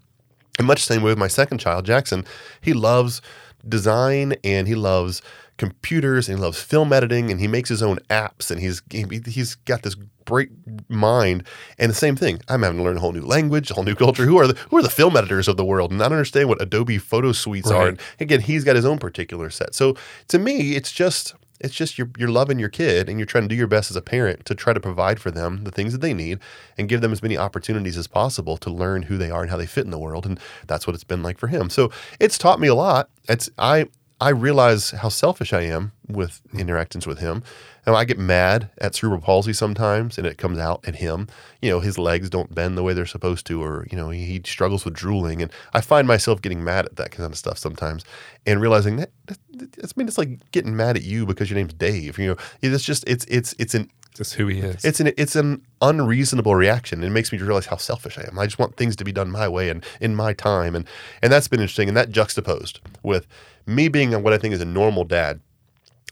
And 0.58 0.68
much 0.68 0.86
the 0.86 0.94
same 0.94 1.04
way 1.04 1.12
with 1.12 1.18
my 1.18 1.28
second 1.28 1.58
child, 1.58 1.86
Jackson. 1.86 2.26
He 2.62 2.74
loves 2.74 3.22
design 3.68 4.36
and 4.44 4.68
he 4.68 4.76
loves 4.76 5.22
computers 5.58 6.28
and 6.28 6.38
he 6.38 6.44
loves 6.44 6.62
film 6.62 6.92
editing 6.92 7.32
and 7.32 7.40
he 7.40 7.48
makes 7.48 7.70
his 7.70 7.82
own 7.82 7.98
apps 8.10 8.52
and 8.52 8.60
he's 8.60 8.82
he's 9.26 9.56
got 9.56 9.84
this 9.84 9.96
great 10.26 10.50
mind 10.90 11.44
and 11.80 11.90
the 11.90 11.96
same 11.96 12.16
thing 12.16 12.42
i'm 12.50 12.62
having 12.62 12.78
to 12.78 12.84
learn 12.84 12.98
a 12.98 13.00
whole 13.00 13.14
new 13.14 13.22
language 13.22 13.72
a 13.72 13.74
whole 13.74 13.86
new 13.86 13.96
culture 13.96 14.26
who 14.26 14.38
are 14.38 14.48
the 14.48 14.54
who 14.70 14.78
are 14.78 14.84
the 14.84 14.90
film 14.90 15.16
editors 15.16 15.48
of 15.48 15.56
the 15.56 15.64
world 15.64 15.92
and 15.92 16.02
i 16.02 16.06
don't 16.06 16.18
understand 16.18 16.50
what 16.50 16.62
adobe 16.62 16.98
photo 16.98 17.32
suites 17.32 17.72
right. 17.72 17.78
are 17.78 17.88
and 17.88 18.02
again 18.20 18.42
he's 18.42 18.66
got 18.66 18.76
his 18.76 18.86
own 18.86 18.98
particular 18.98 19.50
set 19.50 19.74
so 19.74 19.96
to 20.28 20.38
me 20.38 20.76
it's 20.76 20.92
just 20.92 21.36
it's 21.66 21.74
just 21.74 21.98
you're, 21.98 22.10
you're 22.18 22.30
loving 22.30 22.60
your 22.60 22.70
kid 22.70 23.10
and 23.10 23.18
you're 23.20 23.26
trying 23.26 23.44
to 23.44 23.48
do 23.48 23.56
your 23.56 23.68
best 23.68 23.90
as 23.90 23.98
a 23.98 24.02
parent 24.02 24.46
to 24.46 24.54
try 24.54 24.72
to 24.72 24.80
provide 24.80 25.20
for 25.20 25.32
them 25.32 25.64
the 25.64 25.72
things 25.72 25.92
that 25.94 26.02
they 26.02 26.14
need 26.14 26.40
and 26.78 26.88
give 26.88 27.02
them 27.02 27.12
as 27.12 27.24
many 27.24 27.38
opportunities 27.38 27.98
as 27.98 28.08
possible 28.08 28.56
to 28.58 28.70
learn 28.70 29.04
who 29.04 29.18
they 29.18 29.32
are 29.32 29.42
and 29.42 29.50
how 29.50 29.58
they 29.58 29.66
fit 29.66 29.84
in 29.84 29.92
the 29.92 29.98
world. 29.98 30.26
And 30.26 30.40
that's 30.68 30.86
what 30.86 30.94
it's 30.94 31.04
been 31.04 31.24
like 31.24 31.40
for 31.40 31.48
him. 31.48 31.72
So 31.72 31.92
it's 32.20 32.38
taught 32.38 32.60
me 32.60 32.68
a 32.68 32.76
lot. 32.76 33.10
It's 33.28 33.50
I 33.58 33.88
I 34.22 34.30
realize 34.30 34.92
how 34.92 35.10
selfish 35.10 35.52
I 35.52 35.62
am 35.62 35.92
with 36.08 36.42
interactions 36.54 37.06
with 37.06 37.20
him. 37.20 37.44
And 37.86 37.96
I 37.96 38.04
get 38.06 38.18
mad 38.18 38.70
at 38.80 38.96
cerebral 38.96 39.22
palsy 39.22 39.54
sometimes, 39.54 40.18
and 40.18 40.26
it 40.26 40.38
comes 40.38 40.58
out 40.58 40.88
at 40.88 40.96
him. 40.96 41.28
You 41.62 41.70
know, 41.70 41.80
his 41.82 42.00
legs 42.00 42.30
don't 42.30 42.56
bend 42.56 42.78
the 42.78 42.84
way 42.84 42.94
they're 42.94 43.06
supposed 43.06 43.46
to, 43.48 43.62
or 43.62 43.86
you 43.92 43.98
know, 43.98 44.10
he, 44.10 44.26
he 44.26 44.42
struggles 44.44 44.86
with 44.86 44.96
drooling, 44.96 45.42
and 45.42 45.52
I 45.74 45.82
find 45.82 46.08
myself 46.08 46.42
getting 46.42 46.64
mad 46.64 46.86
at 46.86 46.96
that 46.96 47.12
kind 47.12 47.32
of 47.32 47.38
stuff 47.38 47.60
sometimes, 47.60 48.04
and 48.48 48.60
realizing 48.60 48.96
that, 48.96 49.12
that, 49.28 49.38
I 49.84 49.88
mean, 49.96 50.08
it's 50.08 50.18
like 50.18 50.50
getting 50.52 50.76
mad 50.76 50.96
at 50.96 51.04
you 51.04 51.28
because 51.28 51.50
your 51.50 51.58
name's 51.58 51.76
Dave. 51.76 52.18
You 52.18 52.30
know, 52.30 52.38
it's 52.62 52.84
just 52.84 53.04
it's 53.08 53.26
it's 53.26 53.54
it's 53.60 53.76
an 53.76 53.92
just 54.16 54.34
who 54.34 54.48
he 54.48 54.62
is. 54.62 54.84
It's 54.84 55.00
an 55.00 55.12
it's 55.18 55.36
an 55.36 55.62
unreasonable 55.82 56.56
reaction. 56.56 57.04
It 57.04 57.12
makes 57.12 57.32
me 57.32 57.38
realize 57.38 57.68
how 57.68 57.76
selfish 57.76 58.18
I 58.18 58.24
am. 58.24 58.40
I 58.40 58.46
just 58.46 58.58
want 58.58 58.78
things 58.78 58.96
to 58.96 59.04
be 59.04 59.12
done 59.12 59.30
my 59.30 59.48
way 59.48 59.70
and 59.70 59.86
in 60.02 60.16
my 60.16 60.34
time, 60.34 60.76
and 60.76 60.88
and 61.22 61.32
that's 61.32 61.48
been 61.48 61.60
interesting. 61.60 61.88
And 61.88 61.98
that 61.98 62.10
juxtaposed 62.10 62.80
with 63.04 63.28
me 63.66 63.88
being 63.88 64.12
what 64.24 64.34
I 64.34 64.38
think 64.38 64.54
is 64.54 64.62
a 64.62 64.66
normal 64.66 65.04
dad 65.04 65.40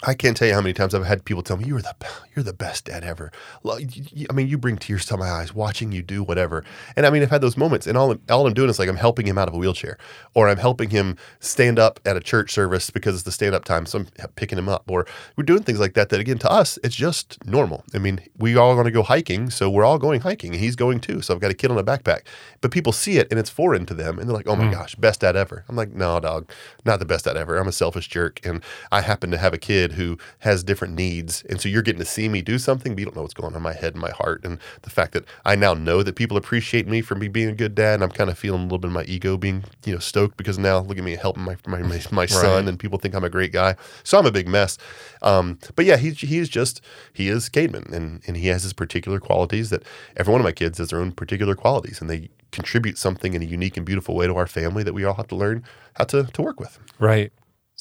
I 0.05 0.13
can't 0.13 0.35
tell 0.35 0.47
you 0.47 0.53
how 0.53 0.61
many 0.61 0.73
times 0.73 0.93
I've 0.93 1.05
had 1.05 1.23
people 1.23 1.43
tell 1.43 1.55
me 1.55 1.65
you're 1.65 1.81
the 1.81 1.95
you're 2.35 2.43
the 2.43 2.53
best 2.53 2.85
dad 2.85 3.03
ever. 3.03 3.31
I 3.65 4.33
mean, 4.33 4.47
you 4.47 4.57
bring 4.57 4.77
tears 4.77 5.05
to 5.05 5.17
my 5.17 5.29
eyes 5.29 5.53
watching 5.53 5.91
you 5.91 6.01
do 6.01 6.23
whatever. 6.23 6.65
And 6.97 7.05
I 7.05 7.09
mean, 7.09 7.23
I've 7.23 7.29
had 7.29 7.41
those 7.41 7.55
moments, 7.55 7.87
and 7.87 7.97
all 7.97 8.15
all 8.29 8.45
I'm 8.45 8.53
doing 8.53 8.69
is 8.69 8.79
like 8.79 8.89
I'm 8.89 8.97
helping 8.97 9.25
him 9.25 9.37
out 9.37 9.47
of 9.47 9.53
a 9.53 9.57
wheelchair, 9.57 9.97
or 10.33 10.49
I'm 10.49 10.57
helping 10.57 10.89
him 10.89 11.17
stand 11.39 11.79
up 11.79 11.99
at 12.05 12.17
a 12.17 12.19
church 12.19 12.51
service 12.51 12.89
because 12.89 13.15
it's 13.15 13.23
the 13.23 13.31
stand 13.31 13.55
up 13.55 13.63
time, 13.63 13.85
so 13.85 13.99
I'm 13.99 14.07
picking 14.35 14.57
him 14.57 14.67
up, 14.67 14.83
or 14.89 15.07
we're 15.37 15.45
doing 15.45 15.63
things 15.63 15.79
like 15.79 15.93
that. 15.93 16.09
That 16.09 16.19
again, 16.19 16.39
to 16.39 16.51
us, 16.51 16.77
it's 16.83 16.95
just 16.95 17.43
normal. 17.45 17.85
I 17.93 17.97
mean, 17.97 18.19
we 18.37 18.57
all 18.57 18.75
want 18.75 18.85
to 18.85 18.91
go 18.91 19.03
hiking, 19.03 19.49
so 19.49 19.69
we're 19.69 19.85
all 19.85 19.99
going 19.99 20.21
hiking, 20.21 20.51
and 20.51 20.59
he's 20.59 20.75
going 20.75 20.99
too. 20.99 21.21
So 21.21 21.33
I've 21.33 21.39
got 21.39 21.51
a 21.51 21.53
kid 21.55 21.71
on 21.71 21.77
a 21.77 21.83
backpack, 21.83 22.21
but 22.59 22.71
people 22.71 22.91
see 22.91 23.17
it 23.17 23.27
and 23.31 23.39
it's 23.39 23.49
foreign 23.49 23.85
to 23.85 23.93
them, 23.93 24.19
and 24.19 24.27
they're 24.27 24.35
like, 24.35 24.47
"Oh 24.49 24.55
my 24.55 24.65
mm. 24.65 24.71
gosh, 24.71 24.95
best 24.95 25.21
dad 25.21 25.35
ever." 25.37 25.63
I'm 25.69 25.77
like, 25.77 25.93
"No, 25.93 26.19
dog, 26.19 26.49
not 26.85 26.99
the 26.99 27.05
best 27.05 27.25
dad 27.25 27.37
ever. 27.37 27.57
I'm 27.57 27.67
a 27.67 27.71
selfish 27.71 28.09
jerk, 28.09 28.45
and 28.45 28.61
I 28.91 29.01
happen 29.01 29.31
to 29.31 29.37
have 29.37 29.53
a 29.53 29.57
kid 29.57 29.92
who 29.93 30.17
has 30.39 30.63
different 30.63 30.95
needs. 30.95 31.43
And 31.49 31.59
so 31.59 31.69
you're 31.69 31.81
getting 31.81 31.99
to 31.99 32.05
see 32.05 32.29
me 32.29 32.41
do 32.41 32.59
something, 32.59 32.93
but 32.93 32.99
you 32.99 33.05
don't 33.05 33.15
know 33.15 33.21
what's 33.21 33.33
going 33.33 33.53
on 33.53 33.57
in 33.57 33.63
my 33.63 33.73
head 33.73 33.93
and 33.93 34.01
my 34.01 34.11
heart. 34.11 34.43
And 34.43 34.59
the 34.81 34.89
fact 34.89 35.13
that 35.13 35.25
I 35.45 35.55
now 35.55 35.73
know 35.73 36.03
that 36.03 36.15
people 36.15 36.37
appreciate 36.37 36.87
me 36.87 37.01
for 37.01 37.15
me 37.15 37.27
being 37.27 37.49
a 37.49 37.53
good 37.53 37.75
dad, 37.75 37.95
and 37.95 38.03
I'm 38.03 38.11
kind 38.11 38.29
of 38.29 38.37
feeling 38.37 38.61
a 38.61 38.63
little 38.63 38.79
bit 38.79 38.87
of 38.87 38.93
my 38.93 39.03
ego 39.03 39.37
being, 39.37 39.63
you 39.85 39.93
know, 39.93 39.99
stoked 39.99 40.37
because 40.37 40.57
now 40.57 40.79
look 40.79 40.97
at 40.97 41.03
me 41.03 41.15
helping 41.15 41.43
my 41.43 41.57
my, 41.67 41.81
my, 41.81 42.01
my 42.11 42.25
son, 42.25 42.67
and 42.67 42.79
people 42.79 42.99
think 42.99 43.15
I'm 43.15 43.23
a 43.23 43.29
great 43.29 43.51
guy. 43.51 43.75
So 44.03 44.17
I'm 44.17 44.25
a 44.25 44.31
big 44.31 44.47
mess. 44.47 44.77
Um, 45.21 45.59
but 45.75 45.85
yeah, 45.85 45.97
he's 45.97 46.19
he's 46.19 46.49
just 46.49 46.81
he 47.13 47.27
is 47.27 47.49
Cademan, 47.49 47.91
and 47.91 48.21
and 48.27 48.37
he 48.37 48.47
has 48.47 48.63
his 48.63 48.73
particular 48.73 49.19
qualities 49.19 49.69
that 49.69 49.83
every 50.17 50.31
one 50.31 50.41
of 50.41 50.45
my 50.45 50.51
kids 50.51 50.77
has 50.77 50.89
their 50.89 50.99
own 50.99 51.11
particular 51.11 51.55
qualities, 51.55 52.01
and 52.01 52.09
they 52.09 52.29
contribute 52.51 52.97
something 52.97 53.33
in 53.33 53.41
a 53.41 53.45
unique 53.45 53.77
and 53.77 53.85
beautiful 53.85 54.15
way 54.15 54.27
to 54.27 54.35
our 54.35 54.47
family 54.47 54.83
that 54.83 54.93
we 54.93 55.03
all 55.03 55.15
have 55.15 55.27
to 55.27 55.35
learn 55.35 55.63
how 55.95 56.03
to 56.05 56.23
to 56.23 56.41
work 56.41 56.59
with. 56.59 56.79
Right. 56.99 57.31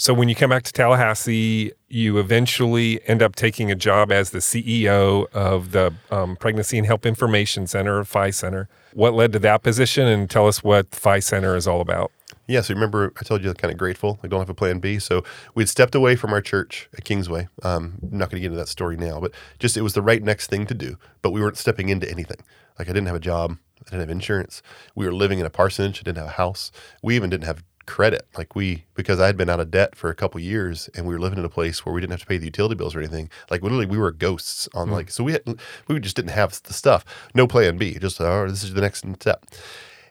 So 0.03 0.13
when 0.13 0.29
you 0.29 0.35
come 0.35 0.51
back 0.51 0.65
to 0.65 0.73
Tallahassee, 0.73 1.71
you 1.89 2.19
eventually 2.19 3.01
end 3.07 3.23
up 3.23 3.37
taking 3.37 3.71
a 3.71 3.77
job 3.77 4.11
as 4.11 4.31
the 4.31 4.41
CEO 4.41 5.33
of 5.33 5.71
the 5.71 5.95
um, 6.11 6.35
Pregnancy 6.35 6.77
and 6.77 6.85
Help 6.85 7.07
Information 7.07 7.69
Center, 7.69 8.03
PHI 8.03 8.31
Center. 8.31 8.69
What 8.95 9.15
led 9.15 9.33
to 9.35 9.39
that 9.39 9.63
position, 9.63 10.09
and 10.09 10.29
tell 10.29 10.49
us 10.49 10.65
what 10.65 10.93
PHI 10.93 11.21
Center 11.21 11.55
is 11.55 11.69
all 11.69 11.81
about. 11.81 12.11
Yeah, 12.49 12.63
so 12.63 12.75
remember 12.75 13.13
I 13.21 13.23
told 13.23 13.45
you 13.45 13.51
I'm 13.51 13.55
kind 13.55 13.71
of 13.71 13.79
grateful. 13.79 14.19
I 14.25 14.27
don't 14.27 14.41
have 14.41 14.51
a 14.51 14.55
plan 14.55 14.81
B. 14.81 14.99
So 14.99 15.23
we'd 15.55 15.69
stepped 15.69 15.95
away 15.95 16.17
from 16.17 16.33
our 16.33 16.41
church 16.41 16.89
at 16.99 17.05
Kingsway. 17.05 17.47
Um, 17.63 18.01
I'm 18.03 18.19
not 18.19 18.29
going 18.29 18.39
to 18.39 18.41
get 18.41 18.47
into 18.47 18.59
that 18.59 18.67
story 18.67 18.97
now, 18.97 19.21
but 19.21 19.31
just 19.61 19.77
it 19.77 19.83
was 19.83 19.95
the 19.95 20.03
right 20.03 20.21
next 20.21 20.49
thing 20.49 20.67
to 20.67 20.75
do. 20.75 20.97
But 21.23 21.31
we 21.31 21.41
weren't 21.41 21.59
stepping 21.59 21.91
into 21.91 22.11
anything. 22.11 22.39
Like 22.77 22.89
I 22.89 22.93
didn't 22.93 23.07
have 23.07 23.15
a 23.15 23.21
job. 23.21 23.57
I 23.87 23.91
didn't 23.91 24.01
have 24.01 24.11
insurance. 24.11 24.63
We 24.95 25.07
were 25.07 25.13
living 25.13 25.39
in 25.39 25.47
a 25.47 25.51
parsonage. 25.51 26.01
I 26.01 26.03
didn't 26.03 26.19
have 26.19 26.27
a 26.27 26.31
house. 26.31 26.73
We 27.03 27.17
even 27.17 27.31
didn't 27.31 27.45
have 27.45 27.63
credit. 27.87 28.27
Like 28.37 28.55
we, 28.55 28.85
because 28.95 29.21
I 29.21 29.27
had 29.27 29.37
been 29.37 29.49
out 29.51 29.61
of 29.61 29.71
debt 29.71 29.95
for 29.97 30.11
a 30.11 30.15
couple 30.15 30.41
years 30.41 30.89
and 30.95 31.07
we 31.07 31.15
were 31.15 31.21
living 31.21 31.39
in 31.39 31.45
a 31.45 31.49
place 31.49 31.85
where 31.85 31.95
we 31.95 32.01
didn't 32.01 32.13
have 32.13 32.21
to 32.21 32.27
pay 32.27 32.39
the 32.39 32.47
utility 32.47 32.75
bills 32.75 32.95
or 32.95 32.99
anything. 33.01 33.31
Like 33.51 33.63
literally 33.63 33.87
we 33.87 33.99
were 33.99 34.11
ghosts 34.13 34.69
on 34.75 34.89
Mm. 34.89 34.93
like, 34.93 35.11
so 35.11 35.25
we 35.25 35.33
had, 35.33 35.43
we 35.89 36.01
just 36.01 36.17
didn't 36.17 36.31
have 36.33 36.61
the 36.63 36.73
stuff. 36.73 37.05
No 37.35 37.47
plan 37.47 37.77
B. 37.77 37.99
Just, 37.99 38.21
oh, 38.21 38.49
this 38.49 38.63
is 38.65 38.75
the 38.75 38.81
next 38.81 39.05
step. 39.21 39.47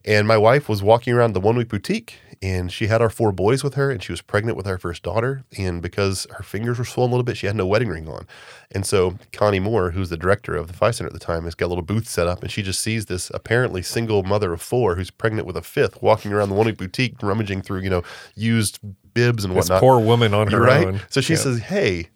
And 0.03 0.27
my 0.27 0.37
wife 0.37 0.67
was 0.67 0.81
walking 0.81 1.13
around 1.13 1.33
the 1.33 1.39
one 1.39 1.55
week 1.55 1.67
boutique 1.69 2.15
and 2.41 2.71
she 2.71 2.87
had 2.87 3.01
our 3.01 3.09
four 3.09 3.31
boys 3.31 3.63
with 3.63 3.75
her 3.75 3.91
and 3.91 4.01
she 4.01 4.11
was 4.11 4.21
pregnant 4.21 4.57
with 4.57 4.65
our 4.67 4.77
first 4.79 5.03
daughter. 5.03 5.43
And 5.57 5.81
because 5.81 6.25
her 6.37 6.43
fingers 6.43 6.79
were 6.79 6.85
swollen 6.85 7.11
a 7.11 7.13
little 7.13 7.23
bit, 7.23 7.37
she 7.37 7.45
had 7.47 7.55
no 7.55 7.67
wedding 7.67 7.89
ring 7.89 8.07
on. 8.07 8.25
And 8.71 8.85
so 8.85 9.17
Connie 9.31 9.59
Moore, 9.59 9.91
who's 9.91 10.09
the 10.09 10.17
director 10.17 10.55
of 10.55 10.67
the 10.67 10.73
Phi 10.73 10.91
Center 10.91 11.07
at 11.07 11.13
the 11.13 11.19
time, 11.19 11.43
has 11.43 11.53
got 11.55 11.67
a 11.67 11.67
little 11.67 11.83
booth 11.83 12.07
set 12.07 12.25
up 12.27 12.41
and 12.41 12.51
she 12.51 12.63
just 12.63 12.81
sees 12.81 13.05
this 13.05 13.29
apparently 13.33 13.81
single 13.83 14.23
mother 14.23 14.53
of 14.53 14.61
four 14.61 14.95
who's 14.95 15.11
pregnant 15.11 15.45
with 15.45 15.55
a 15.57 15.61
fifth 15.61 16.01
walking 16.01 16.33
around 16.33 16.49
the 16.49 16.55
one 16.55 16.71
boutique, 16.73 17.21
rummaging 17.21 17.61
through, 17.61 17.81
you 17.81 17.89
know, 17.89 18.01
used 18.35 18.79
bibs 19.13 19.45
and 19.45 19.55
This 19.55 19.65
whatnot. 19.65 19.79
poor 19.81 19.99
woman 19.99 20.33
on 20.33 20.47
her 20.47 20.61
right. 20.61 20.87
own. 20.87 21.01
So 21.09 21.21
she 21.21 21.33
Yeah. 21.33 21.39
says, 21.39 21.59
"Hey, 21.59 22.07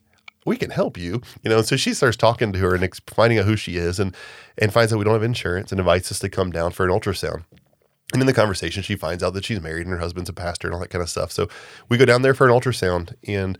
we 0.46 0.56
can 0.58 0.70
help 0.72 0.98
you." 0.98 1.22
You 1.44 1.50
know, 1.52 1.58
and 1.58 1.68
so 1.68 1.76
she 1.76 1.94
starts 1.94 2.16
talking 2.18 2.54
to 2.54 2.60
her 2.60 2.74
and 2.74 2.90
finding 3.14 3.38
out 3.38 3.46
who 3.46 3.56
she 3.58 3.76
is, 3.78 4.00
and 4.00 4.16
and 4.58 4.72
finds 4.72 4.94
out 4.94 4.98
we 5.00 5.04
don't 5.06 5.14
have 5.14 5.22
insurance, 5.24 5.72
and 5.72 5.80
invites 5.80 6.10
us 6.12 6.20
to 6.20 6.30
come 6.30 6.52
down 6.52 6.72
for 6.72 6.86
an 6.86 6.92
ultrasound. 6.92 7.44
And 8.14 8.22
in 8.22 8.28
the 8.28 8.34
conversation, 8.34 8.84
she 8.84 8.96
finds 8.96 9.24
out 9.24 9.34
that 9.34 9.46
she's 9.46 9.62
married 9.62 9.88
and 9.88 9.94
her 9.94 10.00
husband's 10.00 10.30
a 10.30 10.34
pastor 10.34 10.68
and 10.68 10.76
all 10.76 10.80
that 10.80 10.90
kind 10.90 11.02
of 11.02 11.10
stuff. 11.10 11.32
So 11.32 11.48
we 11.90 11.98
go 11.98 12.06
down 12.06 12.22
there 12.22 12.34
for 12.34 12.48
an 12.48 12.54
ultrasound, 12.54 13.16
and 13.28 13.58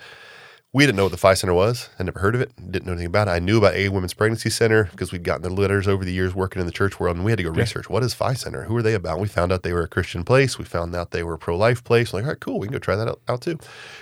we 0.72 0.86
didn't 0.86 0.98
know 0.98 1.04
what 1.04 1.12
the 1.12 1.18
Phi 1.18 1.34
Center 1.34 1.54
was. 1.54 1.90
I 1.98 2.04
never 2.04 2.20
heard 2.20 2.36
of 2.36 2.42
it. 2.42 2.52
Didn't 2.58 2.86
know 2.86 2.92
anything 2.92 3.08
about 3.08 3.28
it. 3.28 3.32
I 3.32 3.40
knew 3.40 3.58
about 3.58 3.76
A 3.76 3.90
Women's 3.90 4.14
Pregnancy 4.14 4.50
Center 4.50 4.90
because 4.92 5.12
we'd 5.12 5.24
gotten 5.24 5.42
the 5.42 5.50
letters 5.50 5.88
over 5.88 6.06
the 6.06 6.12
years 6.12 6.36
working 6.36 6.60
in 6.60 6.66
the 6.66 6.72
church 6.72 7.00
world, 7.00 7.16
and 7.16 7.26
we 7.26 7.32
had 7.32 7.38
to 7.38 7.44
go 7.44 7.50
research 7.50 7.90
what 7.90 8.04
is 8.04 8.14
Phi 8.14 8.34
Center. 8.34 8.66
Who 8.66 8.76
are 8.78 8.82
they 8.82 8.94
about? 8.94 9.20
We 9.20 9.28
found 9.28 9.52
out 9.52 9.64
they 9.64 9.74
were 9.74 9.84
a 9.84 9.88
Christian 9.88 10.24
place. 10.24 10.60
We 10.60 10.66
found 10.66 10.94
out 10.94 11.12
they 11.12 11.24
were 11.24 11.36
a 11.36 11.40
pro 11.40 11.58
life 11.58 11.84
place. 11.84 12.14
Like, 12.14 12.24
all 12.24 12.30
right, 12.30 12.40
cool. 12.40 12.60
We 12.60 12.68
can 12.68 12.74
go 12.74 12.80
try 12.80 12.96
that 12.98 13.08
out, 13.08 13.22
out 13.28 13.42
too. 13.42 13.58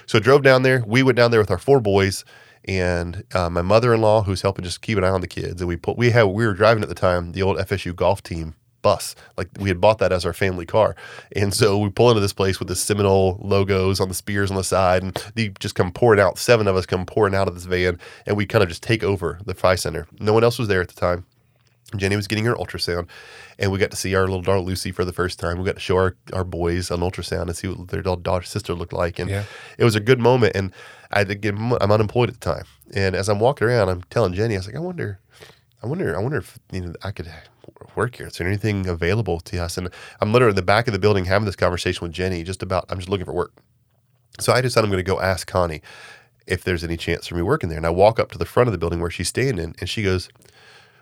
So 0.07 0.19
drove 0.19 0.43
down 0.43 0.63
there. 0.63 0.83
We 0.85 1.03
went 1.03 1.15
down 1.15 1.31
there 1.31 1.39
with 1.39 1.51
our 1.51 1.59
four 1.59 1.79
boys 1.79 2.25
and 2.65 3.23
uh, 3.33 3.49
my 3.49 3.61
mother 3.61 3.93
in 3.93 4.01
law, 4.01 4.23
who's 4.23 4.41
helping 4.41 4.63
just 4.63 4.81
keep 4.81 4.97
an 4.97 5.03
eye 5.03 5.09
on 5.09 5.21
the 5.21 5.27
kids. 5.27 5.61
And 5.61 5.67
we 5.67 5.75
put 5.75 5.97
we 5.97 6.11
had 6.11 6.23
we 6.23 6.45
were 6.45 6.53
driving 6.53 6.81
at 6.83 6.89
the 6.89 6.95
time 6.95 7.33
the 7.33 7.41
old 7.41 7.57
FSU 7.57 7.95
golf 7.95 8.23
team 8.23 8.55
bus. 8.83 9.15
Like 9.35 9.49
we 9.59 9.69
had 9.69 9.81
bought 9.81 9.97
that 9.97 10.11
as 10.11 10.23
our 10.27 10.33
family 10.33 10.67
car. 10.67 10.95
And 11.35 11.51
so 11.51 11.79
we 11.79 11.89
pull 11.89 12.09
into 12.11 12.21
this 12.21 12.33
place 12.33 12.59
with 12.59 12.67
the 12.67 12.75
Seminole 12.75 13.39
logos 13.41 13.99
on 13.99 14.09
the 14.09 14.13
spears 14.13 14.51
on 14.51 14.57
the 14.57 14.63
side 14.63 15.01
and 15.01 15.15
they 15.33 15.49
just 15.59 15.73
come 15.73 15.91
pouring 15.91 16.19
out. 16.19 16.37
Seven 16.37 16.67
of 16.67 16.75
us 16.75 16.85
come 16.85 17.05
pouring 17.07 17.33
out 17.33 17.47
of 17.47 17.55
this 17.55 17.65
van 17.65 17.97
and 18.27 18.37
we 18.37 18.45
kind 18.45 18.61
of 18.61 18.69
just 18.69 18.83
take 18.83 19.03
over 19.03 19.39
the 19.45 19.55
Phi 19.55 19.73
Center. 19.73 20.05
No 20.19 20.33
one 20.33 20.43
else 20.43 20.59
was 20.59 20.67
there 20.67 20.81
at 20.81 20.89
the 20.89 20.99
time. 20.99 21.25
Jenny 21.95 22.15
was 22.15 22.27
getting 22.27 22.45
her 22.45 22.55
ultrasound, 22.55 23.07
and 23.59 23.71
we 23.71 23.77
got 23.77 23.91
to 23.91 23.97
see 23.97 24.15
our 24.15 24.23
little 24.23 24.41
daughter 24.41 24.59
Lucy 24.61 24.91
for 24.91 25.05
the 25.05 25.13
first 25.13 25.37
time. 25.37 25.59
We 25.59 25.65
got 25.65 25.75
to 25.75 25.79
show 25.81 25.95
our, 25.97 26.15
our 26.33 26.43
boys 26.43 26.89
an 26.89 27.01
ultrasound 27.01 27.43
and 27.43 27.55
see 27.55 27.67
what 27.67 27.89
their 27.89 28.01
daughter, 28.01 28.21
daughter 28.21 28.45
sister 28.45 28.73
looked 28.73 28.93
like, 28.93 29.19
and 29.19 29.29
Yeah. 29.29 29.43
it 29.77 29.83
was 29.83 29.93
a 29.93 29.99
good 29.99 30.19
moment. 30.19 30.55
And 30.55 30.71
I 31.11 31.21
I'm 31.21 31.71
unemployed 31.91 32.29
at 32.29 32.39
the 32.39 32.53
time, 32.53 32.65
and 32.95 33.15
as 33.15 33.29
I'm 33.29 33.39
walking 33.39 33.67
around, 33.67 33.89
I'm 33.89 34.01
telling 34.09 34.33
Jenny, 34.33 34.55
I 34.55 34.57
was 34.57 34.65
like, 34.65 34.75
I 34.75 34.79
wonder, 34.79 35.19
I 35.83 35.87
wonder, 35.87 36.15
I 36.15 36.19
wonder 36.21 36.37
if 36.37 36.57
you 36.71 36.81
know 36.81 36.93
I 37.03 37.11
could 37.11 37.29
work 37.95 38.15
here. 38.15 38.27
Is 38.27 38.37
there 38.37 38.47
anything 38.47 38.87
available 38.87 39.39
to 39.41 39.57
us? 39.57 39.77
And 39.77 39.89
I'm 40.21 40.31
literally 40.31 40.51
in 40.51 40.55
the 40.55 40.61
back 40.61 40.87
of 40.87 40.93
the 40.93 40.99
building 40.99 41.25
having 41.25 41.45
this 41.45 41.55
conversation 41.57 42.05
with 42.05 42.13
Jenny, 42.13 42.43
just 42.43 42.63
about 42.63 42.85
I'm 42.89 42.97
just 42.97 43.09
looking 43.09 43.25
for 43.25 43.33
work. 43.33 43.53
So 44.39 44.53
I 44.53 44.61
decided 44.61 44.85
I'm 44.85 44.91
going 44.91 45.03
to 45.03 45.09
go 45.11 45.19
ask 45.19 45.45
Connie 45.45 45.81
if 46.47 46.63
there's 46.63 46.83
any 46.83 46.97
chance 46.97 47.27
for 47.27 47.35
me 47.35 47.41
working 47.41 47.69
there. 47.69 47.77
And 47.77 47.85
I 47.85 47.89
walk 47.91 48.19
up 48.19 48.31
to 48.31 48.37
the 48.37 48.45
front 48.45 48.67
of 48.67 48.71
the 48.71 48.77
building 48.77 49.01
where 49.01 49.11
she's 49.11 49.27
standing, 49.29 49.75
and 49.79 49.89
she 49.89 50.03
goes, 50.03 50.29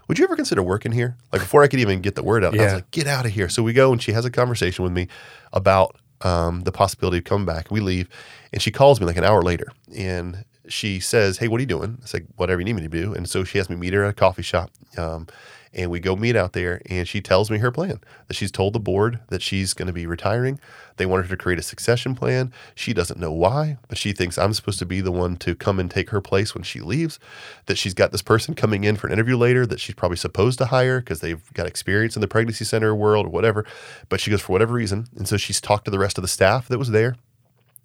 would 0.07 0.17
you 0.19 0.25
ever 0.25 0.35
consider 0.35 0.61
working 0.63 0.91
here? 0.91 1.15
Like 1.31 1.41
before 1.41 1.63
I 1.63 1.67
could 1.67 1.79
even 1.79 2.01
get 2.01 2.15
the 2.15 2.23
word 2.23 2.43
out, 2.43 2.53
I 2.53 2.57
was 2.57 2.71
Yeah. 2.71 2.75
like, 2.75 2.91
get 2.91 3.07
out 3.07 3.25
of 3.25 3.31
here. 3.31 3.47
So 3.49 3.63
we 3.63 3.71
go 3.73 3.91
and 3.93 4.01
she 4.01 4.11
has 4.11 4.25
a 4.25 4.31
conversation 4.31 4.83
with 4.83 4.91
me 4.91 5.07
about 5.53 5.95
um, 6.21 6.61
the 6.61 6.71
possibility 6.71 7.19
of 7.19 7.23
coming 7.23 7.45
back. 7.45 7.71
We 7.71 7.79
leave 7.79 8.09
and 8.51 8.61
she 8.61 8.71
calls 8.71 8.99
me 8.99 9.05
like 9.05 9.15
an 9.17 9.23
hour 9.23 9.41
later 9.41 9.67
and 9.95 10.43
she 10.71 10.99
says, 10.99 11.37
Hey, 11.37 11.47
what 11.47 11.57
are 11.57 11.61
you 11.61 11.67
doing? 11.67 11.97
It's 12.01 12.13
like, 12.13 12.25
whatever 12.35 12.61
you 12.61 12.65
need 12.65 12.73
me 12.73 12.81
to 12.83 12.89
do. 12.89 13.13
And 13.13 13.29
so 13.29 13.43
she 13.43 13.57
has 13.57 13.69
me 13.69 13.75
meet 13.75 13.93
her 13.93 14.03
at 14.03 14.11
a 14.11 14.13
coffee 14.13 14.43
shop. 14.43 14.71
Um, 14.97 15.27
and 15.73 15.89
we 15.89 15.99
go 15.99 16.15
meet 16.15 16.35
out 16.35 16.53
there 16.53 16.81
and 16.89 17.07
she 17.07 17.21
tells 17.21 17.49
me 17.49 17.59
her 17.59 17.71
plan 17.71 18.01
that 18.27 18.33
she's 18.33 18.51
told 18.51 18.73
the 18.73 18.79
board 18.79 19.19
that 19.29 19.41
she's 19.41 19.73
going 19.73 19.87
to 19.87 19.93
be 19.93 20.05
retiring. 20.05 20.59
They 20.97 21.05
want 21.05 21.25
her 21.25 21.29
to 21.29 21.41
create 21.41 21.59
a 21.59 21.63
succession 21.63 22.13
plan. 22.13 22.51
She 22.75 22.93
doesn't 22.93 23.19
know 23.19 23.31
why, 23.31 23.77
but 23.87 23.97
she 23.97 24.11
thinks 24.11 24.37
I'm 24.37 24.53
supposed 24.53 24.79
to 24.79 24.85
be 24.85 24.99
the 24.99 25.11
one 25.11 25.37
to 25.37 25.55
come 25.55 25.79
and 25.79 25.89
take 25.89 26.09
her 26.09 26.19
place 26.19 26.53
when 26.53 26.63
she 26.63 26.81
leaves. 26.81 27.19
That 27.67 27.77
she's 27.77 27.93
got 27.93 28.11
this 28.11 28.21
person 28.21 28.53
coming 28.53 28.83
in 28.83 28.97
for 28.97 29.07
an 29.07 29.13
interview 29.13 29.37
later 29.37 29.65
that 29.65 29.79
she's 29.79 29.95
probably 29.95 30.17
supposed 30.17 30.57
to 30.59 30.65
hire 30.65 30.99
because 30.99 31.21
they've 31.21 31.53
got 31.53 31.67
experience 31.67 32.15
in 32.15 32.21
the 32.21 32.27
pregnancy 32.27 32.65
center 32.65 32.93
world 32.93 33.27
or 33.27 33.29
whatever. 33.29 33.65
But 34.09 34.19
she 34.19 34.29
goes 34.29 34.41
for 34.41 34.51
whatever 34.51 34.73
reason. 34.73 35.07
And 35.15 35.27
so 35.27 35.37
she's 35.37 35.61
talked 35.61 35.85
to 35.85 35.91
the 35.91 35.99
rest 35.99 36.17
of 36.17 36.21
the 36.21 36.27
staff 36.27 36.67
that 36.67 36.77
was 36.77 36.91
there. 36.91 37.15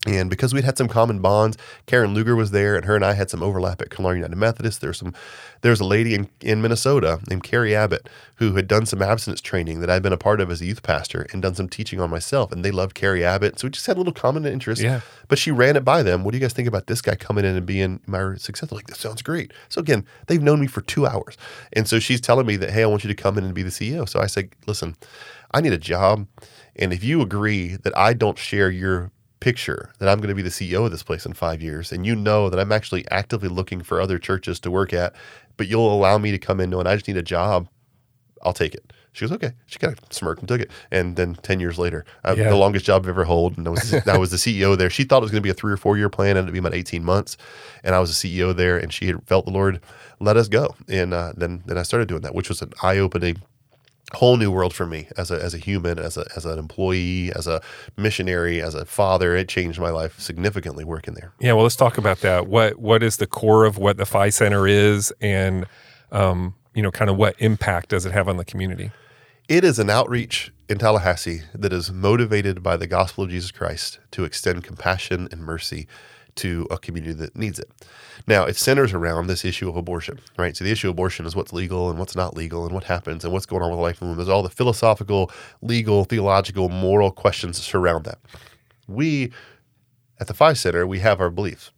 And 0.06 0.30
because 0.30 0.54
we'd 0.54 0.64
had 0.64 0.78
some 0.78 0.86
common 0.86 1.20
bonds, 1.20 1.56
Karen 1.86 2.14
Luger 2.14 2.36
was 2.36 2.52
there, 2.52 2.76
and 2.76 2.84
her 2.84 2.94
and 2.94 3.04
I 3.04 3.14
had 3.14 3.28
some 3.28 3.42
overlap 3.42 3.82
at 3.82 3.90
Colonial 3.90 4.18
United 4.18 4.36
Methodist. 4.36 4.80
There's 4.80 4.98
some, 4.98 5.12
there's 5.62 5.80
a 5.80 5.84
lady 5.84 6.14
in, 6.14 6.28
in 6.40 6.62
Minnesota 6.62 7.18
named 7.28 7.42
Carrie 7.42 7.74
Abbott 7.74 8.08
who 8.36 8.54
had 8.54 8.68
done 8.68 8.86
some 8.86 9.02
abstinence 9.02 9.40
training 9.40 9.80
that 9.80 9.90
I'd 9.90 10.02
been 10.02 10.12
a 10.12 10.18
part 10.18 10.40
of 10.40 10.48
as 10.50 10.60
a 10.60 10.66
youth 10.66 10.84
pastor 10.84 11.26
and 11.32 11.42
done 11.42 11.56
some 11.56 11.68
teaching 11.68 11.98
on 11.98 12.08
myself, 12.08 12.52
and 12.52 12.64
they 12.64 12.70
loved 12.70 12.94
Carrie 12.94 13.24
Abbott, 13.24 13.58
so 13.58 13.66
we 13.66 13.70
just 13.70 13.86
had 13.86 13.96
a 13.96 13.98
little 14.00 14.12
common 14.12 14.46
interest. 14.46 14.80
Yeah. 14.80 15.00
But 15.26 15.38
she 15.38 15.50
ran 15.50 15.74
it 15.74 15.84
by 15.84 16.04
them. 16.04 16.22
What 16.22 16.30
do 16.32 16.38
you 16.38 16.42
guys 16.42 16.52
think 16.52 16.68
about 16.68 16.86
this 16.86 17.02
guy 17.02 17.16
coming 17.16 17.44
in 17.44 17.56
and 17.56 17.66
being 17.66 18.00
my 18.06 18.36
successor? 18.36 18.76
Like 18.76 18.86
this 18.86 18.98
sounds 18.98 19.22
great. 19.22 19.52
So 19.68 19.80
again, 19.80 20.06
they've 20.28 20.42
known 20.42 20.60
me 20.60 20.68
for 20.68 20.82
two 20.82 21.06
hours, 21.06 21.36
and 21.72 21.88
so 21.88 21.98
she's 21.98 22.20
telling 22.20 22.46
me 22.46 22.54
that 22.56 22.70
hey, 22.70 22.84
I 22.84 22.86
want 22.86 23.02
you 23.02 23.08
to 23.08 23.20
come 23.20 23.38
in 23.38 23.44
and 23.44 23.54
be 23.54 23.64
the 23.64 23.70
CEO. 23.70 24.08
So 24.08 24.20
I 24.20 24.26
say, 24.26 24.50
listen, 24.68 24.94
I 25.52 25.60
need 25.60 25.72
a 25.72 25.78
job, 25.78 26.28
and 26.76 26.92
if 26.92 27.02
you 27.02 27.22
agree 27.22 27.74
that 27.74 27.96
I 27.96 28.12
don't 28.12 28.38
share 28.38 28.70
your 28.70 29.10
picture 29.40 29.92
that 29.98 30.08
I'm 30.08 30.18
going 30.18 30.28
to 30.28 30.34
be 30.34 30.42
the 30.42 30.48
CEO 30.50 30.84
of 30.84 30.90
this 30.90 31.02
place 31.02 31.26
in 31.26 31.32
five 31.34 31.60
years, 31.62 31.92
and 31.92 32.04
you 32.06 32.14
know 32.16 32.48
that 32.50 32.58
I'm 32.58 32.72
actually 32.72 33.06
actively 33.10 33.48
looking 33.48 33.82
for 33.82 34.00
other 34.00 34.18
churches 34.18 34.58
to 34.60 34.70
work 34.70 34.92
at, 34.92 35.14
but 35.56 35.68
you'll 35.68 35.92
allow 35.92 36.18
me 36.18 36.30
to 36.32 36.38
come 36.38 36.60
in 36.60 36.70
knowing 36.70 36.86
I 36.86 36.94
just 36.94 37.08
need 37.08 37.16
a 37.16 37.22
job, 37.22 37.68
I'll 38.42 38.52
take 38.52 38.74
it. 38.74 38.92
She 39.12 39.24
goes, 39.24 39.32
okay. 39.32 39.52
She 39.64 39.78
kind 39.78 39.94
of 39.96 39.98
smirked 40.12 40.40
and 40.42 40.48
took 40.48 40.60
it. 40.60 40.70
And 40.90 41.16
then 41.16 41.36
10 41.36 41.58
years 41.58 41.78
later, 41.78 42.04
uh, 42.22 42.34
Yeah. 42.36 42.50
the 42.50 42.56
longest 42.56 42.84
job 42.84 43.04
I've 43.04 43.08
ever 43.08 43.24
held. 43.24 43.56
And 43.56 43.66
I 43.66 43.70
was, 43.70 43.94
I 44.06 44.18
was 44.18 44.30
the 44.30 44.36
CEO 44.36 44.76
there. 44.76 44.90
She 44.90 45.04
thought 45.04 45.18
it 45.18 45.22
was 45.22 45.30
going 45.30 45.40
to 45.40 45.46
be 45.46 45.48
a 45.50 45.54
three 45.54 45.72
or 45.72 45.78
four 45.78 45.96
year 45.96 46.10
plan. 46.10 46.36
Ended 46.36 46.48
up 46.48 46.52
being 46.52 46.62
about 46.62 46.74
18 46.74 47.02
months. 47.02 47.38
And 47.82 47.94
I 47.94 47.98
was 47.98 48.20
the 48.20 48.28
CEO 48.28 48.54
there. 48.54 48.76
And 48.76 48.92
she 48.92 49.06
had 49.06 49.26
felt 49.26 49.46
the 49.46 49.52
Lord 49.52 49.80
let 50.20 50.36
us 50.36 50.48
go. 50.48 50.74
And 50.86 51.14
uh, 51.14 51.32
then, 51.34 51.62
then 51.64 51.78
I 51.78 51.82
started 51.82 52.08
doing 52.08 52.20
that, 52.22 52.34
which 52.34 52.50
was 52.50 52.60
an 52.60 52.74
eye 52.82 52.98
opening 52.98 53.40
whole 54.14 54.36
new 54.36 54.50
world 54.50 54.72
for 54.72 54.86
me 54.86 55.08
as 55.16 55.30
a 55.30 55.42
as 55.42 55.54
a 55.54 55.58
human, 55.58 55.98
as 55.98 56.16
a 56.16 56.26
as 56.36 56.44
an 56.44 56.58
employee, 56.58 57.32
as 57.32 57.46
a 57.46 57.60
missionary, 57.96 58.62
as 58.62 58.74
a 58.74 58.84
father. 58.84 59.36
It 59.36 59.48
changed 59.48 59.80
my 59.80 59.90
life 59.90 60.20
significantly 60.20 60.84
working 60.84 61.14
there. 61.14 61.32
Yeah, 61.40 61.54
well, 61.54 61.64
let's 61.64 61.76
talk 61.76 61.98
about 61.98 62.20
that. 62.20 62.46
What 62.46 62.78
what 62.78 63.02
is 63.02 63.16
the 63.16 63.26
core 63.26 63.64
of 63.64 63.78
what 63.78 63.96
the 63.96 64.06
Phi 64.06 64.28
Center 64.30 64.66
is, 64.66 65.12
and 65.20 65.66
um, 66.12 66.54
you 66.74 66.82
know, 66.82 66.90
kind 66.90 67.10
of 67.10 67.16
what 67.16 67.34
impact 67.38 67.88
does 67.88 68.06
it 68.06 68.12
have 68.12 68.28
on 68.28 68.36
the 68.36 68.44
community? 68.44 68.90
It 69.48 69.64
is 69.64 69.78
an 69.78 69.90
outreach 69.90 70.52
in 70.68 70.78
Tallahassee 70.78 71.42
that 71.54 71.72
is 71.72 71.92
motivated 71.92 72.62
by 72.62 72.76
the 72.76 72.88
gospel 72.88 73.24
of 73.24 73.30
Jesus 73.30 73.52
Christ 73.52 74.00
to 74.10 74.24
extend 74.24 74.64
compassion 74.64 75.28
and 75.30 75.40
mercy 75.40 75.86
to 76.36 76.66
a 76.70 76.78
community 76.78 77.12
that 77.14 77.36
needs 77.36 77.58
it. 77.58 77.70
Now, 78.26 78.44
it 78.44 78.56
centers 78.56 78.92
around 78.92 79.26
this 79.26 79.44
issue 79.44 79.68
of 79.68 79.76
abortion, 79.76 80.20
right? 80.38 80.56
So 80.56 80.64
the 80.64 80.70
issue 80.70 80.88
of 80.88 80.92
abortion 80.92 81.26
is 81.26 81.34
what's 81.36 81.52
legal 81.52 81.90
and 81.90 81.98
what's 81.98 82.16
not 82.16 82.36
legal 82.36 82.64
and 82.64 82.74
what 82.74 82.84
happens 82.84 83.24
and 83.24 83.32
what's 83.32 83.46
going 83.46 83.62
on 83.62 83.70
with 83.70 83.78
the 83.78 83.82
life 83.82 83.96
of 83.96 84.00
the 84.00 84.06
womb. 84.06 84.16
There's 84.16 84.28
all 84.28 84.42
the 84.42 84.50
philosophical, 84.50 85.30
legal, 85.62 86.04
theological, 86.04 86.68
moral 86.68 87.10
questions 87.10 87.56
that 87.56 87.64
surround 87.64 88.04
that. 88.04 88.18
We 88.86 89.32
at 90.18 90.28
the 90.28 90.34
Phi 90.34 90.54
Center, 90.54 90.86
we 90.86 91.00
have 91.00 91.20
our 91.20 91.30
beliefs. 91.30 91.70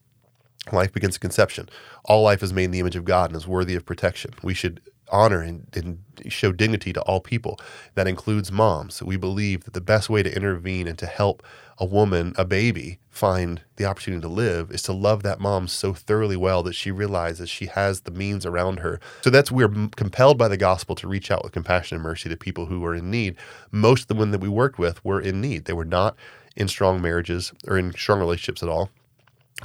Life 0.73 0.93
begins 0.93 1.17
at 1.17 1.21
conception. 1.21 1.69
All 2.05 2.23
life 2.23 2.43
is 2.43 2.53
made 2.53 2.65
in 2.65 2.71
the 2.71 2.81
image 2.81 2.97
of 2.97 3.05
God 3.05 3.31
and 3.31 3.37
is 3.37 3.49
worthy 3.49 3.75
of 3.75 3.85
protection. 3.85 4.33
We 4.43 4.55
should 4.55 4.81
honor 5.11 5.41
and, 5.41 5.67
and 5.75 5.99
show 6.29 6.53
dignity 6.53 6.93
to 6.93 7.03
all 7.03 7.21
people. 7.21 7.59
That 7.95 8.09
includes 8.09 8.53
moms. 8.53 9.03
We 9.03 9.17
believe 9.17 9.65
that 9.65 9.75
the 9.75 9.81
best 9.81 10.11
way 10.11 10.23
to 10.23 10.35
intervene 10.35 10.87
and 10.87 10.99
to 10.99 11.07
help 11.07 11.43
a 11.79 11.85
woman, 11.85 12.35
a 12.37 12.45
baby, 12.45 12.99
find 13.09 13.63
the 13.77 13.85
opportunity 13.85 14.21
to 14.23 14.29
live 14.29 14.71
is 14.71 14.83
to 14.83 14.93
love 14.93 15.23
that 15.23 15.41
mom 15.41 15.69
so 15.69 15.95
thoroughly 15.95 16.37
well 16.37 16.63
that 16.65 16.75
she 16.75 16.91
realizes 16.91 17.49
she 17.49 17.67
has 17.67 18.01
the 18.01 18.11
means 18.11 18.45
around 18.45 18.81
her. 18.81 19.01
So 19.23 19.31
that's 19.31 19.53
we're 19.53 19.69
compelled 19.97 20.39
by 20.39 20.49
the 20.49 20.57
gospel 20.57 20.95
to 20.97 21.09
reach 21.09 21.31
out 21.31 21.45
with 21.45 21.53
compassion 21.53 21.97
and 21.97 22.03
mercy 22.03 22.29
to 22.29 22.37
people 22.37 22.67
who 22.67 22.85
are 22.85 22.95
in 22.95 23.11
need. 23.11 23.37
Most 23.71 24.03
of 24.03 24.07
the 24.09 24.15
women 24.15 24.33
that 24.33 24.41
we 24.41 24.49
worked 24.49 24.79
with 24.79 25.05
were 25.05 25.21
in 25.21 25.41
need. 25.41 25.67
They 25.67 25.73
were 25.73 25.85
not 25.85 26.17
in 26.57 26.67
strong 26.69 27.01
marriages 27.01 27.53
or 27.67 27.79
in 27.79 27.93
strong 27.93 28.19
relationships 28.19 28.63
at 28.63 28.69
all 28.69 28.91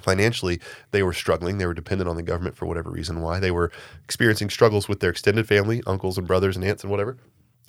financially 0.01 0.59
they 0.91 1.03
were 1.03 1.13
struggling. 1.13 1.57
They 1.57 1.65
were 1.65 1.73
dependent 1.73 2.09
on 2.09 2.15
the 2.15 2.23
government 2.23 2.55
for 2.55 2.65
whatever 2.65 2.89
reason 2.89 3.21
why. 3.21 3.39
They 3.39 3.51
were 3.51 3.71
experiencing 4.03 4.49
struggles 4.49 4.87
with 4.87 4.99
their 4.99 5.11
extended 5.11 5.47
family 5.47 5.81
uncles 5.85 6.17
and 6.17 6.27
brothers 6.27 6.55
and 6.55 6.65
aunts 6.65 6.83
and 6.83 6.91
whatever. 6.91 7.17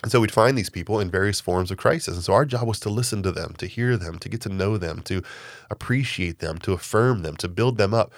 And 0.03 0.11
so 0.11 0.19
we'd 0.19 0.31
find 0.31 0.57
these 0.57 0.69
people 0.69 0.99
in 0.99 1.09
various 1.09 1.39
forms 1.39 1.71
of 1.71 1.77
crisis. 1.77 2.15
And 2.15 2.23
so 2.23 2.33
our 2.33 2.45
job 2.45 2.67
was 2.67 2.79
to 2.81 2.89
listen 2.89 3.23
to 3.23 3.31
them 3.31 3.55
to 3.57 3.65
hear 3.65 3.97
them 3.97 4.19
to 4.19 4.29
get 4.29 4.41
to 4.41 4.49
know 4.49 4.77
them 4.77 5.01
to 5.03 5.23
appreciate 5.71 6.39
them 6.39 6.57
to 6.59 6.73
affirm 6.73 7.21
them 7.23 7.35
to 7.37 7.47
build 7.47 7.77
them 7.77 7.93
up 7.93 8.13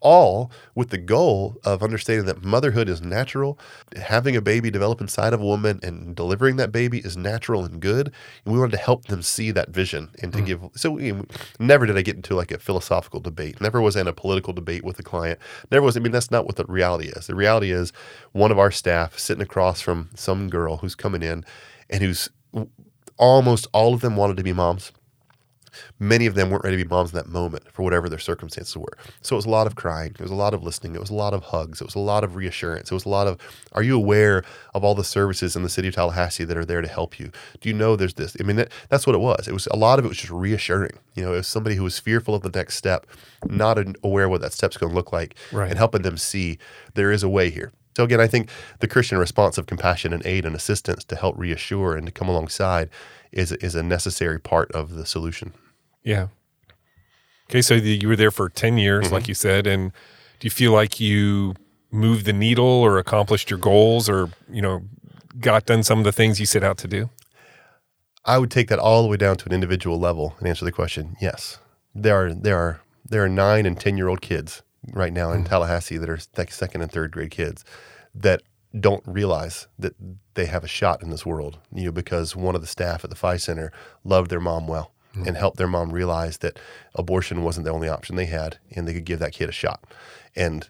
all 0.00 0.50
with 0.74 0.90
the 0.90 0.98
goal 0.98 1.56
of 1.64 1.82
understanding 1.82 2.26
that 2.26 2.44
motherhood 2.44 2.88
is 2.88 3.00
natural, 3.00 3.58
having 3.96 4.36
a 4.36 4.40
baby 4.40 4.70
develop 4.70 5.00
inside 5.00 5.32
of 5.32 5.40
a 5.40 5.44
woman 5.44 5.80
and 5.82 6.14
delivering 6.14 6.56
that 6.56 6.72
baby 6.72 6.98
is 6.98 7.16
natural 7.16 7.64
and 7.64 7.80
good. 7.80 8.12
And 8.44 8.54
we 8.54 8.58
wanted 8.58 8.72
to 8.72 8.82
help 8.82 9.06
them 9.06 9.22
see 9.22 9.50
that 9.52 9.70
vision 9.70 10.10
and 10.22 10.32
to 10.32 10.40
mm. 10.40 10.46
give. 10.46 10.60
So 10.74 10.90
we, 10.92 11.14
never 11.58 11.86
did 11.86 11.96
I 11.96 12.02
get 12.02 12.16
into 12.16 12.34
like 12.34 12.52
a 12.52 12.58
philosophical 12.58 13.20
debate. 13.20 13.60
Never 13.60 13.80
was 13.80 13.96
in 13.96 14.06
a 14.06 14.12
political 14.12 14.52
debate 14.52 14.84
with 14.84 14.98
a 14.98 15.02
client. 15.02 15.38
Never 15.70 15.84
was. 15.84 15.96
I 15.96 16.00
mean, 16.00 16.12
that's 16.12 16.30
not 16.30 16.46
what 16.46 16.56
the 16.56 16.64
reality 16.66 17.08
is. 17.08 17.26
The 17.26 17.34
reality 17.34 17.70
is 17.70 17.92
one 18.32 18.50
of 18.50 18.58
our 18.58 18.70
staff 18.70 19.18
sitting 19.18 19.42
across 19.42 19.80
from 19.80 20.10
some 20.14 20.48
girl 20.48 20.78
who's 20.78 20.94
coming 20.94 21.22
in 21.22 21.44
and 21.88 22.02
who's 22.02 22.28
almost 23.18 23.66
all 23.72 23.94
of 23.94 24.00
them 24.00 24.16
wanted 24.16 24.36
to 24.36 24.42
be 24.42 24.52
moms 24.52 24.92
many 25.98 26.26
of 26.26 26.34
them 26.34 26.50
weren't 26.50 26.64
ready 26.64 26.76
to 26.76 26.84
be 26.84 26.88
moms 26.88 27.12
in 27.12 27.16
that 27.16 27.28
moment 27.28 27.70
for 27.72 27.82
whatever 27.82 28.08
their 28.08 28.18
circumstances 28.18 28.76
were. 28.76 28.96
So 29.22 29.36
it 29.36 29.38
was 29.38 29.46
a 29.46 29.50
lot 29.50 29.66
of 29.66 29.74
crying. 29.74 30.12
It 30.12 30.20
was 30.20 30.30
a 30.30 30.34
lot 30.36 30.54
of 30.54 30.62
listening. 30.62 30.94
It 30.94 31.00
was 31.00 31.10
a 31.10 31.14
lot 31.14 31.34
of 31.34 31.44
hugs. 31.44 31.80
It 31.80 31.84
was 31.84 31.94
a 31.94 32.00
lot 32.00 32.24
of 32.24 32.36
reassurance. 32.36 32.90
It 32.90 32.94
was 32.94 33.04
a 33.04 33.08
lot 33.08 33.26
of, 33.26 33.38
are 33.72 33.82
you 33.82 33.96
aware 33.96 34.44
of 34.74 34.84
all 34.84 34.94
the 34.94 35.04
services 35.04 35.56
in 35.56 35.62
the 35.62 35.68
city 35.68 35.88
of 35.88 35.94
Tallahassee 35.94 36.44
that 36.44 36.56
are 36.56 36.64
there 36.64 36.82
to 36.82 36.88
help 36.88 37.18
you? 37.18 37.30
Do 37.60 37.68
you 37.68 37.74
know 37.74 37.96
there's 37.96 38.14
this? 38.14 38.36
I 38.40 38.42
mean, 38.42 38.56
that, 38.56 38.70
that's 38.88 39.06
what 39.06 39.14
it 39.14 39.20
was. 39.20 39.48
It 39.48 39.52
was 39.52 39.66
a 39.68 39.76
lot 39.76 39.98
of 39.98 40.04
it 40.04 40.08
was 40.08 40.18
just 40.18 40.32
reassuring. 40.32 40.98
You 41.14 41.24
know, 41.24 41.34
it 41.34 41.38
was 41.38 41.48
somebody 41.48 41.76
who 41.76 41.84
was 41.84 41.98
fearful 41.98 42.34
of 42.34 42.42
the 42.42 42.50
next 42.50 42.76
step, 42.76 43.06
not 43.46 43.78
aware 44.02 44.28
what 44.28 44.40
that 44.40 44.52
step's 44.52 44.76
going 44.76 44.90
to 44.90 44.96
look 44.96 45.12
like, 45.12 45.36
right. 45.52 45.68
and 45.68 45.78
helping 45.78 46.02
them 46.02 46.16
see 46.16 46.58
there 46.94 47.10
is 47.10 47.22
a 47.22 47.28
way 47.28 47.50
here. 47.50 47.72
So 47.96 48.04
again, 48.04 48.20
I 48.20 48.26
think 48.26 48.50
the 48.80 48.88
Christian 48.88 49.16
response 49.16 49.56
of 49.56 49.64
compassion 49.64 50.12
and 50.12 50.24
aid 50.26 50.44
and 50.44 50.54
assistance 50.54 51.02
to 51.04 51.16
help 51.16 51.38
reassure 51.38 51.96
and 51.96 52.06
to 52.06 52.12
come 52.12 52.28
alongside 52.28 52.90
is 53.32 53.52
is 53.52 53.74
a 53.74 53.82
necessary 53.82 54.38
part 54.38 54.70
of 54.72 54.94
the 54.96 55.06
solution. 55.06 55.54
Yeah. 56.06 56.28
Okay, 57.50 57.62
so 57.62 57.74
you 57.74 58.08
were 58.08 58.16
there 58.16 58.30
for 58.30 58.48
10 58.48 58.78
years, 58.78 59.06
mm-hmm. 59.06 59.14
like 59.14 59.28
you 59.28 59.34
said, 59.34 59.66
and 59.66 59.92
do 60.38 60.46
you 60.46 60.50
feel 60.50 60.72
like 60.72 61.00
you 61.00 61.54
moved 61.90 62.26
the 62.26 62.32
needle 62.32 62.64
or 62.64 62.98
accomplished 62.98 63.50
your 63.50 63.58
goals 63.58 64.08
or, 64.08 64.30
you 64.48 64.62
know, 64.62 64.82
got 65.40 65.66
done 65.66 65.82
some 65.82 65.98
of 65.98 66.04
the 66.04 66.12
things 66.12 66.38
you 66.38 66.46
set 66.46 66.62
out 66.62 66.78
to 66.78 66.88
do? 66.88 67.10
I 68.24 68.38
would 68.38 68.50
take 68.50 68.68
that 68.68 68.78
all 68.78 69.02
the 69.02 69.08
way 69.08 69.16
down 69.16 69.36
to 69.36 69.46
an 69.46 69.52
individual 69.52 69.98
level 69.98 70.34
and 70.38 70.48
answer 70.48 70.64
the 70.64 70.72
question. 70.72 71.16
Yes. 71.20 71.58
There 71.94 72.14
are 72.14 72.34
there 72.34 72.56
are 72.56 72.80
there 73.04 73.24
are 73.24 73.28
9 73.28 73.66
and 73.66 73.78
10 73.78 73.96
year 73.96 74.08
old 74.08 74.20
kids 74.20 74.62
right 74.92 75.12
now 75.12 75.32
in 75.32 75.38
mm-hmm. 75.38 75.48
Tallahassee 75.48 75.98
that 75.98 76.10
are 76.10 76.18
second 76.48 76.82
and 76.82 76.90
third 76.90 77.10
grade 77.10 77.30
kids 77.30 77.64
that 78.14 78.42
don't 78.78 79.02
realize 79.06 79.66
that 79.78 79.94
they 80.34 80.46
have 80.46 80.64
a 80.64 80.68
shot 80.68 81.02
in 81.02 81.10
this 81.10 81.24
world, 81.24 81.58
you 81.72 81.86
know, 81.86 81.92
because 81.92 82.36
one 82.36 82.54
of 82.54 82.60
the 82.60 82.66
staff 82.66 83.04
at 83.04 83.10
the 83.10 83.16
Phi 83.16 83.36
Center 83.36 83.72
loved 84.04 84.30
their 84.30 84.40
mom 84.40 84.66
well 84.66 84.92
mm-hmm. 85.16 85.28
and 85.28 85.36
help 85.36 85.56
their 85.56 85.68
mom 85.68 85.92
realize 85.92 86.38
that 86.38 86.58
abortion 86.94 87.42
wasn't 87.42 87.64
the 87.64 87.72
only 87.72 87.88
option 87.88 88.16
they 88.16 88.26
had 88.26 88.58
and 88.74 88.86
they 88.86 88.94
could 88.94 89.04
give 89.04 89.18
that 89.18 89.32
kid 89.32 89.48
a 89.48 89.52
shot. 89.52 89.82
And 90.34 90.68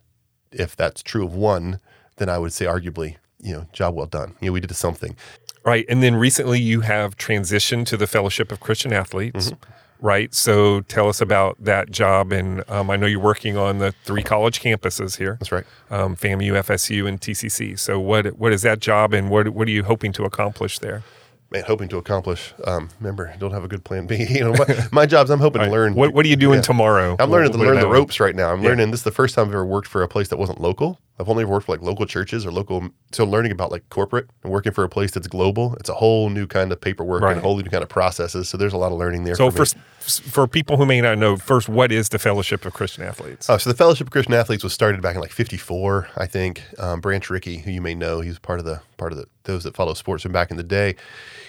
if 0.52 0.76
that's 0.76 1.02
true 1.02 1.24
of 1.24 1.34
one, 1.34 1.80
then 2.16 2.28
I 2.28 2.38
would 2.38 2.52
say 2.52 2.64
arguably, 2.66 3.16
you 3.40 3.52
know, 3.52 3.66
job 3.72 3.94
well 3.94 4.06
done. 4.06 4.34
You 4.40 4.48
know, 4.48 4.52
we 4.52 4.60
did 4.60 4.74
something. 4.74 5.16
Right. 5.64 5.84
And 5.88 6.02
then 6.02 6.14
recently 6.14 6.60
you 6.60 6.82
have 6.82 7.16
transitioned 7.16 7.86
to 7.86 7.96
the 7.96 8.06
Fellowship 8.06 8.52
of 8.52 8.60
Christian 8.60 8.92
Athletes. 8.92 9.50
Mm-hmm. 9.50 10.06
Right. 10.06 10.34
So 10.34 10.82
tell 10.82 11.08
us 11.08 11.20
about 11.20 11.56
that 11.58 11.90
job. 11.90 12.30
And 12.30 12.62
um, 12.68 12.90
I 12.90 12.96
know 12.96 13.06
you're 13.06 13.18
working 13.18 13.56
on 13.56 13.78
the 13.78 13.92
three 14.04 14.22
college 14.22 14.60
campuses 14.60 15.16
here. 15.16 15.36
That's 15.40 15.50
right. 15.50 15.64
Um, 15.90 16.14
FAMU, 16.16 16.52
FSU, 16.52 17.08
and 17.08 17.20
TCC. 17.20 17.78
So 17.78 17.98
what 17.98 18.38
what 18.38 18.52
is 18.52 18.62
that 18.62 18.78
job 18.80 19.14
and 19.14 19.30
what, 19.30 19.48
what 19.48 19.66
are 19.66 19.70
you 19.70 19.84
hoping 19.84 20.12
to 20.12 20.24
accomplish 20.24 20.78
there? 20.78 21.02
Man, 21.50 21.64
hoping 21.66 21.88
to 21.88 21.96
accomplish. 21.96 22.54
Um, 22.64 22.88
remember, 23.00 23.34
don't 23.38 23.52
have 23.52 23.64
a 23.64 23.68
good 23.68 23.84
plan 23.84 24.06
B. 24.06 24.26
You 24.36 24.44
know, 24.44 24.52
my, 24.52 24.88
my 24.92 25.06
job's 25.06 25.30
I'm 25.30 25.38
hoping 25.38 25.60
right. 25.60 25.66
to 25.66 25.72
learn. 25.72 25.94
What, 25.94 26.12
what 26.12 26.26
are 26.26 26.28
you 26.28 26.36
doing 26.36 26.58
yeah. 26.58 26.62
tomorrow? 26.62 27.16
I'm 27.18 27.30
learning 27.30 27.52
to 27.52 27.58
learn 27.58 27.80
the 27.80 27.88
ropes 27.88 28.20
right 28.20 28.34
now. 28.34 28.52
I'm 28.52 28.62
yeah. 28.62 28.70
learning. 28.70 28.90
This 28.90 29.00
is 29.00 29.04
the 29.04 29.12
first 29.12 29.34
time 29.34 29.46
I've 29.46 29.54
ever 29.54 29.64
worked 29.64 29.88
for 29.88 30.02
a 30.02 30.08
place 30.08 30.28
that 30.28 30.36
wasn't 30.36 30.60
local. 30.60 31.00
I've 31.18 31.28
only 31.30 31.44
worked 31.46 31.66
for 31.66 31.72
like 31.72 31.82
local 31.82 32.04
churches 32.04 32.44
or 32.44 32.52
local. 32.52 32.90
So 33.12 33.24
learning 33.24 33.52
about 33.52 33.72
like 33.72 33.88
corporate 33.88 34.28
and 34.42 34.52
working 34.52 34.72
for 34.72 34.84
a 34.84 34.88
place 34.88 35.10
that's 35.10 35.26
global, 35.26 35.74
it's 35.80 35.88
a 35.88 35.94
whole 35.94 36.28
new 36.28 36.46
kind 36.46 36.70
of 36.70 36.80
paperwork 36.80 37.22
right. 37.22 37.32
and 37.32 37.40
a 37.40 37.42
whole 37.42 37.56
new 37.56 37.70
kind 37.70 37.82
of 37.82 37.88
processes. 37.88 38.48
So 38.48 38.58
there's 38.58 38.74
a 38.74 38.76
lot 38.76 38.92
of 38.92 38.98
learning 38.98 39.24
there. 39.24 39.34
So 39.34 39.50
for 39.50 39.64
for, 39.64 40.22
for 40.22 40.46
people 40.46 40.76
who 40.76 40.84
may 40.84 41.00
not 41.00 41.16
know, 41.16 41.36
first, 41.36 41.68
what 41.68 41.90
is 41.90 42.10
the 42.10 42.18
Fellowship 42.18 42.64
of 42.66 42.74
Christian 42.74 43.02
Athletes? 43.02 43.48
Oh, 43.48 43.56
so 43.56 43.70
the 43.70 43.76
Fellowship 43.76 44.08
of 44.08 44.10
Christian 44.10 44.34
Athletes 44.34 44.62
was 44.62 44.74
started 44.74 45.00
back 45.00 45.14
in 45.14 45.22
like 45.22 45.32
'54, 45.32 46.08
I 46.16 46.26
think. 46.26 46.62
Um, 46.78 47.00
Branch 47.00 47.28
Rickey, 47.30 47.58
who 47.58 47.70
you 47.70 47.80
may 47.80 47.94
know, 47.94 48.20
he's 48.20 48.38
part 48.38 48.58
of 48.58 48.66
the 48.66 48.82
part 48.98 49.12
of 49.12 49.18
the 49.18 49.26
those 49.44 49.64
that 49.64 49.74
follow 49.74 49.94
sports 49.94 50.22
from 50.22 50.32
back 50.32 50.50
in 50.50 50.58
the 50.58 50.62
day. 50.62 50.96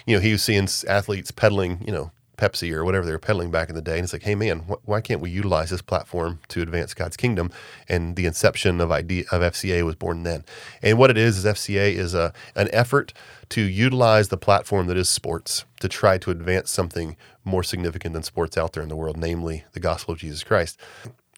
You 0.06 0.16
know, 0.16 0.20
he 0.22 0.32
was 0.32 0.42
seeing 0.42 0.66
athletes 0.88 1.30
peddling, 1.30 1.82
you 1.84 1.92
know, 1.92 2.10
Pepsi 2.38 2.72
or 2.72 2.84
whatever 2.84 3.04
they 3.04 3.12
were 3.12 3.18
peddling 3.18 3.50
back 3.50 3.68
in 3.68 3.74
the 3.74 3.82
day. 3.82 3.96
And 3.96 4.04
it's 4.04 4.12
like, 4.12 4.22
hey, 4.22 4.34
man, 4.34 4.60
wh- 4.60 4.88
why 4.88 5.00
can't 5.02 5.20
we 5.20 5.30
utilize 5.30 5.70
this 5.70 5.82
platform 5.82 6.40
to 6.48 6.62
advance 6.62 6.94
God's 6.94 7.16
kingdom? 7.16 7.50
And 7.88 8.16
the 8.16 8.24
inception 8.26 8.80
of 8.80 8.90
idea 8.90 9.24
of 9.30 9.42
FCA 9.42 9.84
was 9.84 9.96
born 9.96 10.22
then. 10.22 10.44
And 10.82 10.96
what 10.98 11.10
it 11.10 11.18
is 11.18 11.38
is 11.38 11.44
FCA 11.44 11.92
is 11.92 12.14
a 12.14 12.32
an 12.54 12.68
effort 12.72 13.12
to 13.50 13.60
utilize 13.62 14.28
the 14.28 14.36
platform 14.36 14.86
that 14.86 14.96
is 14.96 15.08
sports 15.08 15.64
to 15.80 15.88
try 15.88 16.18
to 16.18 16.30
advance 16.30 16.70
something 16.70 17.16
more 17.44 17.62
significant 17.62 18.14
than 18.14 18.22
sports 18.22 18.56
out 18.56 18.72
there 18.72 18.82
in 18.82 18.88
the 18.88 18.96
world, 18.96 19.16
namely 19.16 19.64
the 19.72 19.80
gospel 19.80 20.12
of 20.12 20.20
Jesus 20.20 20.44
Christ. 20.44 20.78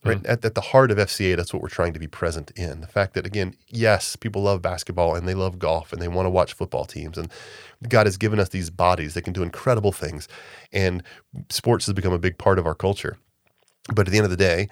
Right 0.02 0.22
mm 0.22 0.30
at, 0.30 0.42
at 0.44 0.54
the 0.54 0.62
heart 0.62 0.90
of 0.90 0.96
FCA, 0.96 1.36
that's 1.36 1.52
what 1.52 1.60
we're 1.60 1.68
trying 1.68 1.92
to 1.92 1.98
be 1.98 2.06
present 2.06 2.52
in. 2.56 2.80
The 2.80 2.86
fact 2.86 3.12
that 3.14 3.26
again, 3.26 3.54
yes, 3.68 4.16
people 4.16 4.42
love 4.42 4.62
basketball 4.62 5.14
and 5.14 5.28
they 5.28 5.34
love 5.34 5.58
golf 5.58 5.92
and 5.92 6.00
they 6.00 6.08
want 6.08 6.24
to 6.24 6.30
watch 6.30 6.54
football 6.54 6.86
teams, 6.86 7.18
and 7.18 7.30
God 7.86 8.06
has 8.06 8.16
given 8.16 8.40
us 8.40 8.48
these 8.48 8.70
bodies 8.70 9.14
that 9.14 9.22
can 9.22 9.34
do 9.34 9.42
incredible 9.42 9.92
things. 9.92 10.26
And 10.72 11.02
sports 11.50 11.86
has 11.86 11.92
become 11.92 12.14
a 12.14 12.18
big 12.18 12.38
part 12.38 12.58
of 12.58 12.66
our 12.66 12.74
culture. 12.74 13.18
But 13.94 14.06
at 14.06 14.12
the 14.12 14.18
end 14.18 14.24
of 14.24 14.30
the 14.30 14.36
day, 14.36 14.68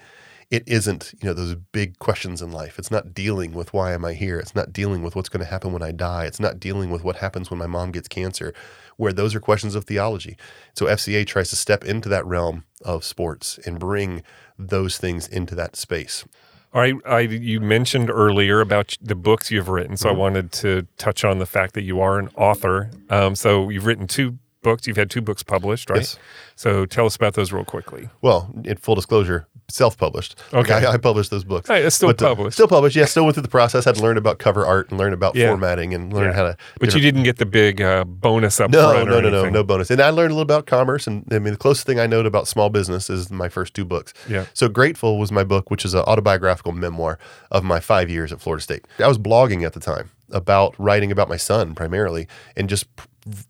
it 0.49 0.63
isn't, 0.65 1.13
you 1.21 1.27
know, 1.27 1.33
those 1.33 1.55
big 1.55 1.99
questions 1.99 2.41
in 2.41 2.51
life. 2.51 2.79
It's 2.79 2.89
not 2.89 3.13
dealing 3.13 3.53
with 3.53 3.71
why 3.71 3.93
am 3.93 4.03
I 4.03 4.13
here? 4.13 4.39
It's 4.39 4.55
not 4.55 4.73
dealing 4.73 5.03
with 5.03 5.15
what's 5.15 5.29
going 5.29 5.43
to 5.43 5.49
happen 5.49 5.71
when 5.71 5.83
I 5.83 5.91
die. 5.91 6.25
It's 6.25 6.39
not 6.39 6.59
dealing 6.59 6.89
with 6.89 7.03
what 7.03 7.17
happens 7.17 7.51
when 7.51 7.59
my 7.59 7.67
mom 7.67 7.91
gets 7.91 8.07
cancer, 8.07 8.53
where 8.99 9.13
those 9.13 9.33
are 9.33 9.39
questions 9.39 9.75
of 9.75 9.85
theology. 9.85 10.35
So 10.73 10.85
FCA 10.85 11.25
tries 11.25 11.49
to 11.51 11.55
step 11.55 11.85
into 11.85 12.09
that 12.09 12.25
realm 12.25 12.65
of 12.83 13.05
sports 13.05 13.57
and 13.65 13.79
bring 13.79 14.23
those 14.57 14.97
things 14.97 15.25
into 15.25 15.55
that 15.55 15.77
space. 15.77 16.25
All 16.73 16.81
right, 16.81 16.95
I, 17.05 17.19
you 17.21 17.61
mentioned 17.61 18.09
earlier 18.09 18.59
about 18.59 18.97
the 19.01 19.15
books 19.15 19.51
you've 19.51 19.69
written, 19.69 19.95
so 19.95 20.09
mm-hmm. 20.09 20.17
I 20.17 20.19
wanted 20.19 20.51
to 20.51 20.85
touch 20.97 21.23
on 21.23 21.39
the 21.39 21.45
fact 21.45 21.75
that 21.75 21.83
you 21.83 22.01
are 22.01 22.19
an 22.19 22.29
author. 22.35 22.91
Um, 23.09 23.35
so 23.35 23.69
you've 23.69 23.85
written 23.85 24.05
two 24.05 24.37
books. 24.61 24.87
You've 24.87 24.97
had 24.97 25.09
two 25.09 25.21
books 25.21 25.43
published, 25.43 25.89
right? 25.89 25.99
Yes. 25.99 26.17
So 26.55 26.85
tell 26.85 27.05
us 27.05 27.15
about 27.15 27.33
those 27.33 27.51
real 27.51 27.65
quickly. 27.65 28.09
Well, 28.21 28.49
in 28.63 28.77
full 28.77 28.95
disclosure, 28.95 29.47
self-published. 29.69 30.35
Okay, 30.53 30.73
I, 30.73 30.93
I 30.93 30.97
published 30.97 31.31
those 31.31 31.43
books. 31.43 31.69
Hey, 31.69 31.83
it's 31.83 31.95
still 31.95 32.09
but, 32.09 32.17
published. 32.17 32.55
Still 32.55 32.67
published. 32.67 32.95
Yeah, 32.95 33.05
still 33.05 33.23
went 33.23 33.35
through 33.35 33.43
the 33.43 33.49
process. 33.49 33.85
Had 33.85 33.95
to 33.95 34.01
learn 34.01 34.17
about 34.17 34.39
cover 34.39 34.65
art 34.65 34.89
and 34.89 34.99
learn 34.99 35.13
about 35.13 35.35
yeah. 35.35 35.47
formatting 35.47 35.93
and 35.93 36.11
learn 36.11 36.31
yeah. 36.31 36.33
how 36.33 36.43
to. 36.43 36.57
But 36.79 36.93
you 36.93 37.01
didn't 37.01 37.23
get 37.23 37.37
the 37.37 37.45
big 37.45 37.81
uh, 37.81 38.03
bonus 38.03 38.59
up. 38.59 38.71
No, 38.71 39.03
no, 39.03 39.19
no, 39.19 39.29
no, 39.29 39.49
no 39.49 39.63
bonus. 39.63 39.89
And 39.89 40.01
I 40.01 40.09
learned 40.09 40.31
a 40.31 40.35
little 40.35 40.41
about 40.41 40.65
commerce. 40.65 41.07
And 41.07 41.25
I 41.31 41.39
mean, 41.39 41.53
the 41.53 41.59
closest 41.59 41.85
thing 41.85 41.99
I 41.99 42.07
know 42.07 42.19
about 42.19 42.47
small 42.47 42.69
business 42.69 43.09
is 43.09 43.31
my 43.31 43.49
first 43.49 43.73
two 43.73 43.85
books. 43.85 44.13
Yeah. 44.27 44.45
So 44.53 44.67
Grateful 44.67 45.17
was 45.17 45.31
my 45.31 45.43
book, 45.43 45.71
which 45.71 45.85
is 45.85 45.93
an 45.93 46.01
autobiographical 46.01 46.73
memoir 46.73 47.17
of 47.51 47.63
my 47.63 47.79
five 47.79 48.09
years 48.09 48.33
at 48.33 48.41
Florida 48.41 48.61
State. 48.61 48.85
I 48.99 49.07
was 49.07 49.17
blogging 49.17 49.65
at 49.65 49.73
the 49.73 49.79
time 49.79 50.11
about 50.31 50.75
writing 50.77 51.11
about 51.11 51.29
my 51.29 51.37
son 51.37 51.73
primarily 51.73 52.27
and 52.55 52.69
just 52.69 52.85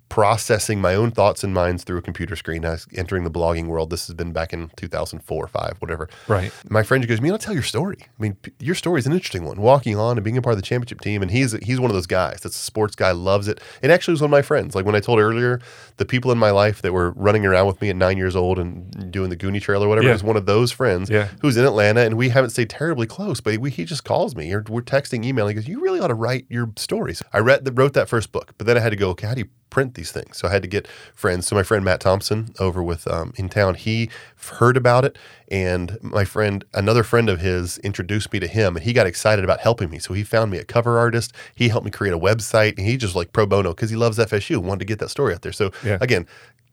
processing 0.09 0.81
my 0.81 0.95
own 0.95 1.11
thoughts 1.11 1.43
and 1.43 1.53
minds 1.53 1.83
through 1.83 1.97
a 1.97 2.01
computer 2.01 2.35
screen. 2.35 2.65
I 2.65 2.71
was 2.71 2.87
entering 2.95 3.23
the 3.23 3.31
blogging 3.31 3.67
world. 3.67 3.89
This 3.91 4.07
has 4.07 4.15
been 4.15 4.33
back 4.33 4.51
in 4.51 4.71
2004 4.75 5.43
or 5.43 5.47
five, 5.47 5.75
whatever. 5.79 6.09
Right. 6.27 6.51
My 6.67 6.83
friend 6.83 7.07
goes, 7.07 7.21
"Me, 7.21 7.29
I'll 7.29 7.37
tell 7.37 7.53
your 7.53 7.63
story. 7.63 7.97
I 8.01 8.21
mean, 8.21 8.33
p- 8.35 8.51
your 8.59 8.75
story 8.75 8.99
is 8.99 9.07
an 9.07 9.13
interesting 9.13 9.45
one. 9.45 9.61
Walking 9.61 9.95
on 9.97 10.17
and 10.17 10.23
being 10.23 10.37
a 10.37 10.41
part 10.41 10.53
of 10.53 10.57
the 10.57 10.65
championship 10.65 11.01
team, 11.01 11.21
and 11.21 11.31
he's 11.31 11.53
he's 11.63 11.79
one 11.79 11.91
of 11.91 11.95
those 11.95 12.07
guys. 12.07 12.41
That's 12.41 12.55
a 12.55 12.63
sports 12.63 12.95
guy, 12.95 13.11
loves 13.11 13.47
it. 13.47 13.61
And 13.81 13.91
actually, 13.91 14.13
was 14.13 14.21
one 14.21 14.29
of 14.29 14.31
my 14.31 14.41
friends. 14.41 14.75
Like 14.75 14.85
when 14.85 14.95
I 14.95 14.99
told 14.99 15.19
earlier, 15.19 15.61
the 15.97 16.05
people 16.05 16.31
in 16.31 16.37
my 16.37 16.51
life 16.51 16.81
that 16.81 16.91
were 16.91 17.11
running 17.11 17.45
around 17.45 17.67
with 17.67 17.81
me 17.81 17.89
at 17.89 17.95
nine 17.95 18.17
years 18.17 18.35
old 18.35 18.59
and 18.59 19.11
doing 19.11 19.29
the 19.29 19.37
Goonie 19.37 19.61
Trail 19.61 19.83
or 19.83 19.87
whatever 19.87 20.07
yeah. 20.07 20.13
was 20.13 20.23
one 20.23 20.37
of 20.37 20.45
those 20.45 20.71
friends 20.71 21.09
yeah. 21.09 21.29
who's 21.41 21.57
in 21.57 21.65
Atlanta, 21.65 22.01
and 22.01 22.17
we 22.17 22.29
haven't 22.29 22.49
stayed 22.49 22.69
terribly 22.69 23.05
close, 23.05 23.41
but 23.41 23.57
we, 23.59 23.69
he 23.69 23.85
just 23.85 24.03
calls 24.03 24.35
me 24.35 24.51
or 24.51 24.63
we're 24.67 24.81
texting, 24.81 25.23
emailing. 25.23 25.55
He 25.55 25.61
goes, 25.61 25.67
"You 25.67 25.81
really 25.81 25.99
ought 25.99 26.07
to 26.07 26.15
write 26.15 26.45
your 26.49 26.71
stories." 26.77 27.21
I 27.31 27.39
read 27.39 27.65
the, 27.65 27.71
wrote 27.71 27.93
that 27.93 28.09
first 28.09 28.31
book, 28.31 28.53
but 28.57 28.67
then 28.67 28.77
I 28.77 28.79
had 28.79 28.89
to 28.89 28.95
go, 28.95 29.09
okay, 29.11 29.27
how 29.27 29.33
do 29.33 29.41
you 29.41 29.49
print 29.69 29.95
these 29.95 30.11
things. 30.11 30.37
So 30.37 30.47
I 30.47 30.51
had 30.51 30.61
to 30.61 30.67
get 30.67 30.87
friends. 31.13 31.47
So 31.47 31.55
my 31.55 31.63
friend 31.63 31.83
Matt 31.83 31.99
Thompson 32.01 32.53
over 32.59 32.81
with 32.81 33.07
um, 33.07 33.33
in 33.35 33.49
town, 33.49 33.75
he 33.75 34.09
heard 34.35 34.77
about 34.77 35.05
it, 35.05 35.17
and 35.49 35.97
my 36.01 36.25
friend, 36.25 36.63
another 36.73 37.03
friend 37.03 37.29
of 37.29 37.39
his, 37.39 37.77
introduced 37.79 38.31
me 38.31 38.39
to 38.39 38.47
him, 38.47 38.75
and 38.75 38.85
he 38.85 38.93
got 38.93 39.07
excited 39.07 39.43
about 39.43 39.59
helping 39.59 39.89
me. 39.89 39.99
So 39.99 40.13
he 40.13 40.23
found 40.23 40.51
me 40.51 40.57
a 40.57 40.63
cover 40.63 40.97
artist. 40.97 41.33
He 41.55 41.69
helped 41.69 41.85
me 41.85 41.91
create 41.91 42.13
a 42.13 42.19
website, 42.19 42.77
and 42.77 42.85
he 42.85 42.97
just 42.97 43.15
like 43.15 43.33
pro 43.33 43.45
bono 43.45 43.73
because 43.73 43.89
he 43.89 43.95
loves 43.95 44.17
FSU, 44.17 44.57
wanted 44.57 44.79
to 44.79 44.85
get 44.85 44.99
that 44.99 45.09
story 45.09 45.33
out 45.33 45.41
there. 45.41 45.51
So 45.51 45.71
yeah. 45.83 45.97
again, 46.01 46.27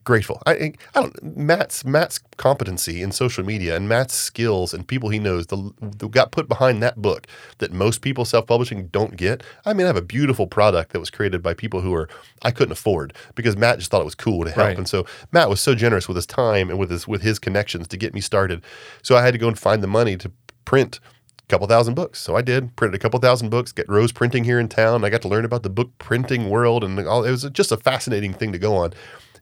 grateful. 0.07 0.41
I, 0.47 0.73
I 0.95 1.03
don't 1.03 1.37
Matt's 1.37 1.85
Matt's 1.85 2.21
competency 2.39 3.03
in 3.03 3.13
social 3.13 3.45
media 3.45 3.77
and 3.77 3.89
Matt's 3.89 4.15
skills 4.15 4.73
and 4.73 4.87
people 4.87 5.11
he 5.11 5.19
knows 5.19 5.49
the, 5.49 5.73
the 5.81 6.09
got 6.09 6.31
put 6.31 6.49
behind 6.49 6.83
that 6.83 7.03
book 7.03 7.27
that 7.59 7.73
most 7.73 8.01
people 8.01 8.25
self-publishing 8.25 8.87
don't 8.87 9.17
get. 9.17 9.43
I 9.67 9.75
mean, 9.75 9.85
I 9.85 9.89
have 9.89 9.97
a 9.97 10.03
beautiful 10.03 10.47
product 10.47 10.93
that 10.93 11.01
was 11.01 11.11
created 11.11 11.43
by 11.43 11.53
people 11.53 11.83
who 11.83 11.93
are 11.93 12.09
I 12.43 12.53
couldn't 12.53 12.73
afford 12.73 13.13
because 13.35 13.57
Matt 13.57 13.79
just 13.79 13.91
thought 13.91 14.01
it 14.01 14.07
was 14.07 14.15
cool 14.15 14.45
to 14.45 14.51
help. 14.51 14.69
Right. 14.69 14.79
And 14.79 14.89
so 14.89 15.05
Matt 15.33 15.51
was 15.51 15.61
so 15.61 15.75
generous 15.75 16.09
with 16.09 16.17
his 16.17 16.27
time 16.27 16.71
and 16.71 16.79
with 16.79 16.91
his 16.91 17.07
with 17.07 17.23
his 17.23 17.39
connections 17.39 17.89
to 17.89 17.97
get 17.97 18.15
me 18.15 18.21
started. 18.21 18.63
So 19.03 19.17
I 19.17 19.23
had 19.23 19.33
to 19.33 19.39
go 19.39 19.49
and 19.49 19.59
find 19.59 19.83
the 19.83 19.89
money 19.89 20.17
to 20.19 20.31
print 20.65 21.01
a 21.41 21.47
couple 21.49 21.67
thousand 21.67 21.95
books. 21.95 22.21
So 22.21 22.37
I 22.37 22.43
did, 22.43 22.75
printed 22.77 22.95
a 22.95 23.03
couple 23.03 23.19
thousand 23.19 23.51
books, 23.51 23.73
get 23.73 23.89
Rose 23.89 24.13
Printing 24.13 24.45
here 24.45 24.61
in 24.61 24.69
town. 24.69 25.05
I 25.05 25.11
got 25.11 25.23
to 25.23 25.29
learn 25.29 25.45
about 25.45 25.65
the 25.65 25.71
book 25.71 25.91
printing 25.99 26.49
world 26.49 26.85
and 26.85 26.99
all 27.07 27.25
it 27.25 27.31
was 27.33 27.43
just 27.51 27.73
a 27.73 27.77
fascinating 27.77 28.33
thing 28.33 28.53
to 28.53 28.59
go 28.59 28.77
on. 28.77 28.93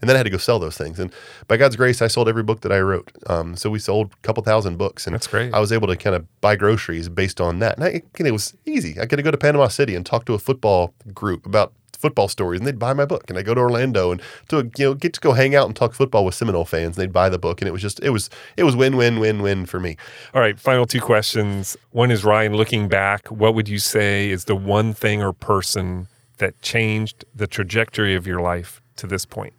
And 0.05 0.09
then 0.11 0.16
I 0.16 0.18
had 0.18 0.24
to 0.24 0.30
go 0.30 0.36
sell 0.36 0.59
those 0.59 0.76
things. 0.76 1.00
And 1.00 1.11
by 1.48 1.57
God's 1.57 1.76
grace, 1.76 2.02
I 2.02 2.09
sold 2.09 2.28
every 2.28 2.42
book 2.42 2.61
that 2.61 2.70
I 2.70 2.80
wrote. 2.80 3.11
Um, 3.26 3.57
so 3.57 3.70
we 3.70 3.78
sold 3.78 4.12
a 4.12 4.16
couple 4.16 4.42
thousand 4.42 4.76
books. 4.76 5.07
And 5.07 5.14
That's 5.14 5.26
great. 5.26 5.55
I 5.55 5.61
was 5.61 5.72
able 5.72 5.88
to 5.88 5.96
kind 5.96 6.14
of 6.14 6.26
buy 6.42 6.57
groceries 6.57 7.09
based 7.09 7.40
on 7.40 7.61
that. 7.61 7.78
And 7.78 7.84
I, 7.86 8.02
and 8.18 8.28
it 8.28 8.30
was 8.32 8.55
easy. 8.66 9.00
I 9.00 9.07
could 9.07 9.24
go 9.24 9.30
to 9.30 9.38
Panama 9.38 9.68
City 9.68 9.94
and 9.94 10.05
talk 10.05 10.26
to 10.26 10.34
a 10.34 10.38
football 10.38 10.92
group 11.14 11.46
about 11.46 11.72
football 11.96 12.28
stories 12.28 12.61
and 12.61 12.66
they'd 12.66 12.78
buy 12.78 12.92
my 12.92 13.07
book 13.07 13.30
and 13.30 13.38
I 13.38 13.42
go 13.42 13.55
to 13.55 13.61
Orlando 13.62 14.12
and 14.12 14.20
to 14.48 14.70
you 14.76 14.84
know 14.84 14.94
get 14.94 15.14
to 15.14 15.20
go 15.20 15.32
hang 15.32 15.55
out 15.55 15.68
and 15.68 15.74
talk 15.74 15.94
football 15.94 16.26
with 16.26 16.34
Seminole 16.34 16.66
fans 16.66 16.98
and 16.98 17.02
they'd 17.02 17.14
buy 17.14 17.30
the 17.30 17.38
book 17.38 17.62
and 17.62 17.68
it 17.68 17.72
was 17.72 17.80
just 17.80 17.98
it 18.00 18.11
was 18.11 18.28
it 18.59 18.64
was 18.64 18.76
win 18.76 18.98
win 18.98 19.20
win 19.20 19.40
win 19.40 19.64
for 19.64 19.80
me. 19.80 19.96
All 20.34 20.42
right, 20.42 20.61
final 20.61 20.84
two 20.84 21.00
questions. 21.00 21.78
One 21.92 22.11
is 22.11 22.22
Ryan, 22.22 22.55
looking 22.55 22.88
back, 22.88 23.28
what 23.28 23.55
would 23.55 23.70
you 23.70 23.78
say 23.78 24.28
is 24.28 24.44
the 24.44 24.55
one 24.55 24.92
thing 24.92 25.22
or 25.22 25.32
person 25.32 26.09
that 26.38 26.61
changed 26.61 27.24
the 27.34 27.46
trajectory 27.46 28.14
of 28.14 28.26
your 28.26 28.42
life 28.42 28.82
to 28.96 29.07
this 29.07 29.24
point? 29.24 29.55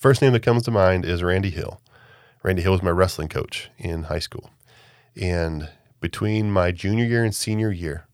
First 0.00 0.22
name 0.22 0.32
that 0.32 0.42
comes 0.42 0.62
to 0.62 0.70
mind 0.70 1.04
is 1.04 1.22
Randy 1.22 1.50
Hill. 1.50 1.78
Randy 2.42 2.62
Hill 2.62 2.72
was 2.72 2.82
my 2.82 2.88
wrestling 2.88 3.28
coach 3.28 3.68
in 3.76 4.04
high 4.04 4.18
school. 4.18 4.48
And 5.14 5.68
between 6.00 6.50
my 6.50 6.72
junior 6.72 7.04
year 7.04 7.22
and 7.22 7.34
senior 7.34 7.70
year, 7.70 8.06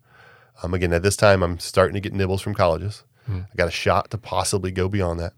um, 0.64 0.74
again, 0.74 0.92
at 0.92 1.04
this 1.04 1.14
time, 1.14 1.44
I'm 1.44 1.60
starting 1.60 1.94
to 1.94 2.00
get 2.00 2.12
nibbles 2.12 2.42
from 2.42 2.54
colleges. 2.54 3.04
I 3.28 3.56
got 3.56 3.68
a 3.68 3.70
shot 3.70 4.10
to 4.10 4.18
possibly 4.18 4.72
go 4.72 4.88
beyond 4.88 5.20
that. 5.20 5.34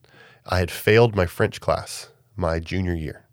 I 0.46 0.58
had 0.60 0.70
failed 0.70 1.14
my 1.14 1.26
French 1.26 1.60
class 1.60 2.08
my 2.34 2.60
junior 2.60 2.94
year, 2.94 3.26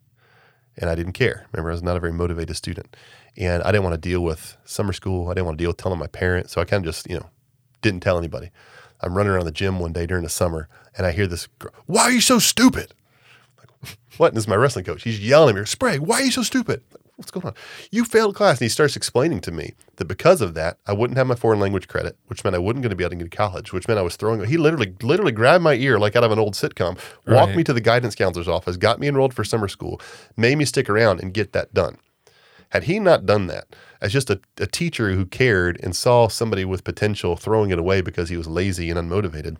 and 0.76 0.90
I 0.90 0.96
didn't 0.96 1.14
care. 1.14 1.46
Remember, 1.54 1.70
I 1.70 1.74
was 1.74 1.84
not 1.84 1.96
a 1.96 2.02
very 2.02 2.12
motivated 2.12 2.58
student. 2.58 2.98
And 3.38 3.64
I 3.64 3.72
didn't 3.72 3.86
want 3.86 3.94
to 3.94 4.10
deal 4.10 4.26
with 4.26 4.58
summer 4.66 4.92
school. 4.92 5.30
I 5.30 5.36
didn't 5.36 5.46
want 5.46 5.58
to 5.58 5.62
deal 5.62 5.70
with 5.70 5.78
telling 5.78 6.00
my 6.00 6.08
parents. 6.08 6.52
So 6.52 6.60
I 6.60 6.66
kind 6.66 6.86
of 6.86 6.94
just, 6.94 7.10
you 7.10 7.16
know, 7.16 7.30
didn't 7.82 8.02
tell 8.02 8.18
anybody. 8.18 8.52
I'm 9.00 9.16
running 9.16 9.32
around 9.32 9.46
the 9.46 9.54
gym 9.54 9.80
one 9.80 9.94
day 9.94 10.06
during 10.06 10.24
the 10.26 10.30
summer, 10.30 10.68
and 10.98 11.08
I 11.08 11.14
hear 11.14 11.28
this 11.28 11.48
girl, 11.60 11.72
Why 11.86 12.04
are 12.04 12.12
you 12.12 12.20
so 12.20 12.40
stupid? 12.40 12.94
What? 14.18 14.28
And 14.28 14.38
this 14.38 14.44
is 14.44 14.48
my 14.48 14.56
wrestling 14.56 14.86
coach. 14.86 15.04
He's 15.04 15.20
yelling 15.20 15.56
at 15.58 15.62
me, 15.62 15.66
Sprague, 15.66 16.00
why 16.02 16.22
are 16.22 16.24
you 16.26 16.32
so 16.32 16.44
stupid? 16.44 16.82
What's 17.18 17.32
going 17.32 17.46
on? 17.46 17.54
You 17.92 18.04
failed 18.04 18.36
class. 18.36 18.58
And 18.60 18.66
he 18.66 18.70
starts 18.70 18.98
explaining 18.98 19.40
to 19.42 19.52
me 19.52 19.74
that 19.96 20.06
because 20.06 20.42
of 20.42 20.54
that, 20.56 20.80
I 20.86 20.92
wouldn't 20.92 21.18
have 21.18 21.28
my 21.28 21.36
foreign 21.36 21.62
language 21.62 21.88
credit, 21.88 22.18
which 22.28 22.44
meant 22.44 22.56
I 22.58 22.60
wasn't 22.60 22.82
going 22.84 22.90
to 22.90 22.96
be 22.98 23.06
able 23.06 23.12
to 23.12 23.16
get 23.16 23.32
to 23.32 23.38
college, 23.38 23.72
which 23.72 23.88
meant 23.88 23.98
I 23.98 24.04
was 24.04 24.18
throwing. 24.18 24.44
He 24.44 24.58
literally, 24.58 24.94
literally 25.02 25.32
grabbed 25.32 25.64
my 25.64 25.76
ear 25.76 25.98
like 25.98 26.18
out 26.18 26.26
of 26.26 26.32
an 26.34 26.40
old 26.40 26.56
sitcom, 26.56 26.98
walked 27.26 27.48
Right. 27.50 27.56
me 27.56 27.64
to 27.64 27.74
the 27.74 27.80
guidance 27.80 28.16
counselor's 28.16 28.50
office, 28.50 28.76
got 28.76 29.00
me 29.00 29.08
enrolled 29.08 29.34
for 29.34 29.46
summer 29.46 29.70
school, 29.70 30.02
made 30.36 30.58
me 30.58 30.66
stick 30.66 30.90
around 30.90 31.22
and 31.22 31.34
get 31.34 31.54
that 31.54 31.74
done. 31.74 31.98
Had 32.70 32.84
he 32.86 33.00
not 33.00 33.26
done 33.26 33.48
that, 33.48 33.74
as 34.02 34.12
just 34.12 34.30
a, 34.30 34.42
a 34.58 34.68
teacher 34.68 35.14
who 35.14 35.26
cared 35.26 35.80
and 35.82 35.96
saw 35.96 36.28
somebody 36.28 36.66
with 36.66 36.84
potential 36.84 37.38
throwing 37.38 37.70
it 37.70 37.80
away 37.80 38.02
because 38.02 38.28
he 38.28 38.36
was 38.36 38.48
lazy 38.48 38.90
and 38.90 39.00
unmotivated, 39.00 39.56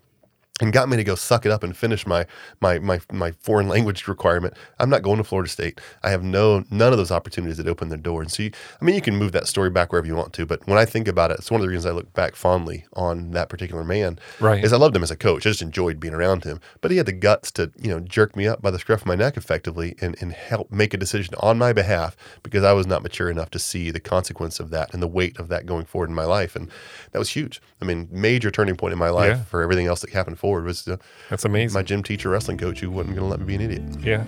and 0.60 0.72
got 0.72 0.88
me 0.88 0.96
to 0.96 1.04
go 1.04 1.14
suck 1.14 1.44
it 1.44 1.52
up 1.52 1.62
and 1.62 1.76
finish 1.76 2.06
my 2.06 2.26
my 2.60 2.78
my 2.78 3.00
my 3.12 3.32
foreign 3.32 3.68
language 3.74 4.08
requirement. 4.08 4.54
I'm 4.78 4.88
not 4.90 5.02
going 5.02 5.18
to 5.18 5.24
Florida 5.24 5.50
State. 5.50 5.80
I 6.02 6.10
have 6.10 6.22
no 6.22 6.64
none 6.70 6.92
of 6.92 6.98
those 6.98 7.10
opportunities 7.10 7.58
that 7.58 7.68
open 7.68 7.88
their 7.88 7.98
door. 7.98 8.22
And 8.22 8.30
so, 8.30 8.44
you, 8.44 8.50
I 8.80 8.84
mean, 8.84 8.94
you 8.94 9.02
can 9.02 9.16
move 9.16 9.32
that 9.32 9.46
story 9.46 9.70
back 9.70 9.92
wherever 9.92 10.06
you 10.06 10.16
want 10.16 10.32
to. 10.34 10.46
But 10.46 10.66
when 10.66 10.78
I 10.78 10.84
think 10.84 11.08
about 11.08 11.30
it, 11.30 11.38
it's 11.38 11.50
one 11.50 11.60
of 11.60 11.62
the 11.66 11.68
reasons 11.68 11.86
I 11.86 11.90
look 11.90 12.12
back 12.14 12.34
fondly 12.36 12.86
on 12.94 13.32
that 13.32 13.48
particular 13.48 13.84
man. 13.84 14.18
Right. 14.40 14.64
Is 14.64 14.72
I 14.72 14.76
loved 14.78 14.96
him 14.96 15.02
as 15.02 15.10
a 15.10 15.16
coach. 15.16 15.46
I 15.46 15.50
just 15.50 15.62
enjoyed 15.62 16.00
being 16.00 16.14
around 16.14 16.44
him. 16.44 16.60
But 16.80 16.90
he 16.90 16.96
had 16.96 17.06
the 17.06 17.12
guts 17.12 17.50
to 17.52 17.70
you 17.80 17.88
know 17.90 18.00
jerk 18.00 18.34
me 18.36 18.46
up 18.48 18.62
by 18.62 18.70
the 18.70 18.78
scruff 18.78 19.02
of 19.02 19.06
my 19.06 19.14
neck 19.16 19.36
effectively 19.36 19.94
and 20.00 20.16
and 20.20 20.32
help 20.32 20.70
make 20.72 20.94
a 20.94 20.96
decision 20.96 21.34
on 21.40 21.58
my 21.58 21.72
behalf 21.72 22.16
because 22.42 22.64
I 22.64 22.72
was 22.72 22.86
not 22.86 23.02
mature 23.02 23.28
enough 23.30 23.50
to 23.50 23.58
see 23.58 23.90
the 23.90 24.00
consequence 24.00 24.58
of 24.60 24.70
that 24.70 24.92
and 24.94 25.02
the 25.02 25.06
weight 25.08 25.38
of 25.38 25.48
that 25.48 25.66
going 25.66 25.84
forward 25.84 26.08
in 26.08 26.14
my 26.14 26.24
life. 26.24 26.56
And 26.56 26.70
that 27.12 27.18
was 27.18 27.30
huge. 27.30 27.60
I 27.82 27.84
mean, 27.84 28.08
major 28.10 28.50
turning 28.50 28.76
point 28.76 28.92
in 28.92 28.98
my 28.98 29.10
life 29.10 29.36
Yeah. 29.36 29.44
for 29.44 29.62
everything 29.62 29.86
else 29.86 30.00
that 30.00 30.10
happened 30.10 30.38
forward 30.46 30.64
was 30.64 30.86
uh, 30.86 30.96
That's 31.28 31.44
amazing. 31.44 31.74
my 31.76 31.82
gym 31.82 32.04
teacher, 32.04 32.28
wrestling 32.30 32.56
coach, 32.56 32.78
who 32.78 32.88
wasn't 32.88 33.16
going 33.16 33.26
to 33.26 33.30
let 33.30 33.40
me 33.40 33.46
be 33.46 33.54
an 33.56 33.62
idiot. 33.62 33.82
Yeah. 34.00 34.22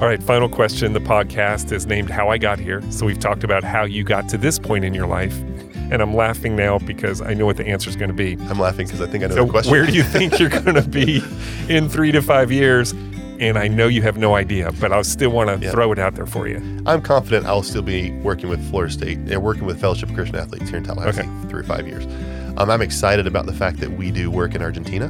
All 0.00 0.08
right, 0.08 0.20
final 0.20 0.48
question. 0.48 0.92
The 0.94 0.98
podcast 1.00 1.70
is 1.70 1.86
named 1.86 2.10
How 2.10 2.28
I 2.28 2.38
Got 2.38 2.58
Here. 2.58 2.82
So 2.90 3.06
we've 3.06 3.20
talked 3.20 3.44
about 3.44 3.62
how 3.62 3.84
you 3.84 4.02
got 4.02 4.28
to 4.30 4.36
this 4.36 4.58
point 4.58 4.84
in 4.84 4.92
your 4.92 5.06
life. 5.06 5.38
And 5.92 6.02
I'm 6.02 6.12
laughing 6.16 6.56
now 6.56 6.78
because 6.80 7.22
I 7.22 7.34
know 7.34 7.46
what 7.46 7.56
the 7.56 7.66
answer 7.68 7.88
is 7.88 7.94
going 7.94 8.08
to 8.08 8.14
be. 8.14 8.32
I'm 8.48 8.58
laughing 8.58 8.86
because 8.86 9.00
I 9.00 9.06
think 9.06 9.22
I 9.22 9.28
know 9.28 9.36
So, 9.36 9.44
the 9.44 9.50
question. 9.52 9.70
where 9.70 9.86
do 9.86 9.92
you 9.92 10.02
think 10.02 10.40
you're 10.40 10.48
going 10.50 10.74
to 10.74 10.82
be 10.82 11.22
in 11.68 11.88
three 11.88 12.10
to 12.10 12.20
five 12.20 12.50
years? 12.50 12.90
And 13.38 13.56
I 13.56 13.68
know 13.68 13.86
you 13.86 14.02
have 14.02 14.16
no 14.16 14.34
idea, 14.34 14.72
but 14.80 14.92
I 14.92 15.00
still 15.02 15.30
want 15.30 15.50
to 15.50 15.64
Yeah. 15.64 15.70
throw 15.70 15.92
it 15.92 15.98
out 16.00 16.16
there 16.16 16.26
for 16.26 16.48
you. 16.48 16.56
I'm 16.86 17.00
confident 17.02 17.46
I'll 17.46 17.62
still 17.62 17.82
be 17.82 18.10
working 18.22 18.48
with 18.48 18.68
Florida 18.70 18.92
State 18.92 19.18
and 19.18 19.42
working 19.42 19.64
with 19.66 19.80
Fellowship 19.80 20.08
of 20.08 20.14
Christian 20.16 20.36
Athletes 20.36 20.68
here 20.70 20.78
in 20.78 20.84
Tallahassee 20.84 21.20
Okay. 21.20 21.48
three 21.48 21.60
or 21.60 21.64
five 21.64 21.86
years. 21.86 22.04
Um, 22.56 22.70
I'm 22.70 22.82
excited 22.82 23.26
about 23.26 23.46
the 23.46 23.52
fact 23.52 23.78
that 23.80 23.90
we 23.92 24.10
do 24.10 24.30
work 24.30 24.54
in 24.54 24.62
Argentina, 24.62 25.06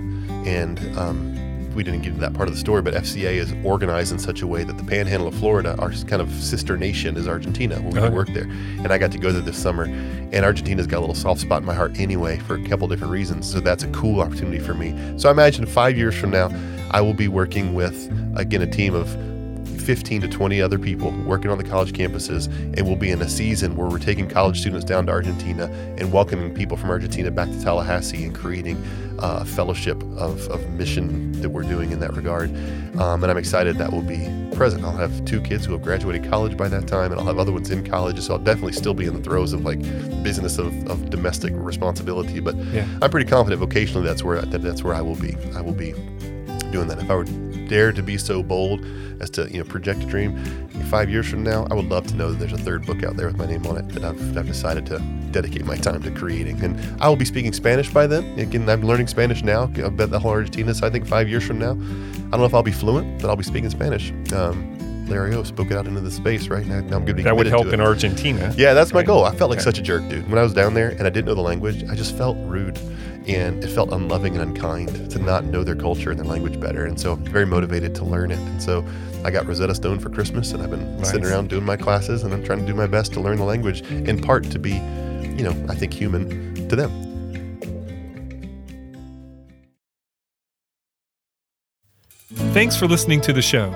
and 0.47 0.79
um, 0.97 1.75
we 1.75 1.83
didn't 1.83 2.01
get 2.01 2.09
into 2.09 2.21
that 2.21 2.33
part 2.33 2.49
of 2.49 2.55
the 2.55 2.61
story, 2.61 2.81
but 2.81 2.95
FCA 2.95 3.35
is 3.35 3.53
organized 3.65 4.13
in 4.13 4.19
such 4.19 4.41
a 4.41 4.47
way 4.47 4.65
that 4.65 4.79
the 4.79 4.85
Panhandle 4.85 5.29
of 5.29 5.35
Florida, 5.35 5.77
our 5.79 5.91
kind 5.91 6.23
of 6.23 6.31
sister 6.33 6.77
nation, 6.79 7.17
is 7.17 7.29
Argentina, 7.29 7.77
where 7.83 7.93
we 7.93 7.99
Okay. 8.01 8.15
work 8.15 8.29
there. 8.29 8.45
And 8.79 8.91
I 8.93 8.97
got 8.99 9.13
to 9.13 9.19
go 9.19 9.31
there 9.31 9.43
this 9.43 9.59
summer, 9.59 9.85
and 9.85 10.37
Argentina's 10.45 10.87
got 10.87 10.99
a 10.99 11.01
little 11.01 11.15
soft 11.15 11.41
spot 11.43 11.61
in 11.61 11.67
my 11.67 11.75
heart 11.75 11.99
anyway 12.01 12.39
for 12.39 12.55
a 12.55 12.65
couple 12.69 12.89
different 12.89 13.13
reasons. 13.13 13.51
So 13.51 13.61
that's 13.61 13.85
a 13.85 13.89
cool 13.89 14.21
opportunity 14.21 14.59
for 14.59 14.73
me. 14.75 14.95
So 15.19 15.29
I 15.29 15.33
imagine 15.33 15.67
five 15.67 15.99
years 15.99 16.15
from 16.15 16.31
now, 16.31 16.51
I 16.93 17.01
will 17.03 17.15
be 17.15 17.29
working 17.29 17.75
with 17.75 18.11
again 18.37 18.63
a 18.63 18.67
team 18.67 18.95
of 18.95 19.09
15 19.85 20.23
to 20.23 20.29
20 20.29 20.63
other 20.63 20.79
people 20.79 21.11
working 21.27 21.51
on 21.51 21.59
the 21.59 21.65
college 21.65 21.93
campuses, 21.93 22.47
and 22.47 22.87
we'll 22.87 22.97
be 22.97 23.11
in 23.11 23.21
a 23.21 23.29
season 23.29 23.77
where 23.77 23.87
we're 23.87 23.99
taking 23.99 24.27
college 24.27 24.59
students 24.61 24.85
down 24.85 25.05
to 25.07 25.13
Argentina 25.13 25.67
and 25.99 26.11
welcoming 26.11 26.55
people 26.55 26.77
from 26.77 26.89
Argentina 26.89 27.31
back 27.31 27.49
to 27.51 27.63
Tallahassee 27.63 28.25
and 28.25 28.35
creating 28.35 28.77
uh, 29.19 29.41
a 29.43 29.45
fellowship 29.45 30.03
of, 30.17 30.49
of 30.49 30.67
mission 30.71 31.33
that 31.43 31.51
we're 31.51 31.63
doing 31.63 31.93
in 31.93 32.01
that 32.01 32.15
regard. 32.15 32.49
Um, 32.99 33.23
and 33.23 33.27
I'm 33.31 33.37
excited 33.37 33.77
that 33.77 33.93
will 33.93 34.03
be 34.03 34.31
present. 34.57 34.85
I'll 34.85 34.97
have 34.97 35.25
two 35.27 35.41
kids 35.43 35.67
who 35.67 35.73
have 35.73 35.83
graduated 35.83 36.29
college 36.31 36.57
by 36.57 36.69
that 36.69 36.89
time, 36.89 37.13
and 37.13 37.21
I'll 37.21 37.27
have 37.27 37.39
other 37.39 37.53
ones 37.53 37.71
in 37.71 37.85
college. 37.85 38.19
So 38.21 38.33
I'll 38.35 38.39
definitely 38.39 38.73
still 38.73 38.95
be 38.95 39.05
in 39.05 39.15
the 39.15 39.23
throes 39.23 39.53
of 39.53 39.65
like 39.65 39.81
business 40.23 40.57
of, 40.59 40.73
of 40.89 41.11
domestic 41.11 41.53
responsibility. 41.57 42.41
But 42.41 42.57
Yeah. 42.57 42.87
I'm 43.03 43.11
pretty 43.11 43.29
confident 43.29 43.61
vocationally 43.61 44.05
that's 44.05 44.25
where 44.25 44.41
that, 44.41 44.63
that's 44.63 44.83
where 44.83 44.95
I 44.95 45.03
will 45.03 45.17
be. 45.17 45.37
I 45.55 45.61
will 45.61 45.73
be 45.75 45.93
doing 46.73 46.89
that. 46.89 46.99
If 46.99 47.11
I 47.11 47.15
were 47.15 47.25
dare 47.69 47.93
to 47.93 48.03
be 48.03 48.19
so 48.19 48.43
bold 48.43 48.85
as 49.21 49.31
to 49.31 49.49
you 49.51 49.59
know 49.59 49.65
project 49.65 50.03
a 50.03 50.07
dream, 50.07 50.37
five 50.91 51.09
years 51.09 51.27
from 51.29 51.43
now, 51.43 51.67
I 51.71 51.75
would 51.75 51.89
love 51.89 52.07
to 52.09 52.15
know 52.15 52.31
that 52.33 52.39
there's 52.39 52.53
a 52.53 52.59
third 52.59 52.85
book 52.87 53.03
out 53.05 53.17
there 53.17 53.27
with 53.27 53.37
my 53.39 53.47
name 53.47 53.67
on 53.67 53.77
it 53.77 53.89
that 53.91 54.05
I've, 54.05 54.37
I've 54.39 54.47
decided 54.47 54.87
to 54.87 54.99
dedicate 55.31 55.65
my 55.65 55.77
time 55.77 56.03
to 56.03 56.11
creating. 56.11 56.63
And 56.63 56.79
I 57.03 57.09
will 57.09 57.17
be 57.17 57.25
speaking 57.25 57.53
Spanish 57.53 57.91
by 57.93 58.07
then. 58.07 58.39
Again, 58.39 58.69
I'm 58.69 58.83
learning 58.83 59.07
Spanish 59.09 59.43
now. 59.43 59.65
I 59.77 59.89
bet 59.89 60.11
the 60.11 60.19
whole 60.21 60.33
Argentina. 60.33 60.75
So 60.75 60.87
I 60.87 60.91
think 60.91 61.07
five 61.07 61.29
years 61.29 61.45
from 61.45 61.59
now, 61.59 61.73
I 61.73 61.75
don't 62.31 62.41
know 62.41 62.45
if 62.45 62.55
I'll 62.55 62.63
be 62.63 62.73
fluent, 62.73 63.21
but 63.21 63.29
I'll 63.29 63.37
be 63.37 63.45
speaking 63.45 63.71
Spanish. 63.71 64.13
Um, 64.33 64.71
Larry 65.09 65.35
O 65.35 65.43
spoke 65.43 65.71
it 65.71 65.77
out 65.77 65.87
into 65.87 66.01
the 66.01 66.11
space, 66.11 66.49
right? 66.49 66.65
Now, 66.67 66.77
now 66.81 66.81
I'm 66.81 66.89
going 67.05 67.07
to 67.07 67.15
be 67.15 67.23
That 67.25 67.37
would 67.37 67.47
help 67.47 67.67
in 67.69 67.81
Argentina. 67.81 68.55
Yeah, 68.57 68.73
that's 68.75 68.93
my 68.95 69.03
goal. 69.03 69.25
I 69.25 69.35
felt 69.35 69.51
like 69.51 69.59
Okay. 69.59 69.65
such 69.65 69.79
a 69.79 69.83
jerk, 69.83 70.09
dude. 70.09 70.29
When 70.31 70.39
I 70.39 70.43
was 70.43 70.55
down 70.55 70.73
there 70.75 70.91
and 70.91 71.03
I 71.03 71.11
didn't 71.11 71.27
know 71.27 71.35
the 71.35 71.43
language, 71.43 71.85
I 71.91 71.95
just 71.95 72.17
felt 72.17 72.37
rude 72.47 72.79
and 73.27 73.65
it 73.65 73.69
felt 73.69 73.91
unloving 73.93 74.37
and 74.37 74.43
unkind 74.43 75.11
to 75.11 75.19
not 75.19 75.45
know 75.45 75.65
their 75.65 75.75
culture 75.77 76.11
and 76.11 76.19
their 76.19 76.27
language 76.27 76.61
better. 76.61 76.85
And 76.85 77.01
so 77.01 77.13
I'm 77.13 77.25
very 77.25 77.47
motivated 77.47 77.95
to 77.97 78.05
learn 78.05 78.31
it. 78.31 78.39
And 78.39 78.63
so 78.63 78.85
I 79.25 79.31
got 79.31 79.47
Rosetta 79.47 79.75
Stone 79.75 80.01
for 80.01 80.11
Christmas 80.11 80.53
and 80.53 80.63
I've 80.63 80.71
been 80.71 80.97
Nice. 80.99 81.11
sitting 81.11 81.27
around 81.27 81.49
doing 81.49 81.65
my 81.65 81.77
classes 81.77 82.23
and 82.23 82.35
I'm 82.35 82.45
trying 82.45 82.61
to 82.61 82.67
do 82.67 82.75
my 82.75 82.87
best 82.87 83.13
to 83.15 83.21
learn 83.21 83.39
the 83.39 83.45
language 83.45 83.81
in 83.83 84.21
part 84.21 84.45
to 84.51 84.59
be, 84.59 84.73
you 84.73 85.43
know, 85.43 85.55
I 85.69 85.75
think 85.75 85.93
human 85.95 86.69
to 86.69 86.77
them. 86.77 86.91
Thanks 92.53 92.77
for 92.77 92.87
listening 92.87 93.21
to 93.23 93.33
the 93.33 93.43
show. 93.43 93.71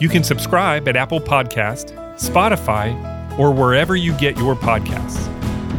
You 0.00 0.08
can 0.08 0.22
subscribe 0.24 0.88
at 0.88 0.96
Apple 0.96 1.20
Podcast, 1.20 1.92
Spotify, 2.16 3.38
or 3.38 3.50
wherever 3.52 3.96
you 3.96 4.12
get 4.18 4.36
your 4.36 4.54
podcasts. 4.54 5.26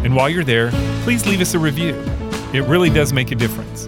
And 0.03 0.15
while 0.15 0.29
you're 0.29 0.43
there, 0.43 0.71
please 1.03 1.25
leave 1.27 1.41
us 1.41 1.53
a 1.53 1.59
review. 1.59 1.93
It 2.53 2.63
really 2.65 2.89
does 2.89 3.13
make 3.13 3.31
a 3.31 3.35
difference. 3.35 3.87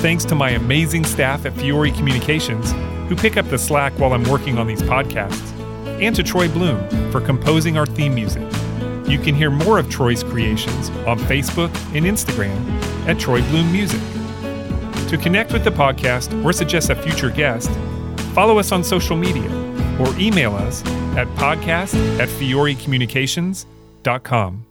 Thanks 0.00 0.24
to 0.26 0.34
my 0.34 0.50
amazing 0.50 1.04
staff 1.04 1.46
at 1.46 1.52
Fiore 1.54 1.90
Communications, 1.90 2.72
who 3.08 3.16
pick 3.16 3.36
up 3.36 3.48
the 3.48 3.58
slack 3.58 3.92
while 3.98 4.12
I'm 4.12 4.24
working 4.24 4.58
on 4.58 4.66
these 4.66 4.82
podcasts, 4.82 5.50
and 6.00 6.14
to 6.16 6.22
Troy 6.22 6.48
Bloom 6.48 7.10
for 7.10 7.20
composing 7.20 7.76
our 7.76 7.86
theme 7.86 8.14
music. 8.14 8.42
You 9.06 9.18
can 9.18 9.34
hear 9.34 9.50
more 9.50 9.78
of 9.78 9.90
Troy's 9.90 10.22
creations 10.22 10.88
on 11.06 11.18
Facebook 11.18 11.70
and 11.94 12.06
Instagram 12.06 12.56
at 13.06 13.18
Troy 13.18 13.42
Bloom 13.50 13.70
Music. 13.72 14.00
To 15.08 15.18
connect 15.18 15.52
with 15.52 15.64
the 15.64 15.70
podcast 15.70 16.44
or 16.44 16.52
suggest 16.52 16.90
a 16.90 16.94
future 16.94 17.30
guest, 17.30 17.70
Follow 18.34 18.58
us 18.58 18.72
on 18.72 18.82
social 18.84 19.16
media 19.16 19.50
or 19.98 20.14
email 20.18 20.54
us 20.54 20.84
at 21.16 21.26
podcast 21.36 21.94
at 22.20 22.28
fiorecommunications.com. 22.28 24.69